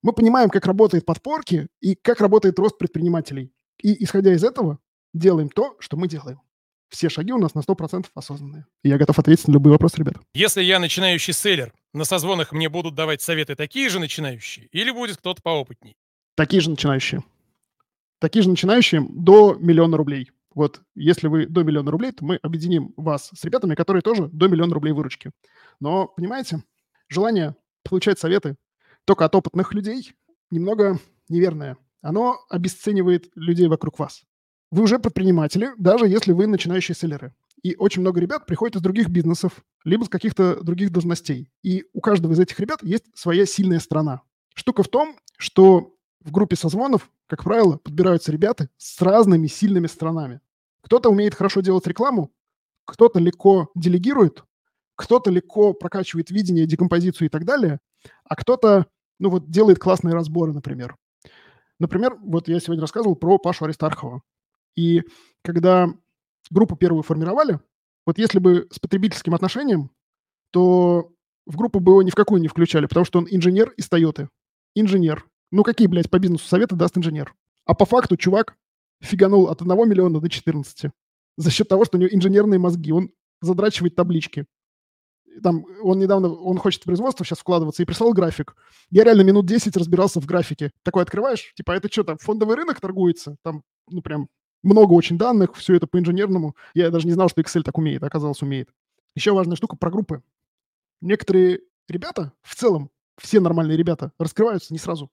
Мы 0.05 0.13
понимаем, 0.13 0.51
как 0.51 0.67
работают 0.67 1.03
подпорки 1.03 1.67
и 1.81 1.95
как 1.95 2.21
работает 2.21 2.59
рост 2.59 2.77
предпринимателей. 2.77 3.51
И 3.81 4.03
исходя 4.03 4.35
из 4.35 4.43
этого, 4.43 4.77
делаем 5.15 5.49
то, 5.49 5.75
что 5.79 5.97
мы 5.97 6.07
делаем. 6.07 6.41
Все 6.89 7.09
шаги 7.09 7.33
у 7.33 7.39
нас 7.39 7.55
на 7.55 7.61
100% 7.61 8.05
осознанные. 8.13 8.67
И 8.83 8.89
я 8.89 8.99
готов 8.99 9.17
ответить 9.17 9.47
на 9.47 9.53
любые 9.53 9.71
вопросы, 9.71 9.97
ребята. 9.97 10.19
Если 10.35 10.61
я 10.61 10.77
начинающий 10.77 11.33
селлер, 11.33 11.73
на 11.91 12.03
созвонах 12.03 12.51
мне 12.51 12.69
будут 12.69 12.93
давать 12.93 13.23
советы 13.23 13.55
такие 13.55 13.89
же 13.89 13.97
начинающие 13.97 14.67
или 14.67 14.91
будет 14.91 15.17
кто-то 15.17 15.41
поопытней? 15.41 15.97
Такие 16.35 16.61
же 16.61 16.69
начинающие. 16.69 17.23
Такие 18.19 18.43
же 18.43 18.49
начинающие 18.51 19.03
до 19.09 19.55
миллиона 19.59 19.97
рублей. 19.97 20.29
Вот 20.53 20.81
если 20.93 21.27
вы 21.27 21.47
до 21.47 21.63
миллиона 21.63 21.89
рублей, 21.89 22.11
то 22.11 22.23
мы 22.23 22.35
объединим 22.43 22.93
вас 22.95 23.31
с 23.33 23.43
ребятами, 23.43 23.73
которые 23.73 24.03
тоже 24.03 24.27
до 24.27 24.49
миллиона 24.49 24.75
рублей 24.75 24.91
выручки. 24.91 25.31
Но, 25.79 26.05
понимаете, 26.05 26.63
желание 27.09 27.55
получать 27.81 28.19
советы 28.19 28.55
только 29.05 29.25
от 29.25 29.35
опытных 29.35 29.73
людей 29.73 30.13
немного 30.51 30.99
неверное. 31.29 31.77
Оно 32.01 32.39
обесценивает 32.49 33.31
людей 33.35 33.67
вокруг 33.67 33.99
вас. 33.99 34.23
Вы 34.71 34.83
уже 34.83 34.99
предприниматели, 34.99 35.71
даже 35.77 36.07
если 36.07 36.31
вы 36.31 36.47
начинающие 36.47 36.95
селлеры. 36.95 37.33
И 37.63 37.75
очень 37.77 38.01
много 38.01 38.19
ребят 38.19 38.45
приходят 38.45 38.75
из 38.75 38.81
других 38.81 39.09
бизнесов, 39.09 39.63
либо 39.83 40.03
с 40.03 40.09
каких-то 40.09 40.61
других 40.63 40.91
должностей. 40.91 41.49
И 41.63 41.85
у 41.93 42.01
каждого 42.01 42.33
из 42.33 42.39
этих 42.39 42.59
ребят 42.59 42.83
есть 42.83 43.05
своя 43.15 43.45
сильная 43.45 43.79
сторона. 43.79 44.21
Штука 44.53 44.83
в 44.83 44.87
том, 44.87 45.17
что 45.37 45.95
в 46.19 46.31
группе 46.31 46.55
созвонов, 46.55 47.09
как 47.27 47.43
правило, 47.43 47.77
подбираются 47.77 48.31
ребята 48.31 48.69
с 48.77 49.01
разными 49.01 49.47
сильными 49.47 49.87
сторонами. 49.87 50.41
Кто-то 50.81 51.09
умеет 51.09 51.33
хорошо 51.33 51.61
делать 51.61 51.87
рекламу, 51.87 52.31
кто-то 52.85 53.19
легко 53.19 53.71
делегирует, 53.75 54.43
кто-то 54.95 55.31
легко 55.31 55.73
прокачивает 55.73 56.29
видение, 56.29 56.67
декомпозицию 56.67 57.27
и 57.27 57.29
так 57.29 57.45
далее, 57.45 57.79
а 58.23 58.35
кто-то, 58.35 58.85
ну 59.19 59.29
вот, 59.29 59.49
делает 59.49 59.79
классные 59.79 60.13
разборы, 60.13 60.53
например. 60.53 60.95
Например, 61.79 62.15
вот 62.21 62.47
я 62.47 62.59
сегодня 62.59 62.81
рассказывал 62.81 63.15
про 63.15 63.37
Пашу 63.37 63.65
Аристархова. 63.65 64.21
И 64.75 65.03
когда 65.43 65.89
группу 66.49 66.75
первую 66.75 67.03
формировали, 67.03 67.59
вот 68.05 68.17
если 68.17 68.39
бы 68.39 68.67
с 68.71 68.79
потребительским 68.79 69.33
отношением, 69.33 69.91
то 70.51 71.11
в 71.45 71.57
группу 71.57 71.79
бы 71.79 71.93
его 71.93 72.01
ни 72.01 72.09
в 72.09 72.15
какую 72.15 72.41
не 72.41 72.47
включали, 72.47 72.85
потому 72.85 73.05
что 73.05 73.19
он 73.19 73.27
инженер 73.29 73.71
из 73.71 73.89
Тойоты. 73.89 74.29
Инженер. 74.75 75.25
Ну 75.51 75.63
какие, 75.63 75.87
блядь, 75.87 76.09
по 76.09 76.19
бизнесу 76.19 76.47
советы 76.47 76.75
даст 76.75 76.97
инженер? 76.97 77.35
А 77.65 77.73
по 77.73 77.85
факту 77.85 78.17
чувак 78.17 78.55
фиганул 79.01 79.49
от 79.49 79.61
1 79.61 79.89
миллиона 79.89 80.19
до 80.19 80.29
14 80.29 80.91
за 81.37 81.51
счет 81.51 81.67
того, 81.67 81.85
что 81.85 81.97
у 81.97 82.01
него 82.01 82.09
инженерные 82.13 82.59
мозги. 82.59 82.91
Он 82.91 83.11
задрачивает 83.41 83.95
таблички. 83.95 84.45
Там 85.43 85.65
он 85.81 85.99
недавно, 85.99 86.29
он 86.33 86.57
хочет 86.57 86.81
в 86.81 86.85
производство 86.85 87.25
сейчас 87.25 87.39
вкладываться 87.39 87.83
и 87.83 87.85
прислал 87.85 88.13
график. 88.13 88.55
Я 88.89 89.03
реально 89.03 89.21
минут 89.21 89.45
10 89.45 89.75
разбирался 89.77 90.21
в 90.21 90.25
графике. 90.25 90.71
Такой 90.83 91.03
открываешь, 91.03 91.53
типа, 91.55 91.71
это 91.71 91.91
что 91.91 92.03
там, 92.03 92.17
фондовый 92.17 92.55
рынок 92.55 92.79
торгуется? 92.79 93.37
Там, 93.43 93.63
ну 93.89 94.01
прям 94.01 94.29
много 94.63 94.93
очень 94.93 95.17
данных, 95.17 95.55
все 95.55 95.75
это 95.75 95.87
по 95.87 95.99
инженерному. 95.99 96.55
Я 96.73 96.89
даже 96.89 97.07
не 97.07 97.13
знал, 97.13 97.29
что 97.29 97.41
Excel 97.41 97.63
так 97.63 97.77
умеет, 97.77 98.03
а 98.03 98.07
оказалось 98.07 98.41
умеет. 98.41 98.69
Еще 99.15 99.31
важная 99.31 99.55
штука 99.55 99.77
про 99.77 99.91
группы. 99.91 100.23
Некоторые 101.01 101.61
ребята, 101.87 102.33
в 102.41 102.55
целом, 102.55 102.89
все 103.17 103.39
нормальные 103.39 103.77
ребята, 103.77 104.11
раскрываются 104.17 104.73
не 104.73 104.79
сразу. 104.79 105.09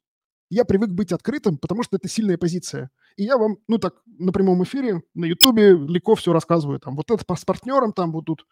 Я 0.51 0.65
привык 0.65 0.91
быть 0.91 1.13
открытым, 1.13 1.57
потому 1.57 1.83
что 1.83 1.97
это 1.97 2.09
сильная 2.09 2.37
позиция. 2.37 2.91
И 3.17 3.25
я 3.25 3.39
вам, 3.39 3.59
ну 3.69 3.79
так, 3.79 3.95
на 4.07 4.33
прямом 4.33 4.63
эфире, 4.65 5.03
на 5.15 5.25
Ютубе 5.25 5.73
легко 5.73 6.15
все 6.15 6.33
рассказываю. 6.33 6.81
Там 6.81 6.97
вот 6.97 7.11
это 7.11 7.35
с 7.35 7.45
партнером, 7.45 7.93
там 7.93 8.13
вот 8.13 8.27
тут, 8.27 8.47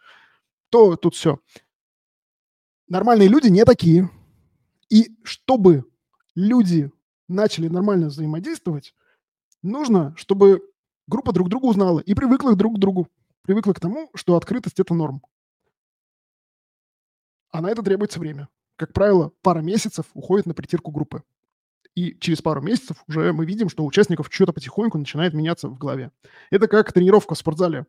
то, 0.71 0.97
тут 0.97 1.15
все. 1.15 1.41
Нормальные 2.89 3.29
люди 3.29 3.49
не 3.49 3.65
такие. 3.65 4.11
И 4.89 5.17
чтобы 5.23 5.85
люди 6.35 6.91
начали 7.29 7.69
нормально 7.69 8.09
взаимодействовать, 8.09 8.95
нужно, 9.63 10.15
чтобы 10.17 10.63
группа 11.07 11.33
друг 11.33 11.49
друга 11.49 11.67
узнала 11.67 12.01
и 12.01 12.15
привыкла 12.15 12.57
друг 12.57 12.77
к 12.77 12.79
другу. 12.79 13.09
Привыкла 13.43 13.73
к 13.73 13.81
тому, 13.81 14.11
что 14.15 14.37
открытость– 14.37 14.81
это 14.81 14.95
норм. 14.95 15.23
А 17.51 17.61
на 17.61 17.71
это 17.71 17.83
требуется 17.83 18.21
время. 18.21 18.49
Как 18.77 18.93
правило, 18.93 19.33
пара 19.43 19.61
месяцев 19.61 20.07
уходит 20.15 20.47
на 20.47 20.55
притирку 20.55 20.91
группы. 20.91 21.23
И 21.95 22.17
через 22.21 22.41
пару 22.41 22.63
месяцев 22.63 23.03
уже 23.09 23.33
мы 23.33 23.45
видим, 23.45 23.69
что 23.69 23.83
у 23.83 23.87
участников 23.87 24.29
что-то 24.31 24.53
потихоньку 24.53 24.99
начинает 24.99 25.35
меняться 25.35 25.69
в 25.69 25.77
голове. 25.77 26.13
Это 26.51 26.69
как 26.69 26.93
тренировка 26.93 27.35
в 27.35 27.39
спортзале. 27.39 27.87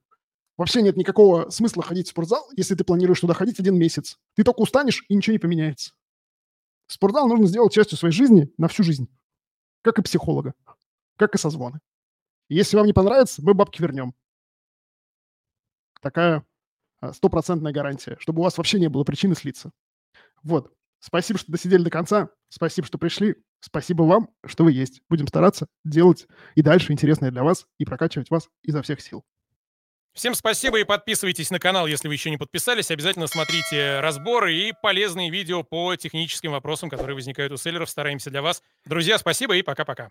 Вообще 0.61 0.83
нет 0.83 0.95
никакого 0.95 1.49
смысла 1.49 1.81
ходить 1.81 2.05
в 2.05 2.11
спортзал, 2.11 2.47
если 2.55 2.75
ты 2.75 2.83
планируешь 2.83 3.19
туда 3.19 3.33
ходить 3.33 3.59
один 3.59 3.79
месяц. 3.79 4.19
Ты 4.35 4.43
только 4.43 4.59
устанешь, 4.59 5.03
и 5.09 5.15
ничего 5.15 5.33
не 5.33 5.39
поменяется. 5.39 5.95
Спортзал 6.85 7.27
нужно 7.27 7.47
сделать 7.47 7.73
частью 7.73 7.97
своей 7.97 8.13
жизни 8.13 8.53
на 8.59 8.67
всю 8.67 8.83
жизнь. 8.83 9.07
Как 9.81 9.97
и 9.97 10.03
психолога. 10.03 10.53
Как 11.17 11.33
и 11.33 11.39
созвоны. 11.39 11.79
Если 12.47 12.77
вам 12.77 12.85
не 12.85 12.93
понравится, 12.93 13.41
мы 13.43 13.55
бабки 13.55 13.81
вернем. 13.81 14.13
Такая 15.99 16.45
а, 16.99 17.11
стопроцентная 17.11 17.73
гарантия, 17.73 18.17
чтобы 18.19 18.41
у 18.41 18.43
вас 18.43 18.55
вообще 18.55 18.79
не 18.79 18.87
было 18.87 19.03
причины 19.03 19.33
слиться. 19.33 19.71
Вот. 20.43 20.71
Спасибо, 20.99 21.39
что 21.39 21.51
досидели 21.51 21.81
до 21.81 21.89
конца. 21.89 22.29
Спасибо, 22.49 22.85
что 22.85 22.99
пришли. 22.99 23.35
Спасибо 23.61 24.03
вам, 24.03 24.29
что 24.45 24.63
вы 24.63 24.73
есть. 24.73 25.01
Будем 25.09 25.25
стараться 25.25 25.65
делать 25.83 26.27
и 26.53 26.61
дальше 26.61 26.93
интересное 26.93 27.31
для 27.31 27.43
вас 27.43 27.65
и 27.79 27.85
прокачивать 27.85 28.29
вас 28.29 28.47
изо 28.61 28.83
всех 28.83 29.01
сил. 29.01 29.25
Всем 30.13 30.35
спасибо 30.35 30.79
и 30.79 30.83
подписывайтесь 30.83 31.51
на 31.51 31.59
канал, 31.59 31.87
если 31.87 32.07
вы 32.09 32.15
еще 32.15 32.29
не 32.29 32.37
подписались. 32.37 32.91
Обязательно 32.91 33.27
смотрите 33.27 34.01
разборы 34.01 34.53
и 34.53 34.73
полезные 34.81 35.29
видео 35.29 35.63
по 35.63 35.95
техническим 35.95 36.51
вопросам, 36.51 36.89
которые 36.89 37.15
возникают 37.15 37.53
у 37.53 37.57
селлеров. 37.57 37.89
Стараемся 37.89 38.29
для 38.29 38.41
вас. 38.41 38.61
Друзья, 38.85 39.17
спасибо 39.17 39.55
и 39.55 39.61
пока-пока. 39.61 40.09